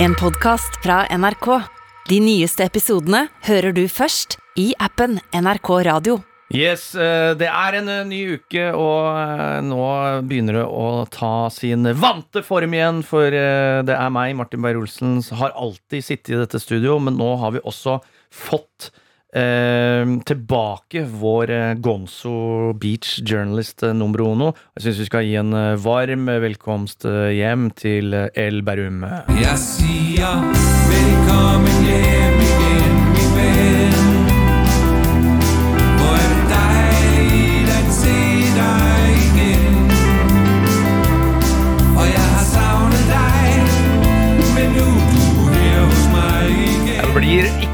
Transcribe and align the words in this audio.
En 0.00 0.14
podkast 0.14 0.76
fra 0.78 1.00
NRK. 1.10 1.46
De 2.06 2.20
nyeste 2.22 2.62
episodene 2.62 3.24
hører 3.48 3.74
du 3.74 3.80
først 3.90 4.36
i 4.54 4.68
appen 4.78 5.16
NRK 5.34 5.70
Radio. 5.88 6.20
Yes, 6.54 6.92
eh, 6.94 7.32
det 7.34 7.48
er 7.50 7.76
en 7.80 7.90
eh, 7.90 8.04
ny 8.06 8.20
uke, 8.38 8.68
og 8.78 9.08
eh, 9.10 9.56
nå 9.66 9.80
begynner 10.30 10.60
det 10.60 10.62
å 10.70 11.02
ta 11.10 11.32
sin 11.50 11.82
vante 11.98 12.44
form 12.46 12.78
igjen. 12.78 13.02
For 13.02 13.26
det 13.26 13.96
er 13.96 14.14
meg, 14.14 14.36
Martin 14.38 14.62
Beyer-Olsen, 14.62 15.18
har 15.40 15.58
alltid 15.58 16.06
sittet 16.06 16.36
i 16.36 16.40
dette 16.44 16.62
studio, 16.62 17.00
men 17.02 17.18
nå 17.18 17.32
har 17.42 17.58
vi 17.58 17.64
også 17.66 17.98
fått 18.30 18.92
tilbake 19.32 21.04
vår 21.04 21.50
eh, 21.50 21.74
Gonzo 21.74 22.72
Beach 22.72 23.20
journalist 23.22 23.82
nummer 23.82 24.18
numero 24.18 24.32
uno. 24.32 24.52
Jeg 24.76 24.82
syns 24.82 24.98
vi 25.02 25.08
skal 25.08 25.26
gi 25.26 25.36
en 25.36 25.52
eh, 25.52 25.76
varm 25.76 26.26
velkomst 26.42 27.04
eh, 27.04 27.34
hjem 27.36 27.70
til 27.76 28.14
eh, 28.14 28.28
El 28.34 28.62
Berum. 28.62 29.04
Jeg 29.36 29.58
sier 29.60 30.42
velkommen 30.88 31.88
hjem 31.88 32.37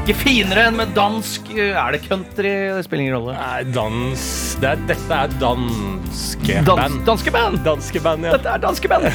ikke 0.05 0.21
finere 0.21 0.67
enn 0.69 0.75
med 0.77 0.91
dansk 0.93 1.47
eh, 1.55 1.73
Er 1.73 1.95
det 1.95 2.03
country? 2.05 2.49
Det 2.77 2.83
spiller 2.85 3.07
ingen 3.07 3.15
rolle. 3.17 3.33
Nei, 3.39 3.63
dans 3.73 4.25
det 4.61 4.67
er, 4.69 4.81
Dette 4.91 5.17
er 5.17 5.31
danske 5.41 6.57
Dans, 6.67 6.77
band. 6.77 6.99
danske 7.07 7.31
band! 7.33 7.57
Danske 7.65 8.01
band, 8.05 8.27
ja. 8.27 8.35
Dette 8.35 8.51
er 8.53 8.61
danske 8.61 8.91
band! 8.91 9.07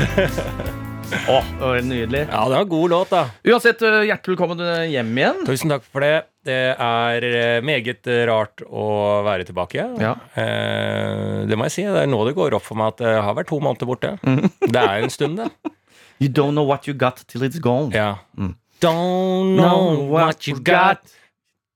Å, 1.30 1.36
det 1.42 1.62
var 1.62 1.78
nydelig. 1.86 2.24
Ja, 2.24 2.42
det 2.46 2.56
var 2.56 2.64
en 2.64 2.70
god 2.72 2.92
låt, 2.92 3.12
da. 3.14 3.22
Uansett, 3.52 3.82
eh, 3.86 4.00
hjertelig 4.08 4.34
velkommen 4.34 4.62
eh, 4.66 4.82
hjem 4.90 5.10
igjen. 5.18 5.40
Tusen 5.46 5.70
takk 5.70 5.86
for 5.86 6.02
det. 6.06 6.12
Det 6.46 6.58
er 6.74 7.26
meget 7.66 8.10
rart 8.30 8.62
å 8.66 8.86
være 9.26 9.46
tilbake. 9.46 9.84
Ja. 10.02 10.16
Eh, 10.38 11.44
det 11.50 11.58
må 11.58 11.68
jeg 11.68 11.76
si. 11.76 11.84
Det 11.86 12.02
er 12.02 12.10
nå 12.10 12.24
det 12.26 12.34
går 12.38 12.58
opp 12.58 12.66
for 12.66 12.78
meg 12.78 12.96
at 12.96 13.04
jeg 13.06 13.26
har 13.28 13.38
vært 13.38 13.50
to 13.52 13.60
måneder 13.62 13.90
borte. 13.90 14.16
Mm. 14.26 14.42
Det 14.66 14.82
er 14.82 15.04
jo 15.04 15.06
en 15.10 15.14
stund, 15.20 15.38
det. 15.44 15.52
You 16.20 16.28
don't 16.28 16.52
know 16.52 16.66
what 16.68 16.84
you 16.90 16.92
got 16.98 17.22
till 17.30 17.46
it's 17.46 17.62
gone. 17.62 17.94
Ja. 17.96 18.16
Mm. 18.36 18.56
Don't 18.80 19.56
know 19.56 20.08
what 20.10 20.46
you 20.48 20.56
got 20.60 21.04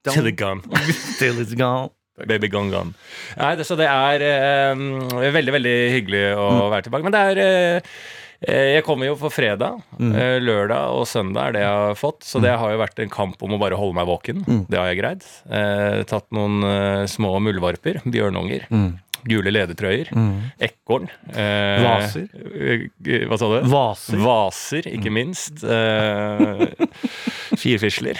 till 0.05 0.27
it's 0.27 0.37
gone. 0.37 0.63
till 1.19 1.41
it's 1.41 1.55
gone. 1.55 1.91
Baby 2.27 2.49
gone 2.49 2.71
gone. 2.71 2.93
Nei, 3.37 3.55
det, 3.59 3.65
så 3.67 3.75
det 3.79 3.89
er 3.91 4.23
eh, 4.23 4.83
veldig, 5.35 5.55
veldig 5.57 5.79
hyggelig 5.97 6.21
å 6.39 6.69
være 6.71 6.87
tilbake. 6.87 7.03
Men 7.09 7.15
det 7.17 7.23
er 7.33 7.41
eh, 7.43 7.97
eh, 8.47 8.69
Jeg 8.77 8.85
kommer 8.87 9.09
jo 9.11 9.17
for 9.19 9.35
fredag. 9.35 9.81
Mm. 9.99 10.13
lørdag 10.45 10.95
og 10.95 11.09
søndag 11.11 11.49
er 11.51 11.57
det 11.57 11.65
jeg 11.65 11.81
har 11.89 11.99
fått. 11.99 12.23
Så 12.29 12.39
det 12.45 12.55
har 12.55 12.71
jo 12.71 12.79
vært 12.85 13.03
en 13.03 13.11
kamp 13.13 13.43
om 13.43 13.57
å 13.57 13.61
bare 13.61 13.79
holde 13.81 13.99
meg 13.99 14.07
våken. 14.07 14.45
Det 14.71 14.79
har 14.79 14.93
jeg 14.93 15.01
greid. 15.03 15.27
Eh, 15.51 16.05
tatt 16.11 16.29
noen 16.37 16.63
eh, 16.71 17.03
små 17.11 17.35
muldvarper. 17.43 17.99
Bjørnunger. 18.07 18.69
Gule 19.29 19.53
ledertrøyer. 19.55 20.11
Ekorn. 20.61 21.09
eh, 21.33 21.85
Vaser. 21.85 22.27
eh, 22.35 23.25
hva 23.29 23.39
sa 23.41 23.49
du? 23.55 23.69
Vaser. 23.73 24.19
Vaser, 24.25 24.89
ikke 24.95 25.13
minst. 25.15 25.65
Eh, 25.65 26.67
firfisler. 27.61 28.19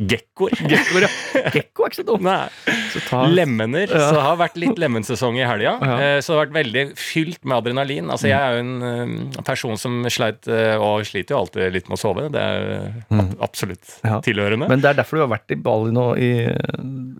Gekkoer. 0.00 0.54
Gekko, 0.64 1.00
ja. 1.04 1.08
Gekko 1.54 1.84
er 1.84 1.90
ikke 1.92 1.98
så 2.00 2.04
dum. 2.08 2.22
Nei. 2.24 2.48
Så 2.94 3.02
ta 3.08 3.22
Lemener. 3.28 3.90
Så 3.90 4.14
det 4.16 4.22
har 4.24 4.38
vært 4.40 4.56
litt 4.60 4.78
lemmensesong 4.80 5.36
i 5.38 5.44
helga. 5.44 5.74
Ja. 5.76 5.96
Eh, 6.00 6.20
Så 6.24 6.32
det 6.32 6.38
har 6.38 6.46
vært 6.46 6.56
veldig 6.56 6.84
fylt 6.98 7.44
med 7.44 7.58
adrenalin. 7.58 8.08
Altså 8.12 8.30
Jeg 8.30 8.40
er 8.40 8.56
jo 8.56 8.62
en 8.64 8.86
eh, 9.36 9.42
person 9.46 9.76
som 9.80 10.00
sleit, 10.12 10.48
og 10.80 11.04
sliter 11.08 11.36
jo 11.36 11.42
alltid 11.42 11.74
litt 11.76 11.90
med 11.90 11.98
å 11.98 12.00
sove. 12.00 12.26
Det 12.32 12.40
er 12.40 12.70
eh, 13.10 13.20
absolutt 13.44 13.98
Ja. 14.06 14.20
tilhørende. 14.24 14.68
Men 14.72 14.80
det 14.80 14.90
er 14.94 15.00
derfor 15.02 15.20
du 15.20 15.24
har 15.26 15.32
vært 15.34 15.52
i 15.52 15.60
Bali 15.60 15.92
nå 15.94 16.06
i 16.16 16.30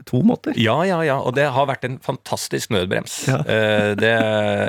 to 0.08 0.22
måneder. 0.24 0.56
ja, 0.60 0.78
ja, 0.88 1.00
ja. 1.04 1.18
Og 1.20 1.34
det 1.36 1.46
har 1.52 1.68
vært 1.68 1.84
en 1.86 1.98
fantastisk 2.02 2.70
nødbrems. 2.90 3.16
Ja. 3.30 3.38
Eh, 3.40 3.90
det, 3.96 4.12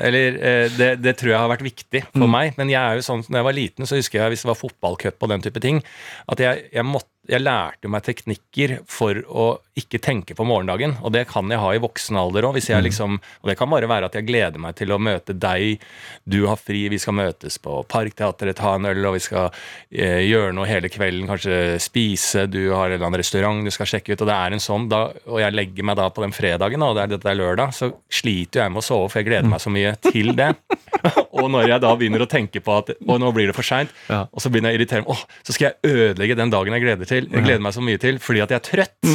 eller 0.08 0.40
eh, 0.40 0.70
det, 0.78 0.90
det 1.04 1.16
tror 1.20 1.34
jeg 1.34 1.40
har 1.42 1.52
vært 1.52 1.66
viktig 1.66 2.04
for 2.14 2.22
Mm. 2.28 2.32
meg. 2.32 2.54
Men 2.58 2.70
jeg 2.70 2.82
er 2.82 3.00
jo 3.02 3.06
sånn, 3.10 3.26
når 3.28 3.42
jeg 3.42 3.50
var 3.50 3.58
liten, 3.58 3.90
så 3.90 3.98
husker 4.00 4.22
jeg 4.22 4.30
hvis 4.36 4.46
det 4.46 4.52
var 4.54 4.60
fotballcup 4.62 5.24
og 5.26 5.30
den 5.34 5.42
type 5.42 5.60
ting, 5.64 5.82
at 6.30 6.40
jeg, 6.40 6.70
jeg 6.72 6.86
måtte 6.86 7.10
jeg 7.30 7.44
lærte 7.44 7.90
meg 7.92 8.02
teknikker 8.02 8.80
for 8.90 9.20
å 9.30 9.46
ikke 9.78 10.00
tenke 10.02 10.34
på 10.36 10.46
morgendagen. 10.48 10.96
Og 11.06 11.14
det 11.14 11.28
kan 11.30 11.50
jeg 11.52 11.62
ha 11.62 11.70
i 11.76 11.82
voksen 11.82 12.18
alder 12.18 12.48
òg. 12.50 12.58
Mm. 12.58 12.82
Liksom, 12.88 13.20
og 13.22 13.50
det 13.50 13.56
kan 13.60 13.70
bare 13.70 13.90
være 13.90 14.10
at 14.10 14.18
jeg 14.18 14.26
gleder 14.26 14.62
meg 14.62 14.76
til 14.80 14.92
å 14.92 15.00
møte 15.02 15.36
deg. 15.38 15.84
Du 16.26 16.42
har 16.50 16.58
fri, 16.60 16.88
vi 16.92 17.00
skal 17.02 17.16
møtes 17.20 17.60
på 17.62 17.78
Parkteatret, 17.92 18.58
ta 18.58 18.74
en 18.76 18.90
øl, 18.90 19.04
og 19.06 19.16
vi 19.20 19.24
skal 19.24 19.52
eh, 19.94 20.26
gjøre 20.26 20.56
noe 20.58 20.70
hele 20.70 20.90
kvelden. 20.92 21.30
Kanskje 21.30 21.78
spise, 21.84 22.48
du 22.50 22.64
har 22.74 22.90
en 22.90 22.98
eller 22.98 23.06
annen 23.06 23.22
restaurant 23.22 23.70
du 23.70 23.74
skal 23.74 23.94
sjekke 23.94 24.16
ut. 24.16 24.26
Og 24.26 24.32
det 24.32 24.40
er 24.40 24.58
en 24.58 24.66
sånn, 24.66 24.90
da, 24.92 25.06
og 25.30 25.44
jeg 25.44 25.56
legger 25.56 25.88
meg 25.88 26.02
da 26.02 26.10
på 26.10 26.26
den 26.26 26.36
fredagen, 26.36 26.88
og 26.88 26.98
det 26.98 27.06
er, 27.06 27.14
dette 27.16 27.32
er 27.32 27.38
lørdag, 27.38 27.78
så 27.78 27.94
sliter 28.12 28.66
jeg 28.66 28.74
med 28.74 28.82
å 28.82 28.88
sove, 28.90 29.12
for 29.14 29.22
jeg 29.22 29.30
gleder 29.30 29.52
meg 29.52 29.62
så 29.62 29.74
mye 29.74 29.94
til 30.10 30.34
det. 30.38 30.56
og 31.40 31.48
når 31.54 31.68
jeg 31.72 31.82
da 31.84 31.92
begynner 31.96 32.24
å 32.26 32.30
tenke 32.30 32.62
på 32.64 32.78
at 32.78 32.92
å, 33.00 33.18
nå 33.22 33.32
blir 33.36 33.48
det 33.52 33.56
for 33.58 33.64
seint, 33.68 33.90
Ja. 34.10 34.26
og 34.32 34.44
så 34.44 34.52
begynner 34.52 34.72
jeg 34.74 34.78
å 34.78 34.82
irritere 34.82 35.02
meg. 35.06 35.12
Åh, 35.16 35.24
så 35.48 35.56
skal 35.56 35.72
jeg 35.72 35.96
ødelegge 35.96 36.38
den 36.38 36.52
dagen 36.54 36.74
jeg 36.78 36.84
gleder, 36.86 37.10
til, 37.10 37.28
jeg 37.32 37.44
gleder 37.48 37.64
meg 37.64 37.74
så 37.78 37.82
mye 37.86 38.02
til 38.02 38.20
fordi 38.22 38.44
at 38.44 38.52
jeg 38.56 38.62
er 38.62 38.68
trøtt. 38.70 39.12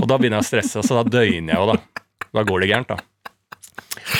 Og 0.00 0.06
da 0.08 0.18
begynner 0.18 0.40
jeg 0.40 0.46
å 0.46 0.50
stresse, 0.50 0.78
og 0.80 0.86
så 0.88 1.00
da 1.02 1.04
døgner 1.18 1.54
jeg 1.54 1.60
jo, 1.60 1.72
da. 1.72 2.04
Da 2.32 2.44
går 2.48 2.62
det 2.64 2.70
gærent, 2.72 2.88
da. 2.94 2.98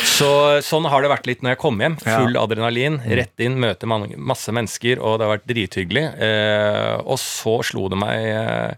Så 0.06 0.28
Sånn 0.62 0.84
har 0.90 1.02
det 1.02 1.08
vært 1.10 1.26
litt 1.26 1.40
når 1.42 1.54
jeg 1.54 1.60
kom 1.62 1.80
hjem. 1.80 1.96
Full 2.04 2.36
adrenalin. 2.38 2.98
Rett 3.08 3.40
inn, 3.42 3.56
møte 3.60 3.88
man- 3.88 4.12
masse 4.20 4.52
mennesker, 4.54 5.00
og 5.00 5.18
det 5.18 5.26
har 5.26 5.32
vært 5.38 5.48
drithyggelig. 5.48 6.04
Eh, 6.22 7.00
og 7.02 7.18
så 7.18 7.56
slo 7.66 7.88
det 7.90 7.98
meg 7.98 8.28
eh, 8.28 8.74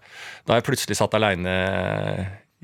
Da 0.46 0.54
jeg 0.60 0.64
plutselig 0.64 0.96
satt 0.96 1.14
aleine 1.18 1.56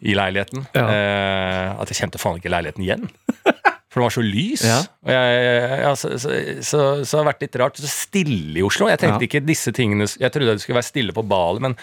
i 0.00 0.14
leiligheten, 0.16 0.64
Ja. 0.74 0.86
eh, 0.88 1.80
at 1.82 1.88
jeg 1.90 1.98
kjente 2.00 2.18
faen 2.22 2.38
ikke 2.40 2.52
leiligheten 2.54 2.84
igjen. 2.86 3.10
For 3.90 3.98
det 3.98 4.04
var 4.06 4.12
så 4.14 4.22
lys. 4.22 4.62
Ja. 4.62 4.76
Og 5.02 5.10
jeg, 5.10 5.80
ja, 5.82 5.88
så, 5.98 6.12
så, 6.22 6.34
så, 6.62 6.80
så 7.02 7.10
det 7.10 7.18
har 7.24 7.28
vært 7.32 7.40
litt 7.42 7.56
rart. 7.58 7.80
Så 7.82 7.88
stille 7.90 8.60
i 8.60 8.62
Oslo. 8.62 8.86
Jeg 8.86 9.00
tenkte 9.02 9.24
Ja. 9.24 9.26
ikke 9.26 9.40
disse 9.42 9.72
tingene 9.74 10.06
Jeg 10.06 10.30
trodde 10.30 10.54
det 10.54 10.62
skulle 10.62 10.78
være 10.78 10.86
stille 10.92 11.14
på 11.16 11.24
Bali, 11.26 11.58
men 11.64 11.74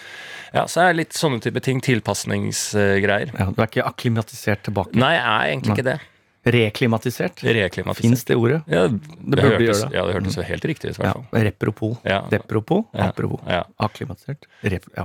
ja, 0.54 0.62
så 0.64 0.86
er 0.86 0.94
det 0.94 1.02
litt 1.02 1.18
sånne 1.18 1.42
type 1.44 1.60
ting. 1.60 1.82
Tilpasningsgreier. 1.84 3.34
Ja, 3.36 3.50
du 3.52 3.60
er 3.60 3.68
ikke 3.68 3.84
akklimatisert 3.84 4.64
tilbake. 4.70 4.96
Nei, 4.96 5.12
jeg 5.18 5.26
er 5.28 5.52
egentlig 5.52 5.76
ikke 5.76 5.88
det. 5.90 5.98
Reklimatisert. 6.54 7.42
Reklimatisert. 7.44 8.02
Fins 8.04 8.24
det 8.28 8.36
ordet? 8.38 8.60
Ja, 8.70 8.84
det, 8.88 9.00
burde 9.24 9.44
hørtes, 9.44 9.64
gjøre 9.66 9.78
det. 9.80 9.96
Ja, 9.98 10.04
det 10.08 10.14
hørtes 10.16 10.36
jo 10.38 10.44
helt 10.48 10.66
riktig 10.70 10.92
ut, 10.92 11.00
Ja. 11.04 11.12
Repropos. 11.48 11.96
Ja. 12.08 12.20
Depropos. 12.32 12.84
Ja. 12.94 13.08
Apropos. 13.10 13.40
Ja. 13.48 13.62
Akklimatisert. 13.88 14.46
Rep 14.64 14.86
ja. 14.96 15.04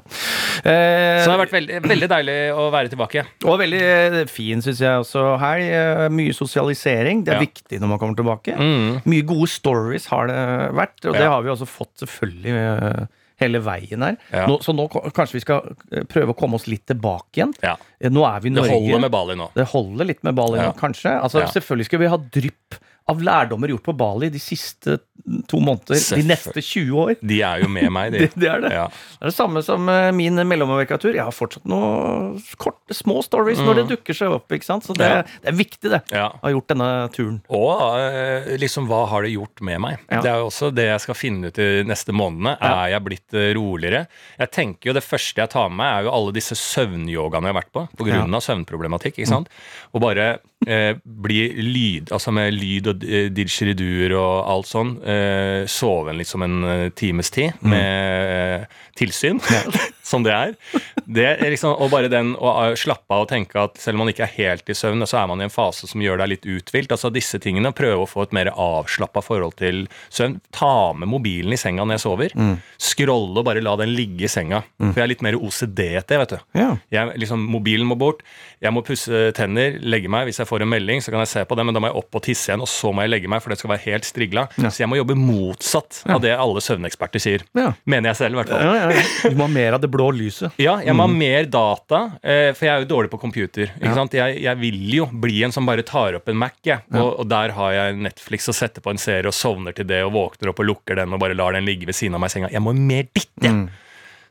Eh, 0.64 0.64
Så 0.64 1.28
det 1.28 1.34
har 1.34 1.42
vært 1.44 1.56
veldig, 1.56 1.82
veldig 1.88 2.10
deilig 2.14 2.38
å 2.58 2.68
være 2.74 2.94
tilbake. 2.94 3.26
Og 3.46 3.60
veldig 3.62 3.82
eh, 3.84 4.20
fin, 4.32 4.62
syns 4.66 4.82
jeg 4.84 5.04
også 5.04 5.26
helg. 5.42 5.68
Eh, 5.80 6.06
Mye 6.14 6.36
sosialisering. 6.38 7.26
Det 7.28 7.36
er 7.36 7.44
viktig 7.44 7.82
når 7.82 7.94
man 7.96 8.02
kommer 8.02 8.20
tilbake. 8.20 8.56
Mm. 8.58 9.02
Mye 9.10 9.28
gode 9.28 9.50
stories 9.52 10.08
har 10.14 10.30
det 10.32 10.40
vært, 10.80 11.00
og 11.06 11.18
det 11.20 11.28
har 11.28 11.44
vi 11.46 11.52
også 11.54 11.68
fått 11.70 12.06
selvfølgelig 12.06 12.56
eh, 12.64 13.04
hele 13.44 13.62
veien 13.64 14.06
her. 14.08 14.18
Ja. 14.34 14.46
Nå, 14.50 14.58
så 14.66 14.74
nå 14.76 14.88
kanskje 14.92 15.38
vi 15.38 15.44
skal 15.44 15.74
eh, 15.92 16.08
prøve 16.10 16.34
å 16.34 16.38
komme 16.40 16.58
oss 16.60 16.66
litt 16.72 16.86
tilbake 16.90 17.42
igjen. 17.42 17.54
Ja. 17.64 17.76
Eh, 18.00 18.12
Nå 18.14 18.26
er 18.28 18.42
vi 18.44 18.52
i 18.52 18.56
Norge. 18.56 18.72
Det 18.74 18.80
holder 18.82 19.04
med 19.06 19.14
Bali 19.14 19.38
nå. 19.40 19.50
Det 19.58 19.68
holder 19.74 20.10
litt 20.12 20.24
med 20.28 20.38
Bali 20.40 20.60
nå, 20.62 20.72
kanskje. 20.80 21.14
Altså. 21.20 21.46
Selvfølgelig 21.54 21.90
skal 21.92 22.04
vi 22.04 22.12
ha 22.14 22.20
drypp 22.40 22.80
av 23.12 23.20
lærdommer 23.20 23.68
gjort 23.74 23.84
på 23.84 23.94
Bali 24.00 24.30
de 24.32 24.40
siste 24.40 25.00
to 25.48 25.60
måneder. 25.64 26.00
De 26.18 26.24
neste 26.28 26.60
20 26.64 26.98
år. 27.00 27.14
De 27.24 27.38
er 27.44 27.62
jo 27.64 27.68
med 27.72 27.88
meg, 27.96 28.12
de. 28.16 28.20
Det, 28.24 28.30
det 28.40 28.48
er 28.52 28.62
det. 28.64 28.72
Ja. 28.76 28.86
Det 28.92 29.22
er 29.24 29.30
det 29.32 29.36
samme 29.36 29.62
som 29.64 29.88
eh, 29.92 30.10
min 30.16 30.36
mellomoverkatur. 30.48 31.14
Jeg 31.16 31.24
har 31.24 31.36
fortsatt 31.36 31.64
noen 31.70 32.38
korte, 32.60 32.96
små 32.96 33.22
stories 33.24 33.60
når 33.64 33.82
det 33.82 33.86
dukker 33.94 34.18
seg 34.18 34.34
opp. 34.36 34.52
ikke 34.56 34.68
sant? 34.68 34.88
Så 34.88 34.96
det, 34.98 35.04
Mm. 35.04 35.20
Ja. 35.20 35.40
det 35.44 35.50
er 35.52 35.58
viktig, 35.60 35.90
det. 35.92 36.00
Ja. 36.16 36.26
Å 36.32 36.42
ha 36.48 36.52
gjort 36.54 36.68
denne 36.72 36.90
turen. 37.16 37.38
Og 37.54 37.84
eh, 38.00 38.54
liksom, 38.60 38.88
hva 38.92 39.02
har 39.12 39.24
det 39.28 39.34
gjort 39.36 39.62
med 39.68 39.82
meg? 39.84 40.00
Ja. 40.12 40.22
Det 40.24 40.32
er 40.32 40.40
jo 40.44 40.48
også 40.50 40.72
det 40.76 40.88
jeg 40.90 41.04
skal 41.04 41.20
finne 41.20 41.52
ut 41.52 41.60
i 41.60 41.68
neste 41.88 42.16
månedene. 42.16 42.56
Er 42.64 42.94
jeg 42.96 43.06
blitt 43.08 43.36
eh, 43.38 43.52
roligere? 43.58 44.06
Jeg 44.40 44.52
tenker 44.56 44.92
jo 44.92 44.96
Det 44.98 45.04
første 45.06 45.44
jeg 45.44 45.52
tar 45.54 45.68
med 45.72 45.80
meg, 45.84 45.92
er 46.02 46.08
jo 46.10 46.16
alle 46.16 46.36
disse 46.36 46.56
søvnyogaene 46.60 47.48
jeg 47.52 47.56
har 47.56 47.60
vært 47.62 47.74
på 47.76 47.86
pga. 48.00 48.24
Ja. 48.24 48.40
søvnproblematikk. 48.48 49.20
ikke 49.22 49.30
sant? 49.30 49.52
Og 49.94 50.04
bare 50.04 50.38
eh, 50.68 50.96
bli 51.04 51.42
lyd, 51.62 52.12
altså 52.14 52.34
med 52.36 52.54
lyd 52.56 52.90
og 52.92 53.04
didgeriduer 53.04 54.16
og 54.18 54.34
alt 54.52 54.70
sånn. 54.70 54.96
Eh, 55.02 55.64
sove 55.70 56.16
liksom 56.18 56.46
en 56.46 56.58
eh, 56.70 56.86
times 56.96 57.32
tid 57.34 57.60
med 57.66 58.64
mm. 58.64 58.78
tilsyn, 59.00 59.42
som 60.12 60.26
det 60.26 60.34
er. 60.36 60.56
Det 61.04 61.28
er 61.34 61.52
liksom, 61.54 61.76
og 61.78 61.92
bare 61.94 62.12
den 62.12 62.34
å 62.36 62.74
slappe 62.80 63.14
av 63.14 63.26
og 63.26 63.32
tenke 63.32 63.60
at 63.62 63.80
selv 63.82 63.98
om 63.98 64.06
man 64.06 64.14
ikke 64.14 64.26
er 64.28 64.36
helt 64.38 64.70
i 64.72 64.78
søvn, 64.78 65.06
så 65.10 65.22
er 65.22 65.30
man 65.32 65.42
i 65.44 65.48
en 65.48 65.54
fase 65.54 65.90
som 65.90 66.04
gjør 66.04 66.22
deg 66.24 66.34
litt 66.36 66.48
uthvilt. 66.48 66.94
Altså 66.96 67.12
disse 67.14 67.40
tingene, 67.44 67.74
Prøve 67.74 68.04
å 68.04 68.10
få 68.10 68.28
et 68.28 68.36
mer 68.36 68.52
avslappa 68.54 69.24
forhold 69.26 69.58
til 69.60 69.86
søvn. 70.14 70.38
Ta 70.54 70.94
med 70.96 71.10
mobilen 71.10 71.56
i 71.56 71.60
senga 71.60 71.84
når 71.84 71.98
jeg 71.98 72.04
sover. 72.06 72.36
Scrolle 72.82 73.42
og 73.42 73.48
bare 73.48 73.64
la 73.66 73.74
den 73.82 73.96
ligge 73.98 74.28
i 74.28 74.32
senga. 74.32 74.62
For 74.78 75.02
jeg 75.02 75.08
er 75.08 75.12
litt 75.12 75.26
mer 75.26 75.40
OCD-ete, 75.40 76.20
vet 76.22 76.36
du. 76.36 76.40
Ja. 76.60 76.70
Jeg, 76.94 77.18
liksom, 77.24 77.44
mobilen 77.50 77.90
må 77.90 77.98
bort. 78.00 78.22
Jeg 78.64 78.72
må 78.72 78.84
pusse 78.86 79.26
tenner, 79.36 79.76
legge 79.84 80.10
meg. 80.12 80.30
Hvis 80.30 80.40
jeg 80.40 80.48
får 80.48 80.64
en 80.64 80.72
melding, 80.72 81.02
så 81.04 81.12
kan 81.12 81.24
jeg 81.24 81.32
se 81.34 81.44
på 81.48 81.58
det, 81.60 81.66
men 81.68 81.76
da 81.76 81.82
må 81.84 81.90
jeg 81.92 82.00
opp 82.00 82.18
og 82.20 82.24
tisse 82.24 82.48
igjen, 82.50 82.64
og 82.64 82.70
så 82.72 82.94
må 82.96 83.04
jeg 83.04 83.12
legge 83.12 83.32
meg, 83.32 83.44
for 83.44 83.54
det 83.54 83.60
skal 83.60 83.74
være 83.74 83.84
helt 83.90 84.08
strigla. 84.08 84.46
Ja. 84.56 84.72
Så 84.72 84.84
jeg 84.84 84.92
må 84.92 85.00
jobbe 85.00 85.18
motsatt 85.20 86.04
av 86.08 86.22
det 86.24 86.32
alle 86.38 86.64
søvneksperter 86.64 87.24
sier. 87.24 87.44
Ja. 87.58 87.74
Mener 87.90 88.14
jeg 88.14 88.22
selv, 88.22 88.38
i 88.38 88.42
hvert 88.42 88.54
fall. 88.54 88.64
Ja, 88.64 88.74
ja, 88.80 89.02
ja. 89.02 89.34
Du 89.34 89.40
må 89.40 89.48
ha 89.50 89.54
mer 89.58 89.78
av 89.78 89.84
det 89.84 89.92
blå 89.92 90.08
lyset. 90.16 90.56
Ja, 90.64 90.78
jeg 90.86 90.96
må 90.96 91.08
ha 91.08 91.12
mer 91.12 91.50
data, 91.52 92.04
eh, 92.24 92.50
for 92.56 92.70
jeg 92.70 92.74
er 92.74 92.86
jo 92.86 92.92
dårlig 92.94 93.12
på 93.14 93.20
computer. 93.22 93.76
Ja. 93.84 93.94
Jeg, 94.14 94.40
jeg 94.46 94.62
vil 94.64 94.82
jo 95.02 95.08
bli 95.12 95.44
en 95.46 95.54
som 95.56 95.68
bare 95.68 95.86
tar 95.88 96.20
opp 96.20 96.32
en 96.32 96.40
Mac, 96.40 96.58
jeg. 96.64 96.86
Og, 96.96 97.20
og 97.24 97.28
der 97.32 97.54
har 97.58 97.76
jeg 97.76 98.00
Netflix 98.08 98.48
og 98.52 98.58
setter 98.58 98.84
på 98.84 98.94
en 98.94 99.02
serie 99.02 99.28
og 99.30 99.36
sovner 99.36 99.76
til 99.76 99.88
det 99.90 100.04
og 100.08 100.14
våkner 100.16 100.54
opp 100.54 100.64
og 100.64 100.70
lukker 100.72 101.04
den 101.04 101.16
og 101.16 101.22
bare 101.24 101.36
lar 101.38 101.56
den 101.58 101.68
ligge 101.68 101.90
ved 101.90 101.98
siden 101.98 102.16
av 102.16 102.24
meg 102.24 102.32
i 102.32 102.38
senga. 102.38 102.52
Jeg 102.54 102.64
må 102.64 102.76
mer 102.78 103.10
ditt, 103.12 103.34
jeg. 103.44 103.68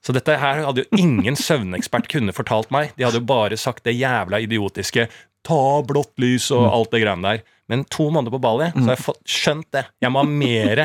Så 0.03 0.15
dette 0.17 0.35
her 0.41 0.65
hadde 0.67 0.83
jo 0.85 0.99
ingen 0.99 1.37
søvnekspert 1.39 2.09
kunne 2.11 2.35
fortalt 2.35 2.73
meg. 2.75 2.91
De 2.99 3.05
hadde 3.07 3.21
jo 3.21 3.27
bare 3.29 3.59
sagt 3.61 3.85
det 3.87 3.95
jævla 3.95 4.41
idiotiske 4.43 5.09
ta 5.47 5.61
blått 5.87 6.13
lys 6.23 6.49
og 6.55 6.69
alt 6.71 6.93
det 6.95 7.01
greiene 7.03 7.23
der. 7.27 7.41
Men 7.71 7.85
to 7.91 8.09
måneder 8.15 8.35
på 8.35 8.41
Bali, 8.43 8.69
så 8.75 8.83
har 8.85 8.97
jeg 8.97 9.05
fått 9.07 9.23
skjønt 9.31 9.69
det. 9.75 9.85
Jeg 10.03 10.13
må 10.15 10.23
ha 10.23 10.29
mer 10.29 10.83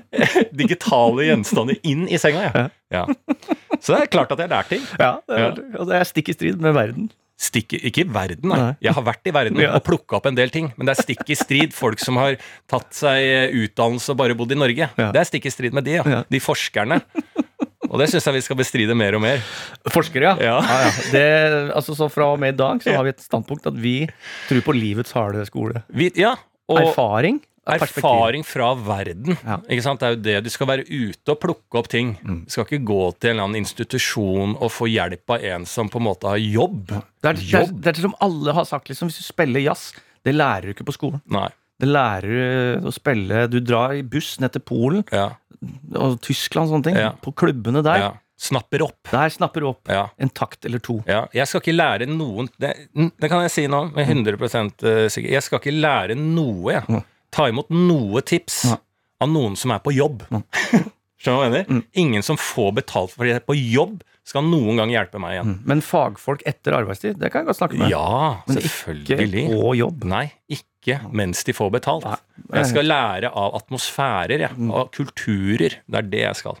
digitale 0.62 1.26
gjenstander 1.28 1.78
inn 1.86 2.06
i 2.10 2.18
senga, 2.20 2.46
jeg. 2.46 2.70
Ja. 2.94 3.04
Så 3.80 3.94
det 3.94 4.00
er 4.04 4.10
klart 4.12 4.32
at 4.34 4.42
jeg 4.42 4.50
lært 4.52 4.70
ting. 4.72 4.86
Ja, 4.98 5.12
det 5.28 5.40
er, 5.44 5.60
og 5.80 5.90
det 5.90 5.98
er 6.00 6.08
stikk 6.08 6.30
i 6.32 6.36
strid 6.36 6.62
med 6.62 6.74
verden. 6.76 7.10
Stikk, 7.40 7.72
ikke 7.78 8.02
i 8.04 8.08
verden, 8.12 8.50
nei. 8.52 8.58
Nei. 8.60 8.72
Jeg 8.84 8.92
har 8.98 9.04
vært 9.06 9.30
i 9.30 9.32
verden 9.32 9.62
Ja. 9.62 9.70
og 9.78 9.84
plukka 9.86 10.18
opp 10.18 10.26
en 10.28 10.36
del 10.36 10.50
ting. 10.52 10.72
Men 10.76 10.90
det 10.90 10.96
er 10.96 11.02
stikk 11.06 11.22
i 11.32 11.38
strid 11.40 11.72
folk 11.76 12.02
som 12.02 12.18
har 12.20 12.36
tatt 12.68 12.90
seg 12.98 13.54
utdannelse 13.62 14.12
og 14.12 14.18
bare 14.20 14.36
bodd 14.36 14.52
i 14.52 14.58
Norge. 14.60 14.90
Ja. 14.92 15.06
Det 15.14 15.22
er 15.22 15.28
stikk 15.30 15.48
i 15.48 15.54
strid 15.54 15.76
med 15.76 15.86
de. 15.88 15.96
Ja. 16.02 16.20
De 16.28 16.40
forskerne. 16.42 17.00
Og 17.90 17.98
det 17.98 18.06
syns 18.12 18.26
jeg 18.28 18.36
vi 18.38 18.44
skal 18.46 18.58
bestride 18.60 18.94
mer 18.94 19.16
og 19.18 19.24
mer. 19.24 19.42
Forskere, 19.90 20.36
ja. 20.38 20.56
Ja. 20.62 20.80
ja, 20.86 20.90
Det, 21.10 21.26
altså, 21.74 21.96
så 21.98 22.06
fra 22.12 22.30
og 22.36 22.40
med 22.42 22.54
i 22.54 22.58
dag 22.60 22.82
så 22.84 22.94
har 22.94 23.06
vi 23.06 23.14
et 23.16 23.22
standpunkt 23.24 23.66
at 23.66 23.78
vi 23.78 23.96
tror 24.48 24.62
på 24.68 24.76
livets 24.76 25.14
harde 25.16 25.42
skole. 25.48 25.82
Vi, 25.90 26.12
ja, 26.18 26.36
og 26.70 26.84
Erfaring 26.84 27.40
er 27.68 27.82
erfaring 27.84 28.44
fra 28.46 28.70
verden. 28.74 29.36
Ja. 29.44 29.58
Ikke 29.68 29.84
sant? 29.84 30.00
Det 30.00 30.08
er 30.08 30.14
jo 30.14 30.20
det. 30.24 30.36
Du 30.46 30.50
skal 30.54 30.70
være 30.70 30.86
ute 30.88 31.34
og 31.34 31.40
plukke 31.42 31.80
opp 31.80 31.90
ting. 31.92 32.14
Mm. 32.22 32.42
Du 32.46 32.54
skal 32.54 32.66
ikke 32.66 32.82
gå 32.88 33.00
til 33.18 33.32
en 33.32 33.36
eller 33.36 33.48
annen 33.48 33.60
institusjon 33.64 34.56
og 34.56 34.72
få 34.74 34.88
hjelp 34.90 35.36
av 35.36 35.46
en 35.52 35.66
som 35.68 35.90
på 35.92 36.00
en 36.00 36.06
måte 36.08 36.30
har 36.30 36.40
jobb. 36.40 36.94
Det 36.94 37.32
er, 37.32 37.40
det, 37.40 37.62
er, 37.62 37.74
det 37.74 37.92
er 37.92 38.04
som 38.06 38.16
alle 38.24 38.54
har 38.56 38.68
sagt, 38.68 38.90
liksom, 38.90 39.10
hvis 39.10 39.20
du 39.20 39.26
spiller 39.28 39.66
jazz, 39.66 39.90
det 40.26 40.34
lærer 40.36 40.70
du 40.70 40.74
ikke 40.74 40.88
på 40.88 40.96
skolen. 40.96 41.22
Nei. 41.30 41.48
Det 41.80 41.88
lærer 41.88 42.82
å 42.84 42.92
spille 42.94 43.46
Du 43.50 43.58
drar 43.64 43.94
i 43.96 44.02
buss 44.06 44.34
ned 44.42 44.52
til 44.56 44.62
Polen 44.68 45.04
Ja. 45.12 45.30
og 45.96 46.18
Tyskland 46.24 46.68
og 46.68 46.74
sånne 46.76 46.84
ting. 46.90 46.98
Ja. 47.00 47.12
På 47.20 47.32
klubbene 47.34 47.82
der. 47.86 47.98
ja. 48.06 48.10
Snapper 48.40 48.80
opp. 48.86 49.10
Der 49.12 49.28
snapper 49.28 49.66
opp 49.68 49.90
en 49.92 50.30
takt 50.32 50.64
eller 50.64 50.80
to. 50.80 50.94
Ja, 51.06 51.26
jeg 51.36 51.44
skal 51.46 51.60
ikke 51.60 51.74
lære 51.76 52.06
noen 52.08 52.46
Det, 52.56 52.70
det 53.20 53.28
kan 53.28 53.42
jeg 53.44 53.50
si 53.52 53.66
nå 53.68 53.82
med 53.92 54.08
100 54.08 55.10
sikker. 55.12 55.28
Jeg 55.34 55.42
skal 55.44 55.60
ikke 55.60 55.74
lære 55.76 56.16
noe, 56.16 56.72
jeg. 56.72 56.86
Mm. 56.88 57.02
Ta 57.36 57.48
imot 57.52 57.68
noe 57.68 58.22
tips 58.24 58.62
av 59.20 59.28
noen 59.28 59.58
som 59.60 59.74
er 59.76 59.82
på 59.84 59.92
jobb. 59.92 60.24
Skjønner 61.20 61.20
du 61.20 61.36
hva 61.36 61.44
jeg 61.44 61.52
mener? 61.52 61.68
Mm. 61.68 61.82
Ingen 62.00 62.24
som 62.24 62.38
får 62.40 62.72
betalt 62.80 63.12
for 63.12 63.28
det 63.28 63.42
på 63.44 63.58
jobb, 63.60 64.00
skal 64.30 64.46
noen 64.46 64.78
gang 64.78 64.92
hjelpe 64.92 65.20
meg 65.22 65.36
igjen. 65.36 65.54
Men 65.66 65.82
fagfolk 65.84 66.44
etter 66.48 66.76
arbeidstid, 66.78 67.18
det 67.18 67.32
kan 67.32 67.42
jeg 67.42 67.50
godt 67.50 67.60
snakke 67.60 67.78
med. 67.80 67.90
Ja, 67.90 68.40
Men 68.46 68.60
selvfølgelig. 68.60 69.44
Ikke 69.46 69.60
på 69.60 69.76
jobb. 69.80 70.06
Nei, 70.10 70.24
ikke 70.50 71.00
mens 71.10 71.42
de 71.46 71.54
får 71.56 71.72
betalt. 71.74 72.06
Jeg 72.46 72.70
skal 72.70 72.86
lære 72.86 73.32
av 73.36 73.56
atmosfærer, 73.58 74.46
jeg. 74.46 74.56
Mm. 74.56 74.74
Av 74.78 74.90
kulturer. 74.94 75.80
Det 75.82 76.02
er 76.02 76.12
det 76.12 76.26
jeg 76.28 76.38
skal. 76.38 76.60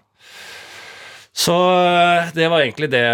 Så 1.30 1.54
øh, 1.54 2.32
det 2.34 2.48
var 2.50 2.64
egentlig 2.64 2.90
det. 2.92 3.04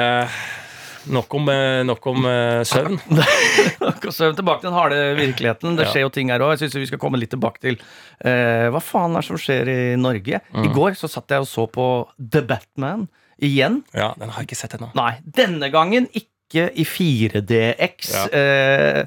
Nok 1.12 1.36
om, 1.38 1.52
øh, 1.52 1.82
nok 1.86 2.08
om 2.10 2.24
søvn. 2.66 2.96
søvn. 3.12 4.00
om 4.08 4.10
søvn. 4.10 4.34
tilbake 4.40 4.64
til 4.64 4.70
den 4.70 4.78
harde 4.78 5.02
virkeligheten. 5.20 5.76
Det 5.78 5.86
skjer 5.92 6.06
jo 6.06 6.14
ting 6.16 6.32
her 6.32 6.42
òg. 6.42 6.56
Jeg 6.56 6.64
syns 6.64 6.80
vi 6.80 6.88
skal 6.88 7.02
komme 7.02 7.20
litt 7.20 7.30
tilbake 7.36 7.62
til 7.62 7.76
eh, 8.24 8.66
hva 8.72 8.82
faen 8.82 9.14
er 9.14 9.22
det 9.22 9.28
som 9.28 9.38
skjer 9.38 9.70
i 9.70 9.78
Norge. 10.00 10.40
Mm. 10.50 10.64
I 10.64 10.74
går 10.74 10.98
så 10.98 11.12
satt 11.12 11.36
jeg 11.36 11.44
og 11.44 11.52
så 11.52 11.68
på 11.70 11.86
The 12.18 12.42
Batman 12.48 13.06
igjen. 13.42 13.82
Ja, 13.94 14.14
Den 14.18 14.30
har 14.30 14.42
jeg 14.42 14.48
ikke 14.50 14.60
sett 14.62 14.74
ennå. 14.78 14.90
Nei, 14.96 15.14
denne 15.24 15.70
gangen 15.74 16.08
ikke 16.14 16.70
i 16.78 16.84
4DX. 16.86 18.12
Ja. 18.14 18.26
Eh, 18.32 19.06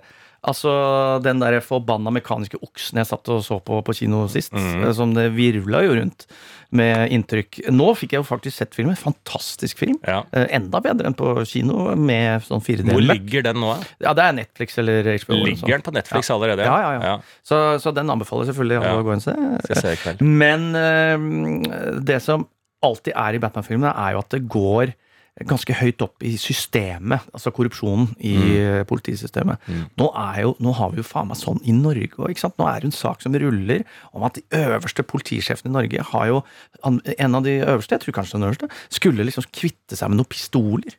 altså 0.50 0.72
den 1.24 1.42
der 1.42 1.58
forbanna 1.60 2.12
mekaniske 2.16 2.56
oksen 2.64 3.02
jeg 3.02 3.08
satt 3.10 3.28
og 3.34 3.42
så 3.44 3.58
på 3.64 3.82
på 3.84 3.96
kino 3.98 4.22
sist. 4.32 4.54
mm. 4.56 4.86
Som 4.96 5.12
det 5.18 5.30
virvla 5.36 5.82
jo 5.84 5.98
rundt 6.00 6.28
med 6.72 7.10
inntrykk. 7.12 7.64
Nå 7.74 7.88
fikk 7.98 8.12
jeg 8.14 8.22
jo 8.22 8.28
faktisk 8.28 8.56
sett 8.62 8.76
filmen. 8.78 8.96
Fantastisk 8.96 9.80
film. 9.82 9.98
Ja. 10.06 10.20
Eh, 10.32 10.46
enda 10.60 10.80
bedre 10.86 11.10
enn 11.10 11.16
på 11.18 11.32
kino 11.50 11.96
med 11.98 12.44
sånn 12.46 12.62
4D. 12.62 12.86
Hvor 12.92 13.02
ligger 13.02 13.42
den 13.50 13.58
nå? 13.64 13.72
Ja, 14.06 14.14
det 14.14 14.28
er 14.28 14.38
Netflix 14.38 14.78
eller 14.78 15.10
HBO. 15.18 15.40
Ligger 15.48 15.64
sånn. 15.64 15.74
den 15.74 15.82
på 15.90 15.96
Netflix 15.98 16.30
allerede? 16.36 16.68
Ja, 16.70 16.78
ja, 16.86 17.02
ja. 17.02 17.16
Så, 17.44 17.80
så 17.82 17.92
den 17.98 18.10
anbefaler 18.14 18.46
selvfølgelig 18.52 18.78
alle 18.84 18.94
Ja. 18.94 19.02
å 19.02 19.08
gå 19.08 19.16
inn 19.18 19.24
og 19.24 19.28
se. 19.28 19.36
Skal 19.66 19.82
se 19.82 19.96
i 19.98 20.00
kveld. 20.04 20.22
Men 20.22 20.70
eh, 20.78 22.00
det 22.06 22.22
som 22.22 22.46
alltid 22.86 23.14
er 23.16 23.36
i 23.36 23.42
Batman-filmene, 23.44 23.94
er 23.94 24.16
jo 24.16 24.24
at 24.24 24.34
det 24.36 24.44
går 24.52 24.96
ganske 25.48 25.76
høyt 25.80 26.02
opp 26.04 26.24
i 26.26 26.34
systemet, 26.40 27.24
altså 27.32 27.52
korrupsjonen 27.56 28.10
i 28.18 28.34
mm. 28.36 28.88
politisystemet. 28.90 29.62
Nå, 30.00 30.10
er 30.12 30.42
jo, 30.44 30.56
nå 30.64 30.74
har 30.76 30.92
vi 30.92 31.00
jo 31.00 31.08
faen 31.08 31.30
meg 31.30 31.40
sånn 31.40 31.62
i 31.64 31.76
Norge 31.76 32.10
òg, 32.18 32.34
ikke. 32.34 32.50
Nå 32.60 32.68
er 32.68 32.82
det 32.82 32.90
en 32.90 32.96
sak 32.96 33.24
som 33.24 33.36
ruller 33.40 33.86
om 34.12 34.26
at 34.28 34.40
de 34.40 34.44
øverste 34.60 35.06
politisjefene 35.08 35.72
i 35.72 35.78
Norge 35.78 36.08
har 36.12 36.32
jo 36.32 36.42
En 36.84 37.36
av 37.36 37.44
de 37.44 37.60
øverste, 37.60 37.96
jeg 37.96 38.04
tror 38.04 38.16
kanskje 38.20 38.38
den 38.38 38.48
øverste, 38.50 38.70
skulle 38.92 39.26
liksom 39.28 39.48
kvitte 39.54 39.98
seg 39.98 40.12
med 40.12 40.20
noen 40.20 40.30
pistoler. 40.30 40.98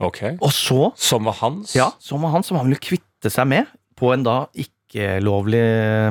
Ok. 0.00 0.22
Og 0.40 0.52
så 0.56 0.92
Som 0.96 1.28
var 1.28 1.36
hans? 1.40 1.74
ja, 1.76 1.90
som 2.00 2.22
var 2.22 2.34
hans, 2.36 2.48
som 2.48 2.56
han 2.56 2.68
ville 2.68 2.80
kvitte 2.80 3.32
seg 3.32 3.48
med 3.48 3.68
på 3.96 4.12
en 4.14 4.24
da 4.24 4.36
ikke-lovlig 4.56 5.64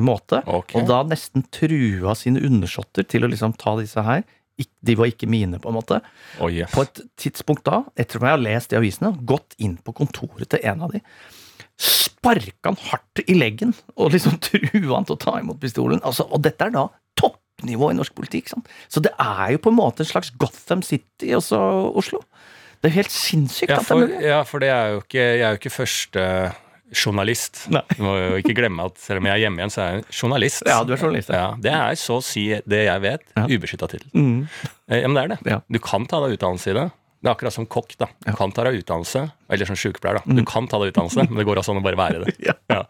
måte. 0.06 0.42
Okay. 0.46 0.80
Og 0.80 0.88
da 0.88 1.02
nesten 1.06 1.44
trua 1.50 2.14
sine 2.18 2.42
undersåtter 2.46 3.06
til 3.06 3.26
å 3.26 3.30
liksom 3.30 3.56
ta 3.58 3.74
disse 3.80 4.02
her. 4.06 4.22
De 4.86 4.96
var 4.98 5.10
ikke 5.10 5.28
mine, 5.30 5.58
på 5.62 5.70
en 5.70 5.76
måte. 5.78 6.00
Oh, 6.40 6.50
yes. 6.52 6.70
På 6.74 6.82
et 6.86 7.00
tidspunkt 7.20 7.64
da, 7.68 7.82
etter 7.96 8.18
at 8.20 8.26
jeg 8.28 8.34
har 8.36 8.42
lest 8.44 8.70
de 8.72 8.78
avisene, 8.80 9.12
gått 9.28 9.54
inn 9.58 9.76
på 9.84 9.94
kontoret 9.96 10.48
til 10.52 10.64
en 10.70 10.82
av 10.86 10.94
de. 10.94 11.02
Sparka 11.80 12.68
han 12.72 12.78
hardt 12.90 13.22
i 13.26 13.36
leggen 13.38 13.72
og 13.96 14.12
liksom 14.14 14.38
trua 14.46 14.96
han 14.98 15.06
til 15.08 15.16
å 15.16 15.20
ta 15.22 15.36
imot 15.40 15.60
pistolen. 15.62 16.02
Altså, 16.04 16.26
og 16.28 16.42
dette 16.44 16.66
er 16.68 16.74
da 16.74 16.86
toppnivå 17.20 17.90
i 17.92 17.98
norsk 17.98 18.16
politikk. 18.18 18.50
Sant? 18.52 18.68
Så 18.92 19.00
det 19.04 19.12
er 19.20 19.54
jo 19.56 19.62
på 19.64 19.72
en 19.72 19.78
måte 19.80 20.04
en 20.04 20.10
slags 20.10 20.32
Gotham 20.40 20.82
City, 20.86 21.32
også 21.36 21.60
Oslo. 21.96 22.20
Det 22.80 22.88
er 22.88 22.94
jo 22.94 23.00
helt 23.02 23.12
sinnssykt 23.12 23.72
Ja, 23.72 23.78
at 23.80 23.88
det 23.88 23.92
er 23.96 24.00
mulig. 24.06 24.20
ja, 24.24 24.42
for 24.48 24.62
det 24.62 24.70
er 24.72 24.94
jo 24.94 25.00
ikke, 25.02 25.20
jeg 25.20 25.44
er 25.44 25.50
jo 25.56 25.58
ikke 25.60 25.72
første 25.74 26.22
journalist. 26.92 27.66
Nei. 27.70 27.82
Du 27.96 28.02
må 28.02 28.14
jo 28.18 28.38
ikke 28.42 28.54
glemme 28.58 28.84
at 28.90 28.98
selv 28.98 29.22
om 29.22 29.28
jeg 29.30 29.36
er 29.38 29.42
hjemme 29.46 29.60
igjen, 29.62 29.72
så 29.74 29.82
er 29.84 29.92
jeg 29.98 30.04
journalist. 30.20 30.62
Ja, 30.66 30.82
du 30.84 30.92
er 30.94 31.00
journalist, 31.02 31.28
ja. 31.34 31.42
Ja, 31.50 31.50
det 31.62 31.72
er 31.76 31.98
så 32.00 32.18
å 32.20 32.22
si 32.24 32.48
det 32.66 32.84
jeg 32.86 33.00
vet, 33.04 33.22
Ja. 33.36 33.46
ubeskytta 33.46 33.88
tittel. 33.88 34.10
Mm. 34.14 34.48
Eh, 34.90 35.00
Ja, 35.02 35.08
men 35.08 35.14
det 35.14 35.22
er 35.24 35.28
det. 35.36 35.38
Ja. 35.52 35.60
Du 35.70 35.78
kan 35.78 36.06
ta 36.06 36.20
deg 36.26 36.38
utdannelse 36.38 36.70
i 36.70 36.74
det. 36.80 36.90
Det 37.20 37.28
er 37.28 37.34
akkurat 37.34 37.52
som 37.52 37.66
kokk. 37.66 37.98
da. 38.00 38.06
Du 38.24 38.32
kan 38.32 38.50
ta 38.50 38.64
deg 38.64 38.78
utdannelse, 38.80 39.30
eller 39.50 39.66
som 39.68 39.76
sykepleier. 39.76 40.22
da. 40.24 40.34
Du 40.34 40.42
kan 40.48 40.66
ta 40.66 40.78
deg 40.80 40.94
utdannelse, 40.94 41.28
men 41.28 41.36
det 41.36 41.44
går 41.44 41.56
altså 41.60 41.74
an 41.76 41.82
å 41.82 41.84
bare 41.84 41.96
være 42.00 42.24
det. 42.24 42.34
Ja. 42.70 42.84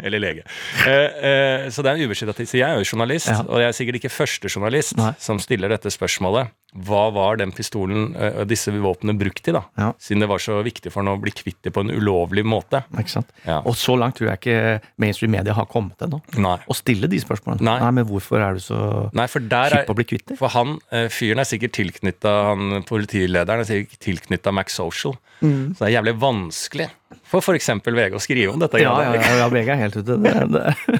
Eller 0.00 0.18
lege. 0.22 0.42
Eh, 0.86 1.18
eh, 1.28 1.68
så 1.68 1.82
det 1.82 1.90
er 1.90 1.98
en 1.98 2.08
ubeskytta 2.08 2.32
tittel. 2.32 2.46
Så 2.48 2.58
jeg 2.62 2.64
er 2.70 2.78
jo 2.80 2.86
journalist, 2.96 3.28
og 3.28 3.58
jeg 3.60 3.68
er 3.68 3.76
sikkert 3.76 3.98
ikke 4.00 4.10
første 4.14 4.48
journalist 4.48 4.96
Nei. 4.96 5.12
som 5.20 5.38
stiller 5.42 5.68
dette 5.68 5.90
spørsmålet. 5.92 6.48
Hva 6.76 7.06
var 7.16 7.38
den 7.40 7.52
pistolen 7.56 8.10
eh, 8.12 8.42
og 8.42 8.50
disse 8.50 8.72
våpnene 8.74 9.16
brukt 9.18 9.40
til, 9.44 9.56
da? 9.56 9.62
Ja. 9.80 9.88
Siden 10.02 10.20
det 10.24 10.28
var 10.28 10.42
så 10.42 10.58
viktig 10.64 10.92
for 10.92 11.00
han 11.00 11.14
å 11.14 11.20
bli 11.20 11.32
kvitt 11.32 11.62
det 11.64 11.72
på 11.74 11.80
en 11.84 11.92
ulovlig 11.94 12.44
måte. 12.44 12.82
Ikke 12.92 13.14
sant? 13.14 13.32
Ja. 13.46 13.62
Og 13.64 13.78
så 13.80 13.96
langt 13.98 14.18
tror 14.18 14.30
jeg 14.30 14.40
ikke 14.42 14.92
mainstream 15.00 15.32
media 15.32 15.56
har 15.56 15.68
kommet 15.70 16.04
ennå. 16.04 16.20
Nei. 16.36 16.58
Å 16.60 16.76
stille 16.76 17.08
de 17.10 17.22
spørsmålene. 17.22 17.64
Nei. 17.64 17.92
men 17.96 18.06
hvorfor 18.08 18.44
er 18.44 18.58
du 18.58 18.62
så 18.62 18.78
Nei, 19.16 19.26
for 19.32 19.44
der 19.48 19.80
er 19.80 19.88
å 19.88 19.96
bli 19.96 20.06
kvitt 20.08 20.28
det? 20.28 20.38
For 20.40 20.52
han, 20.52 20.76
eh, 20.92 21.08
fyren 21.12 21.40
er 21.40 21.48
sikkert 21.48 21.76
tilknytta 21.78 22.34
han 22.50 22.84
politilederen 22.88 23.64
er 23.64 23.68
sikkert 23.68 24.04
tilknytta 24.04 24.52
Max 24.54 24.76
Social. 24.76 25.16
Så 25.40 25.78
det 25.78 25.86
er 25.86 25.98
jævlig 26.00 26.16
vanskelig 26.20 26.88
for 27.28 27.44
f.eks. 27.44 27.70
VG 27.84 28.16
å 28.16 28.20
skrive 28.22 28.52
om 28.54 28.60
dette. 28.60 28.80
Ja, 28.82 28.94
ja, 29.04 29.14
ja, 29.16 29.36
ja 29.42 29.48
VG 29.52 29.72
er 29.72 29.80
helt 29.80 29.98
ute. 30.00 30.16
Det, 30.20 30.34
det. 30.52 30.98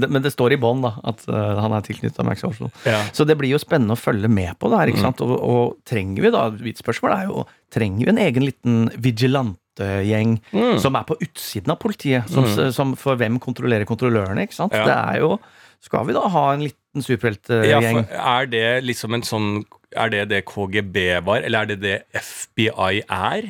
Det, 0.00 0.08
men 0.10 0.22
det 0.24 0.32
står 0.34 0.54
i 0.56 0.58
bånn 0.60 0.82
at 0.88 1.24
uh, 1.28 1.60
han 1.62 1.72
er 1.76 1.84
tilknytta 1.86 2.24
Max 2.26 2.44
Oslo. 2.44 2.70
Ja. 2.88 3.00
Så 3.14 3.26
det 3.28 3.36
blir 3.40 3.52
jo 3.54 3.60
spennende 3.62 3.96
å 3.96 4.00
følge 4.00 4.28
med 4.32 4.56
på 4.58 4.70
det 4.72 4.78
her. 4.80 4.90
Mm. 4.90 4.94
ikke 4.94 5.04
sant? 5.06 5.22
Og, 5.24 5.32
og 5.38 5.76
trenger 5.88 6.22
vi 6.26 6.32
da, 6.34 6.44
mitt 6.62 6.80
spørsmål 6.82 7.14
er 7.16 7.26
jo, 7.30 7.44
trenger 7.72 8.06
vi 8.08 8.12
en 8.14 8.22
egen 8.26 8.46
liten 8.48 8.78
vigilantegjeng 8.96 10.38
Mm. 10.52 10.78
som 10.82 10.96
er 10.98 11.04
på 11.08 11.16
utsiden 11.24 11.72
av 11.72 11.78
politiet? 11.80 12.28
Som, 12.28 12.44
som 12.76 12.90
for 13.00 13.16
hvem 13.16 13.38
kontrollerer 13.40 13.88
kontrollørene? 13.88 14.44
ikke 14.44 14.58
sant? 14.58 14.74
Ja. 14.76 14.84
Det 14.84 14.96
er 14.98 15.22
jo 15.24 15.38
Skal 15.82 16.04
vi 16.06 16.12
da 16.14 16.26
ha 16.30 16.42
en 16.52 16.60
liten 16.66 17.02
superheltgjeng? 17.02 18.02
Ja, 18.12 18.34
er 18.42 18.46
det 18.52 18.66
liksom 18.84 19.14
en 19.16 19.24
sånn 19.26 19.48
Er 19.96 20.12
det 20.12 20.26
det 20.28 20.42
KGB 20.44 21.24
var, 21.24 21.40
eller 21.42 21.64
er 21.64 21.72
det 21.72 21.78
det 21.82 21.96
FBI 22.12 23.00
er? 23.08 23.48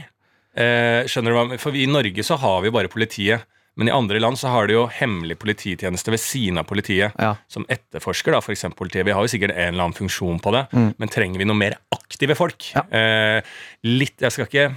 Eh, 0.55 1.03
skjønner 1.11 1.33
du 1.35 1.39
hva 1.41 1.59
For 1.61 1.75
i 1.75 1.89
Norge 1.91 2.23
så 2.25 2.39
har 2.39 2.63
vi 2.63 2.71
bare 2.71 2.89
politiet. 2.93 3.43
Men 3.77 3.89
i 3.89 3.95
andre 3.95 4.21
land 4.21 4.37
så 4.37 4.51
har 4.53 4.69
de 4.69 4.75
jo 4.77 4.85
hemmelig 4.93 5.39
polititjeneste 5.41 6.13
ved 6.13 6.21
siden 6.21 6.61
av 6.61 6.67
politiet. 6.69 7.15
Ja. 7.17 7.35
Som 7.49 7.65
etterforsker, 7.73 8.35
da, 8.35 8.43
f.eks. 8.45 8.67
politiet. 8.77 9.07
Vi 9.09 9.15
har 9.17 9.25
jo 9.25 9.33
sikkert 9.33 9.55
en 9.55 9.73
eller 9.73 9.87
annen 9.87 9.97
funksjon 9.97 10.43
på 10.45 10.53
det. 10.53 10.67
Men 10.73 11.13
trenger 11.13 11.41
vi 11.41 11.49
noe 11.49 11.57
mer 11.57 11.79
aktive 11.97 12.37
folk? 12.39 12.69
Ja. 12.77 12.85
Eh, 12.93 13.55
litt 13.89 14.21
Jeg 14.21 14.35
skal 14.35 14.51
ikke 14.51 14.71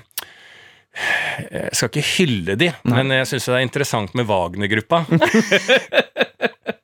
jeg 0.95 1.75
skal 1.75 1.89
ikke 1.91 2.07
hylle 2.07 2.53
de, 2.55 2.69
men 2.87 3.11
jeg 3.11 3.27
syns 3.27 3.49
det 3.49 3.55
er 3.57 3.65
interessant 3.65 4.13
med 4.15 4.29
Wagner-gruppa. 4.29 5.01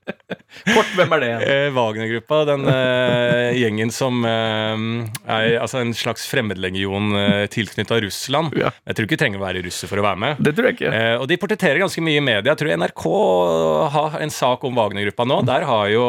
Kort, 0.68 0.91
hvem 0.98 1.15
er 1.18 1.24
det? 1.24 1.32
Eh, 1.48 1.68
Wagner-gruppa, 1.75 2.41
den 2.50 2.68
eh, 2.70 3.58
gjengen 3.58 3.91
som 3.94 4.22
eh, 4.27 4.86
er 5.25 5.58
altså 5.62 5.82
en 5.82 5.94
slags 5.98 6.27
fremmedlegion 6.30 7.15
eh, 7.18 7.46
tilknytta 7.51 8.00
Russland. 8.06 8.56
Ja. 8.60 8.72
Jeg 8.88 8.98
tror 8.98 9.08
ikke 9.08 9.18
du 9.18 9.24
trenger 9.24 9.41
å 9.41 9.46
være 9.46 9.63
russer 9.65 9.89
for 9.91 10.01
å 10.01 10.06
være 10.06 10.22
med. 10.22 10.41
Det 10.44 10.53
tror 10.58 10.70
jeg 10.70 10.77
ikke. 10.77 10.91
Eh, 10.96 11.15
og 11.18 11.27
de 11.32 11.38
portretterer 11.41 11.82
ganske 11.82 12.03
mye 12.06 12.20
i 12.20 12.24
media. 12.24 12.51
Jeg 12.51 12.62
tror 12.62 12.74
NRK 12.82 13.06
har 13.96 14.18
en 14.22 14.34
sak 14.34 14.65
om 14.68 14.77
Wagner-gruppa 14.77 15.27
nå. 15.27 15.39
Der 15.48 15.65
har 15.68 15.88
jo 15.91 16.06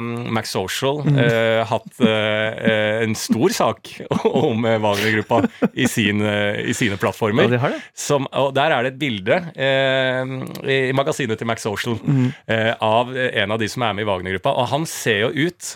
um, 0.00 0.10
Max 0.34 0.54
Social 0.54 1.02
eh, 1.10 1.60
hatt 1.68 2.00
eh, 2.04 3.04
en 3.04 3.16
stor 3.18 3.54
sak 3.56 3.92
om 4.24 4.64
eh, 4.68 4.78
Wagner-gruppa 4.82 5.42
i, 5.72 5.88
sin, 5.90 6.24
eh, 6.26 6.62
i 6.70 6.76
sine 6.76 6.98
plattformer. 7.00 7.48
Ja, 7.48 7.54
de 7.54 7.62
har 7.64 7.74
det. 7.76 7.82
Som, 7.96 8.28
og 8.36 8.52
der 8.56 8.74
er 8.74 8.86
det 8.86 8.94
et 8.94 9.00
bilde 9.00 9.40
eh, 9.54 10.34
i 10.70 10.80
magasinet 10.96 11.40
til 11.40 11.48
Max 11.50 11.64
Social 11.66 11.98
mm. 12.00 12.28
eh, 12.50 12.72
av 12.80 13.12
en 13.16 13.56
av 13.56 13.60
de 13.60 13.68
som 13.70 13.84
er 13.86 13.89
med 13.96 14.06
i 14.06 14.08
Wagner-gruppa. 14.08 14.52
Og 14.56 14.68
han 14.72 14.86
ser 14.86 15.24
jo 15.26 15.48
ut, 15.48 15.70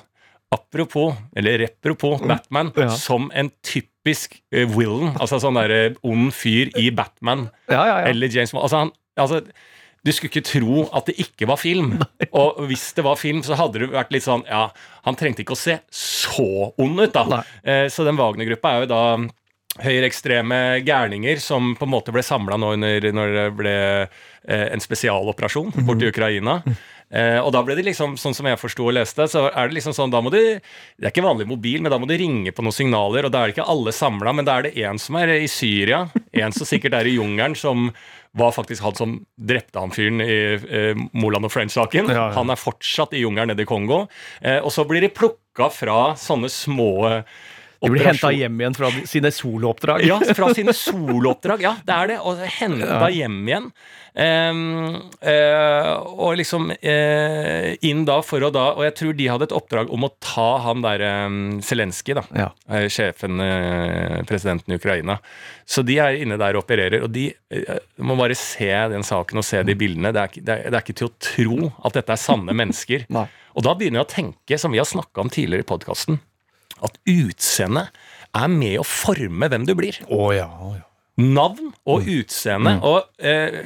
apropos, 0.55 1.15
eller 1.37 1.59
repropos, 1.67 2.21
Batman, 2.23 2.73
Ja. 2.77 2.89
som 2.95 3.31
en 3.35 3.51
typisk 3.63 4.41
Willen, 4.53 4.75
villain. 4.77 5.15
Altså 5.19 5.41
sånn 5.41 5.57
derre 5.57 5.95
ond 6.05 6.33
fyr 6.37 6.71
i 6.77 6.91
Batman. 6.91 7.49
Ja, 7.71 7.87
ja, 7.87 8.01
ja. 8.03 8.09
Eller 8.13 8.29
James 8.29 8.53
Bond. 8.53 8.63
Altså, 8.69 8.77
han, 8.85 8.93
altså, 9.17 9.41
du 10.05 10.13
skulle 10.13 10.29
ikke 10.31 10.45
tro 10.45 10.83
at 10.93 11.07
det 11.09 11.15
ikke 11.19 11.47
var 11.49 11.57
film. 11.57 11.95
Og 12.37 12.67
hvis 12.69 12.91
det 12.95 13.05
var 13.07 13.17
film, 13.17 13.41
så 13.43 13.57
hadde 13.57 13.81
det 13.81 13.89
vært 13.95 14.13
litt 14.13 14.27
sånn 14.27 14.45
Ja, 14.47 14.67
han 15.07 15.17
trengte 15.17 15.41
ikke 15.43 15.57
å 15.57 15.59
se 15.59 15.79
så 15.91 16.73
ond 16.79 17.01
ut, 17.01 17.15
da. 17.17 17.41
Eh, 17.65 17.87
så 17.89 18.05
den 18.05 18.21
Wagner-gruppa 18.21 18.75
er 18.77 18.85
jo 18.85 18.93
da 18.93 19.03
høyreekstreme 19.83 20.59
gærninger 20.87 21.41
som 21.43 21.73
på 21.75 21.87
en 21.87 21.91
måte 21.91 22.13
ble 22.15 22.23
samla 22.23 22.55
nå 22.61 22.75
under, 22.77 23.09
når 23.17 23.33
det 23.35 23.47
ble 23.59 23.73
eh, 24.07 24.67
en 24.71 24.83
spesialoperasjon 24.83 25.73
borti 25.89 26.13
Ukraina. 26.13 26.61
Eh, 27.13 27.39
og 27.39 27.53
da 27.55 27.63
ble 27.65 27.77
det 27.79 27.85
liksom, 27.87 28.17
sånn 28.21 28.35
som 28.37 28.49
jeg 28.49 28.61
forsto 28.61 28.89
og 28.89 28.97
leste, 28.97 29.27
så 29.31 29.47
er 29.51 29.69
det 29.69 29.77
liksom 29.77 29.95
sånn 29.97 30.13
da 30.13 30.23
må 30.25 30.33
du 30.33 30.39
Det 30.41 31.05
er 31.05 31.13
ikke 31.13 31.27
vanlig 31.27 31.47
mobil, 31.51 31.83
men 31.83 31.93
da 31.93 31.99
må 32.01 32.09
du 32.09 32.17
ringe 32.19 32.53
på 32.55 32.65
noen 32.65 32.75
signaler, 32.75 33.27
og 33.27 33.35
da 33.35 33.43
er 33.43 33.51
det 33.51 33.57
ikke 33.57 33.71
alle 33.71 33.95
samla, 33.95 34.35
men 34.35 34.49
da 34.49 34.59
er 34.59 34.69
det 34.69 34.75
en 34.87 35.01
som 35.01 35.19
er 35.21 35.35
i 35.37 35.49
Syria, 35.51 36.07
en 36.33 36.55
som 36.55 36.69
sikkert 36.69 36.97
er 36.99 37.11
i 37.11 37.17
jungelen, 37.19 37.57
som 37.59 37.91
var 38.35 38.51
faktisk 38.57 38.83
han 38.83 38.97
som 38.99 39.17
drepte 39.39 39.79
han 39.79 39.95
fyren 39.95 40.23
i 40.25 40.39
eh, 40.59 41.03
Moland 41.15 41.47
og 41.47 41.53
French-saken. 41.55 42.11
Ja, 42.11 42.17
ja. 42.19 42.29
Han 42.35 42.51
er 42.51 42.59
fortsatt 42.59 43.15
i 43.15 43.23
jungelen 43.23 43.53
nede 43.53 43.63
i 43.63 43.69
Kongo. 43.69 44.05
Eh, 44.43 44.59
og 44.59 44.73
så 44.75 44.83
blir 44.89 45.05
de 45.05 45.13
plukka 45.15 45.71
fra 45.71 45.99
sånne 46.19 46.51
små 46.51 46.95
De 47.81 47.91
blir 47.93 48.07
henta 48.07 48.31
hjem 48.33 48.61
igjen 48.61 48.77
fra 48.77 48.91
sine 49.09 49.33
solooppdrag. 49.35 50.05
ja, 50.07 50.21
fra 50.37 50.55
sine 50.57 50.73
solooppdrag. 50.77 51.65
Ja, 51.65 51.75
det 51.85 51.99
er 51.99 52.15
det. 52.15 52.23
Og 52.25 52.41
henta 52.59 53.11
hjem 53.13 53.43
igjen. 53.49 53.71
Um, 54.15 54.95
uh, 55.27 55.89
og 56.23 56.37
liksom 56.39 56.69
uh, 56.71 57.71
inn 57.83 58.05
da 58.07 58.21
for 58.23 58.45
å 58.47 58.51
da 58.55 58.69
Og 58.79 58.85
jeg 58.87 58.95
tror 59.01 59.17
de 59.19 59.27
hadde 59.27 59.49
et 59.49 59.55
oppdrag 59.57 59.89
om 59.91 60.07
å 60.07 60.11
ta 60.23 60.45
han 60.69 60.85
derre 60.85 61.09
um, 61.27 61.41
Zelenskyj, 61.67 62.15
da. 62.21 62.23
Ja. 62.39 62.47
Uh, 62.71 62.85
Sjefen, 62.87 63.43
presidenten 64.29 64.71
i 64.71 64.79
Ukraina. 64.79 65.19
Så 65.67 65.83
de 65.83 65.99
er 65.99 66.21
inne 66.23 66.39
der 66.39 66.55
og 66.55 66.63
opererer. 66.63 67.03
Og 67.03 67.11
de 67.11 67.27
må 67.99 68.15
bare 68.21 68.37
se 68.39 68.71
den 68.93 69.03
saken 69.07 69.43
og 69.43 69.47
se 69.47 69.65
de 69.67 69.75
bildene. 69.79 70.15
Det 70.15 70.23
er, 70.23 70.37
det, 70.37 70.59
er, 70.61 70.71
det 70.71 70.79
er 70.79 70.85
ikke 70.85 70.99
til 71.01 71.11
å 71.11 71.17
tro 71.19 71.59
at 71.89 71.99
dette 71.99 72.15
er 72.15 72.21
sanne 72.21 72.55
mennesker. 72.55 73.09
Og 73.11 73.67
da 73.67 73.75
begynner 73.75 74.03
jeg 74.03 74.07
å 74.07 74.15
tenke, 74.15 74.61
som 74.61 74.75
vi 74.75 74.83
har 74.83 74.89
snakka 74.89 75.25
om 75.25 75.33
tidligere 75.33 75.67
i 75.67 75.69
podkasten, 75.69 76.21
at 76.83 76.99
utseendet 77.07 77.95
er 78.35 78.51
med 78.51 78.81
å 78.81 78.85
forme 78.89 79.47
hvem 79.53 79.67
du 79.69 79.75
blir 79.79 80.01
Oh, 80.11 80.33
ja, 80.35 80.49
ja. 80.75 80.83
navn 81.23 81.71
og 81.87 82.09
utseende. 82.11 82.79
Og 82.83 83.05
eh, 83.23 83.63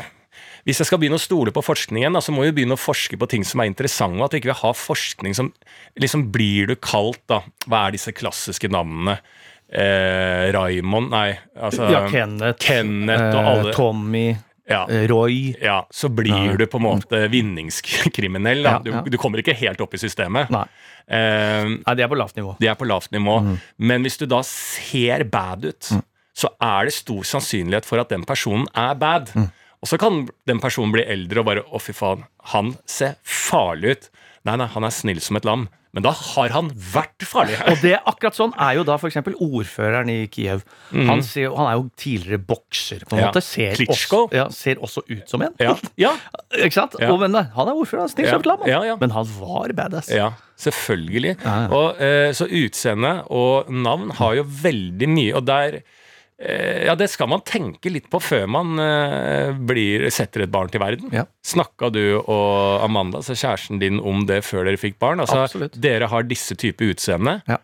hvis 0.69 0.83
jeg 0.83 0.91
skal 0.91 1.01
begynne 1.01 1.17
å 1.17 1.23
stole 1.23 1.53
på 1.55 1.63
forskningen, 1.65 2.13
da, 2.13 2.21
så 2.21 2.35
må 2.35 2.45
vi 2.45 2.53
begynne 2.59 2.77
å 2.77 2.81
forske 2.81 3.17
på 3.17 3.29
ting 3.33 3.47
som 3.49 3.63
er 3.65 3.71
interessante. 3.71 4.21
At 4.27 4.35
vi 4.37 4.43
ikke 4.43 4.51
vil 4.53 4.59
ha 4.61 4.73
forskning 4.77 5.37
som 5.39 5.53
liksom 5.97 6.27
Blir 6.35 6.69
du 6.69 6.75
kalt, 6.77 7.23
da? 7.31 7.41
Hva 7.65 7.87
er 7.87 7.97
disse 7.97 8.13
klassiske 8.13 8.69
navnene? 8.69 9.17
Eh, 9.69 10.49
Raymond 10.55 11.11
Nei, 11.13 11.35
altså 11.61 11.91
ja 11.93 12.07
Kenneth, 12.09 12.57
Kenneth 12.65 13.35
og 13.37 13.67
eh, 13.67 13.75
Tommy, 13.77 14.27
ja, 14.69 14.83
eh, 14.93 15.07
Roy 15.09 15.55
ja, 15.63 15.81
så 15.91 16.11
blir 16.13 16.59
du 16.61 16.67
på 16.69 16.81
en 16.81 16.85
måte 16.85 17.23
vinningskriminell. 17.33 18.63
Da. 18.67 18.79
Du, 18.85 18.93
du 19.09 19.17
kommer 19.21 19.41
ikke 19.43 19.57
helt 19.57 19.81
opp 19.81 19.97
i 19.97 20.01
systemet. 20.01 20.53
Nei. 20.53 20.67
Uh, 21.09 21.79
Nei, 21.81 21.95
det 21.97 22.05
er 22.05 22.11
på 22.13 22.19
lavt 22.21 22.37
nivå. 22.37 22.53
det 22.61 22.69
er 22.69 22.77
på 22.77 22.89
lavt 22.89 23.15
nivå. 23.17 23.39
Men 23.81 24.05
hvis 24.05 24.21
du 24.21 24.27
da 24.29 24.43
ser 24.45 25.25
bad 25.33 25.65
ut, 25.65 25.93
så 26.39 26.53
er 26.63 26.89
det 26.89 26.95
stor 26.99 27.25
sannsynlighet 27.27 27.89
for 27.89 28.03
at 28.03 28.13
den 28.13 28.27
personen 28.29 28.69
er 28.77 28.93
bad. 29.01 29.33
Og 29.79 29.89
så 29.89 29.99
kan 30.01 30.27
den 30.51 30.61
personen 30.61 30.93
bli 30.95 31.05
eldre 31.07 31.41
og 31.43 31.47
bare 31.49 31.63
Å, 31.65 31.81
fy 31.81 31.95
faen, 31.97 32.25
han 32.53 32.75
ser 32.89 33.17
farlig 33.23 33.97
ut. 33.97 34.09
Nei, 34.49 34.57
nei, 34.63 34.71
han 34.73 34.87
er 34.87 34.95
snill 34.95 35.21
som 35.25 35.39
et 35.39 35.47
lam. 35.49 35.69
Men 35.97 36.05
da 36.05 36.13
har 36.13 36.53
han 36.53 36.69
vært 36.93 37.25
farlig. 37.27 37.57
Og 37.71 37.81
det 37.81 37.95
akkurat 37.97 38.37
sånn 38.37 38.53
er 38.61 38.77
jo 38.77 38.85
da 38.87 38.99
f.eks. 39.01 39.17
ordføreren 39.33 40.11
i 40.13 40.19
Kiev. 40.33 40.67
Han, 40.93 41.23
ser, 41.25 41.49
han 41.57 41.71
er 41.71 41.79
jo 41.79 41.87
tidligere 41.99 42.41
bokser, 42.49 43.07
på 43.09 43.17
en. 43.17 43.23
Ja. 43.23 43.31
måte. 43.31 43.43
Ser 43.45 43.81
også, 43.89 44.21
ja, 44.37 44.49
ser 44.55 44.83
også 44.85 45.05
ut 45.09 45.25
som 45.31 45.45
en. 45.47 45.57
Ja, 45.63 45.75
ja, 46.01 46.13
Ikke 46.67 46.77
sant? 46.77 46.99
Og, 47.01 47.17
men 47.25 47.37
han 47.37 47.73
er 47.73 47.73
ordfører, 47.73 48.05
er 48.05 48.13
snill 48.13 48.29
som 48.31 48.45
et 48.45 48.51
lam. 48.51 48.69
Men 49.01 49.17
han 49.17 49.33
var 49.39 49.75
badass. 49.81 50.13
ja 50.13 50.33
selvfølgelig. 50.59 51.37
Og, 51.71 52.01
eh, 52.03 52.33
så 52.35 52.49
utseende 52.51 53.13
og 53.31 53.69
navn 53.71 54.11
har 54.19 54.41
jo 54.41 54.47
veldig 54.63 55.09
mye, 55.09 55.35
og 55.39 55.47
der 55.47 55.81
ja, 56.39 56.95
Det 56.95 57.09
skal 57.11 57.29
man 57.29 57.41
tenke 57.43 57.91
litt 57.91 58.07
på 58.13 58.21
før 58.23 58.45
man 58.51 58.79
eh, 58.79 59.51
blir, 59.59 60.05
setter 60.15 60.45
et 60.47 60.53
barn 60.55 60.71
til 60.71 60.81
verden. 60.83 61.11
Ja. 61.15 61.25
Snakka 61.45 61.91
du 61.95 62.03
og 62.21 62.85
Amanda, 62.85 63.19
altså 63.23 63.35
kjæresten 63.35 63.81
din, 63.83 63.99
om 63.99 64.23
det 64.29 64.45
før 64.47 64.65
dere 64.69 64.79
fikk 64.79 64.99
barn? 65.03 65.21
Altså, 65.25 65.41
Absolutt. 65.49 65.75
Dere 65.83 66.07
har 66.13 66.23
disse 66.31 66.55
typer 66.59 66.93
utseende. 66.95 67.41
Ja. 67.51 67.59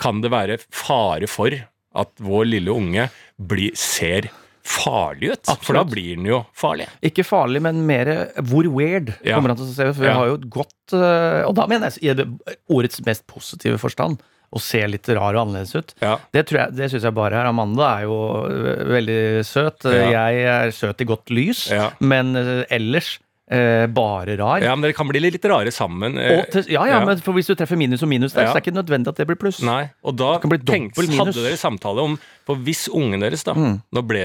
Kan 0.00 0.22
det 0.22 0.30
være 0.32 0.60
fare 0.72 1.26
for 1.28 1.50
at 1.98 2.12
vår 2.22 2.46
lille 2.46 2.70
unge 2.70 3.08
blir, 3.36 3.74
ser 3.74 4.30
farlig 4.70 5.32
ut? 5.34 5.50
For 5.66 5.74
da 5.74 5.82
blir 5.88 6.14
den 6.20 6.28
jo 6.30 6.44
farlig. 6.56 6.86
Ikke 7.02 7.24
farlig, 7.26 7.60
men 7.66 7.82
mer 7.88 8.12
hvor 8.46 8.68
weird 8.70 9.10
Ja. 9.26 9.34
kommer 9.40 9.50
han 9.56 9.58
til 9.58 9.66
å 9.66 9.74
se 9.74 9.88
ut. 9.90 9.96
For 9.98 10.06
vi 10.06 10.14
har 10.14 10.30
jo 10.30 10.38
et 10.38 10.46
godt 10.54 10.94
Og 10.94 11.54
da 11.58 11.66
mener 11.66 11.90
jeg 11.90 12.12
i 12.12 12.14
det- 12.14 12.58
ordets 12.70 13.02
mest 13.06 13.26
positive 13.26 13.78
forstand. 13.82 14.22
Å 14.50 14.58
ser 14.60 14.88
litt 14.90 15.06
rar 15.14 15.36
og 15.36 15.46
annerledes 15.46 15.76
ut. 15.78 15.94
Ja. 16.02 16.16
Det, 16.34 16.46
tror 16.48 16.58
jeg- 16.64 16.74
det 16.76 16.90
syns 16.90 17.04
jeg 17.06 17.14
bare 17.14 17.38
er. 17.38 17.46
Amanda 17.46 17.86
er 18.00 18.02
jo 18.08 18.16
øh, 18.50 18.84
veldig 18.90 19.44
søt. 19.46 19.84
Ja. 19.86 20.10
Jeg 20.10 20.42
er 20.42 20.70
søt 20.74 21.00
i 21.00 21.04
godt 21.06 21.30
lys. 21.30 21.68
Ja. 21.70 21.90
Men 22.00 22.34
øh, 22.36 22.64
ellers 22.70 23.18
Eh, 23.50 23.88
bare 23.90 24.36
rar. 24.38 24.60
ja, 24.62 24.70
men 24.76 24.82
dere 24.86 24.94
kan 24.94 25.08
bli 25.08 25.18
litt 25.18 25.42
rare 25.50 25.72
sammen. 25.74 26.14
Og 26.14 26.44
til, 26.52 26.62
ja, 26.70 26.84
ja, 26.86 27.00
ja. 27.00 27.04
men 27.04 27.18
for 27.18 27.34
hvis 27.34 27.48
du 27.50 27.56
treffer 27.58 27.74
minus 27.76 28.00
og 28.04 28.08
minus 28.08 28.30
der, 28.32 28.44
Ja. 28.44 28.52
så 28.52 28.58
er 28.58 28.60
det 28.60 28.68
ikke 28.70 28.76
nødvendig 28.78 29.08
at 29.10 29.16
det 29.16 29.26
blir 29.26 29.34
pluss. 29.34 29.58
Nei, 29.66 29.90
og 30.06 30.14
da 30.14 30.34
Det 30.36 30.42
kan 30.42 30.50
bli 30.50 30.58
tenk, 30.70 30.94
hadde 30.94 31.34
dere 31.34 31.56
samtale 31.58 31.98
om 31.98 32.14
For 32.46 32.54
hvis 32.54 32.86
ungen 32.94 33.18
deres 33.18 33.42
da 33.42 33.54
Mm. 33.54 33.82
Nå 33.92 34.06
ble 34.06 34.22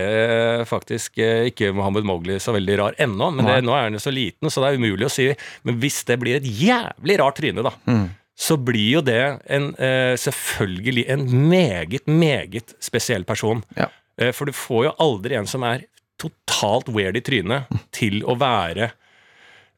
faktisk 0.69 1.17
ikke 1.49 1.73
Mohammed 1.73 2.05
Mowgli 2.05 2.37
så 2.37 2.53
veldig 2.53 2.77
rar 2.77 2.93
ennå, 3.01 3.31
men 3.33 3.45
det, 3.49 3.63
nå 3.65 3.73
er 3.73 3.87
han 3.89 3.93
jo 3.97 4.01
så 4.03 4.13
liten, 4.13 4.45
så 4.53 4.61
det 4.61 4.69
er 4.75 4.77
umulig 4.77 5.07
å 5.09 5.11
si. 5.11 5.27
Men 5.63 5.79
hvis 5.81 6.03
det 6.05 6.19
blir 6.21 6.35
et 6.35 6.43
jævlig 6.45 7.17
rart 7.19 7.35
tryne, 7.41 7.63
da, 7.65 7.71
Mm. 7.87 8.09
Så 8.37 8.57
blir 8.59 8.97
jo 8.97 9.01
det 9.07 9.21
en, 9.47 9.69
eh, 9.79 10.15
selvfølgelig 10.19 11.05
en 11.13 11.25
meget, 11.49 12.05
meget 12.07 12.73
spesiell 12.83 13.23
person. 13.23 13.63
Ja. 13.79 13.87
Eh, 14.19 14.31
for 14.35 14.45
du 14.45 14.51
får 14.55 14.85
jo 14.89 14.95
aldri 14.99 15.35
en 15.39 15.47
som 15.47 15.63
er 15.63 15.85
totalt 16.19 16.87
weird 16.91 17.17
i 17.19 17.23
trynet, 17.23 17.67
til 17.95 18.21
å 18.23 18.35
være 18.39 18.91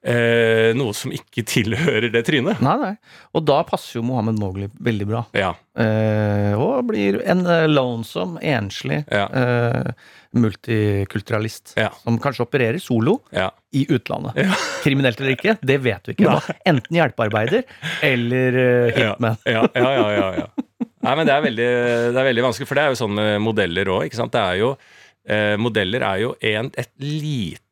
eh, 0.08 0.74
noe 0.78 0.94
som 0.96 1.12
ikke 1.12 1.44
tilhører 1.50 2.12
det 2.14 2.22
trynet. 2.28 2.62
Nei, 2.64 2.76
nei. 2.82 2.92
Og 3.36 3.46
da 3.50 3.62
passer 3.68 3.98
jo 4.00 4.06
Mohammed 4.08 4.38
Mowgli 4.40 4.70
veldig 4.86 5.08
bra. 5.10 5.24
Ja. 5.38 5.54
Eh, 5.78 6.54
og 6.58 6.86
blir 6.90 7.20
en 7.26 7.46
eh, 7.46 7.66
lonesome, 7.70 8.40
enslig 8.42 9.04
Ja. 9.12 9.26
eh, 9.28 9.92
multikulturalist. 10.36 11.74
Ja. 11.80 11.90
Som 12.02 12.20
kanskje 12.22 12.46
opererer 12.46 12.82
solo 12.84 13.20
ja. 13.36 13.50
i 13.76 13.86
utlandet. 13.94 14.38
Kriminelt 14.86 15.22
eller 15.22 15.36
ikke, 15.38 15.58
det 15.62 15.78
vet 15.86 16.08
du 16.08 16.14
ikke. 16.16 16.28
Da. 16.28 16.58
Enten 16.74 17.00
hjelpearbeider 17.00 17.64
eller 18.06 18.62
eh, 18.64 18.98
hitman. 18.98 19.40
Ja, 19.46 19.66
ja, 19.74 19.92
ja, 19.98 20.10
ja, 20.18 20.32
ja. 20.44 20.50
Nei, 21.08 21.14
men 21.16 21.28
det 21.30 21.34
er, 21.34 21.44
veldig, 21.46 21.68
det 22.12 22.20
er 22.20 22.28
veldig 22.32 22.44
vanskelig, 22.50 22.68
for 22.68 22.80
det 22.80 22.84
er 22.84 22.92
jo 22.92 23.00
sånn 23.00 23.14
med 23.16 23.38
modeller 23.46 23.92
òg, 23.94 24.08
ikke 24.08 24.20
sant. 24.20 24.34
Det 24.34 24.42
er 24.42 24.60
jo, 24.60 24.74
eh, 25.30 25.54
modeller 25.62 26.04
er 26.04 26.24
jo 26.26 26.34
en, 26.52 26.72
et 26.76 26.92
lite, 27.00 27.64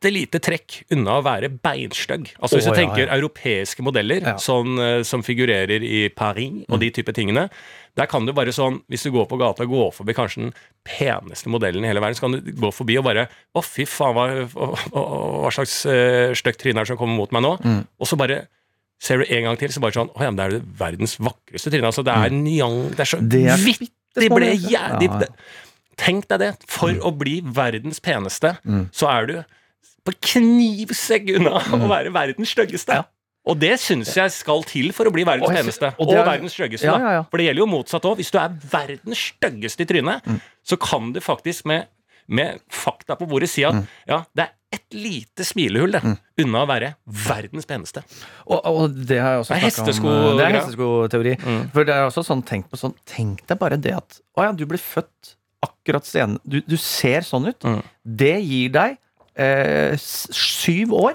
bitte 0.00 0.12
lite 0.12 0.40
trekk 0.40 0.78
unna 0.94 1.18
å 1.18 1.22
være 1.24 1.50
beinstygg. 1.60 2.30
Altså 2.40 2.56
Hvis 2.56 2.64
du 2.64 2.70
du 2.70 2.72
ja, 2.72 2.78
tenker 2.86 3.06
ja. 3.06 3.16
europeiske 3.18 3.82
modeller 3.84 4.20
Ja. 4.22 4.32
Mm. 4.34 4.40
sånn, 4.40 4.78
eh, 4.80 5.02
som 5.04 5.22
figurerer 5.22 5.82
i 5.84 6.08
Paris 6.08 6.64
og 6.68 6.80
de 6.80 6.90
type 6.90 7.12
tingene, 7.12 7.48
der 7.96 8.06
kan 8.06 8.24
du 8.24 8.32
bare 8.32 8.48
sånn, 8.52 8.80
hvis 8.88 9.02
du 9.04 9.10
går 9.10 9.26
på 9.28 9.36
gata 9.38 9.62
og 9.64 9.68
går 9.68 9.92
forbi 9.92 10.14
kanskje 10.14 10.44
den 10.46 10.54
peneste 10.84 11.48
modellen 11.50 11.84
i 11.84 11.88
hele 11.88 12.00
verden, 12.00 12.14
så 12.14 12.20
kan 12.20 12.32
du 12.32 12.40
gå 12.52 12.70
forbi 12.72 12.96
og 12.98 13.04
bare 13.04 13.28
Å, 13.54 13.62
fy 13.62 13.84
faen, 13.84 14.14
hva, 14.14 14.26
hva, 14.54 15.04
hva 15.44 15.50
slags 15.52 15.84
uh, 15.86 16.32
stygt 16.34 16.60
tryne 16.62 16.78
er 16.80 16.84
det 16.86 16.92
som 16.94 16.96
kommer 16.96 17.16
mot 17.18 17.30
meg 17.32 17.42
nå? 17.42 17.56
Mm. 17.60 17.84
Og 18.00 18.06
så 18.08 18.16
bare 18.16 18.46
ser 19.00 19.18
du 19.18 19.24
en 19.28 19.44
gang 19.44 19.58
til, 19.58 19.68
så 19.72 19.80
bare 19.80 19.92
sånn 19.92 20.10
Å 20.14 20.22
ja, 20.22 20.30
men 20.30 20.36
det 20.38 20.44
er 20.46 20.56
det 20.58 20.62
verdens 20.80 21.16
vakreste 21.20 21.70
tryne. 21.72 21.86
Altså, 21.90 22.02
det 22.06 22.14
er 22.14 22.30
nyang... 22.30 22.90
Det 22.94 23.00
er 23.04 23.04
så 23.04 23.20
Mm. 23.20 23.28
Det 23.28 23.46
er 23.50 23.56
vidt 23.66 23.92
det 24.16 24.30
ble 24.32 24.54
jævlig 24.54 25.10
Ja, 25.10 25.20
ja. 25.20 25.26
Tenk 26.00 26.24
deg 26.30 26.38
det. 26.40 26.54
For 26.66 26.94
å 27.04 27.10
bli 27.12 27.40
verdens 27.44 28.00
peneste, 28.00 28.56
Mm. 28.64 28.88
så 28.92 29.06
er 29.12 29.26
du 29.26 29.34
på 30.10 30.18
knivsegg 30.34 31.30
unna 31.38 31.58
å 31.60 31.88
være 31.90 32.12
verdens 32.14 32.52
styggeste. 32.54 33.00
Ja. 33.00 33.06
Og 33.48 33.56
det 33.56 33.78
syns 33.80 34.10
jeg 34.14 34.30
skal 34.34 34.60
til 34.68 34.90
for 34.92 35.08
å 35.08 35.12
bli 35.14 35.24
verdens 35.24 35.48
Og 35.48 35.54
peneste. 35.56 35.94
og 35.98 36.10
Og, 36.10 36.14
er- 36.18 36.26
verdens 36.28 36.52
styggeste. 36.52 36.84
Ja, 36.90 36.98
ja, 37.00 37.12
ja. 37.18 37.22
For 37.30 37.40
det 37.40 37.46
gjelder 37.48 37.62
jo 37.64 37.70
motsatt 37.72 38.04
òg. 38.04 38.18
Hvis 38.20 38.30
du 38.34 38.36
er 38.38 38.52
verdens 38.70 39.22
styggeste 39.30 39.80
i 39.86 39.88
trynet, 39.88 40.26
Mm. 40.28 40.40
så 40.62 40.76
kan 40.78 41.12
du 41.14 41.20
faktisk 41.24 41.64
med, 41.64 41.86
med 42.28 42.60
fakta 42.70 43.16
på 43.16 43.26
bordet 43.26 43.48
si 43.48 43.64
at 43.64 43.74
Mm. 43.74 43.86
ja, 44.06 44.18
det 44.36 44.44
er 44.44 44.50
et 44.72 44.84
lite 44.92 45.42
smilehull 45.42 45.90
det, 45.90 46.02
unna 46.38 46.60
å 46.62 46.68
være 46.68 46.94
verdens 47.08 47.64
peneste. 47.66 48.04
Og, 48.46 48.60
og 48.64 48.94
det 49.08 49.18
har 49.18 49.32
jeg 49.32 49.40
også 49.40 49.54
snakket 49.56 49.80
om. 49.80 49.86
Det 49.86 50.44
er 50.44 50.60
hestesko-greia. 50.60 50.60
hesteskoteori. 50.60 51.34
Mm. 51.40 51.70
For 51.72 51.84
det 51.84 51.94
er 51.96 52.06
også 52.06 52.22
sånn, 52.28 52.44
tenk 52.44 52.68
på 52.70 52.76
sånn 52.78 52.94
Tenk 53.06 53.46
deg 53.48 53.58
bare 53.58 53.76
det 53.80 53.96
at 53.96 54.20
Å 54.38 54.44
ja, 54.44 54.52
du 54.52 54.66
ble 54.66 54.78
født 54.78 55.34
akkurat 55.64 56.04
sen 56.04 56.38
Du, 56.46 56.60
du 56.60 56.76
ser 56.76 57.20
sånn 57.22 57.48
ut. 57.48 57.58
Mm. 57.66 57.82
Det 58.04 58.36
gir 58.44 58.68
deg 58.70 58.98
eh, 59.40 59.94
syv 60.00 60.94
år 60.96 61.14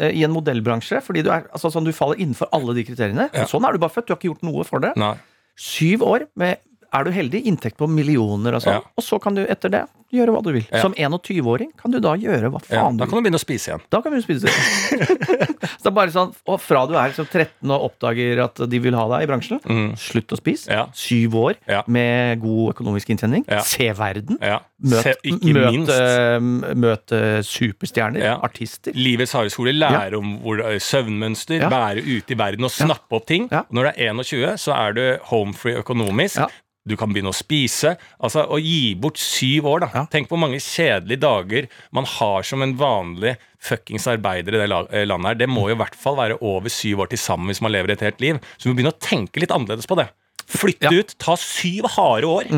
eh, 0.00 0.14
i 0.16 0.24
en 0.26 0.34
modellbransje, 0.34 1.02
fordi 1.04 1.24
du 1.26 1.32
er 1.34 1.46
altså 1.52 1.72
sånn, 1.74 1.88
du 1.88 1.94
faller 1.96 2.20
innenfor 2.22 2.50
alle 2.56 2.76
de 2.78 2.86
kriteriene. 2.88 3.28
Ja. 3.34 3.46
Sånn 3.50 3.66
er 3.68 3.76
du 3.76 3.82
bare 3.82 3.94
født. 3.94 4.08
Du 4.08 4.14
har 4.14 4.20
ikke 4.20 4.32
gjort 4.32 4.48
noe 4.48 4.66
for 4.68 4.84
det. 4.84 4.94
Nei. 5.00 5.14
Syv 5.58 6.04
år 6.06 6.28
med 6.38 6.62
er 6.94 7.04
du 7.04 7.12
heldig, 7.12 7.42
inntekt 7.50 7.76
på 7.80 7.88
millioner 7.90 8.56
og 8.56 8.64
sånn. 8.64 8.78
Ja. 8.80 8.96
Og 8.96 9.04
så 9.04 9.18
kan 9.20 9.36
du 9.36 9.42
etter 9.44 9.72
det 9.72 9.84
gjøre 10.12 10.32
hva 10.34 10.40
du 10.42 10.52
vil. 10.54 10.64
Ja. 10.72 10.80
Som 10.80 10.94
21-åring 10.96 11.72
kan 11.76 11.92
du 11.92 11.98
da 12.00 12.14
gjøre 12.16 12.48
hva 12.54 12.60
faen 12.64 12.76
ja, 12.78 12.84
du 12.88 12.94
vil. 12.94 12.98
Da 13.02 13.06
kan 13.10 13.18
du 13.18 13.26
begynne 13.26 13.40
å 13.40 13.42
spise 13.44 13.70
igjen. 13.72 13.82
Da 13.92 14.00
kan 14.04 14.14
du 14.14 14.20
spise 14.24 14.48
igjen. 14.48 15.18
så 15.78 15.82
det 15.84 15.90
er 15.90 15.96
bare 15.98 16.14
sånn, 16.14 16.32
og 16.48 16.60
fra 16.64 16.84
du 16.88 16.94
er 16.96 17.10
liksom 17.12 17.28
13 17.28 17.72
og 17.74 17.84
oppdager 17.90 18.42
at 18.46 18.62
de 18.72 18.80
vil 18.82 18.96
ha 18.98 19.04
deg 19.14 19.26
i 19.26 19.30
bransjen, 19.30 19.60
Mm. 19.68 19.90
slutt 20.00 20.32
å 20.32 20.38
spise. 20.40 20.70
Ja. 20.72 20.86
Syv 20.96 21.34
år 21.40 21.58
med 21.90 22.40
god 22.40 22.74
økonomisk 22.74 23.10
inntjening. 23.12 23.44
Se 23.66 23.90
verden. 23.96 24.38
Møt, 24.78 25.02
Se, 25.02 25.14
møt, 25.52 25.88
eh, 25.90 26.38
møt 26.78 27.12
eh, 27.16 27.40
superstjerner, 27.42 28.38
artister. 28.46 28.94
Livets 28.94 29.32
harde 29.34 29.50
skole 29.50 29.72
lære 29.74 30.14
om 30.20 30.36
hvor, 30.44 30.60
eh, 30.64 30.78
søvnmønster, 30.78 31.66
være 31.68 32.04
ute 32.06 32.32
i 32.32 32.38
verden 32.38 32.64
og 32.64 32.70
snappe 32.70 33.18
opp 33.18 33.26
ting. 33.26 33.48
Når 33.50 33.82
du 33.82 33.88
er 33.90 34.12
21, 34.14 34.56
så 34.58 34.74
er 34.78 34.92
du 34.96 35.04
home 35.32 35.52
free 35.54 35.74
økonomisk. 35.82 36.40
Du 36.88 36.94
kan 36.96 37.10
begynne 37.12 37.28
å 37.28 37.36
spise. 37.36 37.96
Altså 38.22 38.46
Å 38.48 38.56
gi 38.62 38.94
bort 38.96 39.18
syv 39.20 39.66
år, 39.68 39.80
da. 39.84 39.97
Ja. 39.98 40.04
Tenk 40.12 40.30
hvor 40.30 40.38
mange 40.40 40.60
kjedelige 40.62 41.20
dager 41.26 41.68
man 41.96 42.06
har 42.16 42.46
som 42.46 42.62
en 42.64 42.76
vanlig 42.78 43.34
fuckings 43.58 44.06
arbeider 44.10 44.54
i 44.54 44.62
det 44.62 44.70
eh, 44.70 45.04
landet 45.10 45.32
her. 45.32 45.40
Det 45.42 45.50
må 45.50 45.66
jo 45.68 45.74
i 45.76 45.80
hvert 45.82 45.98
fall 45.98 46.16
være 46.20 46.38
over 46.40 46.70
syv 46.72 47.02
år 47.04 47.10
til 47.12 47.18
sammen 47.20 47.50
hvis 47.50 47.60
man 47.64 47.74
lever 47.74 47.92
et 47.96 48.06
helt 48.06 48.22
liv. 48.22 48.38
Så 48.56 48.68
vi 48.68 48.72
må 48.72 48.78
begynne 48.80 48.94
å 48.94 49.02
tenke 49.02 49.42
litt 49.42 49.54
annerledes 49.54 49.88
på 49.90 49.98
det. 49.98 50.08
Flytte 50.48 50.86
Ja. 50.88 50.94
Mm. 50.94 51.00
ut. 51.02 51.16
Ta 51.20 51.34
syv 51.36 51.90
harde 51.98 52.30
år. 52.30 52.54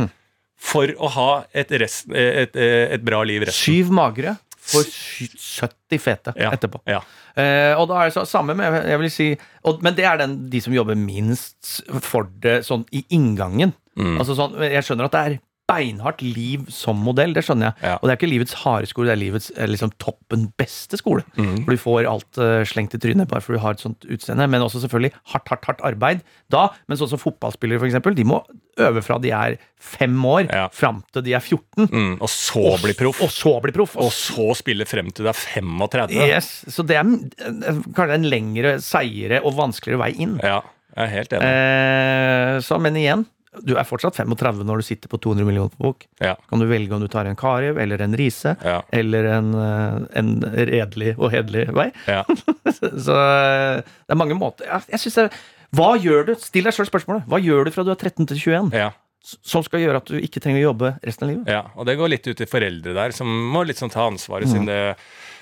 For 0.60 0.92
å 1.00 1.08
ha 1.16 1.28
et, 1.56 1.70
rest, 1.80 2.10
eh, 2.12 2.42
et, 2.44 2.54
et, 2.56 2.92
et 2.98 3.04
bra 3.08 3.22
liv 3.24 3.46
resten. 3.48 3.64
Syv 3.80 3.90
magre 3.96 4.36
for 4.60 4.84
70 4.84 5.98
fete 5.98 6.34
Ja. 6.36 6.50
etterpå. 6.52 6.82
Ja. 6.86 7.00
Eh, 7.34 7.72
og 7.80 7.88
da 7.88 8.02
er 8.02 8.10
det 8.10 8.14
så, 8.18 8.26
samme 8.28 8.54
med 8.58 8.76
jeg 8.90 8.98
vil 9.00 9.10
si, 9.10 9.28
og, 9.64 9.80
Men 9.82 9.94
det 9.96 10.04
er 10.04 10.18
den, 10.20 10.34
de 10.50 10.60
som 10.60 10.74
jobber 10.74 10.98
minst 11.00 11.80
for 12.04 12.28
det 12.44 12.60
sånn 12.68 12.84
i 12.92 13.04
inngangen. 13.16 13.72
Mm. 13.96 14.18
Altså 14.20 14.36
sånn, 14.36 14.58
Jeg 14.60 14.84
skjønner 14.84 15.08
at 15.08 15.12
det 15.16 15.20
er 15.24 15.38
beinhardt 15.70 16.24
liv 16.26 16.66
som 16.74 16.98
modell, 17.06 17.32
det 17.36 17.44
skjønner 17.46 17.70
jeg. 17.70 17.86
Ja. 17.86 17.96
Og 17.98 18.06
det 18.08 18.14
er 18.14 18.20
ikke 18.20 18.32
livets 18.32 18.56
harde 18.64 18.90
skole, 18.90 19.10
det 19.10 19.16
er 19.16 19.22
livets 19.22 19.50
eh, 19.56 19.70
liksom, 19.70 19.94
toppen 20.02 20.48
beste 20.60 20.98
skole. 21.00 21.24
Mm. 21.38 21.62
For 21.64 21.74
du 21.76 21.80
får 21.80 22.08
alt 22.10 22.40
uh, 22.42 22.60
slengt 22.68 22.96
i 22.98 23.02
trynet 23.02 23.30
bare 23.30 23.44
fordi 23.44 23.60
du 23.60 23.64
har 23.64 23.78
et 23.78 23.84
sånt 23.84 24.08
utseende. 24.10 24.48
Men 24.50 24.66
også 24.66 24.82
selvfølgelig 24.84 25.14
hardt, 25.34 25.52
hardt, 25.54 25.70
hardt 25.70 25.84
arbeid 25.86 26.24
da. 26.52 26.66
Men 26.90 26.98
sånn 27.00 27.12
som 27.14 27.22
fotballspillere, 27.22 27.86
eksempel, 27.88 28.18
de 28.18 28.26
må 28.28 28.42
øve 28.80 29.02
fra 29.04 29.18
de 29.20 29.32
er 29.34 29.56
fem 29.80 30.14
år 30.24 30.46
Ja. 30.48 30.66
fram 30.72 31.02
til 31.12 31.24
de 31.26 31.34
er 31.36 31.42
14. 31.42 31.88
Mm, 31.90 32.12
og 32.20 32.28
så 32.32 32.76
bli 32.82 32.94
proff. 32.96 33.20
Og 33.24 33.32
så 33.34 33.52
bli 33.64 33.74
proff. 33.76 33.96
Og 34.00 34.12
så 34.14 34.50
spille 34.58 34.86
frem 34.88 35.10
til 35.12 35.26
du 35.26 35.30
er 35.32 35.36
35. 35.36 36.14
Yes, 36.28 36.50
Så 36.68 36.84
det 36.86 36.96
er 36.96 37.04
eh, 37.04 37.82
kanskje 37.96 38.16
en 38.20 38.28
lengre, 38.30 38.76
seigere 38.84 39.42
og 39.44 39.56
vanskeligere 39.58 40.00
vei 40.04 40.12
inn. 40.24 40.38
Ja, 40.42 40.62
jeg 40.96 41.04
er 41.04 41.12
helt 41.14 41.36
enig. 41.36 41.50
Eh, 41.50 42.54
så, 42.66 42.80
men 42.82 42.96
igjen, 42.98 43.26
du 43.66 43.72
er 43.74 43.86
fortsatt 43.86 44.14
35 44.20 44.62
når 44.66 44.78
du 44.82 44.86
sitter 44.86 45.10
på 45.10 45.18
200 45.18 45.46
millioner 45.48 45.72
på 45.74 45.82
bok. 45.88 46.04
Ja, 46.22 46.36
Kan 46.50 46.62
du 46.62 46.68
velge 46.70 46.94
om 46.94 47.02
du 47.02 47.08
tar 47.10 47.26
en 47.26 47.38
Karev 47.38 47.80
eller 47.82 48.02
en 48.04 48.14
Riise 48.16 48.54
ja, 48.62 48.76
eller 48.94 49.26
en, 49.38 49.48
eh, 49.58 49.96
en 50.20 50.30
redelig 50.70 51.16
og 51.18 51.32
hederlig 51.34 51.66
vei. 51.74 51.88
ja. 52.06 52.22
Så 53.06 53.16
eh, 53.16 53.82
det 53.82 54.14
er 54.14 54.18
mange 54.20 54.38
måter. 54.38 54.68
Jeg, 54.70 54.86
jeg 54.94 55.02
synes 55.04 55.18
det, 55.18 55.28
Hva 55.74 55.90
gjør 55.98 56.30
du? 56.30 56.34
Still 56.38 56.68
deg 56.70 56.76
sjøl 56.76 56.88
spørsmålet. 56.88 57.26
Hva 57.30 57.40
gjør 57.42 57.66
du 57.66 57.72
fra 57.74 57.86
du 57.86 57.90
er 57.94 57.98
13 57.98 58.30
til 58.30 58.38
21 58.38 58.70
ja, 58.78 58.92
som 59.20 59.64
skal 59.66 59.82
gjøre 59.82 60.00
at 60.00 60.08
du 60.08 60.16
ikke 60.22 60.40
trenger 60.40 60.62
å 60.62 60.68
jobbe 60.70 60.94
resten 61.02 61.26
av 61.26 61.32
livet? 61.34 61.50
ja. 61.50 61.64
Og 61.74 61.90
det 61.90 61.98
går 61.98 62.14
litt 62.14 62.30
ut 62.30 62.38
til 62.38 62.48
foreldre 62.50 62.94
der, 62.96 63.16
som 63.16 63.28
må 63.50 63.66
sånn 63.74 63.92
ta 63.92 64.06
ansvaret, 64.06 64.48
siden 64.50 64.70
det 64.70 64.80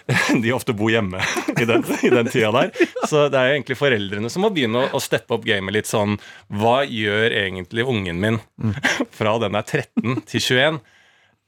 de 0.42 0.53
ofte 0.57 0.73
bor 0.77 0.90
hjemme 0.92 1.21
i 1.61 1.66
den, 1.68 1.85
i 2.03 2.11
den 2.12 2.29
tida 2.33 2.53
der. 2.55 2.71
Så 3.09 3.27
det 3.33 3.40
er 3.40 3.51
jo 3.51 3.57
egentlig 3.59 3.79
foreldrene 3.79 4.31
som 4.33 4.44
må 4.44 4.53
begynne 4.55 4.87
å, 4.87 4.92
å 4.97 5.03
steppe 5.03 5.37
opp 5.37 5.44
gamet 5.44 5.75
litt 5.77 5.88
sånn 5.88 6.16
Hva 6.49 6.81
gjør 6.85 7.35
egentlig 7.42 7.85
ungen 7.88 8.23
min 8.23 8.38
fra 9.18 9.37
den 9.42 9.59
er 9.59 9.66
13 9.66 10.23
til 10.29 10.47
21? 10.49 10.81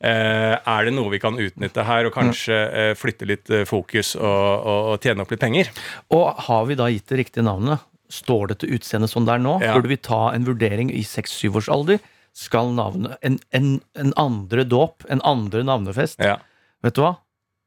Eh, 0.01 0.55
er 0.57 0.87
det 0.87 0.95
noe 0.97 1.13
vi 1.13 1.21
kan 1.21 1.37
utnytte 1.37 1.85
her, 1.85 2.09
og 2.09 2.15
kanskje 2.15 2.57
eh, 2.57 2.93
flytte 2.97 3.29
litt 3.29 3.51
eh, 3.53 3.67
fokus 3.69 4.15
og, 4.17 4.25
og, 4.25 4.95
og 4.95 5.05
tjene 5.05 5.25
opp 5.25 5.35
litt 5.35 5.43
penger? 5.43 5.73
Og 6.17 6.41
har 6.47 6.69
vi 6.71 6.77
da 6.81 6.89
gitt 6.93 7.09
det 7.13 7.21
riktige 7.21 7.45
navnet? 7.45 7.85
Står 8.11 8.51
det 8.51 8.61
til 8.63 8.79
utseendet 8.79 9.13
som 9.13 9.29
det 9.29 9.37
er 9.37 9.45
nå? 9.45 9.59
Ja. 9.63 9.77
Burde 9.77 9.93
vi 9.93 10.01
ta 10.01 10.31
en 10.35 10.49
vurdering 10.49 10.89
i 10.93 11.05
6-7 11.07 11.61
års 11.61 11.69
alder? 11.73 12.01
Skal 12.37 12.73
navnet 12.75 13.21
en, 13.27 13.37
en, 13.55 13.75
en 13.99 14.15
andre 14.21 14.65
dåp? 14.67 15.05
En 15.13 15.21
andre 15.27 15.63
navnefest? 15.69 16.21
Ja. 16.25 16.39
Vet 16.85 16.97
du 16.97 17.05
hva? 17.05 17.19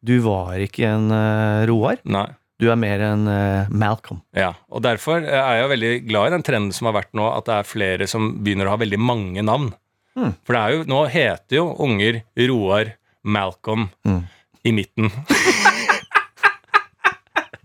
Du 0.03 0.17
var 0.25 0.57
ikke 0.59 0.83
en 0.89 1.05
uh, 1.13 1.63
Roar. 1.69 1.97
Nei. 2.03 2.25
Du 2.61 2.67
er 2.71 2.75
mer 2.79 2.99
en 3.03 3.23
uh, 3.27 3.67
Malcolm. 3.71 4.19
Ja, 4.37 4.51
og 4.71 4.83
derfor 4.85 5.23
er 5.23 5.55
jeg 5.57 5.63
jo 5.63 5.69
veldig 5.73 5.93
glad 6.09 6.27
i 6.29 6.33
den 6.35 6.43
trenden 6.45 6.73
som 6.75 6.87
har 6.89 6.95
vært 6.99 7.13
nå, 7.17 7.25
at 7.33 7.45
det 7.47 7.55
er 7.57 7.67
flere 7.67 8.07
som 8.11 8.21
begynner 8.43 8.67
å 8.69 8.73
ha 8.75 8.79
veldig 8.83 8.99
mange 9.01 9.41
navn. 9.43 9.71
Mm. 10.19 10.33
For 10.45 10.53
det 10.55 10.61
er 10.61 10.69
jo, 10.75 10.83
nå 10.91 10.99
heter 11.09 11.57
jo 11.57 11.65
unger 11.87 12.21
Roar, 12.51 12.85
Malcolm 13.23 13.87
Mm. 14.05 14.21
i 14.67 14.71
midten. 14.75 15.09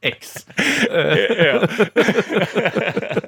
X. 0.09 0.46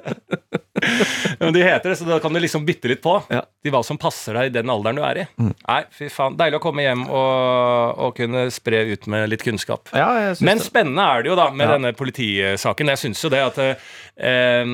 Men 1.41 1.53
de 1.55 1.63
heter 1.65 1.89
det, 1.91 1.95
så 1.99 2.05
da 2.07 2.19
kan 2.23 2.33
du 2.33 2.39
liksom 2.39 2.63
bytte 2.67 2.87
litt 2.91 3.01
på 3.03 3.15
Ja. 3.33 3.41
til 3.63 3.71
hva 3.73 3.81
som 3.85 3.97
passer 4.01 4.37
deg 4.37 4.51
i 4.51 4.53
den 4.59 4.69
alderen 4.69 4.95
du 4.99 5.01
er 5.03 5.19
i. 5.23 5.25
Mm. 5.41 5.51
Nei, 5.67 5.79
fy 5.97 6.07
faen. 6.13 6.37
Deilig 6.37 6.59
å 6.59 6.63
komme 6.63 6.85
hjem 6.85 7.03
og, 7.09 7.99
og 8.05 8.15
kunne 8.17 8.45
spre 8.53 8.83
ut 8.93 9.07
med 9.11 9.29
litt 9.33 9.43
kunnskap. 9.45 9.89
Ja, 9.97 10.07
jeg 10.21 10.35
synes 10.37 10.45
Men 10.47 10.61
spennende 10.63 11.07
er 11.15 11.23
det 11.25 11.31
jo 11.33 11.37
da 11.39 11.49
med 11.51 11.67
Ja. 11.67 11.77
denne 11.77 11.93
politisaken. 11.97 12.87
Jeg 12.93 13.01
syns 13.03 13.23
jo 13.25 13.29
det 13.33 13.41
at 13.47 13.57
eh, 13.61 14.65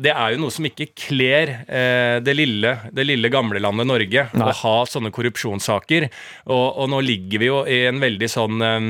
det 0.00 0.12
er 0.14 0.34
jo 0.34 0.40
noe 0.44 0.54
som 0.54 0.64
ikke 0.68 0.88
kler 0.96 1.52
eh, 1.68 2.18
det, 2.24 2.36
lille, 2.38 2.76
det 2.96 3.06
lille 3.06 3.28
gamle 3.32 3.60
landet 3.60 3.86
Norge 3.86 4.28
Nei. 4.32 4.46
å 4.48 4.56
ha 4.62 4.76
sånne 4.88 5.12
korrupsjonssaker. 5.12 6.08
Og, 6.48 6.66
og 6.82 6.88
nå 6.92 7.02
ligger 7.04 7.38
vi 7.44 7.50
jo 7.52 7.60
i 7.68 7.82
en 7.90 8.00
veldig 8.00 8.30
sånn 8.32 8.62
eh, 8.62 8.88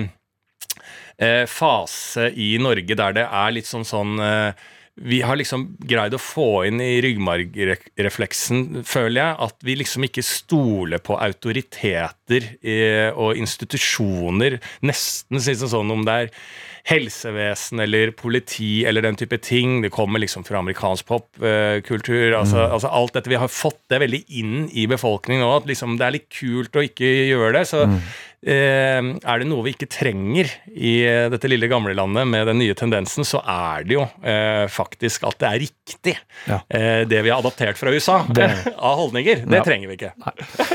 eh, 1.18 1.44
fase 1.50 2.30
i 2.36 2.54
Norge 2.62 2.96
der 2.98 3.12
det 3.16 3.26
er 3.26 3.54
litt 3.56 3.68
sånn 3.68 3.86
sånn 3.88 4.18
eh, 4.22 4.52
vi 4.96 5.20
har 5.20 5.36
liksom 5.36 5.66
greid 5.84 6.14
å 6.16 6.20
få 6.20 6.64
inn 6.68 6.80
i 6.80 7.00
ryggmargrefleksen, 7.04 8.82
føler 8.88 9.20
jeg, 9.20 9.34
at 9.46 9.66
vi 9.68 9.74
liksom 9.76 10.06
ikke 10.08 10.24
stoler 10.24 11.02
på 11.04 11.18
autoriteter 11.20 12.48
eh, 12.64 13.10
og 13.12 13.36
institusjoner. 13.36 14.56
Nesten 14.88 15.42
sånn 15.42 15.92
om 15.92 16.06
det 16.06 16.16
er 16.22 16.32
helsevesen 16.86 17.82
eller 17.82 18.12
politi 18.16 18.86
eller 18.86 19.02
den 19.04 19.18
type 19.18 19.38
ting. 19.42 19.80
Det 19.82 19.90
kommer 19.94 20.22
liksom 20.22 20.46
fra 20.46 20.60
amerikansk 20.62 21.08
popkultur. 21.08 22.36
altså, 22.38 22.62
altså 22.64 22.88
alt 22.88 23.16
dette. 23.18 23.32
Vi 23.32 23.40
har 23.42 23.52
fått 23.52 23.82
det 23.90 24.00
veldig 24.04 24.22
inn 24.38 24.68
i 24.72 24.86
befolkningen 24.90 25.42
nå, 25.42 25.50
at 25.58 25.66
liksom 25.68 25.98
det 25.98 26.06
er 26.06 26.16
litt 26.16 26.28
kult 26.30 26.78
å 26.78 26.84
ikke 26.86 27.10
gjøre 27.32 27.52
det. 27.58 27.64
Så 27.72 27.82
eh, 27.88 28.14
er 28.44 29.38
det 29.40 29.46
noe 29.48 29.64
vi 29.66 29.72
ikke 29.74 29.88
trenger 29.90 30.50
i 30.70 30.92
eh, 31.06 31.28
dette 31.32 31.48
lille 31.50 31.68
gamle 31.70 31.94
landet 31.96 32.26
med 32.28 32.46
den 32.50 32.58
nye 32.60 32.74
tendensen, 32.78 33.24
så 33.26 33.40
er 33.42 33.86
det 33.88 33.96
jo 33.96 34.04
eh, 34.22 34.66
faktisk 34.70 35.24
at 35.26 35.38
det 35.42 35.48
er 35.48 35.62
riktig, 35.64 36.16
Ja. 36.46 36.60
eh, 36.68 37.04
det 37.08 37.22
vi 37.24 37.30
har 37.32 37.40
adaptert 37.42 37.78
fra 37.80 37.90
USA 37.94 38.20
av 38.76 38.96
holdninger. 39.00 39.46
Det 39.46 39.60
Ja. 39.60 39.64
trenger 39.66 39.88
vi 39.88 39.96
ikke. 39.98 40.12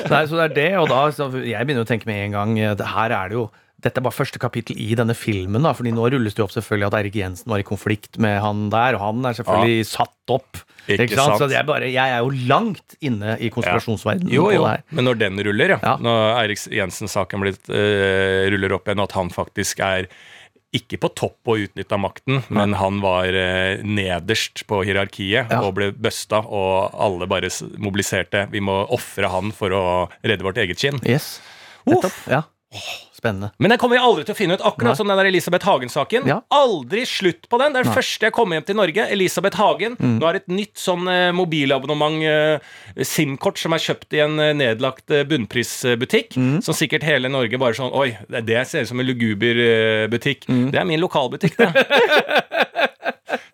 Nei, 0.10 0.24
så 0.28 0.40
det 0.40 0.46
er 0.50 0.56
det, 0.56 0.70
og 0.82 0.90
da 0.90 1.04
så 1.16 1.30
Jeg 1.46 1.66
begynner 1.68 1.86
å 1.86 1.90
tenke 1.90 2.06
med 2.10 2.26
en 2.26 2.32
gang 2.38 2.58
eh, 2.60 2.74
det 2.76 2.88
Her 2.96 3.12
er 3.12 3.30
det 3.30 3.38
jo 3.40 3.50
dette 3.82 3.98
er 3.98 4.04
bare 4.06 4.14
første 4.14 4.38
kapittel 4.38 4.78
i 4.78 4.92
denne 4.94 5.16
filmen, 5.18 5.64
da, 5.66 5.72
fordi 5.74 5.90
nå 5.90 6.04
rulles 6.14 6.36
det 6.36 6.44
jo 6.44 6.46
opp 6.46 6.52
selvfølgelig 6.54 6.86
at 6.92 6.98
Erik 7.00 7.16
Jensen 7.18 7.50
var 7.50 7.64
i 7.64 7.66
konflikt 7.66 8.20
med 8.22 8.36
han 8.44 8.68
der, 8.70 8.94
og 8.94 9.02
han 9.02 9.26
er 9.26 9.34
selvfølgelig 9.40 9.88
satt 9.90 10.14
opp. 10.36 10.60
Ikke 10.90 11.16
sant? 11.16 11.38
Så 11.42 11.48
er 11.52 11.66
bare, 11.68 11.90
jeg 11.92 12.16
er 12.16 12.24
jo 12.24 12.32
langt 12.50 12.96
inne 13.04 13.38
i 13.40 13.52
konspirasjonsverdenen. 13.54 14.32
Jo, 14.34 14.50
jo, 14.54 14.66
men 14.92 15.08
når 15.08 15.20
den 15.22 15.40
ruller, 15.46 15.76
ja. 15.76 15.80
Ja. 15.84 15.96
Når 16.02 16.36
Eirik 16.42 16.64
Jensen-saken 16.74 17.46
eh, 17.48 18.50
ruller 18.54 18.78
opp 18.78 18.90
igjen, 18.90 19.04
at 19.04 19.18
han 19.18 19.30
faktisk 19.34 19.84
er 19.86 20.10
ikke 20.72 21.02
på 21.04 21.10
topp 21.20 21.50
og 21.52 21.66
utnytta 21.66 21.98
makten, 22.00 22.40
men 22.48 22.78
han 22.80 23.02
var 23.04 23.28
uh, 23.36 23.82
nederst 23.84 24.64
på 24.70 24.80
hierarkiet 24.88 25.52
Ja. 25.52 25.60
og 25.66 25.74
ble 25.76 25.90
busta, 25.92 26.40
og 26.48 26.96
alle 26.96 27.28
bare 27.28 27.50
mobiliserte. 27.76 28.46
Vi 28.54 28.64
må 28.64 28.78
ofre 28.88 29.28
han 29.34 29.52
for 29.56 29.76
å 29.76 29.84
redde 30.24 30.48
vårt 30.48 30.62
eget 30.64 30.80
skinn. 30.80 31.02
Yes. 31.04 31.42
Uff. 31.84 31.92
Nettopp. 31.92 32.20
Ja. 32.32 32.44
Spennende. 33.22 33.52
Men 33.62 33.70
den 33.70 33.78
kommer 33.78 34.02
aldri 34.02 34.24
til 34.26 34.34
å 34.34 34.38
finne 34.40 34.56
ut, 34.58 34.64
akkurat 34.66 34.96
Nei. 34.96 34.98
som 34.98 35.10
den 35.12 35.20
der 35.20 35.28
Elisabeth 35.30 35.68
Hagen-saken. 35.70 36.24
Ja. 36.26 36.40
Aldri 36.58 37.04
slutt 37.06 37.46
på 37.52 37.60
den. 37.62 37.76
Det 37.76 37.84
er 37.84 37.90
det 37.90 37.94
første 37.94 38.26
jeg 38.26 38.34
kommer 38.34 38.58
hjem 38.58 38.66
til 38.66 38.80
Norge. 38.80 39.06
Elisabeth 39.14 39.62
Hagen. 39.62 39.98
Nå 40.02 40.26
er 40.26 40.40
et 40.40 40.50
nytt 40.50 40.82
sånn 40.82 41.06
eh, 41.12 41.28
mobilabonnement, 41.38 42.18
eh, 42.26 42.72
SIM-kort, 43.06 43.62
som 43.62 43.78
er 43.78 43.84
kjøpt 43.84 44.18
i 44.18 44.24
en 44.26 44.42
eh, 44.42 44.56
nedlagt 44.58 45.14
eh, 45.14 45.22
bunnprisbutikk. 45.30 46.34
Som 46.66 46.78
sikkert 46.78 47.06
hele 47.06 47.30
Norge 47.30 47.62
bare 47.62 47.78
sånn 47.78 47.94
Oi, 47.94 48.10
det, 48.32 48.42
det 48.50 48.64
ser 48.72 48.88
ut 48.88 48.90
som 48.90 49.04
en 49.04 49.06
luguber 49.12 49.62
eh, 49.68 50.08
butikk. 50.10 50.50
Det 50.50 50.82
er 50.82 50.90
min 50.90 51.04
lokalbutikk, 51.04 51.62
det. 51.62 51.70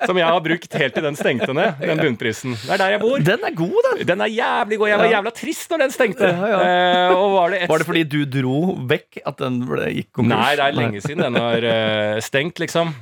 som 0.05 0.17
jeg 0.19 0.27
har 0.27 0.39
brukt 0.45 0.77
helt 0.81 0.95
til 0.97 1.05
den 1.07 1.17
stengte 1.19 1.53
ned, 1.57 1.81
den 1.81 2.01
bunnprisen. 2.01 2.55
Det 2.59 2.73
er 2.77 2.81
der 2.83 2.93
jeg 2.95 3.01
bor. 3.03 3.17
Den 3.31 3.43
er 3.49 3.55
god, 3.57 3.77
den! 3.89 4.05
Den 4.13 4.23
er 4.25 4.31
jævlig 4.33 4.79
god. 4.81 4.91
Jeg 4.93 5.01
var 5.01 5.09
Ja. 5.09 5.15
jævla 5.17 5.33
trist 5.37 5.69
når 5.73 5.83
den 5.85 5.91
stengte. 5.95 6.31
Ja, 6.31 6.47
ja. 6.53 6.61
Eh, 6.67 7.17
og 7.17 7.35
var 7.35 7.49
det 7.53 7.61
et 7.63 7.69
Var 7.69 7.83
det 7.83 7.87
fordi 7.89 8.03
du 8.07 8.19
dro 8.25 8.61
vekk 8.89 9.21
at 9.25 9.37
den 9.43 9.61
ble, 9.67 9.89
gikk 9.99 10.11
konkurs? 10.13 10.33
Nei, 10.35 10.55
det 10.59 10.65
er 10.65 10.79
lenge 10.81 11.01
siden 11.05 11.23
den 11.27 11.39
har 11.41 11.67
uh, 11.67 12.19
stengt, 12.23 12.59
liksom. 12.63 12.93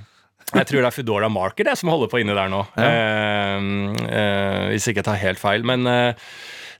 Jeg 0.53 0.67
tror 0.69 0.83
det 0.83 0.87
er 0.87 0.93
Foodora 0.93 1.27
Market 1.31 1.65
det, 1.67 1.73
som 1.79 1.89
holder 1.89 2.07
på 2.11 2.19
inni 2.21 2.35
der 2.37 2.51
nå. 2.53 2.61
Eh, 2.77 3.65
eh, 4.05 4.67
hvis 4.71 4.85
ikke 4.91 5.01
jeg 5.01 5.07
tar 5.09 5.17
helt 5.19 5.41
feil. 5.41 5.65
Men 5.67 5.87
eh, 5.89 6.13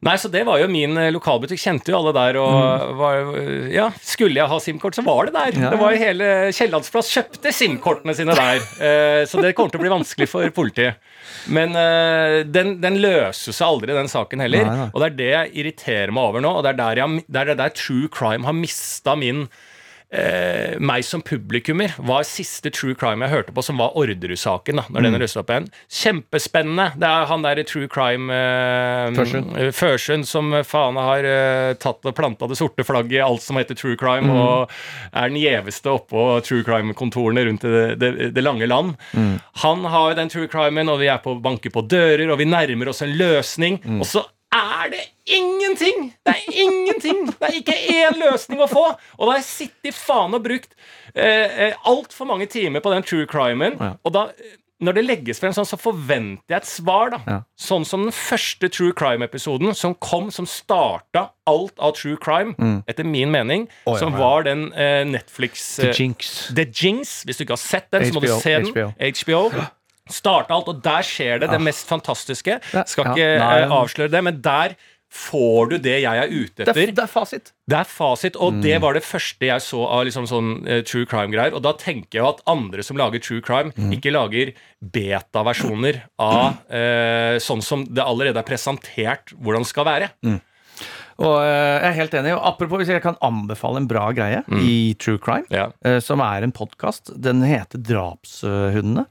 Nei, 0.03 0.15
så 0.19 0.27
det 0.31 0.41
var 0.47 0.59
jo 0.59 0.67
min 0.71 0.97
eh, 0.99 1.11
lokalbutikk. 1.15 1.61
Kjente 1.61 1.91
jo 1.93 1.99
alle 2.01 2.11
der. 2.15 2.39
Og 2.41 2.95
var, 2.99 3.31
ja, 3.71 3.87
skulle 4.03 4.41
jeg 4.41 4.51
ha 4.51 4.59
SIM-kort, 4.59 4.97
så 4.97 5.05
var 5.05 5.29
det 5.29 5.35
der. 5.37 5.55
Ja, 5.59 5.63
Ja. 5.65 5.71
Det 5.75 5.79
var 5.81 5.95
hele 5.97 6.25
Kiellandsplass 6.53 7.09
kjøpte 7.15 7.51
SIM-kortene 7.55 8.13
sine 8.17 8.35
der. 8.37 8.59
Eh, 8.79 9.21
så 9.29 9.41
det 9.41 9.53
kommer 9.57 9.73
til 9.73 9.81
å 9.81 9.85
bli 9.85 9.93
vanskelig 9.95 10.27
for 10.29 10.49
politiet. 10.55 10.99
Men 11.51 11.75
eh, 11.79 12.41
den, 12.47 12.75
den 12.83 12.99
løser 13.01 13.55
seg 13.55 13.65
aldri, 13.67 13.95
den 13.95 14.11
saken 14.11 14.43
heller. 14.45 14.65
Nei, 14.67 14.75
nei. 14.83 14.89
Og 14.91 15.01
det 15.01 15.07
er 15.11 15.17
det 15.21 15.31
jeg 15.31 15.53
irriterer 15.63 16.13
meg 16.15 16.29
over 16.29 16.43
nå, 16.45 16.51
og 16.59 16.65
det 16.65 16.73
er 16.75 16.79
der, 16.83 17.01
jeg, 17.03 17.25
der, 17.39 17.53
er 17.53 17.59
der 17.63 17.73
true 17.77 18.09
crime 18.13 18.45
har 18.47 18.55
mista 18.57 19.15
min 19.19 19.45
eh, 20.15 20.77
meg 20.79 21.03
som 21.05 21.21
publikummer 21.25 21.93
var 21.99 22.23
siste 22.27 22.71
true 22.71 22.95
crime 22.95 23.25
jeg 23.27 23.33
hørte 23.35 23.53
på, 23.55 23.63
som 23.63 23.77
var 23.81 23.93
Orderud-saken. 23.99 24.75
da, 24.79 24.83
når 24.89 25.01
Mm. 25.01 25.11
den 25.11 25.21
rustet 25.21 25.41
opp 25.43 25.49
igjen. 25.53 25.67
Kjempespennende. 25.91 26.87
Det 26.99 27.07
er 27.09 27.25
han 27.29 27.41
der 27.43 27.59
i 27.59 27.63
true 27.67 27.87
crime 27.91 28.29
eh, 28.31 29.71
Førsund. 29.71 30.21
eh, 30.21 30.23
som 30.25 30.53
eh, 30.53 30.63
faen 30.63 30.95
har 30.99 31.23
eh, 31.25 31.73
tatt 31.81 32.05
og 32.05 32.15
planta 32.15 32.47
det 32.47 32.57
sorte 32.59 32.83
flagget 32.87 33.19
i 33.19 33.23
alt 33.25 33.41
som 33.43 33.57
heter 33.59 33.75
true 33.75 33.95
crime, 33.99 34.25
Mm. 34.25 34.35
og 34.39 34.71
er 35.13 35.29
den 35.29 35.37
gjeveste 35.37 35.91
oppå 35.91 36.41
true 36.45 36.63
crime-kontorene 36.63 37.43
rundt 37.45 37.61
det, 37.61 37.99
det, 37.99 38.33
det 38.33 38.43
lange 38.43 38.65
land. 38.67 38.95
Mm. 39.13 39.39
Han 39.63 39.83
har 39.85 40.15
den 40.15 40.29
true 40.29 40.47
crimen, 40.47 40.89
og 40.89 40.99
vi 40.99 41.07
er 41.11 41.19
på 41.21 41.35
banker 41.41 41.69
på 41.69 41.83
dører, 41.87 42.29
og 42.31 42.39
vi 42.39 42.45
nærmer 42.45 42.89
oss 42.89 43.01
en 43.05 43.13
løsning. 43.17 43.79
Mm. 43.83 43.99
Og 44.01 44.05
så 44.07 44.23
er 44.53 44.91
det 44.93 45.01
ingenting! 45.25 46.11
Det 46.25 46.35
er 46.35 46.59
ingenting! 46.65 47.25
Det 47.27 47.47
er 47.47 47.57
ikke 47.61 47.77
én 47.77 48.19
løsning 48.21 48.61
å 48.63 48.67
få! 48.71 48.85
Og 49.17 49.25
da 49.25 49.31
har 49.33 49.41
jeg 49.41 49.49
sittet 49.49 49.97
faen 49.97 50.35
og 50.37 50.45
brukt 50.45 50.75
eh, 51.13 51.49
eh, 51.69 51.81
altfor 51.87 52.29
mange 52.29 52.47
timer 52.51 52.83
på 52.85 52.93
den 52.93 53.03
true 53.03 53.25
crimen. 53.29 53.75
Ja. 53.81 53.95
Og 54.05 54.13
da, 54.15 54.27
når 54.83 54.97
det 54.97 55.03
legges 55.05 55.39
frem 55.39 55.53
sånn, 55.55 55.67
så 55.67 55.79
forventer 55.79 56.55
jeg 56.55 56.63
et 56.63 56.69
svar. 56.69 57.13
da 57.15 57.19
Ja. 57.27 57.37
Sånn 57.59 57.85
som 57.87 58.03
den 58.07 58.15
første 58.15 58.69
true 58.69 58.93
crime-episoden 58.95 59.75
som 59.75 59.95
kom, 59.95 60.29
som 60.31 60.47
starta 60.49 61.29
alt 61.47 61.79
av 61.79 61.95
true 61.95 62.17
crime, 62.21 62.55
etter 62.87 63.07
min 63.07 63.31
mening, 63.31 63.69
oh, 63.85 63.95
ja, 63.95 64.01
som 64.03 64.15
var 64.19 64.43
den 64.47 64.67
eh, 64.73 65.03
Netflix 65.07 65.77
The 65.79 65.89
eh, 65.89 65.95
Jinx. 65.95 66.35
The 66.55 66.67
Jinx. 66.67 67.23
Hvis 67.25 67.39
du 67.39 67.45
ikke 67.47 67.57
har 67.57 67.63
sett 67.63 67.89
den, 67.91 68.07
så 68.07 68.13
må 68.13 68.23
du 68.23 68.29
HBO, 68.31 68.39
se 68.43 68.59
den. 68.59 68.93
HBO. 68.99 69.49
HBO. 70.05 70.13
Starta 70.13 70.53
alt, 70.53 70.67
og 70.69 70.81
der 70.85 71.01
skjer 71.05 71.39
det 71.41 71.49
det 71.49 71.61
mest 71.61 71.87
fantastiske. 71.89 72.59
Skal 72.85 73.11
ikke 73.13 73.31
eh, 73.39 73.71
avsløre 73.73 74.11
det, 74.13 74.21
men 74.23 74.41
der 74.41 74.75
får 75.15 75.69
du 75.69 75.75
det 75.79 76.01
jeg 76.03 76.17
er 76.19 76.27
ute 76.27 76.65
Det 76.65 76.67
er, 76.67 76.79
etter. 76.81 76.91
det 76.97 77.03
er 77.05 77.07
fasit. 77.07 77.51
Det 77.71 77.77
er 77.77 77.87
fasit, 77.87 78.35
og 78.35 78.57
det 78.61 78.81
var 78.83 78.93
det 78.97 79.03
første 79.05 79.47
jeg 79.47 79.63
så 79.63 79.85
av 79.87 80.03
liksom 80.05 80.25
sånn 80.27 80.49
uh, 80.67 80.81
true 80.83 81.05
crime-greier. 81.07 81.55
Og 81.55 81.63
da 81.63 81.71
tenker 81.79 82.19
jeg 82.19 82.25
at 82.27 82.41
andre 82.51 82.83
som 82.83 82.97
lager 82.99 83.21
true 83.23 83.39
crime, 83.45 83.71
ikke 83.95 84.11
lager 84.11 84.51
beta-versjoner 84.81 86.01
av 86.19 86.57
uh, 86.67 87.37
sånn 87.39 87.63
som 87.63 87.85
det 87.87 88.03
allerede 88.03 88.41
er 88.43 88.47
presentert 88.49 89.31
hvordan 89.39 89.63
det 89.63 89.71
skal 89.71 89.87
være. 89.87 90.11
Og 91.15 91.37
eh, 91.39 91.77
jeg 91.79 91.87
er 91.87 91.95
helt 91.95 92.15
enig. 92.19 92.33
Og 92.35 92.41
apropos, 92.49 92.81
hvis 92.81 92.89
jeg 92.91 92.99
kan 93.05 93.15
anbefale 93.23 93.79
en 93.79 93.87
bra 93.87 94.09
greie 94.11 94.41
i 94.59 94.97
True 94.99 95.21
Crime, 95.23 95.47
Ja. 95.47 95.69
som 96.03 96.19
er 96.19 96.43
en 96.43 96.51
podkast. 96.51 97.13
Den 97.23 97.39
heter 97.47 97.79
Drapshundene. 97.79 99.05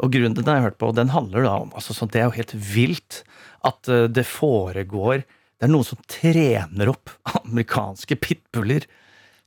Og 0.00 0.12
grunnen 0.14 0.36
til 0.36 0.44
den 0.44 0.52
har 0.52 0.60
jeg 0.60 0.68
hørt 0.70 0.80
på, 0.80 0.92
den 0.96 1.12
handler 1.12 1.44
da 1.44 1.56
om 1.64 1.74
altså, 1.76 1.96
sånn, 1.96 2.10
Det 2.12 2.22
er 2.22 2.28
jo 2.28 2.38
helt 2.38 2.54
vilt 2.54 3.20
at 3.66 3.90
eh, 3.92 4.06
det 4.08 4.24
foregår 4.28 5.24
Det 5.26 5.68
er 5.68 5.72
noen 5.72 5.86
som 5.86 6.00
trener 6.08 6.92
opp 6.92 7.12
amerikanske 7.42 8.16
pitbuller 8.20 8.88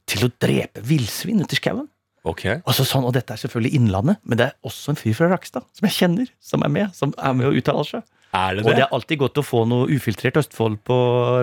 til 0.10 0.28
å 0.28 0.34
drepe 0.44 0.82
villsvin 0.84 1.40
ute 1.40 1.56
i 1.56 1.58
skauen. 1.62 1.86
Ok. 2.28 2.42
Altså 2.68 2.84
sånn, 2.88 3.06
og 3.08 3.14
dette 3.16 3.32
er 3.32 3.40
selvfølgelig 3.40 3.78
Innlandet, 3.78 4.20
men 4.28 4.40
det 4.40 4.50
er 4.50 4.68
også 4.68 4.92
en 4.92 5.00
fyr 5.00 5.16
fra 5.16 5.30
Rakstad 5.32 5.64
som 5.72 5.88
jeg 5.88 5.96
kjenner, 5.96 6.32
som 6.44 6.66
er 6.68 6.72
med, 6.76 6.92
som 6.96 7.14
er 7.16 7.38
med 7.40 7.48
og 7.48 7.56
uttaler 7.60 7.88
seg. 7.88 8.04
Er 8.34 8.56
det 8.58 8.64
Og 8.64 8.68
det 8.72 8.78
det? 8.80 8.86
er 8.88 8.94
alltid 8.98 9.18
godt 9.22 9.38
å 9.38 9.44
få 9.46 9.60
noe 9.70 9.86
ufiltrert 9.94 10.40
Østfold 10.42 10.80
på 10.88 10.96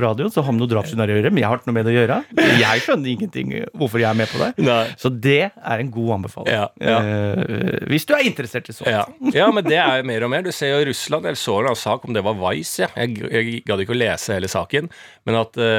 radio, 0.03 0.26
så 0.33 0.42
har 0.42 0.50
vi 0.50 0.59
noe 0.59 0.66
drapshunder 0.72 1.07
å 1.12 1.14
gjøre, 1.20 1.31
men 1.31 1.38
jeg 1.44 1.48
har 1.53 1.61
ikke 1.61 1.68
noe 1.70 1.76
med 1.76 1.87
det 1.87 1.92
å 1.92 1.98
gjøre. 2.00 2.16
Jeg 2.59 2.83
skjønner 2.83 3.09
ingenting 3.12 3.53
hvorfor 3.79 4.03
jeg 4.03 4.09
er 4.11 4.18
med 4.18 4.26
på 4.33 4.40
det. 4.42 4.48
Nei. 4.66 4.81
Så 4.98 5.07
det 5.14 5.53
er 5.55 5.76
en 5.85 5.92
god 5.94 6.11
anbefaling. 6.18 6.50
Ja, 6.50 6.66
ja. 6.83 6.98
Uh, 6.98 7.87
hvis 7.92 8.03
du 8.09 8.11
er 8.16 8.24
interessert 8.26 8.66
i 8.72 8.74
sånt. 8.74 8.90
Ja. 8.90 9.05
ja, 9.37 9.46
men 9.55 9.62
det 9.68 9.79
er 9.79 10.03
mer 10.09 10.26
og 10.26 10.31
mer. 10.35 10.42
Du 10.42 10.50
ser 10.55 10.72
jo 10.74 10.83
Russland. 10.90 11.22
Jeg 11.31 11.38
så 11.38 11.55
en 11.62 11.79
sak 11.79 12.03
om 12.09 12.12
det 12.16 12.24
var 12.26 12.35
Vice. 12.42 12.83
Ja. 12.83 12.88
Jeg, 12.98 13.22
jeg 13.31 13.62
gadd 13.70 13.81
ikke 13.87 13.94
å 13.94 14.00
lese 14.00 14.35
hele 14.35 14.50
saken, 14.50 14.90
men 15.31 15.35
at 15.38 15.55
uh, 15.62 15.70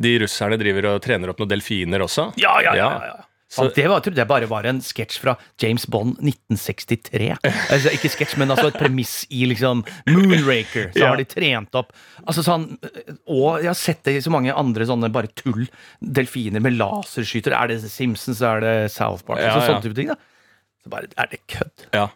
de 0.00 0.12
russerne 0.24 0.56
driver 0.60 0.88
og 0.94 1.02
trener 1.04 1.28
opp 1.34 1.40
noen 1.42 1.50
delfiner 1.52 2.00
også. 2.06 2.30
Ja, 2.40 2.56
ja, 2.64 2.72
ja, 2.78 2.88
ja. 3.10 3.16
Så- 3.50 3.66
det 3.74 3.88
var, 3.90 3.98
trodde 4.00 4.16
jeg 4.22 4.28
bare 4.30 4.46
var 4.46 4.62
en 4.70 4.78
sketsj 4.80 5.18
fra 5.18 5.32
James 5.58 5.84
Bond 5.90 6.20
1963. 6.22 7.32
altså, 7.42 7.90
ikke 7.90 8.10
sketsj, 8.14 8.36
men 8.38 8.48
altså 8.54 8.68
et 8.70 8.78
premiss 8.78 9.26
i 9.30 9.40
liksom 9.50 9.82
Moonraker. 10.06 10.92
Så 10.94 11.00
Ja. 11.02 11.08
har 11.08 11.16
de 11.18 11.24
trent 11.24 11.74
opp 11.74 11.92
altså 12.26 12.44
sånn, 12.46 12.78
Og 13.26 13.58
jeg 13.58 13.66
har 13.66 13.74
sett 13.74 14.02
det 14.04 14.14
i 14.16 14.20
så 14.22 14.30
mange 14.30 14.54
andre 14.54 14.84
sånne 14.86 15.10
bare 15.10 15.26
tull. 15.34 15.66
Delfiner 16.00 16.60
med 16.62 16.78
laserskyter. 16.78 17.52
Er 17.52 17.66
det 17.68 17.80
Simpsons, 17.90 18.40
er 18.40 18.60
det 18.60 18.90
South 18.92 19.24
Park? 19.26 19.40
Ja, 19.40 19.54
altså, 19.56 19.66
ja. 19.66 19.74
sånne 19.74 19.82
type 19.82 19.94
ting. 19.98 20.08
da 20.08 20.14
Så 20.84 20.88
bare, 20.90 21.08
Er 21.18 21.26
det 21.30 21.40
kødd? 21.48 21.86
Ja. 21.92 22.08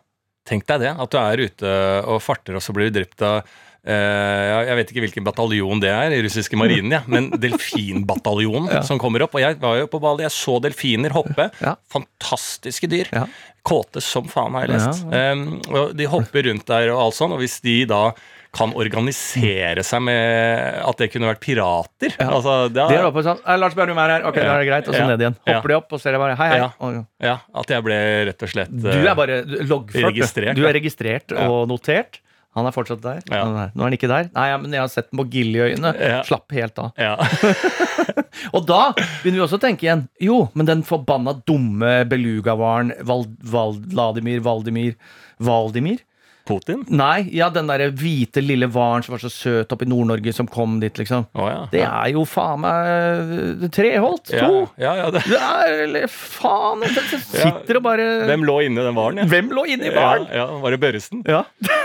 Tenk 0.47 0.67
deg 0.67 0.81
det, 0.81 0.95
at 1.01 1.11
du 1.11 1.17
er 1.19 1.37
ute 1.49 2.05
og 2.07 2.21
farter, 2.23 2.55
og 2.55 2.61
så 2.63 2.73
blir 2.77 2.91
du 2.93 3.01
drept 3.01 3.23
av 3.23 3.43
ja, 3.43 3.49
Jeg 3.85 4.77
vet 4.79 4.91
ikke 4.93 5.03
hvilken 5.05 5.27
bataljon 5.27 5.81
det 5.83 5.91
er 5.93 6.15
i 6.17 6.21
russiske 6.25 6.57
marinen, 6.57 6.95
ja, 6.97 7.03
men 7.11 7.31
delfinbataljonen 7.45 8.85
som 8.87 9.01
kommer 9.03 9.25
opp. 9.27 9.35
Og 9.37 9.45
jeg 9.45 9.59
var 9.63 9.81
jo 9.83 9.89
på 9.93 10.01
Bali, 10.03 10.25
jeg 10.25 10.33
så 10.35 10.59
delfiner 10.65 11.13
hoppe. 11.17 11.51
Ja. 11.61 11.75
Fantastiske 11.93 12.89
dyr. 12.91 13.11
Ja. 13.13 13.27
Kåte 13.65 14.01
som 14.05 14.27
faen, 14.29 14.57
har 14.57 14.67
jeg 14.67 14.75
lest. 14.77 15.05
Um, 15.09 15.45
og 15.73 15.93
de 15.97 16.09
hopper 16.13 16.49
rundt 16.51 16.67
der 16.69 16.91
og 16.95 17.07
alt 17.07 17.19
sånn, 17.21 17.33
og 17.37 17.41
hvis 17.45 17.61
de 17.65 17.83
da 17.89 18.07
kan 18.55 18.71
organisere 18.79 19.83
seg 19.83 20.05
med 20.07 20.77
at 20.87 21.01
det 21.01 21.09
kunne 21.11 21.27
vært 21.27 21.41
pirater 21.43 22.13
altså, 22.23 22.69
det, 22.71 22.85
De 22.87 22.99
er 23.01 23.09
oppe 23.09 23.25
sånn 23.27 23.41
«Eh, 23.43 23.57
Lars 23.59 23.75
Bjørnum 23.75 23.99
er 23.99 24.13
her, 24.13 24.27
ok, 24.29 24.37
da 24.39 24.53
er 24.53 24.61
det 24.63 24.69
greit. 24.69 24.87
Og 24.87 24.95
så 24.95 25.01
Ja. 25.01 25.09
ned 25.11 25.25
igjen. 25.25 25.37
Ja. 25.43 25.57
Hopper 25.57 25.73
de 25.73 25.77
opp, 25.81 25.89
og 25.97 26.03
ser 26.05 26.15
er 26.15 26.23
bare 26.23 26.37
hei, 26.39 26.47
hei. 26.53 26.59
Ja. 26.63 27.01
Ja, 27.27 27.35
At 27.65 27.73
jeg 27.75 27.83
ble 27.83 27.99
rett 28.31 28.45
og 28.47 28.53
slett 28.53 28.71
Du 28.71 28.87
eh, 28.93 29.01
er 29.11 29.17
bare 29.19 29.41
loggført. 29.67 30.55
Du. 30.55 30.63
er 30.69 30.77
registrert 30.79 31.35
Ja. 31.35 31.49
og 31.51 31.67
notert. 31.73 32.21
Han 32.55 32.67
er 32.69 32.75
fortsatt 32.77 33.03
der. 33.03 33.21
Ja. 33.31 33.43
Er- 33.45 33.73
Nå 33.75 33.83
er 33.83 33.89
han 33.89 33.97
ikke 33.97 34.11
der. 34.11 34.29
Nei, 34.35 34.47
ja, 34.53 34.59
men 34.63 34.73
jeg 34.77 34.81
har 34.85 34.89
sett 34.93 35.11
den 35.11 35.19
på 35.23 35.27
Gilly-øyene. 35.33 35.95
Ja. 35.99 36.23
Slapp 36.27 36.53
helt 36.55 36.79
av. 36.79 36.93
ja. 36.99 37.17
Og 38.55 38.65
da 38.67 38.93
begynner 38.95 39.39
vi 39.39 39.45
også 39.45 39.59
å 39.61 39.63
tenke 39.63 39.87
igjen. 39.87 40.07
Jo, 40.23 40.41
men 40.59 40.67
den 40.69 40.83
forbanna 40.87 41.37
dumme 41.47 42.01
belugavaren 42.11 42.91
Val, 43.07 43.25
Val, 43.47 43.77
Vladimir 43.95 44.43
Valdimir 44.45 44.97
Valdimir? 45.39 46.03
Putin? 46.45 46.83
Nei, 46.93 47.23
ja, 47.33 47.47
den 47.49 47.71
derre 47.71 47.87
hvite 47.97 48.43
lille 48.45 48.67
varen 48.69 49.01
som 49.07 49.15
var 49.15 49.23
så 49.23 49.31
søt 49.33 49.71
oppe 49.73 49.87
i 49.87 49.89
Nord-Norge, 49.89 50.35
som 50.37 50.45
kom 50.51 50.75
dit, 50.83 50.93
liksom. 51.01 51.25
Oh, 51.33 51.47
ja. 51.49 51.63
Det 51.73 51.81
er 51.87 52.11
jo 52.13 52.27
faen 52.29 52.61
meg 52.61 53.65
Treholt. 53.73 54.29
To. 54.29 54.67
Ja, 54.77 54.93
ja, 54.99 55.07
det. 55.15 55.23
Det 55.25 55.41
er 55.41 56.11
faen 56.13 56.85
Den 56.85 56.93
Sitter 57.25 57.81
og 57.81 57.87
bare 57.87 58.11
Hvem 58.29 58.45
lå 58.45 58.59
inni 58.67 58.85
den? 58.85 59.01
Ja. 59.23 59.25
Hvem 59.33 59.49
lå 59.57 59.65
inni? 59.73 59.89
Ja, 59.95 60.11
ja, 60.37 60.45
var 60.61 60.77
det 60.77 60.83
Børresen? 60.85 61.25
Ja. 61.25 61.47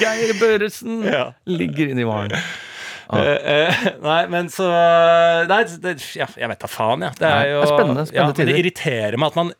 Geir 0.00 0.34
Børresen 0.40 1.00
Ja. 1.06 1.24
ligger 1.46 1.92
inni 1.94 2.06
varen. 2.08 2.36
Uh, 3.10 3.16
uh, 3.18 3.86
nei, 4.04 4.20
men 4.30 4.46
så 4.54 4.68
Nei, 5.50 5.64
det, 5.82 5.96
ja, 6.14 6.28
jeg 6.38 6.46
vet 6.52 6.60
da 6.62 6.68
faen, 6.70 7.02
jeg. 7.08 7.16
Det 7.18 7.26
er 7.26 7.48
jo 7.50 7.56
det 7.58 7.64
er 7.64 7.72
spennende, 7.74 8.04
spennende 8.06 8.30
ja, 8.30 8.36
tider. 8.38 8.52
Det 8.52 8.60
irriterer 8.62 9.18
meg 9.18 9.32
at 9.32 9.40
man 9.40 9.50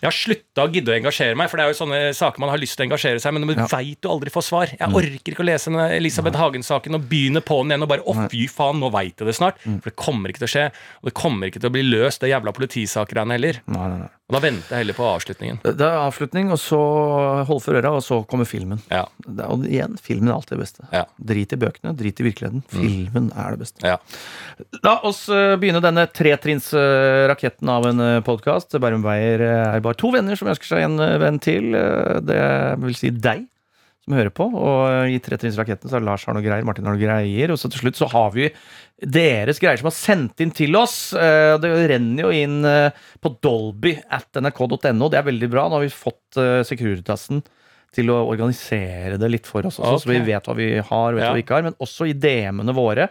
jeg 0.00 0.08
har 0.08 0.16
slutta 0.16 0.64
å 0.64 0.70
gidde 0.72 0.88
å 0.88 0.96
engasjere 0.96 1.36
meg, 1.36 1.50
for 1.52 1.60
det 1.60 1.64
er 1.66 1.72
jo 1.74 1.76
sånne 1.76 1.98
saker 2.16 2.40
man 2.40 2.48
har 2.48 2.60
lyst 2.60 2.72
til 2.78 2.86
å 2.86 2.88
engasjere 2.88 3.20
seg 3.20 3.34
men 3.36 3.44
man 3.44 3.58
Ja. 3.60 3.66
veit 3.68 4.00
du 4.00 4.08
aldri 4.08 4.32
får 4.32 4.44
svar. 4.46 4.70
Mm. 4.72 4.78
Jeg 4.80 4.96
orker 4.96 5.34
ikke 5.34 5.44
å 5.44 5.48
lese 5.50 5.72
Elisabeth 5.92 6.40
Hagen-saken 6.40 6.96
og 6.96 7.04
begynne 7.10 7.42
på 7.44 7.58
den 7.60 7.74
igjen 7.74 7.84
og 7.84 7.90
bare 7.92 8.06
å, 8.08 8.14
fy 8.32 8.46
faen, 8.48 8.80
nå 8.80 8.88
veit 8.94 9.20
jeg 9.20 9.28
det 9.28 9.36
snart. 9.36 9.60
Mm. 9.66 9.82
For 9.82 9.90
det 9.92 9.96
kommer 10.00 10.32
ikke 10.32 10.40
til 10.40 10.48
å 10.48 10.54
skje. 10.54 10.64
Og 11.02 11.10
det 11.10 11.14
kommer 11.20 11.50
ikke 11.52 11.60
til 11.60 11.68
å 11.68 11.74
bli 11.76 11.84
løst, 11.84 12.22
det 12.24 12.32
jævla 12.32 12.54
politisakgreiene 12.56 13.36
heller. 13.36 13.60
Nei, 13.68 13.88
nei, 13.92 13.98
nei. 14.06 14.08
Og 14.30 14.36
da 14.36 14.40
venter 14.44 14.70
jeg 14.76 14.84
heller 14.84 14.94
på 14.94 15.06
avslutningen. 15.10 15.56
Det 15.66 15.82
er 15.82 15.96
avslutning, 16.04 16.52
og 16.54 16.60
så 16.62 16.78
hold 17.48 17.62
for 17.64 17.74
øra, 17.74 17.90
og 17.98 18.04
så 18.06 18.20
kommer 18.30 18.46
filmen. 18.46 18.78
Ja. 18.86 19.00
Det 19.26 19.48
og 19.50 19.64
igjen, 19.66 19.96
filmen 19.98 20.30
er 20.30 20.36
alltid 20.36 20.54
det 20.54 20.60
beste. 20.62 20.86
Ja. 20.94 21.02
Drit 21.32 21.56
i 21.56 21.58
bøkene, 21.58 21.96
drit 21.98 22.22
i 22.22 22.26
virkeligheten. 22.28 22.62
Filmen 22.70 23.32
er 23.34 23.56
det 23.56 23.64
beste. 23.64 23.82
Ja. 23.82 23.96
La 24.86 24.94
oss 25.10 25.24
eh, 25.34 25.56
begynne 25.58 25.82
denne 25.82 26.06
tretrinnsraketten 26.14 27.68
av 27.74 27.86
en 27.90 28.04
podkast. 28.22 28.78
Bærum 28.78 29.02
Beyer 29.02 29.42
eh, 29.42 29.74
er 29.74 29.82
bare 29.84 29.98
to 29.98 30.12
venner 30.14 30.38
som 30.38 30.50
ønsker 30.54 30.76
seg 30.76 30.86
en 30.86 31.00
eh, 31.02 31.16
venn 31.22 31.42
til. 31.42 31.72
Eh, 31.74 32.20
Det 32.30 32.42
vil 32.86 32.94
si 32.98 33.10
deg 33.10 33.48
som 34.10 34.18
hører 34.18 34.34
på. 34.34 34.48
Og 34.50 34.80
eh, 34.90 35.14
i 35.14 35.20
tretrinnsraketten 35.22 35.88
så 35.90 36.00
er 36.00 36.04
Lars 36.06 36.26
har 36.28 36.34
noe 36.36 36.44
greier, 36.44 36.66
Martin 36.66 36.84
har 36.90 36.96
noe 36.98 37.02
greier. 37.02 37.54
Og 37.54 37.60
så 37.62 37.70
til 37.70 37.84
slutt 37.86 38.00
så 38.00 38.10
har 38.12 38.34
vi 38.34 38.50
deres 39.00 39.62
greier 39.62 39.78
som 39.80 39.88
har 39.88 39.96
sendt 39.96 40.42
inn 40.44 40.50
til 40.52 40.74
oss. 40.76 41.12
Eh, 41.14 41.54
Det 41.62 41.70
renner 41.94 42.26
jo 42.26 42.34
inn 42.34 42.58
eh, 42.68 42.90
på 43.22 43.32
dolby 43.40 43.94
at 44.10 44.36
nrk.no. 44.42 45.08
Det 45.08 45.22
er 45.22 45.28
veldig 45.30 45.48
bra. 45.54 45.68
Nå 45.70 45.78
har 45.80 45.86
vi 45.86 45.94
fått 45.94 46.38
Securitasen 46.66 47.40
til 47.94 48.10
å 48.14 48.20
organisere 48.30 49.16
det 49.18 49.30
litt 49.32 49.48
for 49.50 49.66
oss, 49.66 49.80
også, 49.82 50.04
så 50.04 50.10
vi 50.12 50.20
vet 50.28 50.46
hva 50.46 50.54
vi 50.54 50.68
har, 50.78 51.08
og 51.10 51.16
vet 51.16 51.24
Ja. 51.24 51.30
hva 51.32 51.38
vi 51.40 51.42
ikke 51.42 51.56
har. 51.56 51.64
Men 51.66 51.74
også 51.82 52.06
i 52.06 52.12
DM-ene 52.14 52.70
våre 52.76 53.08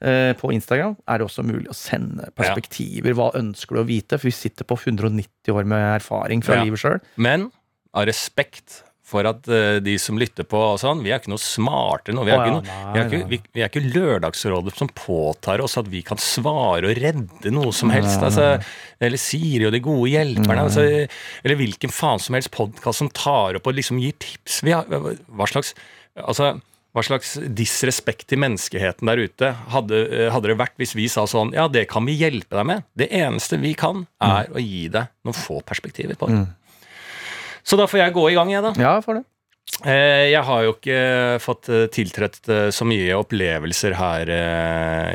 eh, 0.00 0.32
på 0.38 0.52
Instagram 0.54 0.94
er 1.10 1.18
det 1.18 1.26
også 1.26 1.42
mulig 1.42 1.66
å 1.66 1.74
sende 1.74 2.28
perspektiver. 2.38 3.16
Hva 3.18 3.32
ønsker 3.40 3.74
du 3.74 3.80
å 3.82 3.88
vite? 3.88 4.20
For 4.20 4.30
vi 4.30 4.36
sitter 4.36 4.64
på 4.70 4.78
190 4.78 5.50
år 5.50 5.66
med 5.66 5.82
erfaring 5.96 6.44
fra 6.46 6.60
Ja. 6.60 6.62
livet 6.68 6.78
sjøl. 6.78 7.00
Men 7.18 7.48
av 7.92 8.06
respekt 8.06 8.84
for 9.10 9.26
at 9.28 9.50
uh, 9.50 9.78
de 9.82 9.96
som 10.00 10.18
lytter 10.20 10.46
på 10.48 10.60
og 10.60 10.78
sånn, 10.82 11.02
vi 11.04 11.12
er 11.12 11.20
ikke 11.20 11.32
noe 11.32 11.42
smartere 11.42 12.16
nå. 12.16 12.24
Vi 12.28 12.32
er, 12.32 12.38
ja, 12.38 12.46
ikke, 12.46 12.56
noe, 12.56 12.78
vi 12.94 13.02
er, 13.02 13.08
ikke, 13.08 13.30
vi, 13.32 13.40
vi 13.56 13.64
er 13.64 13.72
ikke 13.72 13.84
Lørdagsrådet 13.84 14.76
som 14.78 14.92
påtar 14.94 15.64
oss 15.64 15.76
at 15.80 15.90
vi 15.90 16.04
kan 16.06 16.20
svare 16.22 16.90
og 16.90 17.02
redde 17.02 17.54
noe 17.54 17.74
som 17.76 17.92
helst. 17.94 18.22
Altså, 18.22 18.52
eller 19.02 19.20
Siri 19.20 19.66
og 19.68 19.74
de 19.74 19.82
gode 19.84 20.14
hjelperne. 20.14 20.66
Altså, 20.68 20.86
eller 21.44 21.60
hvilken 21.60 21.94
faen 21.94 22.22
som 22.22 22.38
helst 22.38 22.52
podkast 22.54 23.02
som 23.02 23.12
tar 23.14 23.58
opp 23.58 23.70
og 23.70 23.78
liksom 23.78 24.00
gir 24.02 24.16
tips. 24.20 24.62
Vi 24.66 24.74
har, 24.76 24.86
hva 24.88 25.50
slags 25.50 25.74
altså, 26.14 26.54
hva 26.90 27.04
slags 27.06 27.36
disrespekt 27.54 28.26
til 28.32 28.40
menneskeheten 28.42 29.06
der 29.06 29.20
ute 29.22 29.52
hadde, 29.70 30.00
hadde 30.34 30.50
det 30.50 30.56
vært 30.58 30.74
hvis 30.80 30.96
vi 30.98 31.06
sa 31.10 31.22
sånn 31.30 31.52
Ja, 31.54 31.68
det 31.70 31.84
kan 31.90 32.06
vi 32.08 32.16
hjelpe 32.18 32.58
deg 32.58 32.66
med. 32.66 32.86
Det 32.98 33.06
eneste 33.14 33.60
vi 33.62 33.76
kan, 33.78 34.06
er 34.22 34.50
å 34.50 34.62
gi 34.62 34.88
deg 34.90 35.12
noen 35.26 35.38
få 35.38 35.60
perspektiver 35.66 36.18
på 36.18 36.30
det. 36.30 36.40
Så 37.64 37.76
da 37.80 37.86
får 37.90 38.04
jeg 38.04 38.16
gå 38.16 38.24
i 38.30 38.38
gang, 38.38 38.50
jeg, 38.52 38.64
da. 38.64 38.72
Ja, 38.80 38.94
for 39.04 39.20
det. 39.20 39.24
Eh, 39.86 40.30
Jeg 40.32 40.42
har 40.44 40.64
jo 40.66 40.72
ikke 40.74 40.98
fått 41.40 41.68
eh, 41.72 41.86
tiltrett 41.92 42.40
eh, 42.50 42.68
så 42.74 42.84
mye 42.88 43.14
opplevelser 43.16 43.94
her 43.96 44.32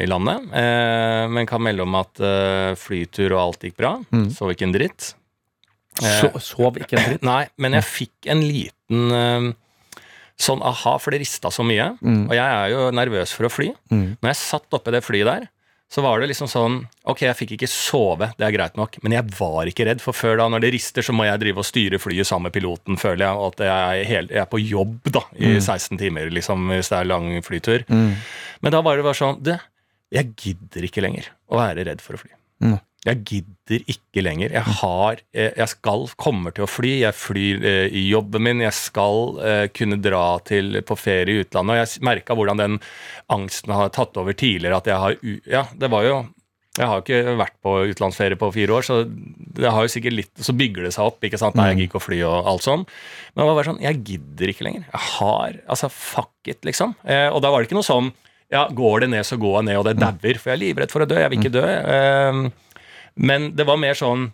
i 0.02 0.08
landet, 0.10 0.48
men 1.36 1.50
kan 1.50 1.64
melde 1.64 1.84
om 1.86 1.96
at 2.00 2.22
flytur 2.80 3.36
og 3.36 3.42
alt 3.42 3.68
gikk 3.68 3.78
bra. 3.82 3.94
Sov 4.34 4.54
ikke 4.54 4.68
en 4.70 4.76
dritt. 4.76 5.12
Så, 5.96 6.32
sov 6.44 6.80
ikke 6.82 6.98
en 7.00 7.06
dritt. 7.12 7.28
Nei, 7.34 7.46
men 7.62 7.78
jeg 7.78 7.88
fikk 7.88 8.30
en 8.32 8.44
liten 8.44 9.54
sånn 10.36 10.64
aha, 10.68 10.98
for 11.00 11.16
det 11.16 11.22
rista 11.24 11.52
så 11.54 11.64
mye. 11.64 11.94
Og 12.04 12.34
jeg 12.36 12.44
er 12.46 12.74
jo 12.74 12.88
nervøs 12.96 13.32
for 13.36 13.48
å 13.48 13.52
fly. 13.54 13.70
Mm. 13.94 14.08
Når 14.20 14.32
jeg 14.34 14.42
satt 14.42 14.76
oppi 14.76 14.92
det 14.96 15.04
flyet 15.06 15.30
der, 15.30 15.46
så 15.92 16.02
var 16.02 16.20
det 16.20 16.32
liksom 16.32 16.50
sånn 16.50 16.80
Ok, 17.06 17.22
jeg 17.28 17.38
fikk 17.38 17.52
ikke 17.56 17.70
sove, 17.70 18.32
det 18.40 18.48
er 18.48 18.54
greit 18.56 18.78
nok, 18.80 18.98
men 19.06 19.14
jeg 19.14 19.28
var 19.38 19.70
ikke 19.70 19.86
redd. 19.86 20.02
For 20.02 20.18
før 20.18 20.40
da, 20.42 20.48
når 20.50 20.64
det 20.66 20.72
rister, 20.74 21.06
så 21.06 21.14
må 21.14 21.28
jeg 21.28 21.42
drive 21.44 21.62
og 21.62 21.68
styre 21.68 22.00
flyet 22.02 22.28
sammen 22.28 22.50
med 22.50 22.56
piloten, 22.56 22.98
føler 22.98 23.28
jeg. 23.28 23.38
Og 23.38 23.54
at 23.54 23.62
jeg 23.68 24.00
er, 24.02 24.10
helt, 24.10 24.34
jeg 24.34 24.42
er 24.42 24.50
på 24.50 24.62
jobb 24.64 25.12
da, 25.14 25.22
i 25.38 25.54
16 25.60 26.00
timer, 26.02 26.32
liksom, 26.34 26.66
hvis 26.74 26.90
det 26.90 26.98
er 26.98 27.12
lang 27.12 27.30
flytur. 27.46 27.86
Men 27.92 28.74
da 28.74 28.82
var 28.82 28.98
det 28.98 29.06
bare 29.06 29.20
sånn 29.20 29.38
Du, 29.46 29.54
jeg 30.16 30.34
gidder 30.42 30.90
ikke 30.90 31.06
lenger 31.06 31.30
å 31.52 31.62
være 31.62 31.86
redd 31.92 32.02
for 32.04 32.18
å 32.18 32.22
fly. 32.24 32.34
Mm. 32.66 32.80
Jeg 33.06 33.22
gidder 33.30 33.84
ikke 33.92 34.24
lenger. 34.26 34.54
Jeg 34.56 34.78
har 34.80 35.20
eh, 35.36 35.52
Jeg 35.54 35.72
skal 35.76 36.08
kommer 36.18 36.56
til 36.56 36.66
å 36.66 36.70
fly. 36.70 36.94
Jeg 37.04 37.18
flyr 37.18 37.66
eh, 37.70 37.90
i 37.94 38.08
jobben 38.10 38.46
min. 38.48 38.64
Jeg 38.66 38.74
skal 38.78 39.38
eh, 39.46 39.66
kunne 39.76 40.00
dra 40.02 40.40
til, 40.48 40.80
på 40.86 40.98
ferie 40.98 41.36
i 41.36 41.44
utlandet. 41.46 41.76
Og 41.76 41.82
jeg 41.84 42.06
merka 42.08 42.38
hvordan 42.38 42.62
den 42.64 42.80
angsten 43.34 43.76
har 43.76 43.94
tatt 43.94 44.18
over 44.22 44.34
tidligere. 44.34 44.82
At 44.82 44.90
jeg 44.90 45.04
har 45.04 45.20
Ja, 45.46 45.68
det 45.78 45.92
var 45.94 46.08
jo 46.08 46.24
jeg 46.76 46.90
har 46.92 47.00
jo 47.00 47.04
ikke 47.06 47.36
vært 47.40 47.54
på 47.64 47.74
utenlandsferie 47.88 48.36
på 48.36 48.50
fire 48.52 48.74
år, 48.76 48.84
så 48.84 48.96
det 49.08 49.70
har 49.72 49.86
jo 49.86 49.92
sikkert 49.94 50.16
litt, 50.18 50.32
så 50.44 50.52
bygger 50.60 50.84
det 50.84 50.90
seg 50.92 51.08
opp. 51.08 51.24
ikke 51.24 51.40
sant? 51.40 51.56
Nei, 51.56 51.70
jeg 51.72 51.86
gikk 51.86 51.96
og 52.02 52.04
fly 52.04 52.18
og 52.28 52.50
alt 52.52 52.66
sånn. 52.66 52.84
Men 53.32 53.40
det 53.40 53.46
var 53.48 53.56
bare 53.62 53.70
sånn, 53.70 53.80
jeg 53.86 54.02
gidder 54.10 54.52
ikke 54.52 54.68
lenger. 54.68 54.84
Jeg 54.90 55.04
har 55.14 55.56
Altså, 55.72 55.88
fuck 55.88 56.52
it, 56.52 56.60
liksom. 56.68 56.98
Eh, 57.08 57.30
og 57.30 57.40
da 57.46 57.54
var 57.54 57.64
det 57.64 57.70
ikke 57.70 57.80
noe 57.80 57.88
sånn 57.88 58.12
ja, 58.52 58.66
går 58.76 59.06
det 59.06 59.10
ned, 59.16 59.24
så 59.26 59.40
går 59.40 59.56
jeg 59.62 59.68
ned, 59.70 59.80
og 59.80 59.88
det 59.88 59.96
dauer. 60.04 60.38
For 60.42 60.52
jeg 60.52 60.58
er 60.58 60.64
livredd 60.66 60.92
for 60.92 61.06
å 61.06 61.08
dø. 61.10 61.16
Jeg 61.18 61.32
vil 61.32 61.40
ikke 61.40 61.56
dø. 61.56 61.64
Eh, 61.66 62.44
men 63.16 63.56
det 63.56 63.68
var 63.68 63.82
mer 63.82 63.98
sånn 63.98 64.32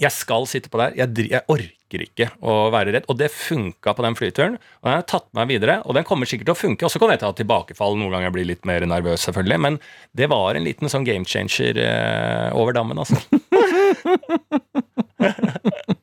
Jeg 0.00 0.12
skal 0.16 0.46
sitte 0.48 0.70
på 0.72 0.78
der. 0.80 0.94
Jeg, 0.96 1.12
jeg 1.28 1.44
orker 1.52 2.00
ikke 2.06 2.30
å 2.40 2.70
være 2.72 2.94
redd. 2.94 3.04
Og 3.12 3.18
det 3.20 3.28
funka 3.34 3.92
på 3.92 4.04
den 4.06 4.16
flyturen. 4.16 4.56
Og 4.80 4.88
den 4.88 4.96
har 4.96 5.04
tatt 5.04 5.26
meg 5.36 5.50
videre, 5.50 5.74
og 5.84 5.92
den 5.98 6.06
kommer 6.08 6.24
sikkert 6.24 6.48
til 6.48 6.56
å 6.56 6.60
funke. 6.60 6.86
Og 6.88 6.92
så 6.94 7.00
kan 7.02 7.12
jeg 7.12 7.20
ta 7.20 7.28
tilbakefall 7.36 7.98
noen 8.00 8.14
ganger 8.14 8.30
jeg 8.30 8.36
blir 8.38 8.48
litt 8.48 8.64
mer 8.68 8.80
nervøs, 8.88 9.20
selvfølgelig. 9.28 9.60
Men 9.66 9.76
det 10.16 10.30
var 10.32 10.56
en 10.56 10.64
liten 10.64 10.88
sånn 10.88 11.04
game 11.04 11.28
changer 11.28 11.76
eh, 11.84 12.48
over 12.56 12.72
dammen, 12.76 12.96
altså. 12.96 13.20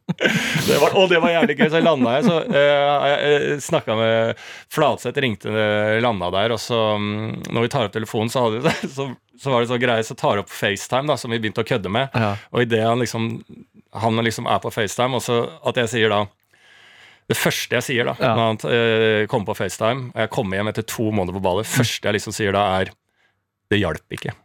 Det 0.68 0.78
var, 0.82 0.96
og 0.98 1.08
det 1.12 1.20
var 1.22 1.32
jævlig 1.32 1.56
gøy. 1.60 1.68
Så 1.72 1.82
landa 1.84 2.16
jeg, 2.18 2.26
så 2.28 2.36
uh, 2.50 3.06
jeg 3.12 3.60
snakka 3.64 3.96
med 4.00 4.42
Flatseth, 4.74 5.22
ringte 5.24 5.54
uh, 5.54 5.98
landa 6.04 6.30
der, 6.34 6.56
og 6.56 6.62
så 6.62 6.80
mm, 7.00 7.54
når 7.54 7.66
vi 7.66 7.72
tar 7.74 7.88
opp 7.88 7.96
telefonen, 7.96 8.32
så, 8.34 8.48
hadde, 8.48 8.74
så, 8.98 9.08
så 9.40 9.52
var 9.54 9.62
det 9.64 9.70
så 9.70 9.78
greie, 9.82 10.04
så 10.04 10.16
tar 10.18 10.42
opp 10.42 10.50
FaceTime, 10.50 11.08
da, 11.10 11.16
som 11.18 11.32
vi 11.32 11.40
begynte 11.40 11.62
å 11.64 11.68
kødde 11.68 11.90
med. 11.94 12.10
Ja. 12.18 12.34
Og 12.52 12.62
idet 12.66 12.84
han 12.86 13.00
liksom 13.04 13.30
Han 13.98 14.20
liksom 14.22 14.46
er 14.52 14.60
på 14.62 14.70
FaceTime, 14.74 15.16
og 15.16 15.22
så 15.24 15.38
at 15.66 15.78
jeg 15.80 15.90
sier 15.90 16.10
da 16.12 16.26
det 17.28 17.36
første 17.36 17.76
jeg 17.76 17.84
sier 17.84 18.06
da, 18.08 18.14
Ja. 18.22 18.34
når 18.36 18.46
han 18.46 18.58
uh, 18.64 19.28
kommer 19.32 19.50
på 19.50 19.56
FaceTime, 19.60 20.12
og 20.14 20.20
jeg 20.22 20.30
kommer 20.32 20.58
hjem 20.60 20.70
etter 20.72 20.86
to 20.88 21.10
måneder 21.12 21.36
på 21.36 21.42
ballet, 21.44 21.66
det 21.66 21.74
første 21.80 22.08
jeg 22.08 22.16
liksom 22.16 22.36
sier 22.36 22.54
da, 22.56 22.62
er 22.82 22.92
Det 23.72 23.80
hjalp 23.82 24.16
ikke. 24.16 24.32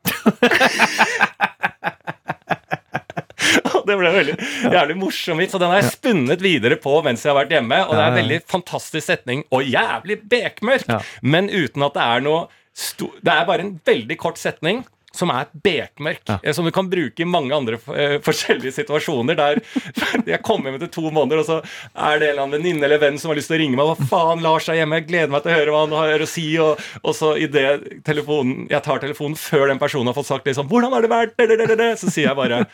Det 3.83 3.97
ble 3.99 4.09
en 4.13 4.15
veldig 4.15 4.35
jævlig 4.73 4.95
morsom 4.99 5.41
vits, 5.43 5.55
og 5.57 5.61
den 5.63 5.73
har 5.73 5.81
jeg 5.83 5.91
spunnet 5.97 6.43
videre 6.45 6.77
på 6.81 6.93
mens 7.05 7.25
jeg 7.25 7.33
har 7.33 7.39
vært 7.41 7.55
hjemme. 7.57 7.81
Og 7.89 7.95
det 7.97 8.03
er 8.05 8.13
en 8.13 8.19
veldig 8.21 8.39
fantastisk 8.51 9.07
setning, 9.09 9.43
og 9.51 9.67
jævlig 9.67 10.21
bekmørk, 10.31 10.85
Ja. 10.89 11.01
men 11.23 11.51
uten 11.51 11.83
at 11.83 11.95
det 11.99 12.03
er 12.07 12.21
noe 12.23 12.45
Det 12.75 13.33
er 13.33 13.47
bare 13.49 13.67
en 13.67 13.77
veldig 13.85 14.19
kort 14.21 14.41
setning. 14.41 14.85
Som 15.13 15.29
er 15.29 15.45
bekmørk, 15.53 16.23
Ja. 16.25 16.39
eh, 16.43 16.55
som 16.57 16.65
du 16.65 16.71
kan 16.73 16.87
bruke 16.89 17.21
i 17.21 17.27
mange 17.29 17.53
andre 17.53 17.77
uh, 17.77 18.15
forskjellige 18.25 18.73
situasjoner. 18.73 19.37
Der 19.37 19.59
jeg 20.33 20.41
kommer 20.41 20.71
hjem 20.71 20.79
etter 20.79 20.89
to 20.89 21.11
måneder, 21.13 21.43
og 21.43 21.45
så 21.45 21.59
er 21.61 22.17
det 22.17 22.31
en 22.31 22.33
eller 22.33 22.43
annen 22.47 22.57
venninne 22.57 22.87
eller 22.89 23.03
venn 23.03 23.19
som 23.21 23.29
har 23.29 23.37
lyst 23.37 23.53
til 23.53 23.59
å 23.59 23.61
ringe 23.61 23.77
meg. 23.77 23.91
Hva 23.91 24.09
faen, 24.09 24.41
Lars 24.41 24.71
er 24.73 24.79
hjemme, 24.81 25.03
jeg 25.03 25.11
gleder 25.11 25.35
meg 25.35 25.45
til 25.45 25.53
å 25.53 25.59
høre 25.59 25.75
hva 25.75 25.83
han 25.85 25.93
har 25.99 26.25
å 26.25 26.31
si. 26.33 26.47
Og, 26.65 26.81
og 27.05 27.13
så 27.19 27.35
idet 27.37 27.67
Jeg 28.09 28.83
tar 28.87 29.05
telefonen 29.05 29.37
før 29.37 29.69
den 29.69 29.83
personen 29.83 30.09
har 30.09 30.17
fått 30.17 30.31
sagt 30.33 30.49
liksom 30.49 30.73
'Hvordan 30.73 30.97
har 30.97 31.05
det 31.05 31.13
vært?' 31.13 32.01
Så 32.01 32.09
sier 32.09 32.31
jeg 32.31 32.37
bare 32.41 32.65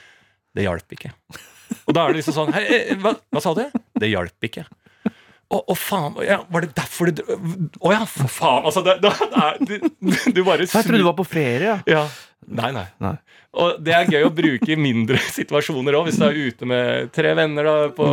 det 0.55 0.63
hjalp 0.63 0.95
ikke. 0.95 1.11
Og 1.91 1.95
da 1.95 2.07
er 2.07 2.13
det 2.15 2.23
liksom 2.23 2.35
sånn 2.39 2.55
hva, 3.03 3.17
hva 3.35 3.43
sa 3.43 3.51
du? 3.55 3.67
Det 3.99 4.15
hjalp 4.15 4.47
ikke. 4.47 4.63
Å, 5.49 5.59
å, 5.65 5.75
faen. 5.81 6.19
Ja, 6.29 6.43
var 6.53 6.67
det 6.67 6.75
derfor 6.77 7.09
du 7.09 7.23
Å 7.25 7.93
ja, 7.95 8.03
for 8.05 8.29
faen. 8.29 8.67
Altså, 8.69 8.83
det, 8.85 8.99
det 9.01 9.13
er, 9.17 9.61
du, 9.65 10.43
bare 10.49 10.67
Jeg 10.67 10.73
trodde 10.75 11.01
du 11.01 11.07
var 11.07 11.17
på 11.17 11.25
ferie, 11.29 11.71
ja. 11.71 11.79
Ja. 11.89 12.03
Nei, 12.49 12.69
nei. 12.73 12.85
Nei. 13.03 13.15
Og 13.59 13.81
det 13.85 13.95
er 13.97 14.11
gøy 14.13 14.27
å 14.27 14.33
bruke 14.33 14.71
i 14.73 14.77
mindre 14.79 15.19
situasjoner 15.39 15.97
òg. 15.97 16.09
Hvis 16.09 16.19
du 16.21 16.27
er 16.27 16.37
ute 16.37 16.69
med 16.69 17.13
tre 17.17 17.33
venner, 17.37 17.65
da, 17.65 17.89
på, 17.97 18.09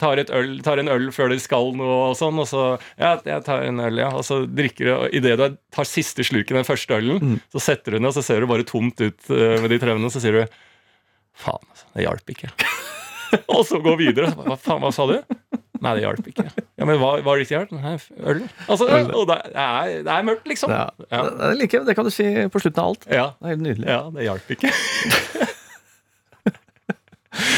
tar, 0.00 0.22
et 0.22 0.32
øl, 0.34 0.56
tar 0.64 0.80
en 0.80 0.90
øl 0.92 1.10
før 1.14 1.32
dere 1.32 1.44
skal 1.44 1.72
noe 1.76 1.98
og 2.08 2.16
sånn, 2.18 2.40
og 2.40 2.48
så 2.48 2.64
Ja, 2.96 3.14
jeg 3.28 3.44
tar 3.46 3.66
en 3.68 3.84
øl, 3.84 4.00
ja. 4.00 4.10
Og 4.16 4.24
så 4.26 4.42
drikker 4.48 4.88
du, 4.88 4.94
idet 5.20 5.36
du 5.40 5.46
tar 5.76 5.88
siste 5.88 6.24
slurken 6.26 6.60
den 6.60 6.68
første 6.68 6.96
ølen, 6.96 7.38
så 7.52 7.62
setter 7.70 7.92
du 7.92 8.00
den, 8.00 8.08
og 8.08 8.16
så 8.16 8.24
ser 8.24 8.40
du 8.40 8.50
bare 8.50 8.66
tomt 8.68 9.00
ut 9.04 9.32
eh, 9.32 9.56
med 9.60 9.68
de 9.68 9.80
tre 9.80 9.92
vennene, 9.92 10.08
og 10.08 10.16
så 10.16 10.24
sier 10.24 10.40
du 10.40 10.60
Faen, 11.40 11.62
altså. 11.70 11.86
Det 11.94 12.04
hjalp 12.04 12.32
ikke. 12.34 12.50
og 13.54 13.62
så 13.68 13.78
gå 13.84 13.94
videre. 14.00 14.32
Hva 14.36 14.58
faen, 14.60 14.82
hva 14.82 14.90
sa 14.92 15.06
du? 15.08 15.16
Nei, 15.80 15.92
det 15.96 16.02
hjalp 16.04 16.26
ikke. 16.32 16.44
Ja, 16.76 16.84
Men 16.88 16.98
hva 17.00 17.12
var 17.24 17.38
det 17.40 17.46
ikke 17.46 17.56
hjalp? 17.58 17.70
Nei, 17.76 17.94
øl. 18.28 18.42
Altså, 18.66 18.88
og 18.90 19.24
det 19.30 19.38
er, 19.54 19.94
det 20.04 20.12
er 20.16 20.26
mørkt, 20.28 20.46
liksom. 20.50 20.72
Ja. 20.74 20.86
Ja. 21.08 21.22
Det, 21.30 21.54
liker 21.62 21.80
jeg. 21.80 21.88
det 21.88 21.96
kan 21.98 22.04
du 22.08 22.12
si 22.14 22.26
på 22.52 22.60
slutten 22.62 22.82
av 22.82 22.92
alt. 22.92 23.08
Ja, 23.08 23.30
Det 23.40 23.48
er 23.48 23.54
helt 23.56 23.64
nydelig. 23.68 23.88
ja 23.88 24.02
det 24.14 24.28
hjalp 24.28 24.54
ikke. 24.56 24.74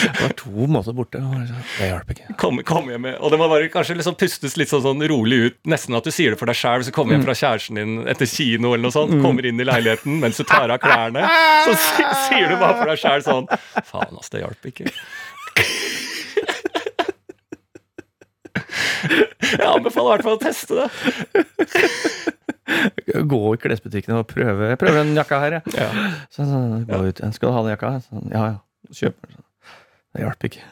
Det 0.02 0.20
var 0.20 0.32
to 0.36 0.66
måter 0.68 0.92
borte. 0.94 1.18
Det 1.18 1.86
hjalp 1.88 2.10
ikke. 2.12 2.34
Kom, 2.38 2.58
kom 2.68 2.90
hjem 2.92 3.06
med, 3.06 3.14
og 3.24 3.32
det 3.32 3.38
må 3.40 3.46
bare 3.50 3.70
kanskje 3.72 3.96
liksom 3.96 4.14
pustes 4.20 4.54
litt 4.60 4.68
sånn, 4.70 4.82
sånn 4.84 5.00
rolig 5.10 5.38
ut, 5.46 5.56
nesten 5.72 5.96
at 5.96 6.04
du 6.06 6.12
sier 6.12 6.34
det 6.34 6.38
for 6.38 6.50
deg 6.50 6.58
sjæl. 6.58 6.84
Så 6.86 6.92
kommer 6.94 7.16
hjem 7.16 7.24
fra 7.24 7.34
kjæresten 7.38 7.80
din 7.80 7.94
etter 8.10 8.28
kino 8.28 8.74
eller 8.76 8.84
noe 8.90 8.94
sånt, 8.94 9.16
kommer 9.24 9.48
inn 9.48 9.58
i 9.62 9.66
leiligheten 9.66 10.20
mens 10.22 10.38
du 10.38 10.44
tar 10.46 10.70
av 10.70 10.78
klærne. 10.82 11.24
Så 11.64 11.74
sier 12.28 12.52
du 12.52 12.58
bare 12.60 12.76
for 12.82 12.92
deg 12.92 13.00
sjæl 13.00 13.24
sånn 13.26 13.48
Faen, 13.88 14.20
ass, 14.20 14.30
det 14.34 14.44
hjalp 14.44 14.70
ikke. 14.70 14.92
Jeg 19.52 19.68
anbefaler 19.68 20.08
i 20.08 20.12
hvert 20.12 20.26
fall 20.26 20.38
å 20.38 20.42
teste 20.42 20.72
det. 20.78 20.88
Gå 23.28 23.40
i 23.52 23.60
klesbutikken 23.60 24.14
og 24.16 24.28
prøve 24.30 24.70
Jeg 24.70 24.78
prøver 24.80 25.02
den 25.02 25.16
jakka 25.18 25.40
her, 25.42 25.58
jeg. 25.58 25.74
Ja. 25.76 25.88
Så, 26.30 26.46
så, 26.48 26.60
gå 26.88 27.00
ut. 27.08 27.18
Skal 27.36 27.48
du 27.48 27.54
ha 27.56 27.64
den 27.66 27.74
jakka? 27.74 27.90
Så, 28.04 28.22
ja, 28.32 28.42
ja. 28.54 28.58
Kjøp 28.92 29.16
den. 29.26 29.42
Det 30.12 30.20
hjalp 30.26 30.44
ikke. 30.48 30.62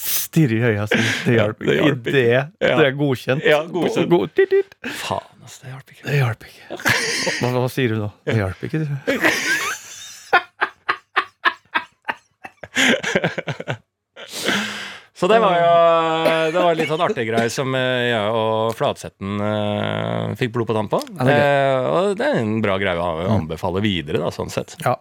Stirre 0.00 0.54
i 0.56 0.62
øya 0.70 0.86
sine. 0.88 1.10
Det 1.26 1.34
hjalp 1.34 1.58
ikke. 1.64 1.74
I 1.74 1.90
det, 1.90 2.46
det 2.62 2.86
er 2.86 2.94
godkjent. 2.96 3.44
Ja, 3.44 3.60
godkjent. 3.68 4.08
God, 4.12 4.28
dit, 4.36 4.50
dit. 4.52 4.70
Faen, 5.02 5.28
altså. 5.42 5.58
det 5.64 5.68
hjalp 5.74 5.88
ikke. 5.94 6.04
Det 6.06 6.16
hjalp 6.20 6.40
ikke. 6.48 6.62
Hva, 7.40 7.52
hva 7.58 7.68
sier 7.72 7.88
du 7.92 7.96
nå? 8.04 8.10
Det 8.28 8.38
hjalp 8.40 8.60
ikke. 8.68 8.78
du. 8.80 8.86
Så 15.20 15.28
det 15.28 15.36
var 15.42 15.58
jo 15.60 15.72
det 16.50 16.62
var 16.64 16.78
litt 16.78 16.88
sånn 16.88 17.02
artig 17.04 17.26
greie 17.28 17.50
som 17.52 17.74
eh, 17.76 18.08
jeg 18.08 18.32
og 18.34 18.72
Flatsetten 18.78 19.42
eh, 19.44 20.32
fikk 20.40 20.54
blod 20.54 20.70
på 20.70 20.76
tann 20.78 20.88
på. 20.90 21.02
Ja, 21.18 21.26
det 21.28 21.38
Eh, 21.50 21.86
og 21.90 22.16
det 22.18 22.26
er 22.26 22.40
en 22.40 22.58
bra 22.64 22.78
greie 22.80 22.98
å 22.98 23.30
anbefale 23.36 23.82
videre, 23.84 24.20
da, 24.22 24.32
sånn 24.34 24.52
sett. 24.52 24.76
Ja. 24.84 24.96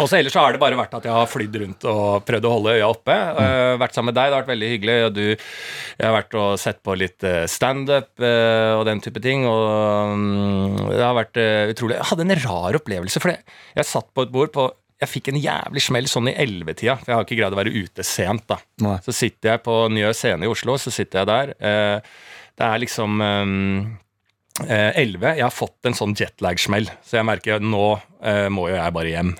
Og 0.00 0.08
så 0.08 0.16
ellers 0.18 0.34
så 0.34 0.42
har 0.42 0.54
det 0.54 0.60
bare 0.62 0.78
vært 0.78 0.94
at 0.96 1.04
jeg 1.06 1.14
har 1.14 1.28
flydd 1.30 1.56
rundt 1.62 1.84
og 1.90 2.24
prøvd 2.26 2.46
å 2.48 2.52
holde 2.54 2.74
øya 2.78 2.88
oppe. 2.90 3.14
Uh, 3.14 3.74
vært 3.80 3.94
sammen 3.94 4.10
med 4.10 4.16
deg, 4.18 4.30
det 4.30 4.34
har 4.34 4.42
vært 4.42 4.52
veldig 4.52 4.70
hyggelig. 4.72 4.96
Og 5.06 5.14
du, 5.16 5.24
jeg 5.32 6.06
har 6.06 6.16
vært 6.16 6.36
og 6.40 6.48
sett 6.60 6.80
på 6.82 6.96
litt 6.98 7.26
eh, 7.28 7.44
standup 7.50 8.10
uh, 8.24 8.78
og 8.78 8.86
den 8.88 9.02
type 9.04 9.22
ting. 9.22 9.44
Og 9.48 10.14
um, 10.16 10.78
det 10.88 11.02
har 11.02 11.16
vært 11.18 11.38
uh, 11.38 11.72
utrolig 11.74 11.98
Jeg 11.98 12.10
hadde 12.10 12.26
en 12.26 12.36
rar 12.46 12.80
opplevelse, 12.80 13.22
for 13.22 13.34
jeg 13.36 13.88
satt 13.88 14.08
på 14.16 14.26
et 14.26 14.34
bord 14.34 14.54
på 14.54 14.66
Jeg 15.02 15.10
fikk 15.10 15.32
en 15.32 15.40
jævlig 15.42 15.82
smell 15.82 16.06
sånn 16.10 16.30
i 16.30 16.36
ellevetida, 16.44 16.94
for 17.00 17.10
jeg 17.10 17.18
har 17.18 17.26
ikke 17.26 17.38
greid 17.40 17.56
å 17.56 17.58
være 17.58 17.74
ute 17.74 18.04
sent, 18.06 18.44
da. 18.50 18.60
Nei. 18.84 18.96
Så 19.02 19.14
sitter 19.16 19.56
jeg 19.56 19.64
på 19.66 19.74
Njø 19.90 20.12
scene 20.14 20.46
i 20.46 20.50
Oslo, 20.52 20.76
så 20.78 20.92
sitter 20.94 21.22
jeg 21.22 21.30
der. 21.32 21.54
Eh, 21.58 22.12
det 22.60 22.68
er 22.68 22.82
liksom 22.84 23.22
eh, 23.26 24.90
11. 25.02 25.32
Jeg 25.40 25.46
har 25.46 25.54
fått 25.54 25.88
en 25.90 25.96
sånn 25.98 26.14
jetlag-smell, 26.18 26.90
så 27.02 27.18
jeg 27.18 27.26
merker 27.28 27.58
at 27.58 27.66
nå 27.66 27.86
eh, 28.22 28.46
må 28.52 28.68
jo 28.70 28.76
jeg 28.78 28.94
bare 28.94 29.14
hjem. 29.16 29.32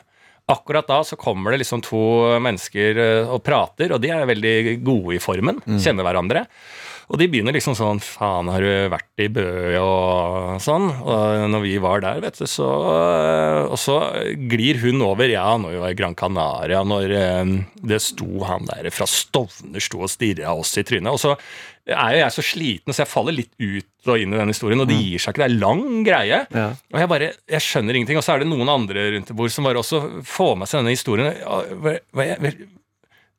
Akkurat 0.53 0.89
da 0.91 0.99
så 1.07 1.17
kommer 1.17 1.55
det 1.55 1.63
liksom 1.63 1.85
to 1.87 2.01
mennesker 2.43 2.99
eh, 2.99 3.31
og 3.31 3.45
prater, 3.47 3.95
og 3.95 4.03
de 4.03 4.11
er 4.13 4.27
veldig 4.29 4.57
gode 4.85 5.17
i 5.17 5.23
formen, 5.23 5.63
kjenner 5.79 6.09
hverandre. 6.09 6.47
Og 7.13 7.19
de 7.21 7.27
begynner 7.29 7.53
liksom 7.53 7.75
sånn 7.77 7.99
Faen, 8.01 8.49
har 8.49 8.65
du 8.65 8.89
vært 8.89 9.21
i 9.21 9.27
Bø 9.29 9.45
og 9.83 10.55
sånn? 10.65 10.87
Og 11.05 11.43
når 11.53 11.61
vi 11.67 11.75
var 11.85 12.01
der, 12.01 12.23
vet 12.25 12.39
du, 12.41 12.47
så 12.49 12.69
Og 13.69 13.77
så 13.81 13.99
glir 14.49 14.81
hun 14.81 15.03
over. 15.05 15.29
Ja, 15.29 15.51
når 15.61 15.75
vi 15.77 15.83
var 15.83 15.93
i 15.93 15.99
Gran 15.99 16.17
Canaria, 16.17 16.81
når 16.89 17.13
eh, 17.19 17.53
det 17.93 18.01
sto 18.05 18.43
han 18.49 18.65
der 18.71 18.89
fra 18.95 19.05
Stovner 19.09 19.85
sto 19.85 20.01
og 20.07 20.11
stirra 20.13 20.55
oss 20.57 20.73
i 20.81 20.85
trynet. 20.89 21.13
Og 21.13 21.21
så 21.21 21.37
er 21.85 22.15
jo 22.17 22.21
jeg 22.23 22.35
så 22.37 22.43
sliten, 22.47 22.95
så 22.95 23.03
jeg 23.03 23.11
faller 23.11 23.35
litt 23.37 23.53
ut 23.59 24.09
og 24.13 24.19
inn 24.23 24.33
i 24.35 24.39
den 24.39 24.53
historien, 24.53 24.81
og 24.83 24.89
det 24.91 24.97
gir 25.03 25.19
seg 25.23 25.35
ikke. 25.35 25.43
Det 25.45 25.49
er 25.51 25.61
lang 25.63 25.83
greie. 26.07 26.43
Ja. 26.55 26.69
Og 26.95 27.01
jeg 27.03 27.11
bare, 27.13 27.33
jeg 27.51 27.65
skjønner 27.69 27.99
ingenting. 27.99 28.21
Og 28.21 28.25
så 28.27 28.37
er 28.37 28.43
det 28.45 28.51
noen 28.53 28.71
andre 28.73 29.09
rundt 29.17 29.29
det 29.33 29.37
bord 29.39 29.53
som 29.55 29.67
bare 29.69 29.83
også 29.83 30.03
får 30.27 30.55
med 30.63 30.71
seg 30.71 30.81
denne 30.81 30.95
historien. 30.97 31.35
Hva- 31.83 31.99
hva- 32.17 32.29
jeg- 32.33 32.69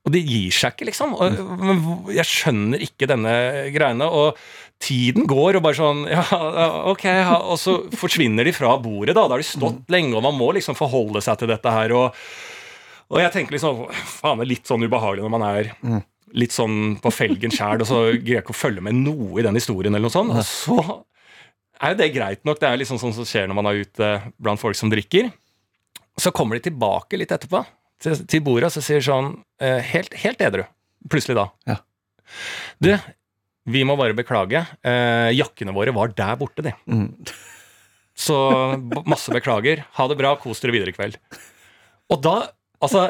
Og 0.03 0.11
de 0.11 0.19
gir 0.19 0.51
seg 0.51 0.73
ikke, 0.73 0.89
liksom. 0.89 1.13
Og, 1.15 1.37
men 1.63 1.83
jeg 2.11 2.27
skjønner 2.27 2.81
ikke 2.83 3.07
denne 3.07 3.33
greiene. 3.71 4.07
Og 4.11 4.39
tiden 4.83 5.27
går, 5.29 5.59
og 5.59 5.63
bare 5.63 5.77
sånn 5.79 6.01
Ja, 6.11 6.23
ja, 6.31 6.65
ok. 6.91 7.05
Ja, 7.07 7.37
og 7.39 7.59
så 7.61 7.77
forsvinner 7.99 8.43
de 8.47 8.55
fra 8.55 8.73
bordet, 8.83 9.15
da. 9.15 9.23
Da 9.23 9.37
har 9.37 9.43
de 9.43 9.47
stått 9.47 9.85
lenge, 9.93 10.17
og 10.19 10.25
man 10.25 10.35
må 10.35 10.49
liksom 10.57 10.75
forholde 10.75 11.23
seg 11.23 11.39
til 11.39 11.53
dette 11.53 11.71
her. 11.71 11.93
Og, 11.95 12.19
og 13.13 13.21
jeg 13.21 13.31
tenker 13.35 13.55
liksom 13.55 13.85
Faen, 13.93 14.41
det 14.41 14.47
er 14.47 14.51
litt 14.55 14.67
sånn 14.69 14.83
ubehagelig 14.83 15.23
når 15.23 15.33
man 15.37 15.47
er 15.53 15.71
litt 16.33 16.55
sånn 16.55 16.95
på 16.99 17.11
felgen 17.13 17.53
sjæl, 17.53 17.83
og 17.83 17.87
så 17.87 17.97
greier 18.09 18.39
jeg 18.39 18.43
ikke 18.43 18.55
å 18.55 18.57
følge 18.57 18.81
med 18.83 18.97
noe 19.05 19.37
i 19.37 19.43
den 19.45 19.55
historien, 19.59 19.93
eller 19.93 20.09
noe 20.09 20.15
sånt. 20.15 20.33
Og 20.33 20.47
så 20.49 20.97
er 21.83 21.93
jo 21.93 21.99
det 21.99 22.09
greit 22.15 22.41
nok. 22.47 22.59
Det 22.59 22.67
er 22.71 22.79
liksom 22.81 22.99
sånn 22.99 23.13
som 23.15 23.27
skjer 23.27 23.47
når 23.47 23.59
man 23.59 23.69
er 23.69 23.83
ute 23.85 24.09
blant 24.41 24.59
folk 24.59 24.75
som 24.79 24.91
drikker. 24.91 25.29
Så 26.19 26.33
kommer 26.35 26.57
de 26.57 26.67
tilbake 26.67 27.19
litt 27.21 27.31
etterpå 27.31 27.61
til, 28.03 28.19
til 28.29 28.43
bordet 28.45 28.71
så 28.73 28.83
sier 28.83 29.03
sånn 29.03 29.33
eh, 29.63 29.79
helt, 29.93 30.13
helt 30.23 30.43
edru, 30.43 30.65
plutselig 31.11 31.37
da. 31.39 31.47
Ja. 31.69 31.77
Du, 32.83 32.91
vi 33.73 33.83
må 33.87 33.95
bare 33.99 34.17
beklage. 34.17 34.65
Eh, 34.83 35.31
jakkene 35.37 35.75
våre 35.75 35.95
var 35.95 36.13
der 36.17 36.37
borte, 36.39 36.65
de. 36.65 36.73
Mm. 36.89 37.09
Så 38.13 38.37
masse 39.09 39.33
beklager. 39.33 39.85
Ha 39.97 40.07
det 40.09 40.19
bra, 40.19 40.35
kos 40.41 40.61
dere 40.63 40.75
videre 40.75 40.93
i 40.93 40.97
kveld. 40.97 41.17
Og 42.13 42.19
da, 42.21 42.35
altså 42.83 43.07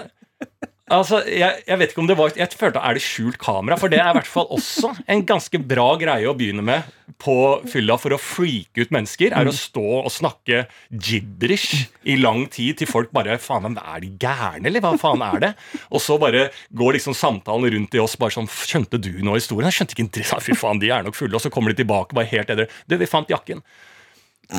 Altså, 0.92 1.22
jeg, 1.32 1.62
jeg 1.64 1.80
vet 1.80 1.94
ikke 1.94 2.02
om 2.04 2.08
det 2.10 2.16
var 2.20 2.34
Jeg 2.36 2.52
følte 2.60 2.82
er 2.84 2.98
det 2.98 3.04
skjult 3.06 3.38
kamera? 3.40 3.78
For 3.80 3.88
det 3.92 4.02
er 4.04 4.10
i 4.12 4.18
hvert 4.18 4.28
fall 4.28 4.50
også 4.52 4.90
en 5.08 5.22
ganske 5.24 5.62
bra 5.64 5.94
greie 6.02 6.28
å 6.28 6.36
begynne 6.36 6.66
med 6.66 6.90
på 7.24 7.36
fylla 7.72 7.96
for 8.00 8.16
å 8.16 8.20
freake 8.20 8.84
ut 8.84 8.92
mennesker. 8.92 9.32
Er 9.32 9.48
å 9.48 9.54
stå 9.56 9.84
og 10.02 10.12
snakke 10.12 10.66
gibberish 10.92 11.86
i 12.04 12.18
lang 12.20 12.46
tid 12.52 12.82
til 12.82 12.90
folk 12.90 13.14
bare 13.16 13.38
Faen, 13.40 13.64
men 13.64 13.80
er 13.80 14.04
de 14.04 14.12
gærne, 14.20 14.68
eller 14.68 14.84
hva 14.84 14.94
faen 15.00 15.24
er 15.24 15.40
det? 15.46 15.54
Og 15.88 16.04
så 16.04 16.18
bare 16.20 16.50
går 16.76 16.98
liksom 16.98 17.16
samtalen 17.16 17.72
rundt 17.78 17.96
i 17.96 18.04
oss 18.04 18.18
bare 18.20 18.36
sånn 18.36 18.52
Skjønte 18.52 19.00
du 19.00 19.12
nå 19.24 19.38
historien? 19.38 19.70
Jeg 19.72 19.80
skjønte 19.80 19.96
ikke 19.96 20.10
dritt. 20.20 20.36
Fy 20.44 20.58
faen, 20.58 20.84
de 20.84 20.92
er 20.92 21.08
nok 21.08 21.16
fulle. 21.16 21.40
Og 21.40 21.44
så 21.44 21.52
kommer 21.54 21.72
de 21.72 21.80
tilbake 21.80 22.16
bare 22.18 22.32
helt 22.34 22.52
edru. 22.52 22.68
Du, 22.92 23.00
vi 23.00 23.08
fant 23.10 23.32
jakken. 23.32 23.64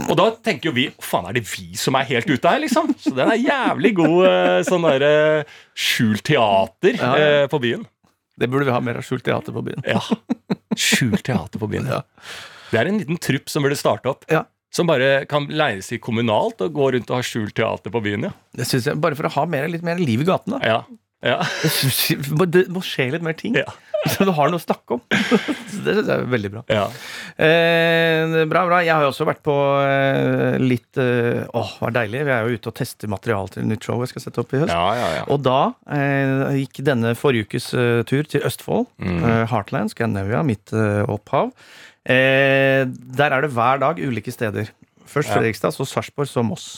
Og 0.09 0.17
da 0.19 0.25
tenker 0.43 0.71
jo 0.71 0.75
vi 0.77 0.87
faen, 1.03 1.29
er 1.31 1.37
det 1.39 1.45
vi 1.47 1.75
som 1.79 1.95
er 1.99 2.07
helt 2.09 2.27
ute 2.31 2.51
her, 2.51 2.63
liksom? 2.65 2.89
Så 2.99 3.13
den 3.15 3.31
er 3.31 3.39
jævlig 3.39 3.93
god 4.01 4.17
eh, 4.29 4.61
sånn 4.67 4.87
derre 4.89 5.13
skjult 5.79 6.25
teater 6.27 6.97
Ja, 6.99 7.13
ja. 7.19 7.29
eh, 7.45 7.47
på 7.53 7.61
byen. 7.63 7.85
Det 8.35 8.49
burde 8.51 8.67
vi 8.67 8.75
ha 8.75 8.81
mer 8.83 8.99
av 8.99 9.07
skjult 9.07 9.23
teater 9.27 9.55
på 9.55 9.63
byen. 9.69 9.85
Ja. 9.87 10.01
Skjult 10.75 11.23
teater 11.27 11.63
på 11.63 11.69
byen. 11.71 11.87
Ja. 11.87 12.01
Det 12.73 12.81
er 12.81 12.91
en 12.91 12.99
liten 12.99 13.21
trupp 13.23 13.47
som 13.53 13.63
burde 13.63 13.79
starte 13.79 14.11
opp. 14.11 14.27
Som 14.75 14.89
bare 14.91 15.21
kan 15.31 15.45
leies 15.55 15.93
i 15.95 16.01
kommunalt 16.03 16.59
og 16.67 16.73
gå 16.75 16.89
rundt 16.97 17.13
og 17.13 17.21
ha 17.21 17.23
skjult 17.23 17.55
teater 17.55 17.93
på 17.95 18.01
byen, 18.03 18.27
ja. 18.27 18.33
Det 18.59 18.67
synes 18.67 18.89
jeg, 18.91 18.99
Bare 18.99 19.15
for 19.15 19.29
å 19.29 19.35
ha 19.37 19.45
mer, 19.47 19.69
litt 19.71 19.85
mer 19.87 20.01
liv 20.03 20.25
i 20.25 20.27
gatene. 20.27 20.59
Ja. 20.67 20.81
Ja. 21.25 21.41
Det 22.55 22.67
må- 22.73 22.83
skje 22.85 23.11
litt 23.15 23.25
mer 23.25 23.35
ting. 23.39 23.57
Ja. 23.59 23.65
Så 24.13 24.27
du 24.29 24.35
har 24.37 24.51
noe 24.53 24.61
å 24.61 24.63
snakke 24.63 24.99
om. 24.99 25.01
Det 25.09 25.93
synes 25.97 26.09
jeg 26.11 26.13
er 26.13 26.27
veldig 26.29 26.51
bra. 26.53 26.63
ja. 26.69 26.83
Eh, 27.41 28.35
bra, 28.51 28.65
bra. 28.69 28.81
Jeg 28.85 28.93
har 28.93 29.05
jo 29.07 29.11
også 29.15 29.25
vært 29.29 29.41
på 29.47 29.55
eh, 29.81 30.59
litt 30.61 31.01
eh, 31.01 31.41
Åh, 31.57 31.71
det 31.79 31.81
var 31.87 31.95
deilig. 31.97 32.21
Vi 32.29 32.35
er 32.35 32.45
jo 32.51 32.59
ute 32.59 32.69
og 32.71 32.77
tester 32.77 33.09
materiale 33.11 33.49
til 33.55 33.65
nytt 33.71 33.87
show 33.89 34.03
jeg 34.05 34.13
skal 34.13 34.27
sette 34.27 34.43
opp 34.45 34.53
i 34.53 34.61
høst. 34.61 34.75
ja, 34.75 34.85
ja, 35.01 35.09
ja. 35.21 35.25
Og 35.33 35.41
da 35.47 35.57
eh, 35.97 36.61
gikk 36.61 36.83
denne 36.87 37.15
forrige 37.17 37.49
ukes 37.49 37.71
eh, 37.73 38.03
tur 38.09 38.29
til 38.29 38.45
Østfold. 38.45 38.87
Mm. 39.01 39.19
eh, 39.25 39.43
Heartland, 39.55 39.95
Scandinavia, 39.97 40.45
mitt 40.47 40.75
opphav. 41.09 41.55
Eh, 42.05 42.85
der 43.17 43.33
er 43.39 43.47
det 43.47 43.55
hver 43.57 43.81
dag 43.81 44.05
ulike 44.05 44.33
steder. 44.37 44.69
Først 45.09 45.33
Fredrikstad, 45.33 45.73
så 45.77 45.87
Sarpsborg, 45.89 46.29
så 46.29 46.45
Moss. 46.45 46.75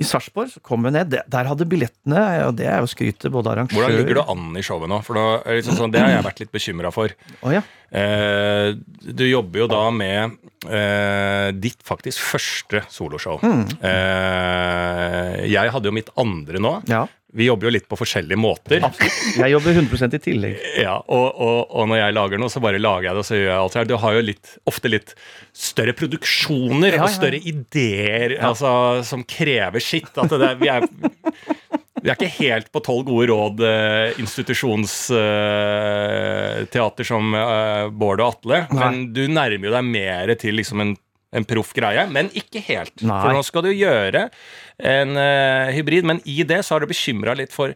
I 0.00 0.06
Sarpsborg 0.08 0.50
så 0.54 0.60
kom 0.64 0.82
vi 0.86 0.90
ned. 0.94 1.10
Der- 1.12 1.48
hadde 1.52 1.66
billettene, 1.68 2.22
og 2.46 2.56
det 2.56 2.66
er 2.66 2.80
jo 2.80 2.88
skrytet 2.88 3.30
både 3.34 3.52
arrangør 3.52 3.76
Hvordan 3.76 3.98
ligger 3.98 4.14
du 4.14 4.22
an 4.32 4.56
i 4.56 4.62
showet 4.64 4.88
nå? 4.88 5.02
For 5.04 5.18
nå, 5.18 5.26
liksom 5.58 5.76
sånn, 5.76 5.92
Det 5.92 6.00
har 6.00 6.08
jeg 6.14 6.24
vært 6.24 6.40
litt 6.40 6.52
bekymra 6.52 6.92
for. 6.94 7.12
Oh, 7.42 7.52
ja. 7.52 7.62
Eh, 7.92 8.72
du 9.12 9.24
jobber 9.28 9.64
jo 9.64 9.66
da 9.68 9.82
med 9.92 10.38
eh, 10.68 11.50
ditt 11.60 11.82
faktisk 11.84 12.22
første 12.24 12.80
soloshow. 12.92 13.42
Mm. 13.44 13.66
Eh, 13.84 15.42
jeg 15.52 15.72
hadde 15.74 15.90
jo 15.90 15.96
mitt 15.98 16.12
andre 16.20 16.62
nå. 16.62 16.78
ja. 16.90 17.06
Vi 17.32 17.46
jobber 17.46 17.64
jo 17.64 17.70
litt 17.72 17.86
på 17.88 17.96
forskjellige 17.96 18.36
måter. 18.36 18.82
Absolutt. 18.84 19.38
Jeg 19.40 19.54
jobber 19.54 19.72
100% 19.80 20.16
i 20.18 20.18
tillegg. 20.20 20.58
Ja, 20.84 20.98
og, 21.00 21.30
og, 21.40 21.70
og 21.80 21.86
når 21.88 21.96
jeg 22.02 22.12
lager 22.18 22.42
noe, 22.42 22.52
så 22.52 22.60
bare 22.60 22.76
lager 22.76 23.06
jeg 23.08 23.16
det, 23.16 23.22
og 23.22 23.24
så 23.24 23.38
gjør 23.38 23.46
jeg 23.48 23.56
alt 23.62 23.72
det 23.72 23.80
her. 23.80 23.88
Du 23.88 23.94
har 24.02 24.16
jo 24.18 24.24
litt, 24.26 24.50
ofte 24.68 24.90
litt 24.92 25.14
større 25.56 25.94
produksjoner 25.96 26.90
Ja, 26.92 26.98
ja. 26.98 27.06
og 27.06 27.14
større 27.14 27.40
ideer 27.40 28.34
altså, 28.44 28.74
som 29.08 29.24
krever 29.24 29.80
sitt. 29.80 30.12
At 30.20 30.28
det, 30.28 30.42
der- 30.44 30.60
vi 30.60 30.68
er 30.74 30.84
vi 32.02 32.10
er 32.10 32.16
ikke 32.18 32.38
helt 32.40 32.72
på 32.74 32.80
tolv 32.82 33.04
gode 33.06 33.28
råd 33.30 33.60
eh, 33.66 34.16
institusjonsteater 34.22 37.04
som 37.06 37.34
eh, 37.38 37.84
Bård 37.94 38.20
og 38.20 38.26
Atle, 38.32 38.58
Nei. 38.72 38.80
men 38.80 39.14
du 39.14 39.22
nærmer 39.30 39.66
jo 39.68 39.74
deg 39.76 39.84
mer 39.86 40.34
til 40.40 40.54
liksom 40.58 40.80
en, 40.82 40.96
en 41.32 41.46
proff 41.48 41.72
greie, 41.76 42.06
men 42.10 42.30
ikke 42.38 42.60
helt. 42.66 42.96
Nei. 43.00 43.20
For 43.22 43.30
nå 43.36 43.42
skal 43.46 43.62
du 43.68 43.70
gjøre 43.70 44.20
en 44.82 45.10
eh, 45.20 45.74
hybrid, 45.78 46.04
men 46.10 46.18
i 46.26 46.42
det 46.48 46.60
så 46.66 46.74
har 46.74 46.80
du 46.82 46.88
bekymra 46.90 47.32
litt 47.38 47.52
for 47.54 47.68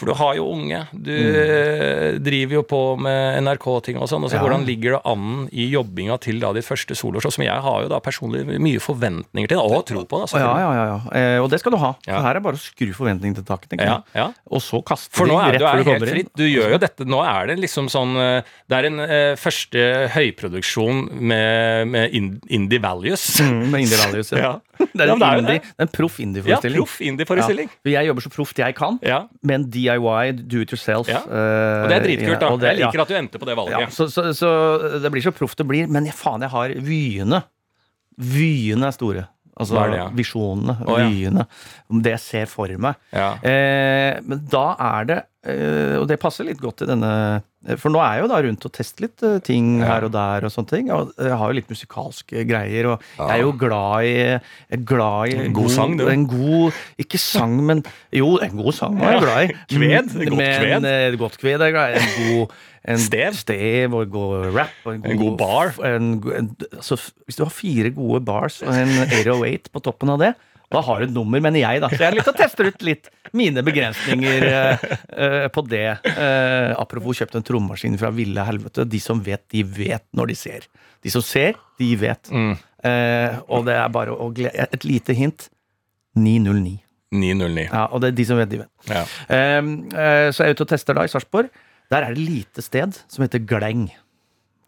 For 0.00 0.06
du 0.08 0.14
har 0.16 0.34
jo 0.34 0.46
unge. 0.50 0.86
Du 0.92 1.10
Mm. 1.12 1.34
eh, 1.36 2.18
driver 2.18 2.54
jo 2.54 2.62
på 2.64 2.78
med 2.98 3.42
NRK-ting 3.44 3.98
og 4.00 4.08
sånn. 4.08 4.24
og 4.24 4.30
så 4.30 4.34
Ja. 4.34 4.40
Hvordan 4.42 4.64
ligger 4.66 4.96
det 4.96 5.00
an 5.04 5.48
i 5.52 5.68
jobbinga 5.70 6.18
til 6.18 6.40
da 6.40 6.52
ditt 6.52 6.64
første 6.64 6.96
soloshow, 6.96 7.30
som 7.30 7.44
jeg 7.44 7.60
har 7.60 7.82
jo 7.82 7.88
da 7.88 8.00
personlig 8.00 8.46
mye 8.58 8.80
forventninger 8.80 9.48
til, 9.48 9.58
og 9.58 9.84
tro 9.86 10.04
på. 10.04 10.26
da, 10.26 10.38
Ja, 10.38 10.58
ja, 10.58 10.72
ja, 10.72 10.84
ja. 10.86 11.36
Eh, 11.36 11.38
og 11.42 11.50
det 11.50 11.60
skal 11.60 11.72
du 11.72 11.78
ha. 11.78 11.94
Ja. 12.06 12.16
For 12.16 12.22
her 12.22 12.36
er 12.36 12.40
bare 12.40 12.54
å 12.54 12.58
skru 12.58 12.92
forventningene 12.94 13.34
til 13.36 13.44
taket. 13.44 13.68
tenker 13.68 13.84
jeg. 13.86 14.02
ja. 14.14 14.32
Og 14.50 14.60
så 14.60 14.82
kaste 14.82 15.10
For 15.12 15.26
før 15.26 15.28
de 15.28 15.32
kommer 15.36 15.52
rett 15.52 15.58
du 15.60 15.64
før 15.64 15.68
er 15.68 15.76
du 15.76 15.84
helt 15.84 16.00
kommer 16.00 16.08
inn. 16.08 16.14
fritt. 16.14 16.30
Du 16.36 16.44
gjør 16.44 16.70
jo 16.72 16.78
dette 16.78 17.04
Nå 17.04 17.20
er 17.22 17.46
det 17.46 17.58
liksom 17.60 17.86
sånn 17.88 18.16
eh, 18.16 18.42
Det 18.68 18.76
er 18.78 18.84
en 18.86 19.00
eh, 19.00 19.34
første 19.36 20.08
høyproduksjon 20.08 21.12
med, 21.20 21.88
med 21.88 22.10
indie 22.50 22.80
values. 22.80 23.40
Mm, 23.40 23.70
med 23.70 23.80
Indie 23.82 23.98
ja. 24.32 24.38
ja. 24.38 24.60
Ja. 24.82 24.86
Det 24.92 25.00
er 25.02 25.06
Ja, 25.06 25.14
en, 25.14 25.18
det 25.22 25.28
er 25.28 25.38
indie, 25.42 25.54
det. 25.58 25.62
det 25.62 25.78
er 25.78 25.86
en 25.86 25.92
proff 25.96 26.18
indie-forestilling. 26.20 26.78
proff 26.82 26.96
indie-forestilling. 27.00 27.68
Ja. 27.84 27.90
Jeg 28.00 28.06
jobber 28.10 28.22
så 28.26 28.32
proft 28.34 28.58
jeg 28.62 28.74
kan, 28.76 28.98
Ja. 29.02 29.20
en 29.48 29.64
DIY, 29.70 30.32
do 30.48 30.60
it 30.66 30.72
yourself. 30.72 31.08
Ja. 31.08 31.22
eh, 31.24 31.82
Og 31.84 31.88
det 31.88 31.96
er 31.96 32.04
dritkult, 32.06 32.40
da. 32.40 32.50
det- 32.56 32.76
Jeg 32.76 32.86
liker 32.86 33.00
at 33.02 33.08
du 33.08 33.14
endte 33.14 33.38
på 33.38 33.46
det 33.46 33.56
valget. 33.56 33.80
Ja, 33.80 33.86
så, 33.88 34.08
så, 34.10 34.32
så 34.34 35.00
det 35.02 35.10
blir 35.12 35.22
så 35.22 35.32
proft 35.32 35.56
det 35.58 35.66
blir, 35.66 35.86
men 35.88 36.04
jeg, 36.06 36.14
faen, 36.14 36.40
jeg 36.42 36.50
har 36.50 36.68
vyene. 36.78 37.42
Vyene 38.18 38.86
er 38.86 38.92
store. 38.96 39.28
Altså 39.60 39.76
er 39.82 39.90
det, 39.92 39.98
ja? 39.98 40.06
visjonene, 40.16 40.74
oh, 40.88 40.96
ja. 40.98 41.08
vyene. 41.12 41.46
Det 42.02 42.12
jeg 42.14 42.20
ser 42.24 42.46
for 42.46 42.68
meg. 42.80 42.96
Ja. 43.12 43.34
Eh, 43.44 44.20
men 44.24 44.46
da 44.50 44.64
er 44.80 45.04
det 45.04 45.16
eh, 45.18 45.26
Og 45.98 46.04
det 46.06 46.20
passer 46.22 46.46
litt 46.46 46.60
godt 46.62 46.76
til 46.82 46.86
denne 46.92 47.08
eh, 47.66 47.74
For 47.80 47.90
nå 47.90 47.98
er 47.98 48.12
jeg 48.14 48.22
jo 48.22 48.28
da 48.30 48.36
rundt 48.44 48.66
og 48.68 48.72
tester 48.76 49.02
litt 49.08 49.24
eh, 49.26 49.40
ting 49.42 49.80
her 49.82 50.06
og 50.06 50.12
der 50.14 50.46
og 50.46 50.52
sånne 50.54 50.70
ting. 50.70 50.90
Og 50.94 51.10
jeg 51.18 51.34
har 51.40 51.50
jo 51.50 51.56
litt 51.58 51.72
musikalske 51.72 52.44
greier, 52.46 52.86
og 52.92 53.06
jeg 53.18 53.40
er 53.40 53.42
jo 53.42 53.50
glad 53.58 54.06
i, 54.06 54.76
glad 54.86 55.32
i 55.32 55.38
En 55.48 55.56
god 55.56 55.72
sang, 55.74 55.96
du. 55.98 56.04
En 56.12 56.26
god 56.30 56.78
Ikke 57.02 57.18
sang, 57.18 57.56
men 57.66 57.82
Jo, 58.14 58.36
en 58.44 58.54
god 58.60 58.76
sang 58.78 59.00
er 59.02 59.16
jeg 59.16 59.24
glad 59.26 59.42
i. 59.42 59.56
Kved, 59.74 60.12
godt 60.30 60.38
men, 60.38 60.60
kved. 60.62 60.86
eh, 60.92 61.18
Godt 61.24 61.40
kved 61.42 61.56
er 61.58 61.70
jeg 61.72 61.76
glad 61.78 61.96
i. 61.96 62.04
En 62.04 62.14
god 62.36 62.60
en 62.82 62.98
Stev. 62.98 63.34
stev 63.38 63.92
og 63.94 64.08
god 64.10 64.48
rap. 64.56 64.72
Og 64.86 64.96
en, 64.96 65.04
En 65.06 65.18
god 65.20 65.36
bar. 65.38 65.68
En, 65.86 66.08
en, 66.34 66.48
altså, 66.72 66.96
hvis 67.26 67.36
du 67.38 67.44
har 67.44 67.52
fire 67.54 67.92
gode 67.94 68.18
bars 68.26 68.56
og 68.66 68.74
en 68.74 68.90
808 69.06 69.70
på 69.70 69.82
toppen 69.86 70.10
av 70.10 70.18
det, 70.18 70.32
da 70.72 70.82
har 70.84 71.00
du 71.00 71.06
et 71.06 71.14
nummer, 71.14 71.42
mener 71.44 71.62
jeg, 71.62 71.82
da. 71.82 71.90
Så 71.92 72.00
jeg 72.00 72.08
har 72.08 72.16
lyst 72.16 72.28
til 72.28 72.34
å 72.34 72.40
teste 72.40 72.66
ut 72.68 72.84
litt 72.86 73.10
mine 73.36 73.64
begrensninger 73.64 74.46
eh, 74.48 75.48
på 75.52 75.64
det. 75.68 75.86
Uh, 76.06 76.72
apropos 76.80 77.20
kjøpt 77.20 77.38
en 77.38 77.46
trommemaskin 77.46 77.98
fra 78.00 78.12
ville 78.14 78.46
helvete. 78.46 78.86
De 78.88 79.00
som 79.02 79.20
vet, 79.24 79.44
de 79.52 79.64
vet 79.66 80.04
når 80.16 80.32
de 80.32 80.38
ser. 80.38 80.68
De 81.04 81.12
som 81.12 81.24
ser, 81.24 81.58
de 81.80 81.90
vet. 82.00 82.32
Mm. 82.32 82.54
Uh, 82.82 83.40
og 83.52 83.66
det 83.68 83.76
er 83.78 83.92
bare 83.94 84.14
å 84.16 84.30
glede 84.34 84.68
Et 84.72 84.88
lite 84.88 85.16
hint. 85.16 85.48
909. 86.18 86.78
909. 87.12 87.66
Ja, 87.68 87.86
og 87.92 88.02
det 88.02 88.12
er 88.12 88.16
de 88.16 88.28
som 88.28 88.40
vet, 88.40 88.50
de 88.52 88.62
vet. 88.62 88.72
Ja. 88.88 89.02
Så 90.32 90.44
jeg 90.44 90.52
er 90.52 90.56
ute 90.56 90.64
og 90.64 90.70
tester 90.70 90.96
da 90.96 91.04
i 91.04 91.12
Sarpsborg. 91.12 91.52
Der 91.92 92.06
er 92.06 92.16
det 92.16 92.24
lite 92.24 92.64
sted 92.64 92.96
som 93.08 93.24
heter 93.24 93.40
Gleng. 93.44 93.90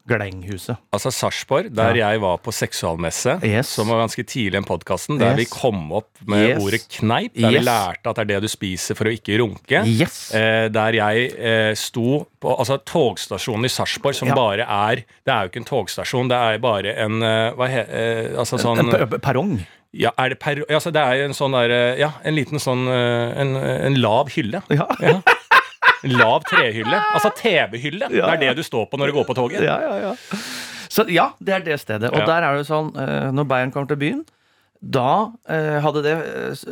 Glenghuset. 0.06 0.76
Altså 0.92 1.08
Sarpsborg, 1.14 1.70
der 1.74 1.96
jeg 1.96 2.20
var 2.20 2.36
på 2.44 2.52
seksualmesse, 2.52 3.38
Yes. 3.42 3.68
som 3.72 3.88
var 3.88 4.02
ganske 4.02 4.24
tidlig 4.28 4.60
i 4.60 4.66
podkasten, 4.68 5.18
der 5.18 5.30
Yes. 5.32 5.38
vi 5.38 5.44
kom 5.46 5.92
opp 5.96 6.10
med 6.26 6.48
Yes. 6.50 6.62
ordet 6.62 6.80
kneip, 6.98 7.32
der 7.34 7.50
vi 7.50 7.58
lærte 7.64 8.06
at 8.10 8.16
det 8.16 8.18
er 8.18 8.24
det 8.34 8.42
du 8.42 8.48
spiser 8.48 8.94
for 8.94 9.04
å 9.08 9.14
ikke 9.16 9.38
runke. 9.40 9.80
Eh, 9.80 10.68
der 10.68 10.92
jeg 10.92 11.32
eh, 11.38 11.74
sto 11.74 12.26
på 12.40 12.52
altså 12.58 12.76
togstasjonen 12.84 13.64
i 13.64 13.68
Sarpsborg, 13.72 14.14
som 14.14 14.28
Ja. 14.28 14.34
bare 14.34 14.60
er 14.68 14.96
Det 15.24 15.32
er 15.32 15.42
jo 15.44 15.48
ikke 15.48 15.62
en 15.64 15.64
togstasjon, 15.72 16.28
det 16.28 16.36
er 16.36 16.58
bare 16.58 16.94
en 16.98 17.22
eh, 17.22 17.52
Hva 17.56 17.68
he, 17.68 17.80
eh, 17.80 18.36
Altså 18.38 18.58
sånn 18.60 18.78
En 18.78 18.90
p- 18.90 19.06
p- 19.06 19.18
perrong. 19.18 19.66
Ja, 19.94 20.10
er 20.18 20.30
det 20.30 20.38
per, 20.40 20.56
altså 20.68 20.90
det 20.92 21.00
er 21.00 21.14
jo 21.20 21.24
en 21.24 21.30
sånn 21.32 21.52
der 21.52 21.70
eh, 21.70 21.98
Ja, 22.00 22.10
en 22.24 22.34
liten 22.34 22.58
sånn 22.58 22.88
eh, 22.88 23.40
En, 23.40 23.56
en 23.56 23.94
lav 24.02 24.28
hylle. 24.34 24.60
Ja. 24.70 24.86
En 25.00 25.22
lav 26.12 26.44
trehylle. 26.48 27.00
Altså 27.14 27.30
TV-hylle. 27.38 28.08
Det 28.12 28.22
er 28.22 28.40
det 28.42 28.52
du 28.58 28.62
står 28.66 28.86
på 28.90 29.00
når 29.00 29.10
du 29.12 29.16
går 29.18 29.26
på 29.30 29.36
toget. 29.38 29.62
ja, 29.64 29.78
ja, 29.80 29.96
ja. 30.10 30.38
Så 30.94 31.06
ja, 31.10 31.30
det 31.42 31.54
er 31.56 31.62
det 31.66 31.80
stedet. 31.82 32.12
Og 32.14 32.22
der 32.28 32.44
er 32.46 32.56
det 32.60 32.66
sånn, 32.68 32.92
eh, 33.00 33.30
når 33.34 33.46
Bayern 33.50 33.72
kommer 33.74 33.88
til 33.90 33.98
byen 33.98 34.24
da 34.84 35.32
eh, 35.48 35.78
hadde 35.80 36.02
det 36.04 36.12
eh, 36.12 36.64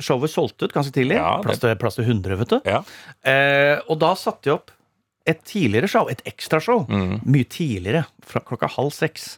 showet 0.00 0.32
solgt 0.32 0.62
ut 0.64 0.72
ganske 0.72 0.94
tidlig. 0.96 1.18
Ja, 1.20 1.34
plass, 1.44 1.58
til, 1.60 1.74
plass 1.76 1.98
til 1.98 2.06
100, 2.08 2.38
vet 2.40 2.54
du. 2.54 2.58
Ja. 2.64 2.78
Eh, 3.28 3.76
og 3.92 3.98
da 4.00 4.14
satte 4.16 4.48
de 4.48 4.54
opp 4.54 4.72
et 5.28 5.42
tidligere 5.46 5.86
show, 5.92 6.08
et 6.10 6.22
ekstrashow, 6.26 6.86
Mm. 6.88 7.20
mye 7.28 7.44
tidligere, 7.46 8.06
fra 8.26 8.40
klokka 8.40 8.70
halv 8.72 8.90
seks. 8.96 9.36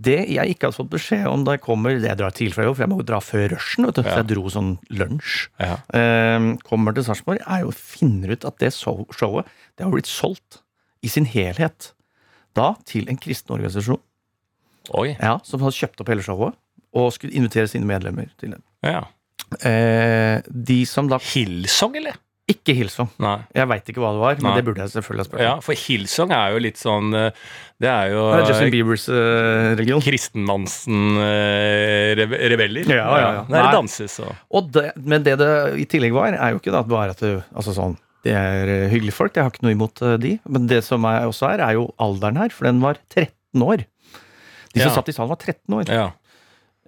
Det 0.00 0.16
jeg 0.32 0.54
ikke 0.54 0.68
hadde 0.68 0.78
fått 0.78 0.92
beskjed 0.94 1.26
om 1.28 1.42
da 1.44 1.58
jeg 1.58 1.60
kommer 1.66 1.92
Jeg 1.92 2.16
drar 2.16 2.32
tidlig 2.32 2.54
fra 2.56 2.64
jobb, 2.64 2.76
for 2.78 2.84
jeg 2.86 2.90
må 2.92 2.98
jo 3.02 3.06
dra 3.10 3.18
før 3.20 3.48
rushen. 3.52 3.86
vet 3.86 3.98
du, 3.98 4.02
Ja. 4.02 4.14
Så 4.14 4.22
jeg 4.22 4.28
dro 4.32 4.44
sånn 4.48 4.70
lunsj. 4.96 5.48
Ja. 5.60 5.76
Eh, 5.92 6.46
kommer 6.64 6.96
til 6.96 7.04
Sarpsborg, 7.04 7.42
er 7.44 7.66
jo 7.66 7.70
finner 7.76 8.32
ut 8.32 8.44
at 8.48 8.58
det 8.58 8.72
showet 8.72 9.46
Det 9.76 9.84
har 9.84 9.92
blitt 9.92 10.08
solgt 10.08 10.62
i 11.02 11.08
sin 11.08 11.26
helhet. 11.26 11.92
Da 12.56 12.74
til 12.84 13.08
en 13.08 13.16
kristen 13.20 13.54
organisasjon 13.54 14.00
Oi. 14.96 15.16
ja, 15.20 15.38
som 15.44 15.60
hadde 15.60 15.76
kjøpt 15.76 16.00
opp 16.00 16.08
hele 16.08 16.24
showet 16.24 16.56
og 16.96 17.12
skulle 17.14 17.36
invitere 17.38 17.68
sine 17.70 17.86
medlemmer 17.86 18.30
til 18.40 18.50
det. 18.56 18.60
Ja. 18.82 19.04
Eh, 19.62 20.40
de 20.50 20.80
som 20.86 21.08
da 21.10 21.18
Hillsong, 21.22 21.94
eller? 22.00 22.16
Ikke 22.50 22.74
Hillsong. 22.74 23.06
Nei. 23.22 23.36
Jeg 23.54 23.68
veit 23.70 23.86
ikke 23.92 24.00
hva 24.02 24.10
det 24.16 24.20
var, 24.24 24.34
men 24.40 24.48
Nei. 24.50 24.56
det 24.58 24.64
burde 24.66 24.82
jeg 24.82 24.90
selvfølgelig 24.96 25.22
ha 25.22 25.28
spurt. 25.28 25.42
Ja, 25.44 25.52
for 25.64 25.74
Hillsong 25.78 26.30
er 26.34 26.46
jo 26.56 26.62
litt 26.64 26.78
sånn 26.80 27.06
eh, 27.14 27.30
Det 27.80 27.88
er 27.92 28.06
jo 28.14 28.22
Det 28.32 28.40
er 28.40 28.48
Justin 28.50 28.72
Biebers 28.74 29.04
uh, 29.12 29.16
religion. 29.78 30.02
kristendansen-rebeller. 30.04 32.84
Ja, 32.90 32.94
ja, 33.20 33.28
ja. 33.38 33.42
Nei. 33.48 33.62
det 33.64 33.72
danses 33.76 34.18
og 34.24 34.32
Og 34.56 34.62
det, 34.74 34.86
men 35.00 35.22
det 35.26 35.36
det 35.40 35.50
i 35.80 35.84
tillegg 35.90 36.12
var, 36.16 36.28
er 36.34 36.50
jo 36.54 36.58
ikke 36.60 36.74
da 36.74 36.82
bare 36.86 37.10
at 37.14 37.20
det, 37.22 37.30
altså 37.56 37.72
sånn, 37.76 37.94
det 38.26 38.34
er 38.36 38.68
eh, 38.68 38.88
hyggelige 38.92 39.16
folk, 39.16 39.32
jeg 39.36 39.44
har 39.46 39.52
ikke 39.54 39.64
noe 39.64 39.72
imot 39.76 39.96
de. 40.20 40.34
Men 40.50 40.66
det 40.68 40.82
som 40.84 41.04
er, 41.08 41.24
også 41.30 41.44
er, 41.54 41.58
er 41.64 41.72
jo 41.78 41.84
alderen 42.02 42.36
her, 42.40 42.50
for 42.52 42.62
den 42.68 42.78
var 42.82 42.94
13 43.14 43.62
år. 43.64 43.78
De 44.74 44.78
som 44.82 44.90
Ja. 44.90 44.94
satt 44.98 45.08
i 45.08 45.14
salen, 45.16 45.30
var 45.32 45.40
13 45.40 45.74
år. 45.78 45.84
Ja. 45.88 46.08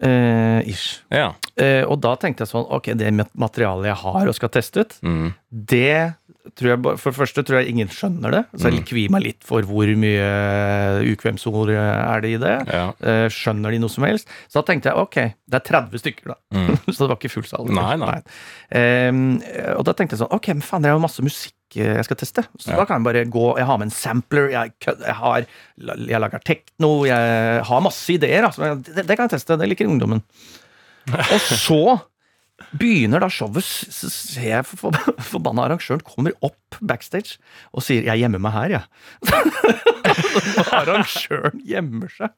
Eh, 0.02 0.60
ish. 0.68 1.00
ja. 1.10 1.28
Eh, 1.56 1.84
og 1.86 2.00
da 2.02 2.16
tenkte 2.18 2.42
jeg 2.42 2.50
sånn, 2.52 2.66
ok, 2.74 2.92
det 2.98 3.12
materialet 3.38 3.86
jeg 3.92 4.00
har 4.02 4.26
og 4.28 4.34
skal 4.34 4.48
teste 4.50 4.80
ut, 4.82 4.98
Mm. 5.02 5.34
det 5.52 6.14
tror 6.58 6.68
jeg, 6.72 6.98
For 6.98 7.12
det 7.12 7.18
første 7.20 7.42
tror 7.46 7.60
jeg 7.62 7.70
ingen 7.70 7.86
skjønner 7.88 8.32
det, 8.34 8.40
så 8.58 8.72
jeg 8.72 8.82
kvier 8.84 9.10
meg 9.14 9.22
litt 9.22 9.44
for 9.46 9.62
hvor 9.62 9.86
mye 9.86 11.12
ukvemsord 11.12 11.70
er 11.70 12.20
det 12.24 12.32
i 12.34 12.40
det. 12.42 12.56
ja. 12.66 12.88
Eh, 13.00 13.28
skjønner 13.30 13.70
de 13.70 13.78
noe 13.78 13.88
som 13.92 14.02
helst? 14.04 14.26
Så 14.50 14.58
da 14.58 14.62
tenkte 14.72 14.90
jeg 14.90 14.98
ok, 14.98 15.14
det 15.46 15.60
er 15.60 15.66
30 15.70 16.02
stykker, 16.02 16.32
da. 16.34 16.36
så 16.92 17.04
det 17.06 17.08
var 17.12 17.16
ikke 17.20 17.30
full 17.30 17.46
sal. 17.46 17.66
Mm. 17.70 17.78
Ehm, 18.74 19.40
og 19.76 19.84
da 19.86 19.92
tenkte 19.94 20.16
jeg 20.16 20.22
sånn 20.24 20.34
ok, 20.34 20.48
men 20.56 20.66
faen, 20.66 20.82
det 20.82 20.90
er 20.90 20.96
jo 20.98 21.04
masse 21.06 21.22
musikk 21.22 21.54
jeg 21.80 22.04
skal 22.04 22.16
teste. 22.16 22.42
Så 22.60 22.70
Ja. 22.70 22.76
da 22.76 22.84
kan 22.84 23.00
jeg 23.00 23.04
bare 23.04 23.24
gå 23.32 23.56
Jeg 23.58 23.66
har 23.66 23.78
med 23.78 23.86
en 23.86 23.90
sampler, 23.90 24.50
jeg, 24.50 24.72
jeg 24.84 25.14
har 25.14 25.46
Jeg 25.78 26.20
lager 26.20 26.38
tekno, 26.44 27.04
jeg 27.06 27.64
har 27.64 27.80
masse 27.80 28.12
ideer. 28.12 28.44
Altså. 28.44 28.74
Det, 28.82 29.06
det 29.06 29.16
kan 29.16 29.28
jeg 29.28 29.38
teste. 29.38 29.56
Det 29.58 29.68
liker 29.68 29.86
ungdommen. 29.88 30.22
Og 31.34 31.40
så 31.40 32.00
begynner 32.78 33.18
da 33.20 33.28
showet, 33.28 33.64
s- 33.64 33.88
s- 33.90 34.12
ser 34.34 34.48
jeg 34.60 34.64
for- 34.66 34.92
for- 34.92 35.16
forbanna 35.32 35.64
arrangøren 35.66 36.00
kommer 36.06 36.32
opp 36.42 36.56
backstage 36.80 37.38
og 37.72 37.82
sier 37.82 38.02
'jeg 38.02 38.18
gjemmer 38.24 38.40
meg 38.40 38.52
her', 38.52 38.70
jeg. 38.70 38.84
arrangøren 40.72 41.60
gjemmer 41.66 42.10
seg. 42.12 42.32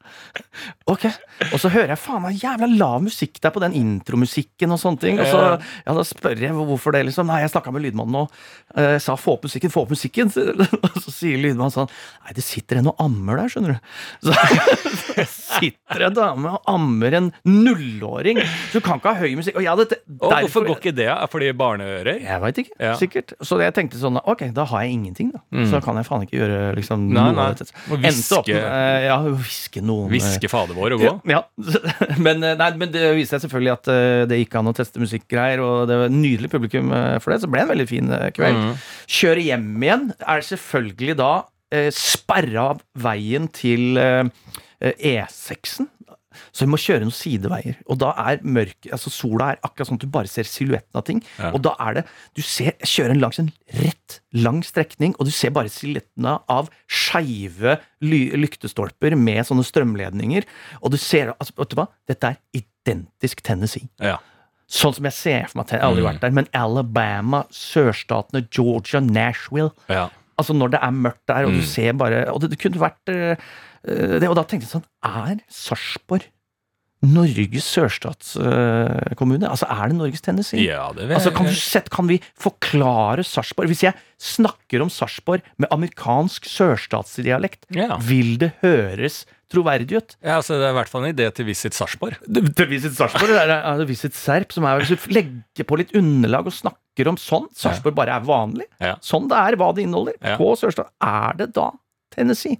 Ok, 0.91 1.07
Og 1.51 1.59
så 1.61 1.69
hører 1.73 1.93
jeg 1.93 2.01
faen 2.01 2.23
meg 2.23 2.39
jævla 2.41 2.69
lav 2.71 3.03
musikk 3.05 3.39
der 3.43 3.53
på 3.55 3.61
den 3.63 3.75
intromusikken 3.77 4.73
og 4.73 4.79
sånne 4.81 5.01
ting. 5.01 5.19
Og 5.21 5.27
så 5.29 5.41
ja, 5.59 5.95
da 5.95 6.05
spør 6.07 6.39
jeg 6.45 6.55
hvorfor 6.55 6.95
det, 6.95 7.05
liksom. 7.09 7.27
Nei, 7.29 7.41
jeg 7.43 7.53
snakka 7.53 7.73
med 7.75 7.85
lydmannen 7.85 8.15
og 8.23 8.31
uh, 8.77 8.97
sa 9.01 9.15
'få 9.19 9.35
opp 9.37 9.47
musikken', 9.47 9.73
få 9.73 9.85
opp 9.85 9.93
musikken. 9.95 10.31
og 10.85 10.99
så 11.03 11.11
sier 11.13 11.41
lydmannen 11.41 11.73
sånn 11.73 11.89
Nei, 12.25 12.35
det 12.37 12.43
sitter 12.45 12.81
en 12.81 12.91
og 12.93 12.99
ammer 13.01 13.41
der, 13.41 13.51
skjønner 13.51 13.75
du. 13.75 13.79
Så, 14.25 15.25
sitter 15.59 16.07
en 16.07 16.15
dame 16.17 16.55
og 16.57 16.69
ammer 16.71 17.19
en 17.19 17.31
nullåring. 17.47 18.39
Så 18.71 18.79
du 18.79 18.85
kan 18.85 18.99
ikke 18.99 19.13
ha 19.15 19.21
høy 19.25 19.35
musikk. 19.39 19.59
Og 19.59 19.65
ja, 19.65 19.75
hadde 19.75 19.89
te- 19.93 20.01
Og 20.19 20.31
hvorfor 20.31 20.67
går 20.67 20.79
ikke 20.81 20.95
det? 20.95 21.09
Fordi 21.31 21.51
barneører? 21.55 22.21
jeg 22.25 22.41
veit 22.41 22.57
ikke. 22.63 22.75
Ja. 22.79 22.95
Sikkert. 22.99 23.33
Så 23.45 23.59
jeg 23.61 23.73
tenkte 23.75 23.99
sånn 24.01 24.19
Ok, 24.25 24.41
da 24.55 24.63
har 24.65 24.81
jeg 24.85 24.95
ingenting, 24.95 25.27
da. 25.35 25.39
Så 25.53 25.75
da 25.75 25.79
kan 25.85 25.99
jeg 25.99 26.05
faen 26.07 26.23
ikke 26.25 26.39
gjøre 26.39 26.59
liksom, 26.79 27.03
Mm. 27.05 27.13
Nei, 27.13 27.23
noe 27.27 27.35
nei. 27.37 27.43
av 27.45 27.55
dette. 27.59 27.73
Opp 27.93 27.99
hviske- 28.01 28.55
med 28.55 28.65
eh, 28.65 29.05
Ja, 29.05 29.17
hviske 29.21 29.81
noen 29.85 30.07
eh, 30.07 30.13
Hviske 30.15 30.49
fader 30.49 30.73
vår 30.77 30.95
og 30.97 31.03
gå? 31.05 31.11
Ja. 31.29 31.41
Men, 32.25 32.43
eh, 32.43 32.55
nei, 32.57 32.69
men 32.81 32.91
det 32.91 33.03
viste 33.15 33.37
seg 33.37 33.45
selvfølgelig 33.45 33.73
at 33.75 33.87
eh, 33.93 34.25
det 34.31 34.39
gikk 34.41 34.55
an 34.59 34.71
å 34.71 34.75
teste 34.75 34.99
musikkgreier, 35.03 35.61
og 35.61 35.87
det 35.91 35.97
var 36.01 36.09
nydelig 36.13 36.49
publikum 36.51 36.91
eh, 36.91 37.17
for 37.21 37.31
det, 37.35 37.41
så 37.41 37.45
det 37.47 37.53
ble 37.55 37.61
en 37.67 37.73
veldig 37.75 37.87
fin 37.89 38.11
eh, 38.17 38.29
kveld. 38.35 38.57
Mm. 38.57 38.75
Kjøre 39.19 39.45
hjem 39.45 39.67
igjen 39.85 40.07
er 40.25 40.45
selvfølgelig 40.49 41.17
da 41.21 41.31
eh, 41.75 41.89
sperra 41.93 42.69
av 42.73 42.81
veien 43.05 43.47
til 43.53 43.97
eh, 44.01 44.23
eh, 44.81 44.93
E6-en. 45.13 45.91
Så 46.55 46.63
vi 46.63 46.71
må 46.71 46.77
kjøre 46.79 47.03
noen 47.03 47.11
sideveier. 47.11 47.75
Og 47.91 47.97
da 47.99 48.13
er 48.31 48.37
mørk, 48.47 48.87
altså 48.95 49.11
sola 49.11 49.49
er 49.51 49.57
akkurat 49.67 49.89
sånn 49.89 49.97
at 49.99 50.05
du 50.05 50.11
bare 50.13 50.29
ser 50.31 50.47
silhuetten 50.47 50.95
av 50.95 51.03
ting. 51.03 51.17
Ja. 51.35 51.49
Og 51.51 51.59
da 51.65 51.73
er 51.83 51.97
det 51.97 52.03
Du 52.37 52.39
ser, 52.47 52.77
kjører 52.79 53.19
langs 53.19 53.41
en 53.43 53.49
rett, 53.75 54.21
lang 54.31 54.61
strekning, 54.63 55.17
og 55.19 55.27
du 55.27 55.33
ser 55.35 55.51
bare 55.51 55.67
silhuettene 55.73 56.37
av 56.47 56.69
skeive 56.87 57.75
ly 58.05 58.21
lyktestolper 58.39 59.17
med 59.19 59.43
sånne 59.49 59.65
strømledninger. 59.67 60.47
Og 60.81 60.93
du 60.95 60.97
ser 61.01 61.33
altså, 61.35 61.51
Vet 61.59 61.73
du 61.73 61.75
hva? 61.81 61.89
Dette 62.07 62.31
er 62.31 62.39
identisk 62.61 63.43
Tennessee. 63.43 63.89
Ja. 63.99 64.17
Sånn 64.71 64.95
som 64.97 65.05
jeg 65.05 65.13
ser 65.13 65.43
for 65.51 65.59
meg 65.59 65.69
jeg 65.75 65.81
har 65.83 65.89
aldri 65.91 66.05
vært 66.07 66.23
der, 66.23 66.33
men 66.33 66.47
Alabama, 66.57 67.43
sørstatene, 67.53 68.45
Georgia, 68.49 69.01
Nashville 69.03 69.71
Ja. 69.91 70.07
Altså 70.39 70.55
når 70.55 70.73
det 70.73 70.79
er 70.83 70.91
mørkt 70.91 71.21
der, 71.29 71.45
og 71.45 71.51
Mm. 71.53 71.59
du 71.59 71.65
ser 71.67 71.93
bare 71.93 72.25
Og 72.33 72.41
det, 72.41 72.49
det 72.51 72.59
kunne 72.59 72.79
vært 72.81 73.07
eh, 73.13 73.35
eh, 73.87 74.19
det, 74.19 74.27
Og 74.27 74.35
da 74.35 74.43
tenkte 74.43 74.65
jeg 74.67 74.73
sånn 74.73 74.87
Er 75.03 75.37
Sarpsborg 75.47 76.25
Norges 77.03 77.65
sørstatskommune? 77.75 79.45
altså 79.49 79.67
er 79.69 79.89
det 79.91 79.97
Norges 79.99 80.21
Tennessee? 80.21 80.63
ja, 80.65 80.87
det 80.95 81.07
vil 81.07 81.15
Altså, 81.17 81.31
kan, 81.35 81.45
du 81.45 81.53
sett, 81.53 81.89
kan 81.93 82.07
vi 82.07 82.19
forklare 82.39 83.23
Sarpsborg? 83.27 83.67
Hvis 83.69 83.83
jeg 83.83 83.93
snakker 84.17 84.81
om 84.81 84.89
Sarpsborg 84.89 85.41
med 85.57 85.69
amerikansk 85.71 86.45
sørstatsdialekt, 86.49 87.65
Ja. 87.75 87.97
vil 88.01 88.37
det 88.41 88.53
høres 88.63 89.25
troverdig 89.51 89.97
ut? 89.97 90.15
ja, 90.23 90.37
altså, 90.39 90.57
Det 90.57 90.65
er 90.65 90.69
i 90.71 90.77
hvert 90.79 90.89
fall 90.89 91.05
en 91.05 91.13
idé 91.15 91.29
til 91.33 91.45
Visit 91.45 91.73
Sarpsborg. 91.73 92.15
Til 92.55 92.67
Visit 92.67 92.93
Sarpsborg 92.95 93.27
det 93.27 93.37
er 93.43 93.49
er 93.61 93.77
det 93.77 93.87
Visit 93.87 94.13
Serp, 94.15 94.51
som 94.51 94.63
er 94.65 94.79
hvis 94.79 94.89
du 94.95 95.13
legger 95.13 95.63
på 95.67 95.77
litt 95.77 95.93
underlag 95.95 96.45
og 96.47 96.53
snakker 96.53 97.07
om 97.07 97.17
sånn, 97.17 97.47
Sarpsborg 97.53 97.93
bare 97.95 98.15
er 98.15 98.21
vanlig, 98.25 98.65
Ja. 98.81 98.95
sånn 99.01 99.27
det 99.29 99.37
er, 99.37 99.55
hva 99.57 99.73
det 99.75 99.83
inneholder, 99.83 100.13
Ja. 100.23 100.37
på 100.37 100.55
Sørstad, 100.57 100.87
er 101.01 101.33
det 101.37 101.53
da 101.53 101.71
Tennessee? 102.15 102.57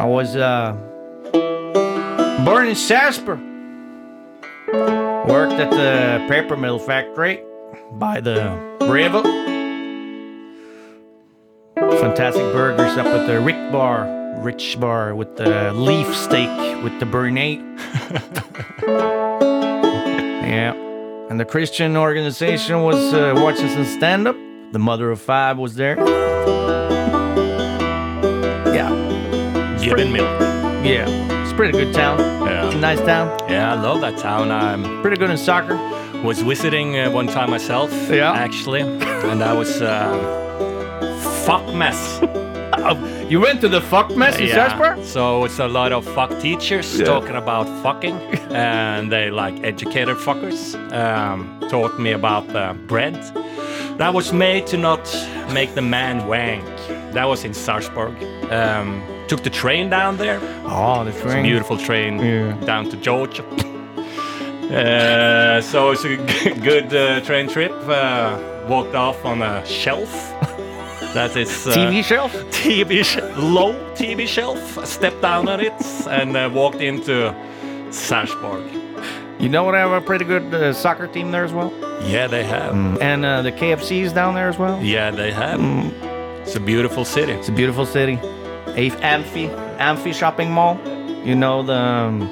I 0.00 0.04
was 0.06 0.36
uh, 0.36 0.72
born 2.48 2.66
in 2.66 2.74
Sarpsborg. 2.74 3.40
Worked 5.28 5.60
at 5.60 5.70
the 5.70 6.26
paper 6.28 6.56
mill 6.56 6.78
factory 6.78 7.42
by 7.92 8.20
the 8.20 8.56
river. 8.80 9.22
Fantastic 11.76 12.42
burgers 12.54 12.96
up 12.96 13.06
at 13.06 13.26
the 13.26 13.38
Rick 13.40 13.70
Bar, 13.70 14.40
Rich 14.42 14.80
Bar 14.80 15.14
with 15.14 15.36
the 15.36 15.72
leaf 15.74 16.14
steak 16.16 16.82
with 16.82 16.98
the 17.00 17.06
Bernate. 17.06 17.60
yeah. 20.48 20.72
And 21.28 21.38
the 21.38 21.44
Christian 21.44 21.98
organization 21.98 22.82
was 22.82 23.12
uh, 23.12 23.34
watching 23.36 23.68
some 23.68 23.84
stand 23.84 24.26
up. 24.26 24.36
The 24.72 24.78
mother 24.78 25.10
of 25.10 25.20
five 25.20 25.58
was 25.58 25.74
there. 25.74 25.98
Yeah. 28.74 28.88
Gibbon 29.82 30.10
Mill. 30.12 30.24
Yeah. 30.82 31.37
It's 31.58 31.68
a 31.68 31.72
pretty 31.72 31.86
good 31.86 31.92
town. 31.94 32.18
Yeah. 32.46 32.78
Nice 32.78 33.00
town. 33.00 33.36
Yeah, 33.48 33.72
I 33.72 33.80
love 33.80 34.00
that 34.02 34.16
town. 34.16 34.52
I'm 34.52 35.02
Pretty 35.02 35.16
good 35.16 35.28
in 35.30 35.36
soccer. 35.36 35.74
was 36.22 36.40
visiting 36.40 36.96
uh, 36.96 37.10
one 37.10 37.26
time 37.26 37.50
myself, 37.50 37.90
Yeah. 38.08 38.32
actually, 38.32 38.82
and 38.82 39.42
I 39.42 39.52
was 39.54 39.82
uh, 39.82 40.14
fuck 41.44 41.74
mess. 41.74 42.20
You 43.28 43.40
went 43.40 43.60
to 43.60 43.68
the 43.68 43.80
fuck 43.82 44.16
mess 44.16 44.38
in 44.38 44.46
Sarpsborg? 44.48 45.04
So 45.04 45.44
it's 45.44 45.58
a 45.58 45.66
lot 45.68 45.92
of 45.92 46.04
fuck 46.14 46.30
teachers 46.40 46.98
Yeah. 46.98 47.04
talking 47.06 47.34
about 47.36 47.66
fucking, 47.82 48.14
and 48.50 49.10
they 49.12 49.30
like 49.30 49.62
educated 49.64 50.16
fuckers. 50.16 50.74
Um, 50.92 51.58
taught 51.68 51.98
me 51.98 52.12
about 52.12 52.48
uh, 52.56 52.72
bread 52.86 53.14
that 53.98 54.14
was 54.14 54.32
made 54.32 54.66
to 54.68 54.76
not 54.78 55.04
make 55.52 55.74
the 55.74 55.82
man 55.82 56.26
wank. 56.28 56.64
That 57.12 57.24
was 57.28 57.44
in 57.44 57.52
Sarpsborg. 57.52 58.14
Um, 58.50 59.02
took 59.28 59.42
the 59.42 59.50
train 59.50 59.90
down 59.90 60.16
there. 60.16 60.40
Oh, 60.64 61.04
the 61.04 61.12
train. 61.12 61.42
Beautiful 61.44 61.76
train 61.76 62.18
Yeah. 62.18 62.52
down 62.64 62.88
to 62.90 62.96
Georgia. 62.96 63.44
Uh, 64.70 65.60
so 65.62 65.90
it's 65.92 66.04
a 66.04 66.16
good 66.60 66.92
uh, 66.94 67.20
train 67.20 67.48
trip. 67.48 67.72
Uh, 67.88 68.38
walked 68.68 68.94
off 68.94 69.24
on 69.24 69.40
a 69.42 69.64
shelf. 69.66 70.12
That 71.14 71.34
is 71.36 71.66
uh, 71.66 71.72
TV 71.74 72.04
shelf? 72.04 72.32
TV 72.50 73.02
sh- 73.02 73.22
low 73.38 73.72
TV 73.94 74.26
shelf. 74.26 74.58
Stepped 74.86 75.22
down 75.22 75.48
on 75.48 75.60
it 75.60 75.72
and 76.08 76.36
uh, 76.36 76.50
walked 76.52 76.80
into 76.82 77.34
Sarpsborg. 77.90 78.62
You 79.40 79.48
know 79.48 79.64
what? 79.64 79.74
I 79.74 79.78
have 79.78 79.92
a 79.92 80.00
pretty 80.04 80.24
good 80.26 80.52
uh, 80.52 80.72
soccer 80.74 81.06
team 81.06 81.30
there 81.30 81.44
as 81.44 81.52
well. 81.54 81.72
Yeah, 82.02 82.26
they 82.26 82.44
have. 82.44 83.00
And 83.00 83.24
uh, 83.24 83.40
the 83.42 83.52
KFC's 83.52 84.12
down 84.12 84.34
there 84.34 84.48
as 84.48 84.58
well. 84.58 84.82
Yeah, 84.82 85.10
they 85.10 85.32
have. 85.32 85.60
It's 86.42 86.56
a 86.56 86.60
beautiful 86.60 87.04
city. 87.06 87.32
It's 87.32 87.48
a 87.48 87.52
beautiful 87.52 87.86
city. 87.86 88.18
Amphi, 88.76 89.48
Amphi 89.78 90.12
shopping 90.12 90.50
mall. 90.50 90.78
You 91.24 91.34
know 91.34 91.62
the. 91.62 91.74
um, 91.74 92.28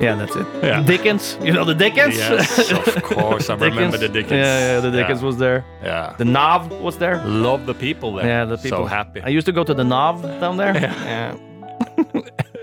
yeah, 0.00 0.14
that's 0.16 0.34
it. 0.34 0.46
Yeah. 0.62 0.82
Dickens. 0.82 1.36
You 1.42 1.52
know 1.52 1.64
the 1.64 1.74
Dickens? 1.74 2.16
Yes, 2.16 2.72
of 2.72 3.02
course. 3.02 3.50
I 3.50 3.54
remember 3.68 3.98
the 3.98 4.08
Dickens. 4.08 4.32
Yeah, 4.32 4.74
yeah, 4.74 4.80
the 4.80 4.90
Dickens 4.90 5.20
Yeah. 5.20 5.26
was 5.26 5.36
there. 5.36 5.64
Yeah. 5.82 6.14
The 6.16 6.24
Nav 6.24 6.70
was 6.80 6.96
there. 6.96 7.22
Love 7.26 7.66
the 7.66 7.74
people 7.74 8.14
there. 8.14 8.26
Yeah, 8.26 8.44
the 8.46 8.56
people. 8.56 8.78
So 8.78 8.86
happy. 8.86 9.20
I 9.22 9.28
used 9.28 9.46
to 9.46 9.52
go 9.52 9.62
to 9.64 9.74
the 9.74 9.84
Nav 9.84 10.22
down 10.40 10.56
there. 10.56 10.74
Yeah. 10.74 11.34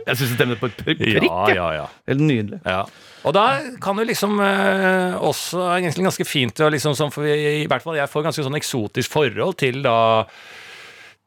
Jeg 0.07 0.15
syns 0.18 0.30
det 0.32 0.36
stemmer 0.38 0.55
på 0.55 0.70
prikk. 0.72 1.01
Ja, 1.03 1.49
ja, 1.51 1.65
ja. 1.76 1.86
Helt 2.07 2.22
nydelig. 2.24 2.61
Ja. 2.63 2.86
Og 3.28 3.34
da 3.36 3.43
kan 3.84 3.97
du 3.99 4.05
liksom 4.07 4.38
eh, 4.39 5.18
også 5.20 5.65
egentlig 5.76 6.05
ganske 6.07 6.26
fint 6.26 6.61
liksom 6.72 6.95
sånn, 6.95 7.11
for 7.11 7.28
vi, 7.28 7.34
I 7.65 7.65
hvert 7.68 7.84
fall 7.84 7.97
jeg 7.99 8.07
får 8.07 8.24
ganske 8.30 8.45
sånn 8.45 8.55
eksotisk 8.55 9.11
forhold 9.11 9.57
til 9.59 9.82
da 9.84 9.97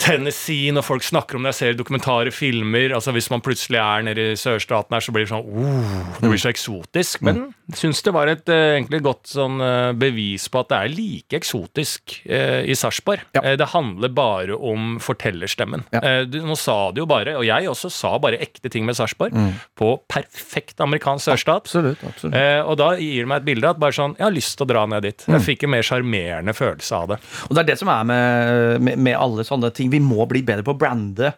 Tennessee, 0.01 0.73
når 0.75 0.85
folk 0.87 1.05
snakker 1.05 1.37
om 1.37 1.45
det, 1.45 1.53
jeg 1.55 1.59
ser 1.59 1.79
dokumentarer, 1.79 2.33
filmer 2.35 2.95
altså 2.97 3.13
Hvis 3.15 3.29
man 3.33 3.43
plutselig 3.45 3.79
er 3.81 4.07
nede 4.07 4.31
i 4.33 4.39
sørstaten 4.39 4.97
her, 4.97 5.05
så 5.05 5.13
blir 5.15 5.27
det 5.27 5.33
sånn 5.33 5.45
oh, 5.45 5.97
Det 6.17 6.31
blir 6.31 6.41
så 6.41 6.51
eksotisk. 6.53 7.25
Men 7.27 7.43
jeg 7.71 7.79
syns 7.83 8.03
det 8.07 8.15
var 8.17 8.31
et 8.31 8.51
eh, 8.51 8.77
egentlig 8.79 9.03
godt 9.05 9.31
sånn 9.31 9.61
eh, 9.63 9.93
bevis 9.99 10.49
på 10.51 10.63
at 10.63 10.71
det 10.73 10.79
er 10.79 10.95
like 10.95 11.41
eksotisk 11.41 12.17
eh, 12.25 12.63
i 12.65 12.77
Sarpsborg. 12.79 13.23
Ja. 13.37 13.55
Det 13.61 13.69
handler 13.75 14.13
bare 14.15 14.57
om 14.57 14.97
fortellerstemmen. 15.03 15.85
Ja. 15.95 16.25
Du, 16.27 16.41
nå 16.45 16.57
sa 16.59 16.91
du 16.95 17.03
jo 17.03 17.09
bare, 17.11 17.37
og 17.39 17.45
jeg 17.47 17.69
også 17.71 17.91
sa 17.93 18.15
bare 18.23 18.41
ekte 18.43 18.73
ting 18.73 18.87
med 18.89 18.99
Sarpsborg, 18.99 19.37
på 19.79 19.93
perfekt 20.11 20.81
amerikansk 20.83 21.29
sørstat. 21.31 21.69
Absolutt. 21.69 22.03
absolutt. 22.07 22.37
Eh, 22.37 22.59
og 22.65 22.79
da 22.81 22.93
gir 22.99 23.25
det 23.25 23.31
meg 23.31 23.43
et 23.43 23.49
bilde 23.51 23.71
at 23.71 23.81
bare 23.81 23.97
sånn, 23.97 24.17
jeg 24.19 24.27
har 24.27 24.35
lyst 24.35 24.57
til 24.57 24.67
å 24.67 24.71
dra 24.73 24.87
ned 24.91 25.07
dit. 25.07 25.27
Jeg 25.29 25.45
fikk 25.45 25.67
en 25.67 25.75
mer 25.77 25.87
sjarmerende 25.87 26.57
følelse 26.57 27.03
av 27.03 27.13
det. 27.13 27.21
Og 27.49 27.55
det 27.55 27.63
er 27.63 27.71
det 27.73 27.79
som 27.81 27.93
er 27.93 28.09
med, 28.09 28.81
med, 28.89 29.05
med 29.11 29.19
alle 29.19 29.47
sånne 29.47 29.73
ting. 29.77 29.90
Vi 29.91 30.03
må 30.03 30.27
bli 30.31 30.43
bedre 30.47 30.67
på 30.67 30.75
å 30.77 30.81
brande. 30.81 31.35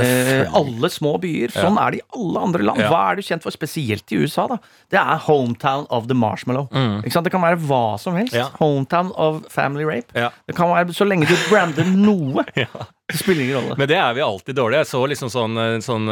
Eh, 0.00 0.46
alle 0.56 0.88
små 0.88 1.16
byer. 1.20 1.52
Sånn 1.52 1.76
er 1.80 1.92
det 1.92 1.98
i 2.00 2.04
alle 2.16 2.42
andre 2.46 2.64
land. 2.64 2.80
Ja. 2.80 2.88
Hva 2.88 3.00
er 3.10 3.18
du 3.18 3.24
kjent 3.26 3.44
for, 3.44 3.52
spesielt 3.52 4.14
i 4.14 4.20
USA? 4.22 4.46
da? 4.48 4.56
Det 4.92 5.00
er 5.00 5.20
hometown 5.26 5.84
of 5.92 6.06
the 6.08 6.16
marshmallow. 6.16 6.68
Ikke 7.02 7.12
sant? 7.12 7.26
Det 7.26 7.34
kan 7.34 7.44
være 7.44 7.58
hva 7.66 7.98
som 8.00 8.16
helst. 8.16 8.32
Mm. 8.32 8.40
Ja. 8.40 8.46
Hometown 8.60 9.10
of 9.20 9.42
family 9.52 9.84
rape. 9.88 10.14
Ja. 10.16 10.30
Det 10.48 10.56
kan 10.56 10.72
være 10.72 10.94
Så 10.96 11.04
lenge 11.08 11.28
du 11.28 11.34
brander 11.50 11.84
noe, 11.84 12.46
det 12.54 13.18
spiller 13.18 13.44
ingen 13.44 13.58
rolle. 13.58 13.76
Men 13.82 13.90
det 13.90 13.98
er 14.00 14.16
vi 14.16 14.24
alltid 14.24 14.56
dårlige. 14.56 14.86
Jeg 14.86 14.92
så 14.94 15.02
liksom 15.12 15.34
sånn, 15.34 15.60
eh, 15.60 15.76
sånn, 15.84 16.08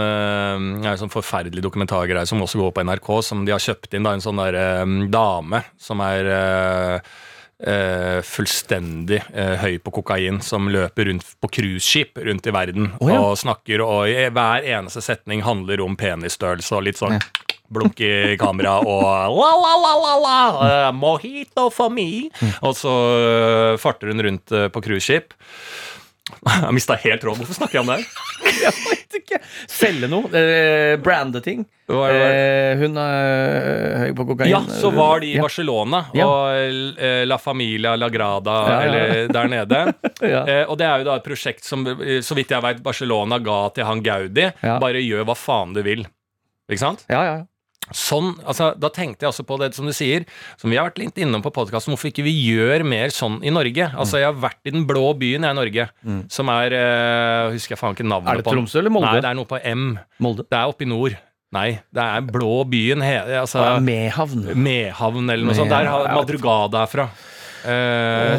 ja, 0.84 0.95
sånn 1.01 1.14
forferdelig 1.14 1.64
dokumentargreie 1.64 2.28
som 2.28 2.43
også 2.45 2.61
går 2.61 2.76
på 2.76 2.84
NRK, 2.91 3.11
som 3.24 3.47
de 3.47 3.57
har 3.57 3.64
kjøpt 3.64 3.97
inn. 3.97 4.05
da, 4.05 4.12
En 4.18 4.24
sånn 4.24 4.45
der, 4.45 4.61
um, 4.82 5.01
dame 5.11 5.64
som 5.80 6.03
er 6.05 6.32
eh, 6.36 7.12
eh, 7.66 8.20
fullstendig 8.26 9.20
uh, 9.34 9.56
høy 9.61 9.78
på 9.82 9.92
kokain, 10.00 10.40
som 10.44 10.68
løper 10.72 11.11
rundt 11.11 11.26
på 11.40 11.50
cruiseskip 11.58 12.20
rundt 12.26 12.48
i 12.48 12.54
verden 12.54 12.90
oh, 12.98 13.11
ja. 13.11 13.20
og 13.20 13.38
snakker, 13.40 13.84
og 13.84 14.08
i 14.11 14.28
hver 14.32 14.66
eneste 14.66 15.02
setning 15.04 15.44
handler 15.46 15.82
om 15.84 15.96
penisstørrelse 16.00 16.76
og 16.76 16.86
litt 16.88 17.00
sånn 17.00 17.20
blunk 17.70 18.00
i 18.02 18.34
kamera 18.40 18.80
og 18.82 19.04
la, 19.36 19.50
la, 19.54 19.74
la, 19.78 19.92
la, 20.04 20.14
la, 20.24 20.38
uh, 20.58 20.88
mojito 20.96 21.68
for 21.74 21.92
me. 21.92 22.26
Og 22.66 22.74
så 22.78 22.94
farter 23.78 24.11
hun 24.11 24.26
rundt 24.26 24.56
på 24.74 24.84
cruiseskip. 24.84 25.36
Jeg 26.66 26.74
mista 26.74 26.98
helt 27.04 27.24
råd. 27.26 27.40
Hvorfor 27.40 27.61
snakker 27.62 27.80
jeg 27.80 27.86
om 27.86 27.92
det 27.92 28.00
her? 28.00 28.96
Vet 29.11 29.24
ikke. 29.24 29.38
Selge 29.66 30.06
noe. 30.11 30.28
Eh, 30.38 30.94
brande 31.02 31.40
ting. 31.42 31.64
Hva 31.90 32.04
er 32.06 32.14
det? 32.14 32.26
Eh, 32.30 32.82
hun 32.84 32.98
er 33.02 33.96
høy 34.04 34.12
på 34.20 34.26
kokain. 34.28 34.50
Ja, 34.52 34.61
så 34.70 34.92
var 34.94 35.20
de 35.24 35.32
i 35.32 35.34
Ja. 35.34 35.42
Barcelona 35.42 36.04
Ja. 36.14 36.26
og 36.28 36.94
eh, 37.00 37.24
La 37.26 37.38
Familia 37.42 37.96
La 37.98 38.08
Grada 38.08 38.54
Ja, 38.68 38.76
ja. 38.76 38.80
eller 38.86 39.28
der 39.34 39.48
nede. 39.50 39.80
Ja. 40.22 40.44
Eh, 40.46 40.64
og 40.70 40.78
det 40.78 40.86
er 40.86 40.98
jo 41.02 41.08
da 41.11 41.16
et 41.18 41.24
prosjekt 41.26 41.64
som, 41.66 41.82
eh, 41.86 42.20
så 42.22 42.36
vidt 42.38 42.50
jeg 42.54 42.62
vet, 42.62 42.82
Barcelona 42.84 43.38
ga 43.42 43.58
til 43.74 43.84
han 43.88 44.02
Gaudi. 44.04 44.46
Ja. 44.62 44.78
Bare 44.78 45.02
gjør 45.02 45.24
hva 45.26 45.34
faen 45.36 45.74
du 45.74 45.82
vil. 45.82 46.06
Ikke 46.70 46.78
sant? 46.86 47.02
Ja, 47.11 47.24
ja, 47.26 47.34
ja. 47.40 47.44
Sånn, 47.97 48.32
altså, 48.47 48.70
Da 48.78 48.88
tenkte 48.95 49.26
jeg 49.26 49.32
også 49.32 49.45
på 49.49 49.59
det 49.59 49.72
som 49.74 49.86
du 49.86 49.93
sier, 49.97 50.24
som 50.61 50.70
vi 50.70 50.76
har 50.78 50.86
vært 50.91 50.99
litt 51.03 51.16
innom 51.18 51.43
på 51.43 51.51
podkasten, 51.55 51.91
hvorfor 51.95 52.11
ikke 52.12 52.22
vi 52.26 52.34
gjør 52.51 52.84
mer 52.86 53.09
sånn 53.14 53.41
i 53.43 53.51
Norge? 53.51 53.88
Altså, 53.97 54.20
Jeg 54.22 54.28
har 54.30 54.38
vært 54.38 54.61
i 54.70 54.74
den 54.74 54.86
blå 54.86 55.11
byen 55.18 55.43
jeg 55.49 55.57
i 55.57 55.59
Norge, 55.59 55.88
som 56.30 56.49
er 56.55 56.76
uh, 56.76 57.51
Husker 57.55 57.74
jeg 57.74 57.80
faen 57.82 57.97
ikke 57.99 58.07
navnet 58.07 58.30
Er 58.32 58.43
det. 58.43 58.47
Tromsø 58.51 58.78
eller 58.78 58.91
Molde? 58.95 59.11
Nei, 59.11 59.20
det 59.24 59.30
er 59.32 59.34
noe 59.41 59.51
på 59.51 59.59
M. 59.64 59.99
Molde. 60.22 60.47
Det 60.49 60.59
er 60.61 60.70
oppe 60.70 60.86
i 60.86 60.91
nord. 60.91 61.18
Nei, 61.51 61.80
det 61.91 62.03
er 62.07 62.20
blå 62.30 62.61
byen. 62.70 63.03
Altså, 63.03 63.59
Ja, 63.59 63.78
Mehavn. 63.82 64.45
Mehavn 64.55 65.26
eller 65.34 65.45
noe 65.51 65.59
sånt. 65.59 65.72
Der 65.74 65.88
har. 65.91 66.07
Madrugada 66.14 66.84
er 66.84 66.91
fra. 66.93 67.09
Eh, 67.61 68.38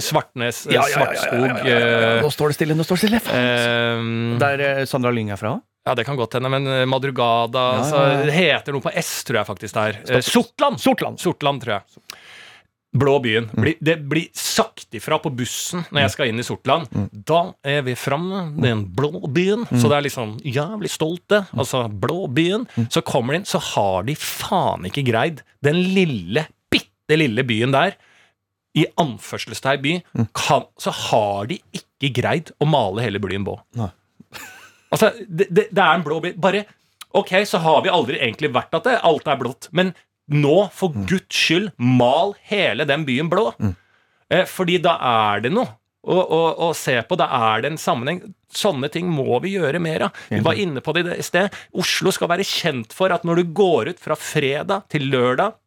Svartnes, 0.00 0.62
Ja, 0.72 0.80
ja, 0.88 0.94
Svartskog 0.94 1.66
ja. 1.66 1.74
eh, 1.76 2.22
Nå 2.24 2.30
står 2.32 2.52
det 2.52 2.56
stille, 2.56 2.76
nå 2.78 2.86
står 2.86 2.96
det 2.96 3.02
stille. 3.02 3.20
eh, 3.36 4.38
Der 4.40 4.62
eh, 4.68 4.84
Sandra 4.88 5.10
Lyng 5.12 5.28
er 5.34 5.36
fra? 5.36 5.58
Ja, 5.82 5.96
det 5.98 6.04
kan 6.06 6.16
godt 6.18 6.36
hende, 6.38 6.50
men 6.52 6.66
eh, 6.70 6.84
Madrugada 6.86 7.62
Ja, 7.72 7.78
altså, 7.80 8.02
ja, 8.06 8.12
ja. 8.12 8.26
Det 8.28 8.36
heter 8.36 8.76
noe 8.76 8.84
på 8.84 8.92
S, 9.02 9.10
tror 9.26 9.40
jeg 9.40 9.48
faktisk 9.48 9.74
det 9.78 9.82
er. 9.88 9.96
Eh, 10.18 10.22
Sortland! 10.22 10.78
Sortland. 10.82 11.18
Sortland, 11.22 11.64
tror 11.64 11.74
jeg. 11.78 12.20
Blå 12.92 13.14
byen. 13.24 13.46
Blir, 13.56 13.78
det 13.80 13.96
blir 14.04 14.28
sagt 14.36 14.92
ifra 14.94 15.16
på 15.22 15.30
bussen 15.32 15.80
når 15.88 16.02
jeg 16.04 16.12
skal 16.12 16.28
inn 16.28 16.42
i 16.42 16.44
Sortland. 16.44 16.90
Da 17.24 17.38
er 17.64 17.80
vi 17.86 17.94
framme, 17.96 18.42
den 18.60 18.82
blå 18.94 19.22
byen. 19.32 19.64
Så 19.72 19.88
det 19.88 19.96
er 19.96 20.04
liksom 20.04 20.34
jævlig 20.44 20.90
stolte. 20.92 21.46
Altså, 21.56 21.86
blå 21.88 22.26
byen. 22.28 22.66
Så 22.92 23.00
kommer 23.00 23.32
de 23.32 23.40
inn, 23.40 23.48
så 23.48 23.62
har 23.72 24.04
de 24.04 24.14
faen 24.20 24.84
ikke 24.90 25.06
greid 25.08 25.40
den 25.64 25.80
lille, 25.96 26.44
bitte 26.70 27.16
lille 27.16 27.46
byen 27.48 27.72
der. 27.72 27.96
I 28.76 28.84
anførselstegn 29.00 29.82
by, 29.84 29.96
kan, 30.36 30.68
så 30.80 30.92
har 31.08 31.48
de 31.50 31.58
ikke 31.76 32.12
greid 32.20 32.52
å 32.60 32.68
male 32.68 33.02
hele 33.04 33.20
byen 33.24 33.48
blå. 33.48 33.56
Nei. 33.80 33.88
Altså, 34.92 35.12
det, 35.26 35.48
det, 35.50 35.66
det 35.72 35.82
er 35.82 35.98
en 35.98 36.06
blå 36.06 36.20
by. 36.24 36.34
Bare 36.40 36.64
Ok, 37.12 37.34
så 37.44 37.58
har 37.60 37.82
vi 37.84 37.90
aldri 37.92 38.16
egentlig 38.16 38.48
vært 38.54 38.72
at 38.78 38.86
det, 38.88 38.94
alt 39.04 39.26
er 39.28 39.36
blått. 39.40 39.66
Men 39.76 39.90
nå, 40.32 40.68
for 40.72 40.94
guds 41.08 41.36
skyld, 41.36 41.70
mal 41.76 42.32
hele 42.48 42.86
den 42.88 43.04
byen 43.04 43.28
blå. 43.32 43.50
Eh, 44.32 44.46
fordi 44.48 44.78
da 44.80 44.94
er 45.04 45.42
det 45.44 45.50
noe 45.52 45.68
å, 46.08 46.16
å, 46.16 46.40
å 46.66 46.70
se 46.76 46.94
på. 47.04 47.18
Da 47.20 47.28
er 47.52 47.64
det 47.64 47.74
en 47.74 47.80
sammenheng. 47.80 48.22
Sånne 48.52 48.88
ting 48.92 49.10
må 49.12 49.36
vi 49.44 49.54
gjøre 49.58 49.80
mer 49.80 50.06
av. 50.08 50.22
Vi 50.32 50.40
var 50.44 50.56
inne 50.60 50.80
på 50.84 50.94
det 50.96 51.04
i 51.18 51.24
sted. 51.24 51.52
Oslo 51.76 52.12
skal 52.16 52.32
være 52.32 52.48
kjent 52.48 52.96
for 52.96 53.12
at 53.12 53.28
når 53.28 53.42
du 53.42 53.52
går 53.60 53.92
ut 53.92 54.00
fra 54.00 54.16
fredag 54.18 54.88
til 54.92 55.10
lørdag 55.12 55.58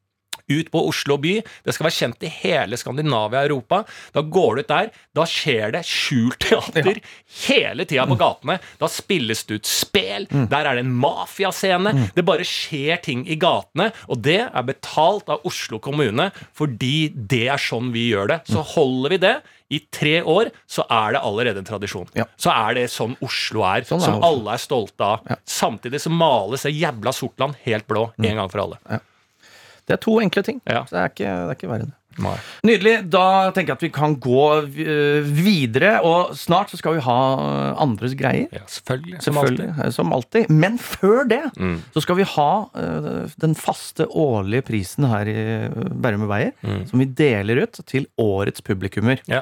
ut 0.51 0.69
på 0.73 0.81
Oslo 0.89 1.17
by. 1.21 1.39
Det 1.65 1.73
skal 1.75 1.87
være 1.87 1.95
kjent 1.97 2.25
i 2.27 2.31
hele 2.41 2.77
Skandinavia 2.77 3.41
og 3.43 3.49
Europa. 3.49 3.79
Da 4.15 4.21
går 4.21 4.55
du 4.59 4.63
ut 4.65 4.71
der, 4.71 4.91
da 5.17 5.25
skjer 5.29 5.73
det 5.75 5.83
skjult 5.89 6.39
teater 6.45 6.99
hele 7.47 7.85
tida 7.89 8.05
på 8.09 8.17
gatene. 8.19 8.59
Da 8.81 8.89
spilles 8.91 9.43
det 9.49 9.61
ut 9.61 9.69
spel, 9.69 10.27
der 10.31 10.69
er 10.69 10.77
det 10.79 10.85
en 10.85 10.93
mafiascene. 11.01 11.95
Det 12.15 12.25
bare 12.27 12.45
skjer 12.47 13.01
ting 13.05 13.25
i 13.31 13.37
gatene, 13.41 13.89
og 14.09 14.21
det 14.25 14.39
er 14.45 14.67
betalt 14.69 15.29
av 15.33 15.45
Oslo 15.49 15.79
kommune 15.83 16.29
fordi 16.55 17.09
det 17.15 17.45
er 17.51 17.61
sånn 17.61 17.91
vi 17.95 18.09
gjør 18.11 18.33
det. 18.35 18.39
Så 18.51 18.61
holder 18.75 19.15
vi 19.15 19.21
det. 19.25 19.35
I 19.73 19.79
tre 19.89 20.19
år 20.21 20.51
så 20.69 20.83
er 20.93 21.15
det 21.15 21.23
allerede 21.25 21.57
en 21.63 21.65
tradisjon. 21.65 22.05
Ja. 22.13 22.27
Så 22.37 22.51
er 22.53 22.75
det 22.77 22.83
sånn 22.93 23.15
Oslo 23.25 23.63
er, 23.65 23.81
Sånn 23.89 23.97
er 23.97 24.05
som 24.11 24.19
Oslo. 24.19 24.27
alle 24.29 24.53
er 24.53 24.61
stolte 24.61 25.07
av. 25.07 25.25
Ja. 25.31 25.37
Samtidig 25.49 26.03
så 26.03 26.11
males 26.13 26.67
det 26.67 26.75
jævla 26.77 27.13
Sortland 27.17 27.57
helt 27.65 27.87
blå 27.89 28.11
en 28.21 28.37
gang 28.43 28.51
for 28.53 28.61
alle. 28.67 29.01
Det 29.87 29.93
er 29.93 30.01
to 30.01 30.19
enkle 30.23 30.41
ting. 30.43 30.61
Ja. 30.65 30.83
Så 30.85 30.95
det 30.95 31.01
er 31.03 31.13
ikke, 31.13 31.29
det 31.35 31.51
er 31.53 31.55
ikke 31.59 31.69
verre 31.71 31.85
enn 31.85 31.91
det. 31.93 31.99
Nei. 32.23 32.33
Nydelig. 32.63 32.91
Da 33.11 33.51
tenker 33.51 33.73
jeg 33.73 33.75
at 33.75 33.81
vi 33.83 33.89
kan 33.91 34.13
gå 34.23 34.43
øh, 34.63 35.25
videre. 35.35 35.97
Og 36.07 36.29
snart 36.39 36.69
så 36.71 36.77
skal 36.79 36.95
vi 36.95 37.01
ha 37.03 37.15
øh, 37.35 37.81
andres 37.83 38.13
greier. 38.15 38.47
Ja, 38.55 38.61
selvfølgelig. 38.71 39.19
Som 39.25 39.37
alltid. 39.41 39.65
Eh, 39.83 39.89
som 39.91 40.13
alltid. 40.15 40.49
Men 40.49 40.77
før 40.79 41.25
det 41.27 41.41
Mm. 41.59 41.81
så 41.93 42.01
skal 42.05 42.15
vi 42.15 42.23
ha 42.23 42.47
den 43.43 43.55
faste 43.55 44.07
årlige 44.15 44.63
prisen 44.67 45.03
her 45.11 45.27
i 45.27 45.35
Bærum 45.91 46.23
og 46.23 46.31
Beyer, 46.31 46.85
som 46.87 46.99
vi 47.03 47.05
deler 47.05 47.61
ut 47.65 47.81
til 47.87 48.07
årets 48.17 48.61
publikummer. 48.63 49.19
Mm. 49.27 49.33
Ja. 49.35 49.41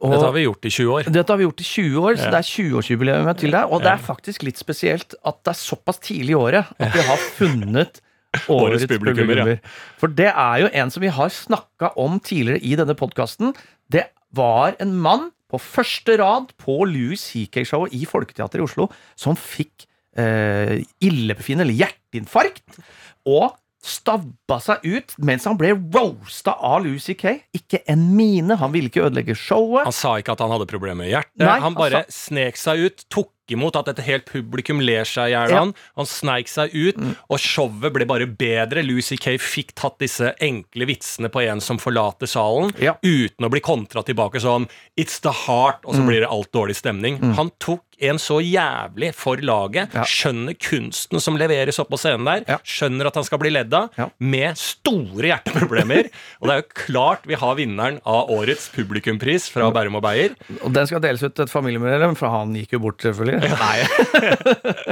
Og 0.00 0.14
Dette 0.14 0.24
har 0.30 0.32
vi 0.38 0.44
gjort 0.46 0.64
i 0.64 0.70
20 0.72 0.92
år. 0.94 1.10
dette 1.12 1.28
har 1.32 1.36
vi 1.36 1.44
gjort 1.44 1.60
i 1.60 1.64
20 1.64 1.98
år, 2.00 2.14
så 2.16 2.24
Ja. 2.24 2.30
det 2.30 2.38
er 2.38 2.48
20-årsjubileet 2.48 3.36
til 3.42 3.50
deg. 3.50 3.66
Og 3.68 3.82
det 3.82 3.90
er 3.90 3.98
faktisk 3.98 4.42
litt 4.46 4.56
spesielt 4.62 5.14
at 5.26 5.42
det 5.44 5.50
er 5.52 5.58
såpass 5.60 5.98
tidlig 6.00 6.30
i 6.30 6.38
året 6.38 6.64
at 6.78 6.94
vi 6.94 7.02
har 7.10 7.16
funnet 7.38 8.00
årets 8.54 8.86
publikummer, 8.90 9.42
ja. 9.42 9.58
For 10.00 10.12
det 10.12 10.30
er 10.30 10.64
jo 10.64 10.70
en 10.82 10.92
som 10.94 11.02
vi 11.02 11.12
har 11.14 11.32
snakka 11.34 11.92
om 12.00 12.18
tidligere 12.22 12.62
i 12.62 12.76
denne 12.78 12.96
podkasten. 12.98 13.54
Det 13.90 14.06
var 14.36 14.76
en 14.82 14.94
mann 15.02 15.30
på 15.50 15.58
første 15.58 16.14
rad 16.20 16.52
på 16.62 16.82
Louis 16.86 17.20
CK-showet 17.20 17.94
i 17.96 18.04
Folketeatret 18.06 18.62
i 18.62 18.66
Oslo 18.66 18.86
som 19.18 19.38
fikk 19.38 19.88
eh, 20.18 20.78
illebefinnende 21.02 21.66
eller 21.66 21.80
hjerteinfarkt. 21.82 22.78
Og 23.26 23.50
stabba 23.80 24.58
seg 24.60 24.84
ut 24.84 25.14
mens 25.24 25.46
han 25.48 25.56
ble 25.58 25.72
roasta 25.74 26.52
av 26.54 26.84
Louis 26.84 27.02
CK. 27.02 27.26
Ikke 27.56 27.80
en 27.90 28.10
mine. 28.16 28.58
Han 28.60 28.72
ville 28.74 28.92
ikke 28.92 29.06
ødelegge 29.08 29.36
showet. 29.38 29.86
Han 29.88 29.96
sa 29.96 30.18
ikke 30.20 30.36
at 30.36 30.44
han 30.44 30.52
hadde 30.54 30.68
problemer 30.70 31.02
med 31.02 31.12
hjertet. 31.14 31.42
Nei, 31.42 31.58
han 31.64 31.78
bare 31.78 32.04
han 32.04 32.14
snek 32.14 32.60
seg 32.60 32.86
ut, 32.86 33.06
tok 33.12 33.32
imot 33.56 33.76
at 33.80 33.88
et 33.92 34.02
helt 34.06 34.24
publikum 34.28 34.80
ler 34.84 35.04
seg 35.08 35.30
i 35.30 35.34
hjel. 35.34 35.50
Ja. 35.54 35.60
Han, 35.64 35.74
han 35.98 36.06
sneik 36.08 36.48
seg 36.50 36.72
ut, 36.74 37.00
og 37.28 37.38
showet 37.42 37.92
ble 37.94 38.06
bare 38.08 38.26
bedre. 38.26 38.82
Lucy 38.86 39.16
Kay 39.20 39.38
fikk 39.42 39.74
tatt 39.78 39.98
disse 40.02 40.32
enkle 40.40 40.86
vitsene 40.90 41.28
på 41.32 41.42
en 41.46 41.60
som 41.60 41.78
forlater 41.82 42.30
salen, 42.30 42.72
Ja. 42.80 42.96
uten 43.02 43.46
å 43.46 43.50
bli 43.52 43.60
kontra 43.60 44.02
tilbake 44.06 44.40
sånn 44.40 44.68
It's 44.96 45.20
the 45.24 45.32
heart, 45.46 45.84
og 45.84 45.94
så 45.96 46.06
blir 46.06 46.20
det 46.24 46.28
alt 46.30 46.52
dårlig 46.52 46.76
stemning. 46.76 47.18
Han 47.36 47.50
tok 47.58 47.82
en 48.00 48.18
så 48.22 48.38
jævlig 48.40 49.12
for 49.14 49.36
laget, 49.44 49.92
Ja. 49.94 50.02
skjønner 50.08 50.54
kunsten 50.58 51.20
som 51.20 51.36
leveres 51.36 51.78
opp 51.82 51.90
på 51.92 51.98
scenen 52.00 52.24
der, 52.24 52.44
Ja. 52.48 52.58
skjønner 52.64 53.06
at 53.06 53.14
han 53.14 53.24
skal 53.24 53.38
bli 53.38 53.50
ledd 53.50 53.72
av, 53.74 53.90
med 54.18 54.56
store 54.56 55.28
hjerteproblemer. 55.30 56.10
og 56.40 56.48
det 56.48 56.54
er 56.56 56.62
jo 56.62 56.68
klart 56.86 57.26
vi 57.26 57.34
har 57.34 57.54
vinneren 57.56 58.00
av 58.06 58.30
årets 58.30 58.68
publikumpris 58.74 59.50
fra 59.50 59.70
Bærum 59.70 59.96
og 59.96 60.02
Beyer. 60.02 60.34
Og 60.64 60.72
den 60.72 60.86
skal 60.86 61.00
deles 61.00 61.22
ut 61.22 61.34
til 61.34 61.44
et 61.44 61.50
familiemedlem, 61.52 62.16
for 62.16 62.28
han 62.32 62.54
gikk 62.54 62.72
jo 62.72 62.78
bort, 62.86 62.98
selvfølgelig. 62.98 63.40
Nei. 63.60 63.78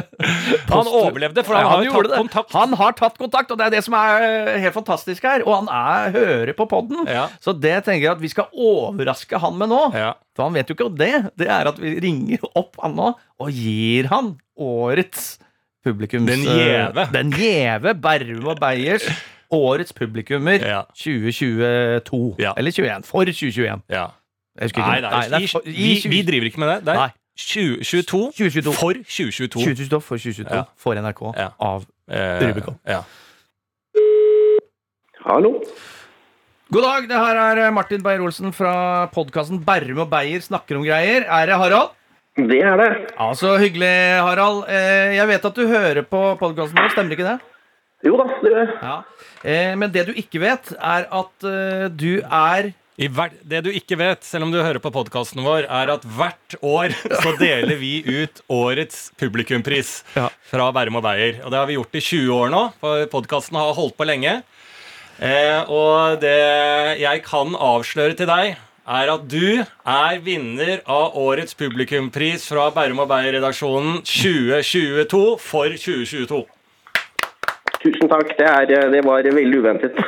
Han 0.68 0.86
overlevde, 0.90 1.42
for 1.46 1.54
han 1.56 1.64
Ja, 1.64 1.68
har 1.70 1.84
jo 1.84 1.92
gjorde 1.92 2.08
tatt 2.10 2.18
kontakt. 2.20 2.52
Han 2.52 2.72
har 2.78 2.92
tatt 2.98 3.18
kontakt, 3.20 3.50
og 3.54 3.58
det 3.60 3.66
er 3.68 3.74
det 3.76 3.82
som 3.86 3.94
er 3.98 4.24
eh, 4.26 4.58
helt 4.64 4.74
fantastisk 4.76 5.24
her. 5.28 5.44
Og 5.46 5.54
han 5.62 5.68
er 5.72 6.12
hører 6.14 6.52
på 6.58 6.66
podden. 6.70 7.06
Ja. 7.08 7.28
Så 7.42 7.54
det 7.58 7.76
tenker 7.86 8.04
jeg 8.08 8.12
at 8.16 8.22
vi 8.22 8.30
skal 8.32 8.48
overraske 8.52 9.38
han 9.40 9.56
med 9.60 9.70
nå. 9.72 9.80
Ja. 9.96 10.12
For 10.38 10.46
han 10.48 10.54
vet 10.58 10.68
jo 10.70 10.76
ikke 10.76 10.86
om 10.90 10.98
det. 10.98 11.12
Det 11.40 11.48
er 11.50 11.70
at 11.70 11.78
vi 11.82 11.94
ringer 12.02 12.44
opp 12.58 12.76
han 12.82 12.94
nå 12.98 13.08
og 13.38 13.50
gir 13.54 14.08
han 14.12 14.34
årets 14.58 15.36
publikums... 15.86 16.26
Den 16.28 16.42
gjeve. 16.44 17.04
eh, 17.06 17.12
Den 17.14 17.30
gjeve 17.32 17.94
Berrum 18.02 18.48
og 18.52 18.58
Beyers 18.60 19.06
årets 19.54 19.94
publikummer 19.96 20.58
Ja. 20.60 20.82
2022. 20.92 22.34
Ja. 22.42 22.52
Eller 22.58 22.74
21. 22.74 23.06
For 23.08 23.24
2021. 23.24 23.86
Ja. 23.88 24.08
Jeg 24.58 24.66
husker 24.68 24.82
ikke. 24.82 24.90
Nei, 24.90 25.00
nei, 25.06 25.22
det 25.30 25.40
vi, 25.44 25.48
for- 25.54 25.64
vi, 25.64 25.88
20 26.02 26.10
vi 26.12 26.22
driver 26.26 26.50
ikke 26.50 26.60
med 26.64 26.68
det. 26.74 26.78
Det 26.88 26.94
er 26.96 27.00
Nei. 27.06 27.10
2022 27.38 28.20
2022. 28.34 28.72
for 28.74 28.98
2022. 28.98 29.62
2022 29.62 30.00
for 30.02 30.18
2022 30.18 30.56
Ja. 30.58 30.64
for 30.76 30.98
NRK 30.98 31.22
Ja. 31.38 31.48
av 31.62 31.86
Eh, 32.10 32.40
Rubicon. 32.42 32.76
Ja. 32.88 33.02
Hallo? 35.26 35.50
God 36.72 36.84
dag, 36.84 37.06
det 37.08 37.16
her 37.20 37.38
er 37.64 37.70
Martin 37.72 38.02
Beyer-Olsen 38.04 38.52
fra 38.56 39.06
podkasten 39.12 39.60
Berrum 39.64 40.00
og 40.04 40.10
Beyer 40.12 40.40
snakker 40.44 40.78
om 40.78 40.84
greier. 40.86 41.24
Er 41.28 41.46
det 41.50 41.56
Harald? 41.60 41.94
Det 42.38 42.58
er 42.62 42.76
det. 42.78 42.88
Ja, 43.18 43.28
Så 43.34 43.56
hyggelig, 43.58 43.92
Harald. 44.22 44.64
Eh, 44.70 45.16
Jeg 45.18 45.26
vet 45.26 45.44
at 45.48 45.54
du 45.58 45.64
hører 45.66 46.04
på 46.06 46.20
podkasten 46.38 46.78
vår, 46.78 46.92
stemmer 46.94 47.16
ikke 47.16 47.26
det? 47.26 47.38
Jo 48.06 48.14
da, 48.20 48.26
det 48.42 48.52
gjør 48.52 48.60
jeg. 48.62 48.74
Ja. 48.82 48.98
Eh, 49.42 49.72
Men 49.76 49.90
det 49.90 50.04
du 50.06 50.12
ikke 50.14 50.38
vet, 50.44 50.70
er 50.78 51.08
at 51.10 51.48
eh, 51.50 51.88
du 51.90 52.20
er 52.22 52.70
I 52.98 53.08
hver, 53.14 53.30
det 53.46 53.60
du 53.66 53.70
ikke 53.70 53.98
vet, 53.98 54.22
selv 54.26 54.46
om 54.46 54.52
du 54.54 54.58
hører 54.62 54.78
på 54.82 54.90
podkasten 54.94 55.42
vår, 55.46 55.66
er 55.70 55.90
at 55.94 56.02
hvert 56.02 56.56
år 56.66 56.94
så 57.22 57.34
deler 57.38 57.76
vi 57.78 58.02
ut 58.06 58.40
årets 58.50 59.10
publikumpris 59.18 60.04
Ja. 60.16 60.28
fra 60.50 60.70
Bærum 60.74 60.96
og 60.98 61.04
Beyer. 61.06 61.40
Og 61.44 61.50
det 61.50 61.58
har 61.58 61.66
vi 61.70 61.76
gjort 61.78 61.94
i 61.94 62.02
20 62.02 62.32
år 62.34 62.50
nå, 62.54 62.62
for 62.82 63.04
podkasten 63.12 63.58
har 63.58 63.74
holdt 63.78 63.94
på 63.98 64.06
lenge. 64.06 64.40
Eh, 65.18 65.62
og 65.70 66.18
det 66.22 66.38
jeg 67.02 67.22
kan 67.26 67.54
avsløre 67.54 68.14
til 68.18 68.26
deg, 68.30 68.56
er 68.88 69.10
at 69.12 69.24
du 69.28 69.60
er 69.60 70.20
vinner 70.24 70.80
av 70.88 71.16
årets 71.20 71.56
publikumpris 71.58 72.46
fra 72.48 72.68
Bærum 72.72 73.02
og 73.04 73.10
Beyer-redaksjonen 73.10 74.00
2022 74.06 75.20
for 75.44 75.74
2022. 75.74 76.40
Tusen 77.78 78.10
takk. 78.10 78.32
Det, 78.38 78.46
er, 78.48 78.88
det 78.90 79.04
var 79.06 79.22
veldig 79.22 79.60
uventet. 79.60 79.98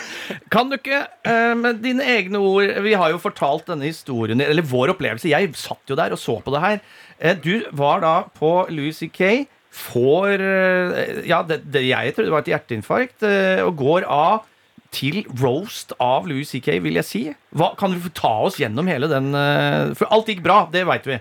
Kan 0.54 0.70
du 0.70 0.78
ikke, 0.78 1.04
eh, 1.26 1.52
med 1.58 1.78
dine 1.84 2.02
egne 2.06 2.40
ord 2.42 2.72
Vi 2.82 2.96
har 2.98 3.12
jo 3.12 3.20
fortalt 3.22 3.68
denne 3.70 3.86
historien, 3.86 4.40
eller 4.42 4.66
vår 4.66 4.94
opplevelse. 4.96 5.30
Jeg 5.30 5.52
satt 5.58 5.90
jo 5.90 5.98
der 5.98 6.14
og 6.16 6.18
så 6.22 6.40
på 6.42 6.54
det 6.54 6.64
her. 6.64 6.82
Eh, 7.20 7.36
Du 7.38 7.66
var 7.76 8.02
da 8.02 8.14
på 8.34 8.50
Louis 8.74 8.98
C.K. 8.98 9.44
Får 9.70 10.42
eh, 10.42 11.20
Ja, 11.30 11.44
det, 11.46 11.60
det 11.70 11.84
jeg 11.86 12.16
trodde 12.16 12.34
var 12.34 12.42
et 12.42 12.50
hjerteinfarkt, 12.50 13.22
eh, 13.22 13.62
og 13.62 13.76
går 13.78 14.08
av 14.10 14.48
til 14.94 15.22
roast 15.40 15.94
av 16.02 16.26
Louis 16.28 16.48
C.K., 16.50 16.78
vil 16.82 16.98
jeg 17.00 17.06
si. 17.06 17.22
Hva, 17.56 17.72
kan 17.78 17.94
du 17.94 18.08
ta 18.14 18.32
oss 18.46 18.58
gjennom 18.60 18.88
hele 18.90 19.10
den 19.10 19.32
eh, 19.36 19.92
For 19.98 20.10
alt 20.14 20.30
gikk 20.30 20.42
bra, 20.46 20.64
det 20.72 20.84
veit 20.88 21.06
vi. 21.08 21.18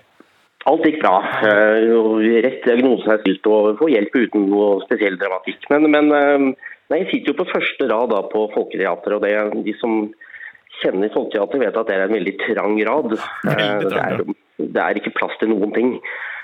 Alt 0.69 0.85
gikk 0.87 0.99
bra. 1.03 1.15
Eh, 1.45 2.39
Rett 2.45 2.65
diagnose 2.65 3.13
er 3.13 3.21
stilt 3.23 3.49
og 3.49 3.77
får 3.81 3.93
hjelp 3.93 4.17
uten 4.17 4.49
noe 4.49 4.71
spesiell 4.87 5.19
dramatikk. 5.21 5.69
Men, 5.73 5.89
men 5.93 6.09
eh, 6.15 6.47
nei, 6.91 7.03
jeg 7.03 7.11
sitter 7.13 7.33
jo 7.33 7.41
på 7.43 7.51
første 7.51 7.91
rad 7.91 8.13
da 8.13 8.23
på 8.31 8.47
Folketeatret, 8.55 9.19
og 9.19 9.25
det, 9.25 9.63
de 9.69 9.77
som 9.81 10.01
kjenner 10.81 11.13
Folketeatret, 11.13 11.67
vet 11.67 11.79
at 11.79 11.91
det 11.91 11.97
er 11.97 12.07
en 12.07 12.17
veldig 12.17 12.35
trang 12.41 12.75
rad. 12.89 13.15
Veldig 13.49 13.93
det, 13.93 14.01
er, 14.01 14.25
det 14.65 14.83
er 14.83 14.99
ikke 15.01 15.15
plass 15.17 15.37
til 15.41 15.53
noen 15.53 15.75
ting. 15.77 15.95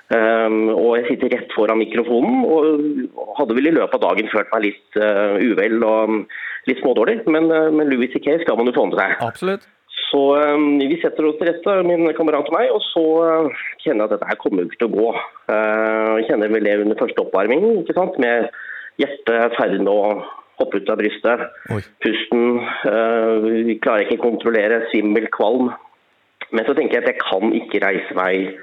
Um, 0.05 0.67
og 0.69 0.99
jeg 0.99 1.07
sitter 1.07 1.31
rett 1.33 1.53
foran 1.57 1.79
mikrofonen 1.81 2.43
og 2.45 3.31
hadde 3.39 3.55
vel 3.57 3.71
i 3.71 3.73
løpet 3.73 3.95
av 3.97 4.03
dagen 4.03 4.27
følt 4.29 4.51
meg 4.51 4.67
litt 4.67 4.99
uvel 5.41 5.81
og 5.81 6.19
litt 6.69 6.81
smådårlig. 6.81 7.23
Men, 7.29 7.49
uh, 7.51 7.71
men 7.73 7.89
Louis 7.91 8.11
C.K. 8.13 8.39
skal 8.43 8.59
man 8.59 8.69
jo 8.69 8.75
få 8.75 8.85
med 8.89 8.99
seg. 8.99 9.17
Absolutt. 9.25 9.67
Så 10.05 10.21
um, 10.37 10.77
vi 10.79 10.99
setter 11.01 11.27
oss 11.27 11.37
til 11.39 11.49
rette, 11.49 11.75
min 11.87 12.07
kamerat 12.17 12.49
og 12.49 12.55
meg, 12.55 12.71
og 12.73 12.83
så 12.91 13.03
uh, 13.25 13.65
kjenner 13.83 14.05
jeg 14.05 14.07
at 14.07 14.15
dette 14.15 14.29
her 14.29 14.39
kommer 14.41 14.67
ikke 14.67 14.81
til 14.83 14.91
å 14.91 14.95
gå. 14.95 15.11
Jeg 15.49 16.27
kjenner 16.29 16.53
vel 16.53 16.67
det 16.67 16.79
under 16.83 16.99
første 16.99 17.21
oppvarming, 17.25 17.65
ikke 17.83 17.95
sant? 17.97 18.19
med 18.21 18.49
hjertet 19.01 19.57
ferdig 19.57 19.81
med 19.83 19.91
å 19.91 20.13
hoppe 20.61 20.79
ut 20.79 20.91
av 20.91 21.01
brystet. 21.01 21.43
Oi. 21.75 21.81
Pusten 22.03 22.61
Vi 23.65 23.75
klarer 23.83 24.05
ikke 24.05 24.21
å 24.21 24.23
kontrollere, 24.29 24.85
svimmel, 24.91 25.27
kvalm. 25.35 25.73
Men 26.55 26.67
så 26.67 26.75
tenker 26.77 26.97
jeg 26.97 27.03
at 27.03 27.11
jeg 27.11 27.21
kan 27.21 27.51
ikke 27.57 27.81
reise 27.83 28.15
meg 28.17 28.55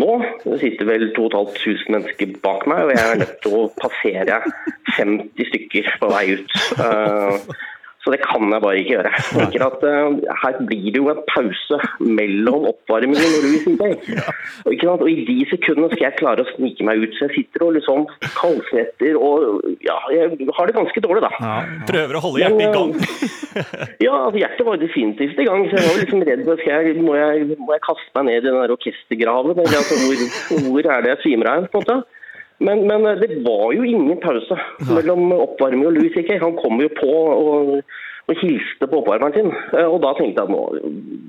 nå. 0.00 0.16
Det 0.44 0.58
sitter 0.62 0.88
vel 0.88 1.06
2500 1.16 1.92
mennesker 1.94 2.34
bak 2.44 2.66
meg, 2.70 2.84
og 2.86 2.92
jeg 2.94 3.04
er 3.04 3.22
nødt 3.22 3.38
til 3.44 3.56
å 3.56 3.62
passere 3.80 4.40
50 4.96 5.50
stykker 5.52 5.94
på 6.02 6.12
vei 6.12 6.26
ut. 6.36 6.56
Eh, 6.86 7.56
så 8.06 8.12
det 8.14 8.20
kan 8.22 8.44
jeg 8.54 8.62
bare 8.62 8.78
ikke 8.78 8.92
gjøre. 8.94 9.10
Jeg 9.18 9.34
tenker 9.34 9.62
at 9.66 9.80
uh, 9.82 10.34
Her 10.42 10.58
blir 10.68 10.84
det 10.94 11.00
jo 11.00 11.08
en 11.10 11.22
pause 11.26 11.78
mellom 11.98 12.68
oppvarmingen 12.70 13.34
og 13.34 13.42
Louis 13.42 13.64
CK. 13.66 13.82
Og, 14.66 15.02
og 15.02 15.08
I 15.10 15.24
de 15.26 15.36
sekundene 15.50 15.88
skal 15.90 16.04
jeg 16.04 16.18
klare 16.20 16.44
å 16.44 16.48
snike 16.52 16.84
meg 16.86 17.02
ut. 17.02 17.16
Så 17.16 17.26
jeg 17.26 17.34
sitter 17.34 17.64
og 17.66 17.74
liksom 17.76 18.04
kaldsvetter 18.36 19.18
og 19.18 19.64
ja, 19.84 19.96
jeg 20.14 20.46
har 20.54 20.68
det 20.70 20.76
ganske 20.76 21.02
dårlig, 21.02 21.22
da. 21.24 21.52
Prøver 21.88 22.18
å 22.18 22.22
holde 22.24 22.42
hjertet 22.42 22.62
i 22.62 22.70
gang. 22.76 22.94
Ja, 24.02 24.14
altså 24.26 24.40
hjertet 24.40 24.68
var 24.68 24.80
definitivt 24.80 25.40
i 25.42 25.46
gang, 25.48 25.66
så 25.70 25.80
jeg 25.80 25.88
var 25.88 26.00
liksom 26.02 26.24
redd 26.28 26.44
for 26.46 26.62
skal 26.62 26.88
jeg, 26.88 27.02
må, 27.02 27.16
jeg, 27.18 27.58
må 27.58 27.74
jeg 27.74 27.84
kaste 27.86 28.18
meg 28.18 28.28
ned 28.28 28.38
i 28.38 28.44
den 28.46 28.58
der 28.60 28.74
orkestergraven, 28.76 29.62
eller 29.64 29.80
altså, 29.80 29.98
hvor, 30.02 30.66
hvor 30.68 30.90
er 30.94 31.04
det 31.04 31.14
jeg 31.14 31.22
svimer 31.24 31.52
av? 31.52 31.68
på 31.72 31.82
en 31.82 31.86
måte? 31.86 32.15
Men, 32.58 32.86
men 32.88 33.06
eh, 33.06 33.20
det 33.20 33.42
var 33.44 33.72
jo 33.76 33.84
ingen 33.84 34.20
pause 34.22 34.58
mellom 34.88 35.28
oppvarming 35.36 35.86
og 35.88 35.96
Louis 35.98 36.14
C.K. 36.16 36.38
Han 36.42 36.56
kom 36.60 36.80
jo 36.80 36.90
på 36.96 37.12
og, 37.12 37.72
og 38.26 38.42
hilste 38.42 38.88
på 38.88 39.02
oppvarmeren 39.02 39.36
sin, 39.36 39.52
Eh, 39.76 39.86
og 39.86 40.00
da 40.04 40.14
tenkte 40.16 40.44
jeg 40.44 40.54
nå, 40.54 40.62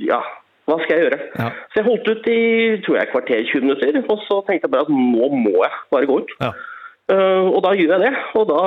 ja, 0.08 0.22
hva 0.68 0.80
skal 0.82 0.96
jeg 0.96 1.06
gjøre? 1.06 1.20
Ja. 1.40 1.52
Så 1.72 1.80
jeg 1.80 1.88
holdt 1.88 2.10
ut 2.12 2.32
i 2.32 2.40
tror 2.86 2.98
jeg, 3.00 3.12
kvarter 3.14 3.46
20 3.52 3.68
minutter, 3.68 4.00
og 4.08 4.24
så 4.28 4.42
tenkte 4.48 4.68
jeg 4.68 4.74
bare 4.74 4.88
at 4.88 4.92
nå 4.92 5.30
må 5.36 5.56
jeg 5.62 5.78
bare 5.94 6.10
gå 6.10 6.18
ut. 6.24 6.34
Ja. 6.44 6.52
Uh, 7.08 7.48
og 7.56 7.62
da 7.64 7.70
gjør 7.72 7.94
jeg 7.96 8.04
det, 8.04 8.24
og 8.36 8.50
da 8.50 8.64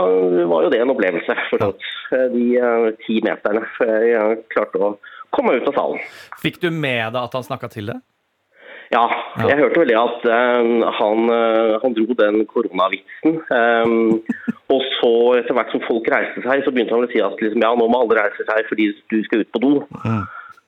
var 0.48 0.62
jo 0.64 0.70
det 0.72 0.78
en 0.80 0.92
opplevelse. 0.94 1.34
Eh, 1.60 2.22
de 2.32 2.44
uh, 2.56 2.86
ti 3.04 3.18
meterne 3.20 3.66
jeg 4.08 4.38
klarte 4.54 4.80
å 4.80 4.94
komme 5.28 5.52
meg 5.52 5.60
ut 5.60 5.68
av 5.74 5.76
salen. 5.76 6.06
Fikk 6.40 6.56
du 6.62 6.70
med 6.72 7.12
deg 7.12 7.20
at 7.20 7.36
han 7.36 7.44
snakka 7.44 7.68
til 7.74 7.92
deg? 7.92 8.00
Ja, 8.90 9.04
jeg 9.46 9.58
hørte 9.60 9.84
vel 9.84 9.92
det 9.92 9.98
at 10.00 10.24
eh, 10.26 10.70
han, 10.98 11.28
eh, 11.30 11.76
han 11.78 11.92
dro 11.94 12.16
den 12.18 12.40
koronavitsen. 12.50 13.36
Um, 13.46 14.18
og 14.74 14.82
så 14.96 15.12
etter 15.38 15.54
hvert 15.54 15.70
som 15.70 15.84
folk 15.84 16.10
reiste 16.10 16.42
seg, 16.42 16.64
så 16.64 16.72
begynte 16.74 16.96
han 16.96 17.06
å 17.06 17.10
si 17.12 17.22
at 17.22 17.38
liksom, 17.38 17.62
ja, 17.62 17.70
nå 17.78 17.86
må 17.86 18.02
alle 18.02 18.18
reise 18.18 18.46
seg 18.48 18.66
fordi 18.66 18.90
du 19.12 19.20
skal 19.28 19.44
ut 19.44 19.52
på 19.54 19.62
do. 19.62 19.72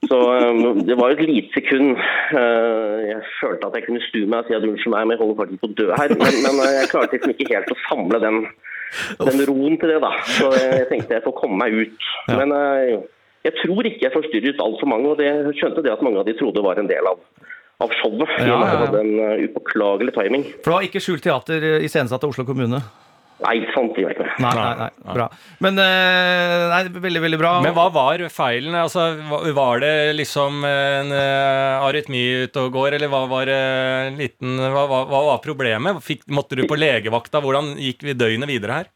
Så 0.07 0.19
um, 0.19 0.83
det 0.87 0.95
var 0.99 1.11
jo 1.11 1.19
et 1.19 1.25
lite 1.27 1.55
sekund 1.55 1.99
uh, 1.99 2.99
jeg 3.07 3.21
følte 3.41 3.69
at 3.69 3.79
jeg 3.79 3.87
kunne 3.89 4.05
stu 4.07 4.21
meg 4.23 4.43
og 4.43 4.49
si 4.49 4.57
at 4.57 4.67
unnskyld 4.67 4.95
meg, 4.95 5.07
men 5.07 5.17
jeg 5.17 5.23
holder 5.23 5.41
faktisk 5.43 5.63
på 5.63 5.71
å 5.71 5.77
dø 5.83 5.89
her. 5.91 6.15
Men, 6.23 6.39
men 6.47 6.63
jeg 6.79 6.91
klarte 6.95 7.19
liksom 7.19 7.35
ikke 7.35 7.51
helt 7.51 7.75
å 7.75 7.81
samle 7.89 8.23
den, 8.23 8.39
den 9.23 9.47
roen 9.51 9.79
til 9.83 9.95
det, 9.95 10.01
da. 10.05 10.13
Så 10.39 10.51
jeg 10.59 10.89
tenkte 10.91 11.19
jeg 11.19 11.27
får 11.27 11.39
komme 11.39 11.59
meg 11.65 11.75
ut. 11.75 12.11
Men 12.31 12.55
eh, 12.55 13.01
jeg 13.49 13.59
tror 13.63 13.89
ikke 13.89 14.07
jeg 14.07 14.15
forstyrret 14.15 14.63
altfor 14.63 14.91
mange, 14.91 15.11
og 15.11 15.19
det 15.19 15.59
skjønte 15.59 15.83
det 15.85 15.95
at 15.95 16.05
mange 16.07 16.23
av 16.23 16.29
de 16.29 16.37
trodde 16.39 16.63
var 16.65 16.79
en 16.79 16.91
del 16.91 17.11
av, 17.11 17.19
av 17.83 17.95
showet. 18.01 18.35
i 18.39 18.47
Ja, 18.47 18.49
ja, 18.49 18.59
ja. 18.59 18.73
det 18.73 18.83
hadde 18.87 19.05
en 19.05 19.15
eh, 19.21 19.47
upåklagelig 19.49 20.17
timing. 20.17 20.49
For 20.63 20.73
det 20.73 20.77
var 20.79 20.91
ikke 20.91 21.03
Skjult 21.03 21.25
teater 21.25 21.65
eh, 21.75 21.87
iscenesatt 21.87 22.23
av 22.23 22.35
Oslo 22.35 22.47
kommune? 22.49 22.83
Nei, 23.43 23.57
sant, 23.75 23.97
gjør 23.99 24.13
jeg 24.13 24.15
ikke. 24.15 24.27
Nei, 24.45 24.53
nei, 24.55 24.67
nei, 24.79 25.15
bra. 25.17 25.25
Men 25.65 25.81
eh, 25.83 26.67
nei, 26.71 26.83
veldig, 27.09 27.23
veldig 27.25 27.41
bra. 27.41 27.57
Men 27.65 27.75
hva 27.75 27.89
var 27.91 28.23
feilen? 28.31 28.77
Altså, 28.79 29.09
var 29.57 29.83
det 29.83 29.93
liksom 30.15 30.63
en 30.69 31.11
arytmi 31.17 32.23
ute 32.47 32.63
og 32.69 32.79
går, 32.79 32.99
eller 33.01 33.11
hva 33.11 33.25
var, 33.31 33.51
liten, 34.15 34.61
hva, 34.63 34.87
hva, 34.87 35.03
hva 35.11 35.25
var 35.33 35.43
problemet? 35.43 35.99
Fikk, 36.07 36.29
måtte 36.31 36.59
du 36.61 36.69
på 36.71 36.79
legevakta? 36.79 37.43
Hvordan 37.43 37.75
gikk 37.83 38.07
vi 38.07 38.15
døgnet 38.15 38.53
videre 38.53 38.83
her? 38.83 38.93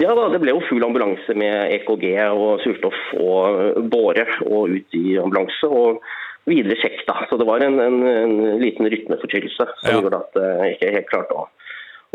Ja 0.00 0.14
da, 0.16 0.30
det 0.32 0.40
ble 0.40 0.54
jo 0.54 0.62
full 0.64 0.84
ambulanse 0.86 1.34
med 1.36 1.74
EKG 1.76 2.06
og 2.32 2.62
surstoff 2.64 2.96
og 3.20 3.82
båre 3.92 4.24
og 4.46 4.72
ut 4.72 4.96
i 4.96 5.18
ambulanse. 5.20 5.68
og 5.68 6.00
videre 6.48 6.76
sjekk 6.80 7.02
da. 7.08 7.26
Så 7.30 7.36
det 7.40 7.46
var 7.48 7.60
en, 7.64 7.78
en, 7.80 7.98
en 8.06 8.34
liten 8.62 8.88
rytmeforstyrrelse 8.90 9.66
som 9.82 9.90
Ja. 9.90 9.98
gjorde 10.00 10.22
at 10.24 10.40
jeg 10.40 10.76
ikke 10.78 10.92
helt 10.96 11.10
klarte 11.10 11.36
å, 11.36 11.46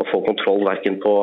å 0.02 0.08
få 0.12 0.24
kontroll 0.26 0.66
verken 0.66 1.00
på, 1.04 1.14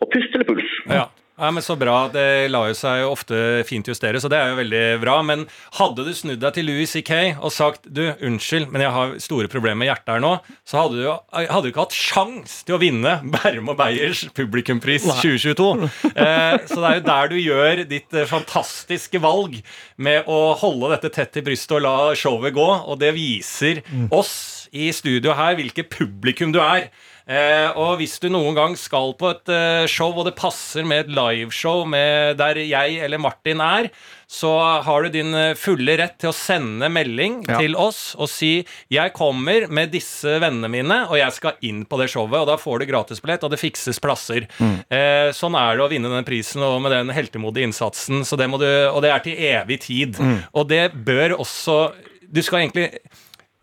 på 0.00 0.10
pust 0.14 0.34
eller 0.34 0.48
puls. 0.48 0.70
Ja. 0.88 1.08
Ja, 1.34 1.50
men 1.50 1.62
Så 1.62 1.74
bra. 1.76 2.08
Det 2.14 2.48
lar 2.52 2.68
jo 2.70 2.74
seg 2.78 3.00
jo 3.02 3.08
ofte 3.10 3.38
fint 3.66 3.88
justere, 3.90 4.20
så 4.22 4.28
det 4.30 4.38
er 4.38 4.52
jo 4.52 4.58
veldig 4.60 4.82
bra. 5.02 5.16
Men 5.26 5.46
hadde 5.80 6.04
du 6.06 6.12
snudd 6.14 6.38
deg 6.42 6.54
til 6.54 6.68
Louis 6.68 6.90
C.K. 6.90 7.34
og 7.40 7.50
sagt 7.50 7.88
du, 7.90 8.04
unnskyld, 8.22 8.68
men 8.70 8.84
jeg 8.84 8.92
har 8.94 9.14
store 9.24 9.50
problemer 9.50 9.80
med 9.82 9.90
hjertet 9.90 10.12
her 10.14 10.22
nå, 10.22 10.30
så 10.62 10.84
hadde 10.84 11.00
du 11.00 11.08
hadde 11.34 11.62
du 11.64 11.70
ikke 11.72 11.86
hatt 11.88 11.96
sjans 11.98 12.60
til 12.68 12.76
å 12.76 12.80
vinne 12.82 13.16
Bærum 13.34 13.72
og 13.74 13.78
Beyers 13.80 14.22
publikumpris 14.36 15.08
2022. 15.10 15.88
Eh, 16.14 16.56
så 16.70 16.78
det 16.78 16.90
er 16.92 16.98
jo 17.00 17.06
der 17.08 17.32
du 17.32 17.36
gjør 17.40 17.82
ditt 17.90 18.14
eh, 18.14 18.28
fantastiske 18.30 19.18
valg 19.24 19.58
med 19.96 20.28
å 20.30 20.38
holde 20.60 20.92
dette 20.94 21.10
tett 21.18 21.40
i 21.40 21.44
brystet 21.46 21.80
og 21.80 21.84
la 21.88 21.96
showet 22.18 22.54
gå, 22.54 22.68
og 22.86 23.00
det 23.02 23.10
viser 23.16 23.82
oss 24.14 24.34
i 24.74 24.88
studio 24.94 25.34
her 25.38 25.58
hvilket 25.58 25.90
publikum 25.90 26.54
du 26.54 26.60
er. 26.62 26.88
Eh, 27.24 27.70
og 27.80 27.96
hvis 28.02 28.18
du 28.20 28.26
noen 28.28 28.52
gang 28.52 28.74
skal 28.76 29.14
på 29.16 29.30
et 29.32 29.48
eh, 29.48 29.86
show 29.88 30.10
og 30.12 30.26
det 30.28 30.34
passer 30.36 30.84
med 30.84 31.06
et 31.06 31.12
liveshow 31.16 31.86
med- 31.88 32.36
der 32.36 32.58
jeg 32.60 32.98
eller 33.00 33.16
Martin 33.18 33.62
er, 33.64 33.88
så 34.28 34.82
har 34.84 35.02
du 35.06 35.08
din 35.14 35.32
eh, 35.34 35.54
fulle 35.56 35.96
rett 35.96 36.18
til 36.20 36.28
å 36.28 36.36
sende 36.36 36.90
melding 36.92 37.38
Ja. 37.48 37.58
til 37.62 37.76
oss 37.76 38.14
og 38.18 38.28
si 38.28 38.66
'Jeg 38.90 39.14
kommer 39.14 39.68
med 39.70 39.90
disse 39.92 40.36
vennene 40.40 40.68
mine, 40.68 41.08
og 41.08 41.16
jeg 41.16 41.32
skal 41.32 41.52
inn 41.62 41.86
på 41.86 41.96
det 41.98 42.10
showet', 42.10 42.40
og 42.42 42.46
da 42.46 42.56
får 42.56 42.80
du 42.80 42.86
gratisbillett, 42.92 43.42
og 43.44 43.50
det 43.52 43.60
fikses 43.60 43.98
plasser. 44.00 44.46
Eh, 44.90 45.32
sånn 45.32 45.56
er 45.56 45.76
det 45.78 45.84
å 45.84 45.88
vinne 45.90 46.10
den 46.12 46.24
prisen 46.24 46.60
og 46.62 46.82
med 46.82 46.92
den 46.92 47.08
heltemodige 47.08 47.64
innsatsen, 47.72 48.20
så 48.24 48.36
det 48.36 48.50
må 48.50 48.58
du, 48.58 48.68
og 48.92 49.00
det 49.00 49.10
er 49.10 49.20
til 49.20 49.36
evig 49.36 49.80
tid. 49.80 50.16
Og 50.54 50.68
det 50.68 50.92
bør 50.92 51.38
også 51.40 51.92
Du 52.32 52.42
skal 52.42 52.60
egentlig 52.68 52.98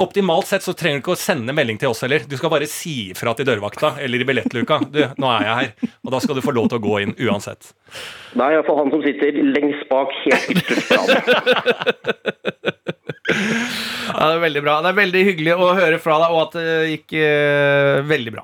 Optimalt 0.02 0.48
sett 0.50 0.64
så 0.66 0.74
trenger 0.74 0.98
du 0.98 1.04
ikke 1.04 1.14
å 1.14 1.20
sende 1.20 1.54
melding 1.54 1.78
til 1.82 1.92
oss 1.94 2.02
heller. 2.02 2.24
Du 2.26 2.34
skal 2.40 2.50
bare 2.54 2.68
si 2.70 3.12
ifra 3.12 3.36
til 3.38 3.46
dørvakta 3.46 3.94
eller 4.02 4.24
i 4.24 4.26
billettluka. 4.26 4.80
Du, 4.90 5.02
nå 5.22 5.32
er 5.36 5.46
jeg 5.46 5.58
her. 5.60 5.92
Og 6.02 6.16
da 6.16 6.22
skal 6.24 6.38
du 6.38 6.42
få 6.46 6.56
lov 6.58 6.72
til 6.72 6.80
å 6.80 6.84
gå 6.84 6.96
inn 7.04 7.14
uansett. 7.22 7.74
Det 8.34 8.42
er 8.42 8.58
iallfall 8.58 8.80
han 8.82 8.94
som 8.94 9.04
sitter 9.06 9.38
lengst 9.52 9.86
bak, 9.92 10.16
helt 10.26 10.48
ytterst. 10.56 10.90
Ja, 13.32 14.28
det 14.28 14.36
er 14.36 14.42
veldig 14.44 14.62
bra. 14.66 14.74
Det 14.84 14.90
er 14.92 14.98
veldig 14.98 15.22
hyggelig 15.24 15.54
å 15.56 15.68
høre 15.78 16.00
fra 16.04 16.18
deg, 16.22 16.34
og 16.36 16.42
at 16.42 16.58
det 16.58 16.74
gikk 16.92 17.14
uh, 17.16 18.02
veldig 18.10 18.34
bra. 18.36 18.44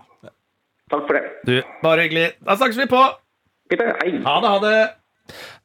Takk 0.93 1.03
for 1.09 1.17
det. 1.17 1.23
Du, 1.43 1.55
Bare 1.83 2.05
hyggelig. 2.05 2.29
Da 2.47 2.55
snakkes 2.59 2.79
vi 2.79 2.87
på! 2.91 3.01
Hei. 3.73 4.13
Ha 4.23 4.37
det, 4.39 4.53
ha 4.53 4.59
det! 4.63 4.77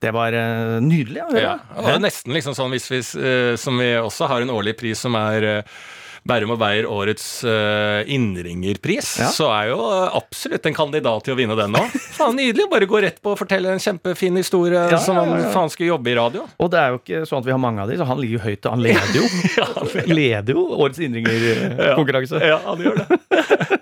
Det 0.03 0.13
var 0.15 0.33
eh, 0.37 0.77
nydelig 0.85 1.25
å 1.25 1.31
høre. 1.33 1.43
Ja, 1.49 1.57
og 1.77 1.89
det 1.89 1.97
er 1.97 2.05
nesten 2.09 2.37
liksom 2.37 2.57
sånn 2.59 2.73
hvis 2.75 2.91
vi, 2.93 3.03
eh, 3.23 3.55
som 3.61 3.79
vi 3.81 3.93
også 4.01 4.31
har 4.31 4.45
en 4.45 4.55
årlig 4.55 4.77
pris 4.81 5.03
som 5.07 5.17
er 5.19 5.49
eh, 5.57 5.83
Bærum 6.23 6.53
og 6.55 6.59
Beyer 6.61 6.87
årets 6.87 7.25
uh, 7.43 8.05
innringerpris, 8.07 9.09
Ja. 9.19 9.27
så 9.35 9.49
er 9.51 9.73
jo 9.73 9.79
absolutt 10.15 10.69
en 10.71 10.77
kandidat 10.77 11.25
til 11.27 11.35
å 11.35 11.39
vinne 11.41 11.57
den 11.59 11.75
nå. 11.75 11.81
Faen, 12.15 12.37
nydelig. 12.39 12.69
Bare 12.71 12.87
gå 12.87 13.01
rett 13.03 13.19
på 13.19 13.33
og 13.35 13.41
fortelle 13.41 13.73
en 13.75 13.83
kjempefin 13.83 14.39
historie 14.39 14.85
Ja, 14.93 15.01
som 15.03 15.19
om 15.19 15.33
ja. 15.35 15.51
faen 15.51 15.73
skulle 15.75 15.91
jobbe 15.91 16.13
i 16.13 16.15
radio. 16.15 16.47
Og 16.63 16.71
det 16.71 16.79
er 16.79 16.95
jo 16.95 17.01
ikke 17.03 17.25
sånn 17.27 17.43
at 17.43 17.49
vi 17.51 17.55
har 17.57 17.59
mange 17.59 17.83
av 17.83 17.91
de, 17.91 17.99
så 17.99 18.07
han 18.07 18.23
ligger 18.23 18.39
jo 18.39 18.45
høyt. 18.47 18.71
Han 18.71 18.87
leder 18.87 19.19
jo. 19.19 19.27
Han 19.83 20.15
leder 20.15 20.55
jo 20.55 20.63
årets 20.79 21.03
innringerkonkurranse. 21.03 22.39
Ja, 22.47 22.61
han 22.71 22.87
gjør 22.87 23.03
det. 23.03 23.19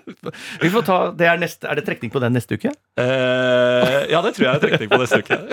Vi 0.61 0.69
får 0.69 0.83
ta, 0.85 0.97
det 1.17 1.25
er, 1.31 1.39
neste, 1.41 1.65
er 1.71 1.79
det 1.79 1.85
trekning 1.87 2.11
på 2.13 2.21
den 2.21 2.35
neste 2.37 2.57
uke? 2.59 2.71
Eh, 3.01 3.97
ja, 4.11 4.21
det 4.21 4.35
tror 4.37 4.45
jeg 4.47 4.53
er 4.53 4.63
trekning 4.67 4.91
på 4.93 5.01
neste 5.01 5.23
uke. 5.23 5.41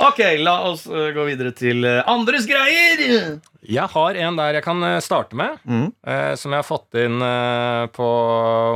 Ok, 0.00 0.20
la 0.40 0.54
oss 0.70 0.86
eh, 0.88 1.10
gå 1.12 1.24
videre 1.28 1.50
til 1.56 1.84
eh, 1.84 1.98
andres 2.08 2.46
greier. 2.48 3.00
Jeg 3.68 3.84
har 3.92 4.16
en 4.24 4.38
der 4.38 4.56
jeg 4.56 4.64
kan 4.64 4.80
eh, 4.86 4.96
starte 5.04 5.36
med, 5.36 5.58
eh, 5.68 6.32
som 6.40 6.54
jeg 6.54 6.62
har 6.62 6.66
fått 6.66 6.96
inn 7.02 7.20
eh, 7.24 7.84
på 7.92 8.06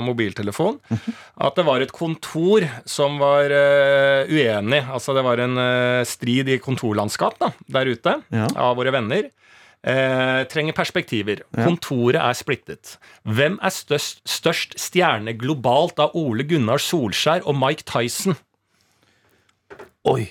mobiltelefon. 0.05 0.77
At 1.47 1.57
det 1.57 1.65
var 1.67 1.81
et 1.85 1.95
kontor 1.97 2.67
som 2.89 3.17
var 3.23 3.49
eh, 3.57 4.29
uenig. 4.29 4.83
Altså 4.85 5.17
det 5.17 5.25
var 5.25 5.41
en 5.47 5.57
eh, 5.65 6.03
strid 6.09 6.53
i 6.53 6.61
kontorlandskap 6.63 7.41
da, 7.41 7.53
der 7.73 7.95
ute 7.95 8.19
Ja. 8.35 8.51
av 8.67 8.77
våre 8.81 8.93
venner. 8.95 9.31
Eh, 9.85 10.45
trenger 10.49 10.73
perspektiver. 10.73 11.43
Kontoret 11.53 12.17
er 12.17 12.33
splittet. 12.33 12.95
Hvem 13.23 13.59
er 13.63 13.73
størst, 13.75 14.23
størst 14.25 14.79
stjerne 14.81 15.35
globalt 15.37 16.01
av 16.01 16.17
Ole 16.17 16.47
Gunnar 16.49 16.81
Solskjær 16.81 17.45
og 17.45 17.59
Mike 17.61 17.85
Tyson? 17.85 18.39
Oi, 20.09 20.31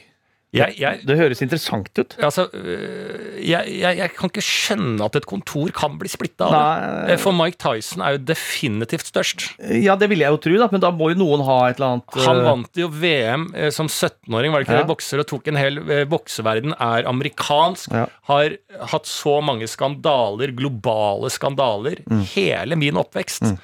Jeg, 0.54 0.76
jeg, 0.78 1.00
det 1.10 1.16
høres 1.18 1.40
interessant 1.42 1.90
ut. 1.98 2.12
Altså, 2.22 2.44
øh, 2.54 3.40
jeg, 3.42 3.72
jeg, 3.82 4.12
kan 4.14 4.30
ikke 4.30 4.44
skjønne 4.46 5.02
at 5.08 5.16
et 5.18 5.26
kontor 5.26 5.72
kan 5.74 5.96
bli 5.98 6.12
splitta 6.12 6.46
av 6.46 6.54
det. 6.54 7.16
Eh, 7.16 7.18
For 7.24 7.34
Mike 7.34 7.58
Tyson 7.58 8.04
er 8.06 8.20
jo 8.20 8.22
definitivt 8.30 9.10
størst. 9.10 9.48
Ja, 9.82 9.96
det 9.98 10.12
ville 10.12 10.28
jeg 10.28 10.36
jo 10.36 10.42
tro, 10.46 10.54
da, 10.62 10.68
men 10.72 10.84
da 10.84 10.92
må 10.94 11.10
jo 11.10 11.18
noen 11.24 11.42
ha 11.48 11.58
et 11.72 11.80
eller 11.82 11.96
annet 11.96 12.20
Han 12.28 12.42
eh, 12.44 12.46
vant 12.46 12.82
jo 12.84 12.90
VM 12.94 13.48
eh, 13.58 13.72
som 13.74 13.90
17-åring, 13.90 14.54
var 14.54 14.62
det 14.62 14.68
ikke 14.70 14.78
Ja. 14.78 14.84
det? 14.84 14.92
Bokser 14.94 15.24
og 15.24 15.28
tok 15.34 15.50
en 15.50 15.58
hel 15.58 15.82
eh, 15.90 16.04
bokseverden. 16.14 16.76
Er 16.78 17.10
amerikansk. 17.10 17.90
Ja. 17.94 18.06
Har 18.30 18.54
hatt 18.94 19.10
så 19.10 19.40
mange 19.42 19.66
skandaler, 19.72 20.54
globale 20.54 21.34
skandaler, 21.34 22.04
Mm. 22.10 22.22
hele 22.36 22.76
min 22.78 22.98
oppvekst. 23.02 23.56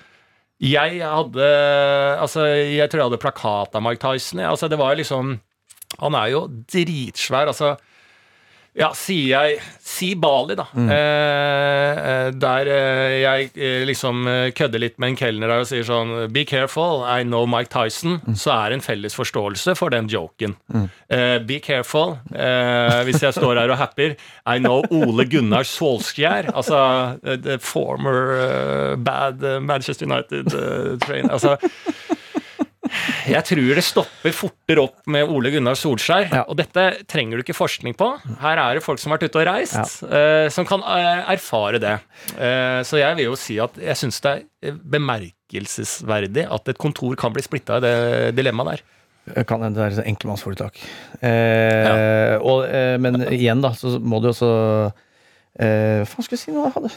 Jeg 0.60 1.00
hadde 1.06 1.46
Altså, 2.20 2.44
jeg 2.50 2.90
tror 2.90 3.00
jeg 3.04 3.08
hadde 3.12 3.22
plakat 3.22 3.76
av 3.78 3.84
Mike 3.86 4.02
Tyson. 4.04 4.42
Altså, 4.44 4.68
det 4.68 4.80
var 4.80 4.98
liksom 5.00 5.38
Han 5.98 6.16
er 6.16 6.34
jo 6.36 6.46
dritsvær. 6.70 7.50
Altså 7.52 7.76
ja, 8.78 8.92
sier 8.96 9.32
jeg 9.34 9.56
Si 9.84 10.12
Bali, 10.16 10.54
da. 10.56 10.68
Mm. 10.78 10.90
Eh, 10.94 11.98
eh, 12.10 12.28
der 12.38 12.70
eh, 12.70 13.16
jeg 13.24 13.48
eh, 13.58 13.82
liksom 13.90 14.28
eh, 14.30 14.52
kødder 14.56 14.84
litt 14.84 15.00
med 15.02 15.10
en 15.12 15.18
kelner 15.20 15.52
og 15.58 15.66
sier 15.68 15.84
sånn 15.88 16.14
Be 16.32 16.46
careful, 16.48 17.02
I 17.02 17.26
know 17.26 17.48
Mike 17.50 17.74
Tyson. 17.74 18.20
Mm. 18.24 18.38
Så 18.40 18.54
er 18.54 18.76
en 18.78 18.86
felles 18.86 19.18
forståelse 19.18 19.74
for 19.76 19.92
den 19.92 20.08
joken. 20.14 20.54
Eh, 21.10 21.40
be 21.50 21.58
careful. 21.66 22.20
eh, 22.32 23.02
hvis 23.10 23.26
jeg 23.26 23.36
står 23.36 23.58
her 23.64 23.74
og 23.74 23.82
happer 23.82 24.14
I 24.46 24.60
know 24.62 24.86
Ole 24.94 25.26
Gunnar 25.28 25.66
Solskjær. 25.68 26.54
Altså 26.54 26.80
the 27.26 27.58
former 27.60 28.38
uh, 28.38 28.96
bad 28.96 29.42
Manchester 29.66 30.06
United 30.08 30.54
uh, 30.54 30.96
trainer. 31.04 31.34
Altså 31.34 31.58
jeg 33.32 33.46
tror 33.50 33.78
det 33.78 33.84
stopper 33.86 34.34
fortere 34.36 34.84
opp 34.84 35.10
med 35.12 35.30
Ole 35.30 35.52
Gunnar 35.54 35.78
Solskjær. 35.80 36.28
Ja. 36.32 36.44
Og 36.50 36.58
dette 36.60 36.86
trenger 37.10 37.40
du 37.40 37.46
ikke 37.46 37.58
forskning 37.58 37.96
på. 38.00 38.10
Her 38.42 38.62
er 38.62 38.78
det 38.78 38.86
folk 38.86 39.02
som 39.02 39.12
har 39.12 39.20
vært 39.20 39.32
ute 39.32 39.42
og 39.42 39.48
reist, 39.50 40.00
eh, 40.06 40.48
som 40.54 40.68
kan 40.70 40.84
uh, 40.86 41.26
erfare 41.32 41.82
det. 41.82 41.96
Uh, 42.36 42.80
så 42.88 43.02
jeg 43.02 43.20
vil 43.20 43.30
jo 43.30 43.36
si 43.40 43.60
at 43.62 43.78
jeg 43.82 44.00
syns 44.00 44.22
det 44.26 44.34
er 44.66 44.80
bemerkelsesverdig 44.96 46.48
at 46.50 46.72
et 46.74 46.82
kontor 46.82 47.16
kan 47.20 47.36
bli 47.36 47.44
splitta 47.46 47.80
i 47.80 47.86
det 47.86 47.94
dilemmaet 48.40 48.80
der. 48.80 49.44
Kan 49.46 49.62
hende 49.62 49.78
det 49.78 49.86
er 49.86 50.00
et 50.00 50.10
enkeltmannsforetak. 50.10 50.80
Eh, 51.22 52.36
og, 52.42 52.64
men 53.04 53.22
igjen, 53.30 53.62
da, 53.62 53.76
så 53.78 54.00
må 54.02 54.18
du 54.24 54.32
også 54.32 54.50
Hva 55.60 56.08
faen 56.10 56.26
skulle 56.26 56.40
jeg 56.40 56.48
si 56.48 56.54
nå? 56.56 56.64
Jeg 56.66 56.74
hadde 56.80 56.92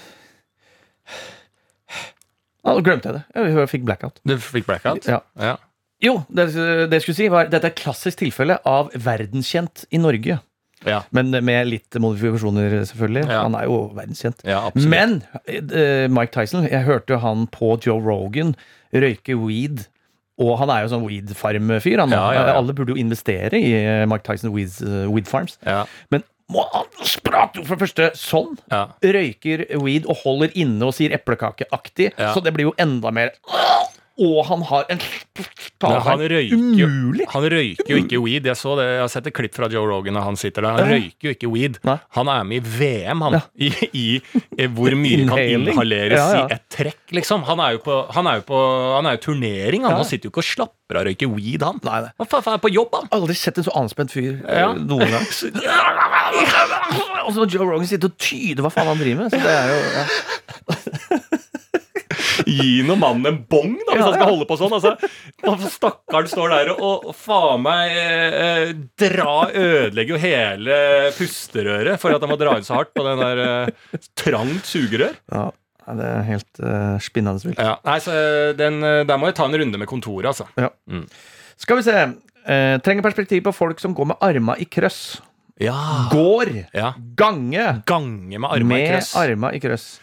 Ja, 2.63 2.73
Nå 2.73 2.81
glemte 2.87 3.11
jeg 3.11 3.19
det. 3.19 3.23
Jeg 3.59 3.69
fikk 3.75 3.85
blackout. 3.89 4.23
Du 4.25 4.37
fikk 4.41 4.69
blackout? 4.71 5.09
Ja. 5.11 5.21
Ja. 5.43 5.57
Jo, 6.03 6.17
det, 6.29 6.49
det 6.91 6.99
jeg 6.99 7.05
skulle 7.07 7.19
si 7.21 7.29
var 7.33 7.51
dette 7.53 7.69
er 7.69 7.75
et 7.75 7.79
klassisk 7.83 8.19
tilfelle 8.25 8.57
av 8.67 8.91
verdenskjent 8.95 9.85
i 9.95 10.01
Norge. 10.03 10.41
Ja, 10.83 11.03
Men 11.15 11.31
med 11.31 11.69
litt 11.71 11.95
modifikasjoner, 12.03 12.73
selvfølgelig. 12.91 13.29
Ja. 13.31 13.45
Han 13.45 13.55
er 13.55 13.69
jo 13.71 13.77
verdenskjent. 13.95 14.43
ja. 14.49 14.65
Men 14.75 15.21
uh, 15.47 16.09
Mike 16.11 16.33
Tyson, 16.35 16.67
jeg 16.67 16.83
hørte 16.89 17.15
jo 17.15 17.21
han 17.23 17.47
på 17.55 17.77
Joe 17.87 18.03
Rogan 18.03 18.57
røyke 18.93 19.37
weed. 19.39 19.85
Og 20.43 20.57
han 20.59 20.73
er 20.75 20.83
jo 20.83 20.89
sånn 20.91 21.05
ja, 21.07 22.23
ja. 22.35 22.55
Alle 22.57 22.75
burde 22.75 22.95
jo 22.97 22.99
investere 22.99 23.59
i 23.61 23.73
eh, 23.77 24.07
Mike 24.09 24.25
Tyson 24.27 24.51
weed, 24.55 24.73
eh, 24.83 25.05
weed 25.13 25.29
Farms. 25.29 25.59
ja, 25.63 25.85
Men 26.11 26.25
må- 26.51 26.65
han 26.73 26.89
sprate 27.07 27.63
for 27.63 27.77
det 27.77 27.83
første 27.85 28.09
sånn. 28.19 28.57
ja. 28.73 28.89
Røyker 29.05 29.67
weed 29.85 30.09
og 30.09 30.17
holder 30.25 30.51
inne 30.57 30.89
og 30.89 30.95
sier 30.97 31.15
eplekakeaktig. 31.15 32.13
Ja. 32.19 32.33
Så 32.35 32.43
det 32.43 32.55
blir 32.57 32.71
jo 32.71 32.75
enda 32.81 33.13
mer 33.13 33.31
Og 34.21 34.43
han 34.45 34.61
har 34.69 34.85
en 34.93 35.01
han 35.81 36.21
røyker 36.21 36.53
Umulig! 36.53 37.25
Han 37.33 37.47
røyker 37.49 37.89
jo 37.89 37.97
ikke 38.03 38.19
weed. 38.21 38.47
Jeg 38.51 38.59
så 38.61 38.75
det, 38.77 38.85
jeg 38.91 39.01
har 39.01 39.11
sett 39.13 39.29
et 39.31 39.35
klipp 39.37 39.55
fra 39.57 39.69
Joe 39.73 39.89
Rogan 39.89 40.19
og 40.21 40.27
han 40.27 40.37
sitter 40.39 40.67
der. 40.67 40.77
Han 40.77 40.91
røyker 40.93 41.31
jo 41.31 41.33
ikke 41.33 41.51
weed. 41.53 41.79
Nei. 41.89 41.97
Han 42.19 42.29
er 42.29 42.45
med 42.49 42.61
i 42.61 42.75
VM, 42.77 43.25
han. 43.25 43.39
Ja. 43.39 43.43
i, 43.57 44.05
i 44.61 44.67
hvor 44.77 44.95
mye 44.99 45.25
kan 45.31 45.41
inhaleres 45.41 46.21
Ja, 46.21 46.43
i 46.45 46.57
ett 46.59 46.67
trekk, 46.73 47.01
liksom. 47.17 47.47
Han 47.49 47.63
er 47.65 47.79
jo 47.79 47.83
på, 47.87 47.99
han 48.13 48.29
er 48.29 48.41
jo 48.43 48.47
på 48.53 48.61
han 48.99 49.09
er 49.09 49.17
jo 49.17 49.23
turnering, 49.31 49.87
han. 49.89 49.97
Han 50.03 50.09
sitter 50.09 50.29
jo 50.29 50.35
ikke 50.35 50.45
og 50.45 50.49
slapper 50.51 51.01
av 51.01 51.07
og 51.07 51.09
røyker 51.11 51.33
weed, 51.33 51.65
han. 51.65 51.81
Nei, 51.89 52.01
nei. 52.07 52.13
Han 52.21 52.53
er 52.57 52.63
på 52.63 52.73
jobb, 52.73 52.99
han! 52.99 53.09
Aldri 53.17 53.37
sett 53.39 53.61
en 53.63 53.67
så 53.67 53.75
anspent 53.81 54.13
fyr 54.15 54.35
eh, 54.45 54.61
Ja. 54.63 54.73
noen 54.77 55.09
gang. 55.09 55.27
Og 57.23 57.31
så 57.37 57.45
Joe 57.47 57.65
Rogan 57.69 57.87
sitter 57.87 58.11
og 58.11 58.19
tyder 58.19 58.65
hva 58.65 58.71
faen 58.75 58.89
han 58.91 58.99
driver 58.99 59.23
med. 59.23 59.31
Så 59.31 59.39
det 59.39 59.53
er 59.55 59.67
jo 59.71 59.79
ja. 59.95 61.39
Gi 62.49 62.83
nå 62.87 62.97
mannen 63.01 63.29
en 63.31 63.41
bong, 63.49 63.75
da, 63.81 63.95
hvis 63.95 64.03
Ja, 64.03 64.09
han 64.09 64.17
skal 64.17 64.27
ja. 64.27 64.31
holde 64.31 64.49
på 64.49 64.59
sånn. 64.61 64.77
Altså, 64.77 65.71
Stakkaren 65.73 66.31
står 66.31 66.55
der 66.55 66.71
og, 66.75 67.09
og 67.11 67.17
faen 67.19 67.65
meg 67.65 67.97
eh, 68.03 68.75
dra 69.01 69.35
Ødelegger 69.49 70.17
jo 70.17 70.21
hele 70.23 70.79
pusterøret 71.17 72.01
for 72.03 72.15
at 72.15 72.23
han 72.23 72.33
må 72.33 72.39
dra 72.41 72.59
ut 72.59 72.69
så 72.69 72.79
hardt 72.81 72.95
på 72.97 73.05
den 73.07 73.23
der 73.23 73.43
eh, 73.47 74.07
trangt 74.19 74.69
sugerør. 74.71 75.19
ja. 75.33 75.49
Det 75.83 76.07
er 76.07 76.27
helt 76.29 76.61
uh, 76.63 76.95
spinnende 77.03 77.43
vilt. 77.43 77.59
Ja, 77.59 77.73
nei, 77.83 77.97
så 78.03 78.13
eh, 78.15 78.53
den, 78.55 78.77
eh, 78.87 79.01
Der 79.03 79.19
må 79.19 79.27
jeg 79.27 79.35
ta 79.35 79.49
en 79.49 79.57
runde 79.59 79.81
med 79.81 79.89
kontoret, 79.91 80.29
altså. 80.31 80.47
Skal 81.59 81.81
vi 81.81 81.85
se. 81.87 81.97
Eh, 82.47 82.77
trenger 82.83 83.03
perspektiv 83.03 83.43
på 83.49 83.53
folk 83.55 83.83
som 83.83 83.95
går 83.95 84.13
med 84.13 84.23
arma 84.23 84.57
i 84.63 84.67
krøss. 84.67 85.21
Ja. 85.63 86.09
Går! 86.11 86.53
ja. 86.75 86.93
Gange! 87.19 87.67
Gange 87.87 88.39
med 88.39 88.49
arma 88.49 88.79
i 88.79 88.87
med 88.89 89.11
arma 89.19 89.53
i 89.55 89.61
krøss. 89.63 89.97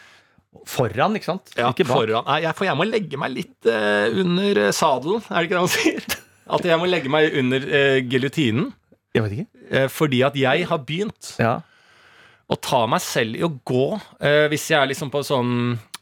Foran, 0.69 1.15
ikke 1.17 1.29
sant? 1.29 1.51
Ja, 1.57 1.69
ikke 1.73 1.85
foran. 1.87 2.25
Nei, 2.25 2.39
jeg, 2.47 2.55
for 2.57 2.65
jeg 2.65 2.77
må 2.79 2.85
legge 2.89 3.19
meg 3.21 3.33
litt 3.35 3.67
eh, 3.69 4.09
under 4.23 4.59
eh, 4.65 4.71
sadelen, 4.75 5.21
er 5.29 5.35
det 5.43 5.49
ikke 5.49 5.57
det 5.57 5.63
han 5.63 5.73
sier? 5.75 6.07
At 6.57 6.65
jeg 6.65 6.79
må 6.81 6.87
legge 6.89 7.11
meg 7.13 7.35
under 7.37 7.61
uh, 7.69 7.97
giljotinen. 8.09 8.71
Jeg 9.13 9.21
vet 9.25 9.35
ikke. 9.35 9.65
eh, 9.69 9.87
fordi 9.93 10.23
at 10.25 10.35
jeg 10.37 10.65
har 10.69 10.79
begynt 10.85 11.35
Ja. 11.41 11.51
å 12.49 12.57
ta 12.57 12.79
meg 12.89 13.01
selv 13.05 13.37
i 13.37 13.43
å 13.45 13.51
gå 13.69 13.83
eh, 14.21 14.47
hvis 14.49 14.65
jeg 14.71 14.79
er 14.81 14.89
liksom 14.89 15.11
på 15.13 15.21
sånn 15.25 15.51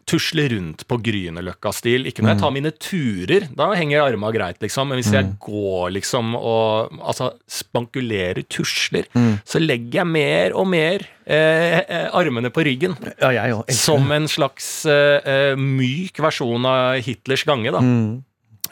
tusle 0.07 0.45
rundt 0.53 0.85
på 0.87 0.97
Grünerløkka-stil. 1.03 2.05
Ikke 2.07 2.23
når 2.23 2.33
jeg 2.33 2.41
tar 2.41 2.53
mine 2.55 2.71
turer, 2.71 3.47
da 3.59 3.67
henger 3.75 4.05
arma 4.05 4.29
greit, 4.31 4.59
liksom. 4.63 4.87
Men 4.91 5.01
hvis 5.01 5.11
jeg 5.13 5.33
går 5.43 5.91
liksom 5.97 6.31
og 6.39 6.93
altså 7.01 7.33
spankulerer, 7.51 8.45
tusler, 8.47 9.09
så 9.43 9.59
legger 9.59 9.99
jeg 10.01 10.07
mer 10.07 10.55
og 10.55 10.69
mer 10.71 11.03
eh, 11.27 11.81
eh, 11.83 12.07
armene 12.15 12.51
på 12.55 12.63
ryggen. 12.67 12.95
ja, 13.19 13.33
jeg 13.35 13.57
òg. 13.57 13.71
Som 13.75 14.07
en 14.15 14.29
slags 14.31 14.85
eh, 14.87 15.19
eh, 15.27 15.59
myk 15.59 16.23
versjon 16.23 16.65
av 16.71 17.01
Hitlers 17.03 17.43
gange, 17.47 17.75
da. 17.75 17.83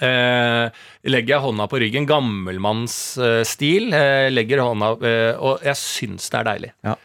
Eh, 0.03 0.69
legger 1.07 1.37
jeg 1.37 1.43
hånda 1.45 1.67
på 1.71 1.79
ryggen, 1.79 2.07
gammelmannsstil, 2.09 3.93
eh, 3.95 4.29
legger 4.33 4.59
hånda 4.65 4.89
eh, 5.07 5.37
Og 5.39 5.63
jeg 5.63 5.79
syns 5.79 6.27
det 6.31 6.39
er 6.41 6.49
deilig. 6.49 6.71
Ja. 6.83 6.95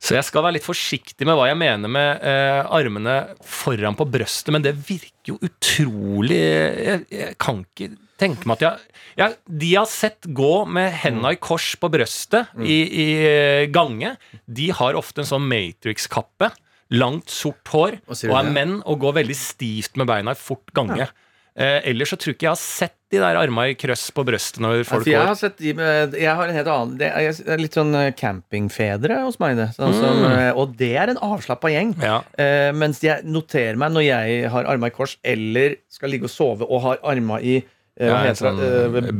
Så 0.00 0.16
jeg 0.16 0.24
skal 0.24 0.46
være 0.46 0.56
litt 0.56 0.64
forsiktig 0.64 1.26
med 1.28 1.36
hva 1.36 1.50
jeg 1.50 1.58
mener 1.60 1.90
med 1.92 2.22
eh, 2.24 2.60
armene 2.72 3.16
foran 3.44 3.98
på 3.98 4.06
brøstet, 4.08 4.48
men 4.54 4.64
det 4.64 4.72
virker 4.74 5.34
jo 5.34 5.36
utrolig 5.44 6.38
Jeg, 6.40 7.02
jeg 7.12 7.36
kan 7.40 7.60
ikke 7.66 7.90
tenke 8.20 8.48
meg 8.48 8.60
at 8.60 8.64
jeg, 8.64 8.88
jeg 9.20 9.36
De 9.60 9.68
jeg 9.74 9.80
har 9.82 9.90
sett 9.92 10.30
gå 10.36 10.52
med 10.72 10.88
henda 11.02 11.34
i 11.36 11.40
kors 11.40 11.74
på 11.80 11.92
brøstet 11.92 12.48
i, 12.64 12.80
i 12.80 13.06
eh, 13.28 13.68
gange, 13.72 14.14
de 14.48 14.70
har 14.76 14.96
ofte 14.98 15.20
en 15.22 15.28
sånn 15.28 15.48
Matrix-kappe. 15.50 16.50
Langt, 16.90 17.30
sort 17.30 17.68
hår, 17.70 18.00
og 18.10 18.24
er 18.34 18.48
menn 18.50 18.80
og 18.82 19.04
går 19.04 19.20
veldig 19.20 19.36
stivt 19.38 20.00
med 20.00 20.08
beina 20.10 20.32
i 20.34 20.38
fort 20.40 20.72
gange. 20.74 21.06
Eh, 21.60 21.80
ellers 21.90 22.08
så 22.14 22.16
tror 22.16 22.32
jeg 22.32 22.38
ikke 22.38 22.46
jeg 22.48 22.54
har 22.54 22.60
sett 22.62 22.94
de 23.12 23.18
der 23.20 23.36
arma 23.36 23.66
i 23.68 23.74
krøss 23.76 24.06
på 24.14 24.22
brøstet 24.24 24.62
når 24.64 24.84
folk 24.88 25.02
Altså, 25.02 25.10
jeg 25.12 25.26
har 25.28 25.34
sett 25.36 25.56
de 25.60 25.72
med 25.76 26.14
Jeg 26.16 26.36
har 26.38 26.46
en 26.48 26.54
helt 26.54 26.68
annen 26.72 26.92
Det 27.00 27.08
er 27.10 27.58
litt 27.60 27.74
sånn 27.76 27.90
eh, 27.98 28.12
campingfedre 28.16 29.18
hos 29.26 29.36
meg, 29.42 29.58
det. 29.58 29.66
Sånn 29.76 29.92
som, 29.98 30.22
eh, 30.30 30.52
og 30.56 30.72
det 30.78 30.92
er 30.96 31.12
en 31.12 31.20
avslappa 31.26 31.68
gjeng. 31.74 31.92
Ja. 32.00 32.20
Eh, 32.40 32.70
mens 32.72 33.02
jeg 33.04 33.26
noterer 33.28 33.76
meg 33.82 33.92
når 33.92 34.06
jeg 34.06 34.48
har 34.54 34.70
arma 34.72 34.88
i 34.88 34.94
kors 34.94 35.18
eller 35.26 35.76
skal 35.92 36.14
ligge 36.14 36.30
og 36.30 36.32
sove 36.32 36.64
og 36.70 36.80
har 36.86 37.02
arma 37.12 37.40
i 37.42 37.58
eh, 37.58 38.06
Ja, 38.08 38.22
en 38.30 38.38
sånn 38.38 38.62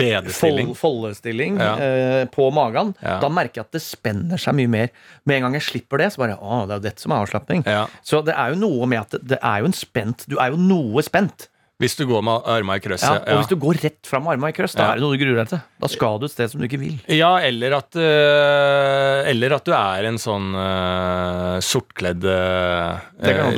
bedestilling. 0.01 0.73
Foldestilling 0.79 1.59
Ja. 1.61 1.75
eh, 1.77 2.25
på 2.33 2.49
magen. 2.55 2.95
Ja. 3.03 3.19
Da 3.21 3.29
merker 3.29 3.61
jeg 3.61 3.67
at 3.69 3.73
det 3.77 3.83
spenner 3.85 4.41
seg 4.41 4.55
mye 4.57 4.71
mer. 4.71 4.89
Med 5.27 5.37
en 5.43 5.49
gang 5.51 5.59
jeg 5.61 5.67
slipper 5.69 5.99
det, 6.01 6.13
så 6.15 6.23
bare 6.25 6.39
Å, 6.41 6.63
det 6.67 6.73
er 6.73 6.81
jo 6.81 6.87
dette 6.89 7.05
som 7.05 7.13
er 7.13 7.27
avslapning. 7.27 7.67
Så 8.07 8.25
det 8.25 8.33
er 8.39 8.55
jo 8.55 8.61
noe 8.65 8.87
med 8.87 9.03
at 9.03 9.11
det, 9.19 9.25
det 9.35 9.41
er 9.43 9.61
jo 9.61 9.67
en 9.75 9.77
spent 9.77 10.25
Du 10.31 10.39
er 10.41 10.55
jo 10.55 10.57
noe 10.57 11.03
spent. 11.05 11.51
Hvis 11.81 11.95
du 11.97 12.05
går 12.07 12.21
med 12.23 12.43
arma 12.45 12.75
i 12.77 12.81
krøss, 12.85 13.03
Ja, 13.03 13.15
ja. 13.25 13.33
og 13.33 13.39
hvis 13.41 13.49
du 13.49 13.57
går 13.57 13.79
rett 13.83 14.05
fram 14.07 14.23
med 14.27 14.35
armene 14.37 14.51
i 14.53 14.57
krøss, 14.57 14.75
da 14.77 14.83
Ja. 14.85 14.91
er 14.93 14.95
det 15.01 15.03
noe 15.07 15.17
du 15.17 15.23
gruer 15.25 15.39
deg 15.41 15.49
til. 15.49 15.61
Da 15.81 15.89
skal 15.89 16.19
du 16.21 16.27
et 16.27 16.31
sted 16.35 16.51
som 16.53 16.61
du 16.61 16.67
ikke 16.69 16.79
vil. 16.83 16.99
Ja, 17.09 17.31
eller 17.41 17.73
at, 17.79 17.97
øh, 17.97 19.31
eller 19.33 19.55
at 19.57 19.65
du 19.65 19.73
er 19.73 20.05
en 20.11 20.19
sånn 20.21 20.51
øh, 20.55 21.57
sortkledd 21.65 22.23
øh, 22.29 23.01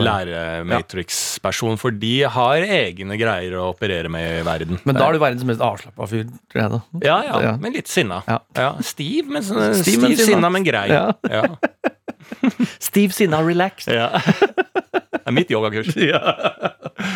lære-matrix-person, 0.06 1.76
for 1.80 1.90
de 1.90 2.12
har 2.30 2.62
egne 2.62 3.18
greier 3.20 3.56
å 3.58 3.68
operere 3.72 4.08
med 4.12 4.40
i 4.40 4.44
verden. 4.46 4.78
Men 4.86 4.94
da 4.98 5.08
er 5.08 5.12
du 5.18 5.22
verdens 5.22 5.44
mest 5.48 5.60
avslappa 5.64 6.06
fyr, 6.10 6.26
ja, 6.54 6.68
ja, 7.02 7.40
Ja. 7.42 7.56
men 7.60 7.72
litt 7.74 7.88
sinna. 7.90 8.22
Ja. 8.28 8.72
Stiv, 8.82 9.26
men, 9.28 9.42
sånn- 9.42 9.74
Stiv, 9.74 9.98
stiv, 9.98 10.00
men 10.02 10.16
sinna. 10.16 10.26
sinna, 10.34 10.50
men 10.50 10.64
grei. 10.64 10.88
Ja. 10.88 11.12
Ja. 12.32 12.50
Steve 12.88 13.12
Sinna 13.16 13.42
relaxed. 13.44 13.92
Ja. 13.94 14.08
Det 15.12 15.22
er 15.24 15.36
mitt 15.36 15.52
yogakurs. 15.52 15.92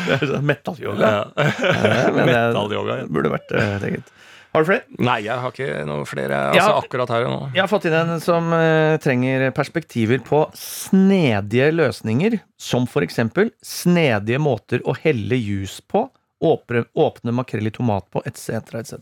Det 0.07 0.15
er 0.17 0.23
sånn 0.23 0.45
Metal-yoga. 0.47 1.09
Ja. 1.09 1.25
Ja, 1.37 2.13
Metal-yoga. 2.15 3.01
ja. 3.03 3.09
burde 3.11 3.31
vært 3.33 3.53
eh, 3.55 3.89
eget. 3.91 4.13
Har 4.57 4.65
du 4.65 4.69
flere? 4.71 4.87
Nei, 5.05 5.19
jeg 5.27 5.37
har 5.37 5.53
ikke 5.53 5.83
noe 5.85 6.07
flere 6.09 6.37
Ja. 6.57 6.63
altså, 6.63 6.79
akkurat 6.81 7.11
her 7.13 7.27
og 7.27 7.33
nå. 7.35 7.41
Jeg 7.53 7.61
har 7.61 7.69
fått 7.69 7.85
inn 7.91 7.97
en 7.99 8.23
som 8.25 8.49
uh, 8.55 8.97
trenger 9.05 9.51
perspektiver 9.57 10.23
på 10.25 10.47
snedige 10.57 11.69
løsninger, 11.75 12.39
som 12.57 12.87
for 12.89 13.05
eksempel 13.05 13.51
snedige 13.61 14.41
måter 14.41 14.81
å 14.89 14.95
helle 14.97 15.37
juice 15.37 15.85
på, 15.85 16.07
åpne, 16.41 16.87
åpne 16.97 17.35
makrell 17.37 17.69
i 17.69 17.75
tomat 17.75 18.09
på, 18.13 18.25
etc., 18.25 18.81
etc. 18.81 18.97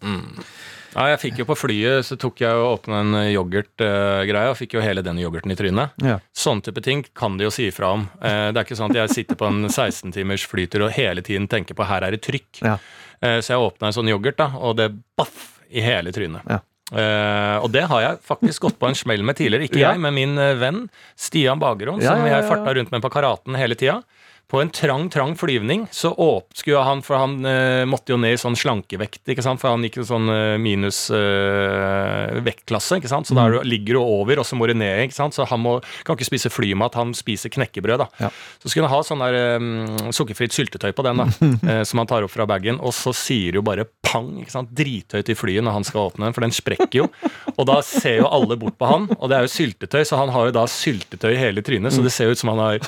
Ja, 0.95 1.09
jeg 1.13 1.21
fikk 1.25 1.39
jo 1.43 1.45
På 1.49 1.57
flyet 1.59 2.05
så 2.07 2.17
tok 2.21 2.41
jeg 2.45 2.55
og 2.55 2.79
åpna 2.81 3.01
en 3.03 3.15
yoghurtgreie 3.33 4.51
og 4.51 4.57
fikk 4.59 4.77
jo 4.79 4.83
hele 4.85 5.03
den 5.05 5.19
yoghurten 5.23 5.53
i 5.53 5.57
trynet. 5.59 5.95
Ja. 6.05 6.19
Sånne 6.37 6.63
type 6.67 6.83
ting 6.85 7.05
kan 7.17 7.37
de 7.39 7.45
jo 7.49 7.51
si 7.55 7.69
ifra 7.71 7.93
om. 7.97 8.09
Eh, 8.23 8.51
Det 8.53 8.61
er 8.61 8.65
ikke 8.65 8.79
sånn 8.79 8.91
at 8.95 9.01
jeg 9.03 9.15
sitter 9.15 9.37
på 9.41 9.47
en 9.51 9.65
16 9.69 10.13
timers 10.15 10.45
flytur 10.47 10.87
og 10.87 10.93
hele 10.97 11.23
tiden 11.23 11.49
tenker 11.49 11.75
på 11.75 11.87
her 11.87 12.03
er 12.07 12.11
det 12.15 12.23
trykk. 12.23 12.63
Ja. 12.63 12.79
Eh, 13.23 13.41
Så 13.41 13.55
jeg 13.55 13.59
åpna 13.65 13.89
en 13.91 13.97
sånn 13.99 14.09
yoghurt, 14.11 14.37
da, 14.37 14.51
og 14.59 14.77
det 14.77 14.93
baff 15.17 15.61
i 15.71 15.81
hele 15.81 16.13
trynet. 16.13 16.43
Ja. 16.49 16.61
Uh, 16.93 17.65
og 17.65 17.73
det 17.73 17.87
har 17.89 18.01
jeg 18.03 18.19
faktisk 18.23 18.61
gått 18.61 18.77
på 18.79 18.87
en 18.87 18.95
smell 18.95 19.23
med 19.25 19.35
tidligere. 19.37 19.65
Ikke 19.67 19.81
Ja. 19.81 19.93
jeg, 19.93 20.01
men 20.05 20.15
min 20.15 20.37
venn 20.37 20.91
Stian 21.17 21.59
Bagerom, 21.59 21.99
Ja, 22.01 22.13
som 22.13 22.21
ja, 22.27 22.29
ja, 22.29 22.41
jeg 22.43 22.51
farta 22.51 22.75
rundt 22.77 22.91
med 22.93 23.01
på 23.03 23.11
Karaten 23.11 23.57
hele 23.57 23.75
tida. 23.75 24.03
På 24.51 24.61
en 24.61 24.69
trang, 24.71 25.09
trang 25.11 25.33
flyvning 25.41 25.87
så 25.91 26.11
skulle 26.55 26.83
han 26.85 27.01
For 27.03 27.17
han 27.19 27.39
eh, 27.49 27.85
måtte 27.89 28.13
jo 28.13 28.19
ned 28.21 28.37
i 28.37 28.41
sånn 28.41 28.55
slankevekt, 28.59 29.23
ikke 29.33 29.43
sant? 29.43 29.59
for 29.63 29.73
han 29.73 29.83
gikk 29.83 29.97
jo 30.03 30.05
sånn 30.07 30.29
eh, 30.31 30.57
minus 30.61 31.09
eh, 31.11 32.41
vektklasse. 32.45 32.99
ikke 33.01 33.09
sant? 33.11 33.27
Så 33.27 33.35
Mm. 33.35 33.39
da 33.41 33.47
er 33.61 33.65
ligger 33.65 33.95
du 33.95 34.01
over, 34.01 34.39
og 34.39 34.45
så 34.47 34.57
må 34.57 34.67
du 34.69 34.75
ned. 34.75 35.05
ikke 35.09 35.15
sant? 35.17 35.35
Så 35.35 35.47
han 35.49 35.61
må, 35.61 35.81
kan 36.05 36.17
ikke 36.17 36.29
spise 36.29 36.51
flymat, 36.53 36.95
han 36.95 37.15
spiser 37.15 37.49
knekkebrød. 37.51 37.99
da. 37.99 38.07
Ja. 38.21 38.31
Så 38.63 38.69
skulle 38.71 38.87
han 38.89 38.95
ha 38.97 39.03
sånn 39.03 39.19
der 39.25 39.57
um, 39.57 40.13
sukkerfritt 40.13 40.53
syltetøy 40.53 40.93
på 40.93 41.03
den, 41.05 41.17
da, 41.17 41.27
eh, 41.81 41.83
som 41.85 41.99
han 41.99 42.07
tar 42.07 42.23
opp 42.27 42.31
fra 42.35 42.47
bagen, 42.47 42.79
og 42.81 42.93
så 42.93 43.15
sier 43.15 43.55
jo 43.59 43.63
bare 43.63 43.87
pang, 44.03 44.39
ikke 44.41 44.51
sant, 44.55 44.71
drithøyt 44.77 45.29
i 45.33 45.35
flyet 45.35 45.65
når 45.65 45.73
han 45.81 45.85
skal 45.89 46.11
åpne 46.11 46.29
den, 46.29 46.35
for 46.37 46.45
den 46.47 46.55
sprekker 46.55 46.95
jo. 47.05 47.09
Og 47.57 47.67
da 47.67 47.81
ser 47.83 48.21
jo 48.23 48.29
alle 48.31 48.57
bort 48.61 48.77
på 48.79 48.87
han, 48.87 49.09
og 49.19 49.29
det 49.31 49.37
er 49.41 49.49
jo 49.49 49.55
syltetøy, 49.57 50.05
så 50.07 50.21
han 50.21 50.29
har 50.35 50.47
jo 50.51 50.55
da 50.61 50.67
syltetøy 50.71 51.33
i 51.35 51.41
hele 51.41 51.63
trynet, 51.65 51.93
så 51.95 52.03
det 52.05 52.13
ser 52.15 52.31
ut 52.31 52.39
som 52.39 52.53
han 52.55 52.59
har 52.63 52.79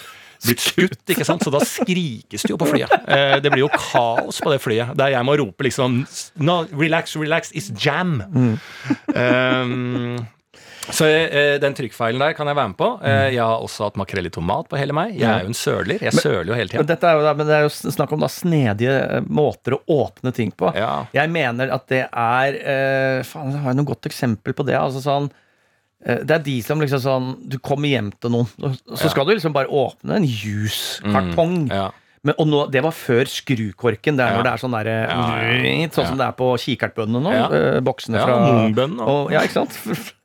blitt 0.44 0.60
skutt, 0.60 1.02
ikke 1.14 1.24
sant? 1.24 1.42
Så 1.46 1.50
da 1.54 1.60
skrikes 1.64 2.42
det 2.44 2.50
jo 2.52 2.58
på 2.60 2.68
flyet. 2.68 2.92
Eh, 3.08 3.38
det 3.40 3.50
blir 3.54 3.64
jo 3.64 3.70
kaos 3.72 4.40
på 4.44 4.52
det 4.52 4.60
flyet, 4.60 4.92
der 4.98 5.14
jeg 5.16 5.24
må 5.24 5.36
rope 5.40 5.64
liksom 5.64 6.02
No, 6.36 6.64
relax, 6.76 7.16
relax, 7.16 7.52
it's 7.56 7.70
jam. 7.72 8.20
Um, 9.14 10.26
så 10.86 11.02
eh, 11.10 11.56
den 11.58 11.74
trykkfeilen 11.74 12.20
der 12.22 12.34
kan 12.38 12.46
jeg 12.46 12.54
være 12.54 12.70
med 12.70 12.76
på. 12.78 12.88
Eh, 13.02 13.32
jeg 13.34 13.42
har 13.42 13.58
også 13.64 13.88
hatt 13.88 13.96
makrell 13.98 14.28
i 14.28 14.30
tomat 14.30 14.68
på 14.70 14.78
hele 14.78 14.94
meg. 14.94 15.16
Jeg 15.18 15.26
er 15.26 15.42
jo 15.42 15.50
en 15.50 15.56
søler. 15.58 15.98
Jeg 15.98 16.14
søler 16.14 16.52
jo 16.52 16.58
hele 16.60 16.70
Men, 16.78 16.86
tida. 16.86 17.10
da- 17.24 17.32
men 17.34 17.48
det 17.48 17.56
er 17.56 17.64
jo 17.66 17.72
snakk 17.90 18.12
om 18.14 18.22
da 18.22 18.28
snedige 18.30 18.94
eh, 19.16 19.24
måter 19.26 19.74
å 19.74 19.80
åpne 19.90 20.30
ting 20.36 20.52
på. 20.54 20.70
Ja. 20.78 20.92
Jeg 21.16 21.32
mener 21.34 21.72
at 21.74 21.88
det 21.90 22.04
er 22.06 22.60
eh, 22.62 23.22
Faen, 23.26 23.50
har 23.64 23.72
jeg 23.72 23.80
noe 23.80 23.90
godt 23.90 24.06
eksempel 24.06 24.54
på 24.54 24.66
det. 24.68 24.78
Altså 24.78 25.02
sånn 25.02 25.26
det 26.04 26.30
er 26.30 26.42
de 26.44 26.56
som 26.62 26.78
liksom 26.82 27.00
sånn 27.02 27.28
Du 27.48 27.56
kommer 27.58 27.88
hjem 27.88 28.10
til 28.20 28.30
noen, 28.30 28.46
og 28.62 28.76
så 29.00 29.08
skal 29.10 29.24
du 29.26 29.32
liksom 29.34 29.54
bare 29.56 29.66
åpne 29.72 30.18
en 30.20 30.26
juskartong. 30.28 31.56
Mm, 31.66 31.72
ja. 31.72 31.86
Men, 32.26 32.34
og 32.42 32.48
nå, 32.50 32.60
det 32.74 32.82
var 32.82 32.90
før 32.96 33.28
skrukorken. 33.30 34.16
Det 34.18 34.24
er 34.24 34.32
Ja. 34.34 34.36
når 34.36 34.42
det 34.48 34.52
er 34.52 34.62
sånn 34.64 34.74
der, 34.74 34.88
Ja, 34.90 35.18
ja, 35.46 35.52
ja. 35.62 35.88
Sånn 35.94 36.06
som 36.10 36.18
det 36.18 36.26
er 36.26 36.32
på 36.34 36.48
kikertbøndene 36.58 37.22
nå. 37.22 37.32
Eh, 37.54 37.80
boksene 37.86 38.18
fra 38.18 38.34
Ja, 38.34 38.86
og, 39.06 39.30
Ja, 39.32 39.40
ikke 39.46 39.62
sant? 39.62 39.78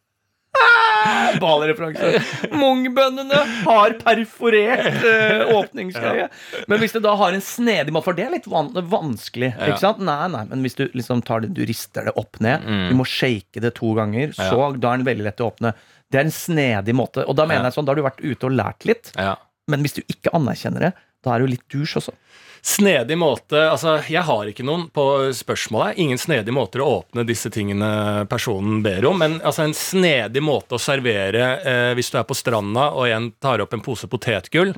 Ah, 0.59 1.31
Balreferanse. 1.39 2.19
Mungbønnene 2.51 3.37
har 3.63 3.93
perforert 4.01 4.97
uh, 5.05 5.53
åpningsgreie. 5.59 6.27
Men 6.69 6.81
hvis 6.83 6.95
du 6.95 6.99
da 7.03 7.13
har 7.19 7.33
en 7.37 7.43
snedig 7.45 7.93
for 8.03 8.17
det 8.17 8.25
er 8.27 8.33
litt 8.35 8.49
van 8.51 8.69
vanskelig. 8.75 9.53
Ja. 9.55 9.69
Ikke 9.71 9.81
sant? 9.83 10.01
Nei, 10.05 10.19
nei, 10.33 10.43
men 10.51 10.65
hvis 10.65 10.75
du 10.77 10.83
liksom 10.97 11.23
tar 11.27 11.45
det, 11.45 11.53
du 11.57 11.63
rister 11.67 12.09
det 12.09 12.15
opp 12.19 12.39
ned, 12.43 12.61
Mm. 12.61 12.89
du 12.91 12.95
må 12.99 13.05
shake 13.07 13.61
det 13.63 13.71
to 13.79 13.93
ganger, 13.97 14.33
så 14.37 14.57
da 14.77 14.91
er 14.93 14.99
den 15.01 15.07
veldig 15.07 15.25
lett 15.25 15.41
å 15.41 15.47
åpne. 15.49 15.71
Det 16.11 16.19
er 16.19 16.27
en 16.27 16.35
snedig 16.35 16.93
måte. 16.97 17.23
Og 17.25 17.35
da 17.39 17.45
mener 17.47 17.63
Ja. 17.63 17.69
jeg 17.71 17.77
sånn, 17.79 17.87
da 17.87 17.93
har 17.95 18.01
du 18.01 18.03
vært 18.05 18.21
ute 18.21 18.45
og 18.49 18.51
lært 18.59 18.85
litt. 18.85 19.11
Ja. 19.17 19.35
Men 19.71 19.81
hvis 19.85 19.95
du 19.97 20.01
ikke 20.03 20.33
anerkjenner 20.35 20.79
det, 20.89 20.91
da 21.24 21.34
er 21.34 21.39
det 21.41 21.47
jo 21.47 21.51
litt 21.55 21.67
douche 21.72 21.99
også. 22.01 22.13
Snedig 22.61 23.15
måte 23.17 23.57
Altså, 23.72 23.95
jeg 24.05 24.22
har 24.28 24.45
ikke 24.51 24.65
noen 24.67 24.84
på 24.93 25.03
spørsmålet. 25.34 25.97
Ingen 26.03 26.19
snedige 26.22 26.53
måter 26.53 26.84
å 26.84 26.91
åpne 26.99 27.24
disse 27.26 27.49
tingene 27.49 28.28
personen 28.30 28.84
ber 28.86 29.05
om. 29.09 29.17
Men 29.17 29.39
altså, 29.41 29.63
en 29.65 29.74
snedig 29.78 30.43
måte 30.45 30.78
å 30.78 30.82
servere 30.82 31.47
eh, 31.65 31.93
hvis 31.97 32.11
du 32.13 32.19
er 32.22 32.28
på 32.30 32.38
stranda 32.38 32.91
og 32.93 33.07
en 33.09 33.32
tar 33.41 33.63
opp 33.65 33.74
en 33.74 33.82
pose 33.82 34.05
potetgull. 34.11 34.76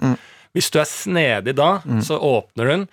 Hvis 0.54 0.70
du 0.72 0.78
er 0.80 0.86
snedig 0.88 1.56
da, 1.58 1.80
så 2.06 2.20
åpner 2.22 2.64
du 2.68 2.72
den, 2.72 2.88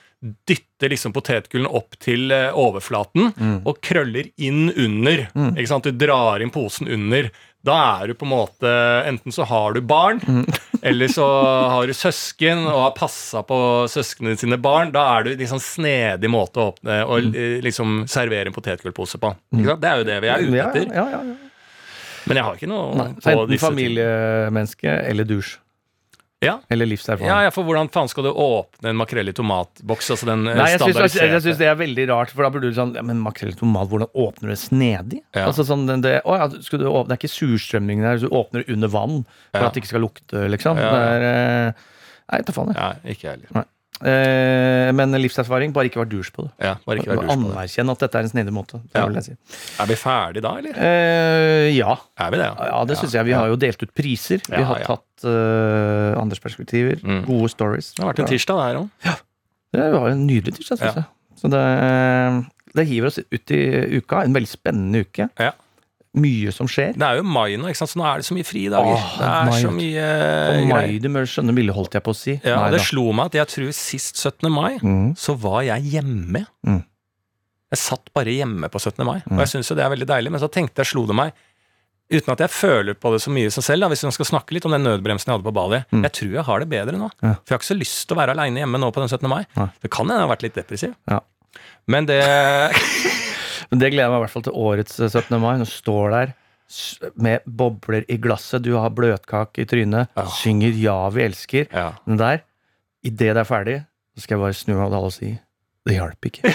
dytter 0.48 0.90
liksom 0.92 1.12
potetgullen 1.16 1.68
opp 1.70 1.94
til 2.02 2.32
eh, 2.34 2.50
overflaten 2.56 3.30
og 3.68 3.78
krøller 3.84 4.26
inn 4.42 4.72
under. 4.74 5.26
Ikke 5.54 5.68
sant? 5.70 5.86
Du 5.86 5.92
drar 6.06 6.40
inn 6.44 6.50
posen 6.52 6.88
under. 6.88 7.30
Da 7.62 7.76
er 8.00 8.08
du 8.08 8.14
på 8.16 8.24
en 8.24 8.32
måte 8.32 8.70
Enten 9.04 9.32
så 9.36 9.44
har 9.44 9.74
du 9.76 9.82
barn, 9.84 10.20
eller 10.82 11.08
så 11.12 11.26
har 11.70 11.86
du 11.86 11.92
søsken 11.96 12.62
og 12.66 12.78
har 12.86 12.94
passa 12.96 13.42
på 13.46 13.58
søsknene 13.92 14.38
sine 14.40 14.56
barn. 14.60 14.92
Da 14.94 15.02
er 15.18 15.26
du 15.26 15.30
liksom 15.40 15.60
snedig 15.62 16.30
måte 16.32 16.60
å 16.62 16.68
åpne 16.72 17.00
og 17.06 17.30
eh, 17.36 17.58
liksom 17.64 18.04
servere 18.10 18.48
en 18.50 18.56
potetgullpose 18.56 19.20
på. 19.20 19.32
Ikke 19.56 19.72
sant? 19.74 19.82
Det 19.84 19.90
er 19.90 20.02
jo 20.02 20.08
det 20.08 20.18
vi 20.24 20.32
er 20.32 20.46
ute 20.46 20.66
etter. 20.66 21.34
Men 22.28 22.36
jeg 22.36 22.44
har 22.46 22.56
ikke 22.58 22.68
noe 22.70 22.94
Nei, 22.98 23.08
på 23.16 23.34
disse 23.48 23.64
tingene. 23.64 23.64
familiemenneske 23.66 24.96
eller 25.10 25.28
douche. 25.28 25.58
Ja. 26.40 26.54
Eller 26.72 26.88
livserfaring. 26.88 27.28
Ja, 27.28 27.42
ja, 27.44 27.50
for 27.52 27.66
hvordan 27.68 27.90
faen 27.92 28.08
skal 28.08 28.24
du 28.24 28.30
åpne 28.32 28.94
en 28.94 28.96
makrell 28.96 29.28
i 29.28 29.34
tomatboks? 29.36 30.06
Altså 30.14 30.28
den 30.30 30.46
eh, 30.48 30.56
Nei, 30.56 30.70
jeg 30.72 30.80
syns, 30.80 31.16
jeg, 31.20 31.42
syns 31.44 31.58
det 31.60 31.68
er 31.68 31.76
veldig 31.76 32.06
rart, 32.08 32.32
for 32.32 32.46
da 32.46 32.50
burde 32.54 32.70
du 32.72 32.76
sånn 32.78 32.94
ja, 32.96 33.02
Men 33.04 33.20
makrell 33.20 33.52
i 33.52 33.58
tomat, 33.58 33.90
hvordan 33.92 34.08
åpner 34.16 34.48
du 34.48 34.54
det 34.54 34.60
snedig? 34.62 35.20
Ja. 35.36 35.44
Altså 35.50 35.66
sånn, 35.68 35.84
den- 35.90 36.00
det, 36.06 36.14
å, 36.24 36.38
ja, 36.40 36.46
du 36.48 36.56
det 36.56 36.88
er 36.88 37.18
ikke 37.20 37.28
surstrømming 37.34 38.00
der, 38.06 38.22
så 38.22 38.30
du 38.30 38.36
åpner 38.40 38.64
det 38.64 38.72
under 38.72 38.88
vann 38.88 39.18
for 39.50 39.66
at 39.66 39.74
det 39.76 39.82
ikke 39.82 39.92
skal 39.92 40.04
lukte, 40.06 40.46
liksom. 40.48 40.80
Det 40.80 41.04
er, 41.12 41.26
eh, 41.28 41.84
nei, 42.32 42.40
ta 42.48 42.56
faen, 42.56 42.72
jeg. 42.72 42.80
Ja, 42.80 43.12
ikke 43.12 43.28
jeg 43.28 43.36
heller. 43.36 43.68
Eh, 44.00 44.90
men 44.96 45.12
livserfaring, 45.20 45.74
bare 45.76 45.90
ikke 45.90 46.00
vær 46.00 46.08
dusj 46.08 46.30
på 46.32 46.46
det. 46.46 46.50
Ja, 46.64 46.74
bare 46.86 47.02
ikke 47.02 47.10
vær 47.12 47.20
dusj 47.20 47.28
på 47.28 47.36
det. 47.42 47.52
Anerkjenn 47.52 47.92
at 47.92 48.04
dette 48.04 48.20
er 48.20 48.26
en 48.26 48.32
snedig 48.32 48.54
måte. 48.56 48.80
Ja. 48.96 49.04
si. 49.24 49.34
Er 49.82 49.90
vi 49.90 49.98
ferdige 50.00 50.44
da, 50.46 50.54
eller? 50.62 50.78
Eh, 50.88 51.68
ja. 51.76 51.96
Er 52.16 52.32
vi 52.32 52.40
det? 52.40 52.48
ja, 52.70 52.78
det 52.88 52.98
syns 53.00 53.16
jeg. 53.18 53.28
Vi 53.28 53.36
har 53.36 53.50
jo 53.52 53.58
delt 53.60 53.84
ut 53.84 53.92
priser. 53.96 54.44
Vi 54.48 54.62
har 54.70 54.80
ja. 54.80 54.88
tatt 54.88 55.26
uh, 55.28 56.20
andres 56.20 56.40
perspektiver. 56.40 57.02
Mm. 57.04 57.24
Gode 57.28 57.52
stories. 57.52 57.92
Det 57.96 58.04
har 58.04 58.12
vært 58.14 58.24
en 58.24 58.32
tirsdag 58.32 58.60
det 58.60 58.68
her 58.68 58.80
òg. 58.80 59.18
Det 59.70 59.90
var 59.94 60.08
en 60.10 60.24
nydelig 60.26 60.56
tirsdag, 60.56 60.80
syns 60.80 60.96
Ja. 60.96 61.04
jeg. 61.04 61.10
Så 61.40 61.48
det, 61.48 61.64
det 62.76 62.86
hiver 62.88 63.08
oss 63.08 63.20
ut 63.20 63.52
i 63.56 63.60
uka. 64.00 64.24
En 64.24 64.34
veldig 64.36 64.50
spennende 64.50 65.04
uke. 65.06 65.28
Ja. 65.40 65.52
Mye 66.18 66.50
som 66.50 66.66
skjer. 66.66 66.96
Det 66.98 67.06
er 67.06 67.20
jo 67.20 67.22
mai 67.22 67.52
nå, 67.54 67.68
ikke 67.70 67.78
sant? 67.78 67.92
så 67.92 67.98
nå 68.00 68.06
er 68.10 68.16
det 68.18 68.26
så 68.26 68.34
mye 68.34 68.46
fridager. 68.48 68.96
Åh, 68.96 69.10
det 69.20 69.26
er 69.30 69.44
mai, 69.46 69.60
så 69.62 69.70
mye 69.70 70.06
greier. 70.10 70.64
mai, 70.72 70.98
du 70.98 71.08
må 71.14 71.20
skjønne 71.22 71.54
bildet, 71.54 71.76
holdt 71.76 71.94
jeg 71.94 72.02
på 72.02 72.10
å 72.10 72.18
si. 72.18 72.34
Ja, 72.42 72.56
Nei 72.64 72.70
det 72.74 72.80
da. 72.80 72.86
slo 72.88 73.04
meg 73.14 73.26
at 73.30 73.36
jeg 73.38 73.46
tror 73.52 73.70
sist 73.78 74.16
17. 74.18 74.50
mai, 74.50 74.72
Mm. 74.82 75.12
så 75.16 75.36
var 75.38 75.62
jeg 75.68 75.82
hjemme. 75.92 76.46
Mm. 76.66 76.80
Jeg 77.70 77.78
satt 77.78 78.10
bare 78.12 78.34
hjemme 78.34 78.66
på 78.68 78.80
17. 78.82 79.04
mai, 79.06 79.20
og 79.30 79.38
jeg 79.38 79.52
syns 79.54 79.70
jo 79.70 79.76
det 79.78 79.84
er 79.86 79.92
veldig 79.94 80.08
deilig. 80.10 80.30
Men 80.34 80.40
så 80.42 80.50
tenkte 80.50 80.82
jeg, 80.82 80.86
slo 80.90 81.06
det 81.06 81.14
meg 81.14 81.32
Uten 82.10 82.32
at 82.32 82.40
jeg 82.42 82.50
føler 82.50 82.94
på 82.98 83.12
det 83.14 83.20
så 83.22 83.30
mye 83.30 83.52
som 83.54 83.62
selv, 83.62 83.82
da, 83.84 83.88
hvis 83.92 84.02
man 84.02 84.10
skal 84.10 84.26
snakke 84.26 84.50
litt 84.50 84.64
om 84.66 84.72
den 84.74 84.82
nødbremsen 84.82 85.30
jeg 85.30 85.36
hadde 85.38 85.46
på 85.46 85.52
Bali. 85.54 85.78
Jeg 85.94 86.10
tror 86.10 86.32
jeg 86.34 86.42
har 86.42 86.58
det 86.58 86.66
bedre 86.68 86.98
nå. 86.98 87.06
Mm. 87.22 87.22
Ja. 87.22 87.34
For 87.38 87.46
jeg 87.46 87.54
har 87.54 87.60
ikke 87.62 87.68
så 87.70 87.76
lyst 87.78 88.08
til 88.08 88.16
å 88.16 88.18
være 88.18 88.34
aleine 88.34 88.58
hjemme 88.64 88.80
nå 88.82 88.88
på 88.90 88.98
den 88.98 89.06
17. 89.14 89.28
mai. 89.30 89.44
Nei. 89.54 89.68
Det 89.78 89.90
kan 89.94 90.08
hende 90.10 90.16
jeg 90.18 90.26
har 90.26 90.32
vært 90.34 90.42
litt 90.42 90.58
depressiv. 90.58 90.96
Ja. 91.06 91.20
Men 91.86 92.06
det 92.10 92.18
Men 93.70 93.78
det 93.82 93.90
gleder 93.92 94.06
jeg 94.08 94.12
meg 94.12 94.18
i 94.20 94.24
hvert 94.24 94.34
fall 94.34 94.46
til 94.48 94.56
årets 94.58 95.00
eh, 95.00 95.08
17. 95.10 95.40
mai. 95.40 95.52
Når 95.60 95.68
du 95.68 95.72
står 95.72 96.10
der 96.16 96.32
med 97.18 97.46
bobler 97.46 98.04
i 98.10 98.16
glasset, 98.22 98.62
du 98.62 98.76
har 98.78 98.90
bløtkake 98.94 99.62
i 99.64 99.66
trynet, 99.66 100.08
Ja. 100.16 100.24
synger 100.26 100.70
'Ja, 100.74 101.08
vi 101.10 101.22
elsker'. 101.28 101.66
Ja. 101.72 101.92
Men 102.06 102.16
der, 102.18 102.42
idet 103.04 103.34
det 103.34 103.36
er 103.36 103.44
ferdig, 103.44 103.86
så 104.14 104.22
skal 104.22 104.36
jeg 104.38 104.42
bare 104.44 104.54
snu 104.54 104.74
meg 104.74 104.82
mot 104.90 104.94
alle 104.94 105.06
og 105.06 105.12
si 105.12 105.38
'Det 105.86 105.94
hjalp 105.94 106.20
ikke'. 106.30 106.54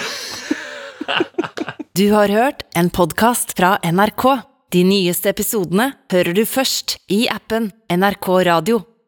Du 1.96 2.10
har 2.12 2.28
hørt 2.28 2.62
en 2.76 2.90
podkast 2.90 3.56
fra 3.56 3.78
NRK. 3.82 4.42
De 4.70 4.82
nyeste 4.84 5.30
episodene 5.32 5.94
hører 6.12 6.34
du 6.34 6.42
først 6.44 6.98
i 7.08 7.26
appen 7.32 7.70
NRK 7.88 8.28
Radio. 8.44 8.82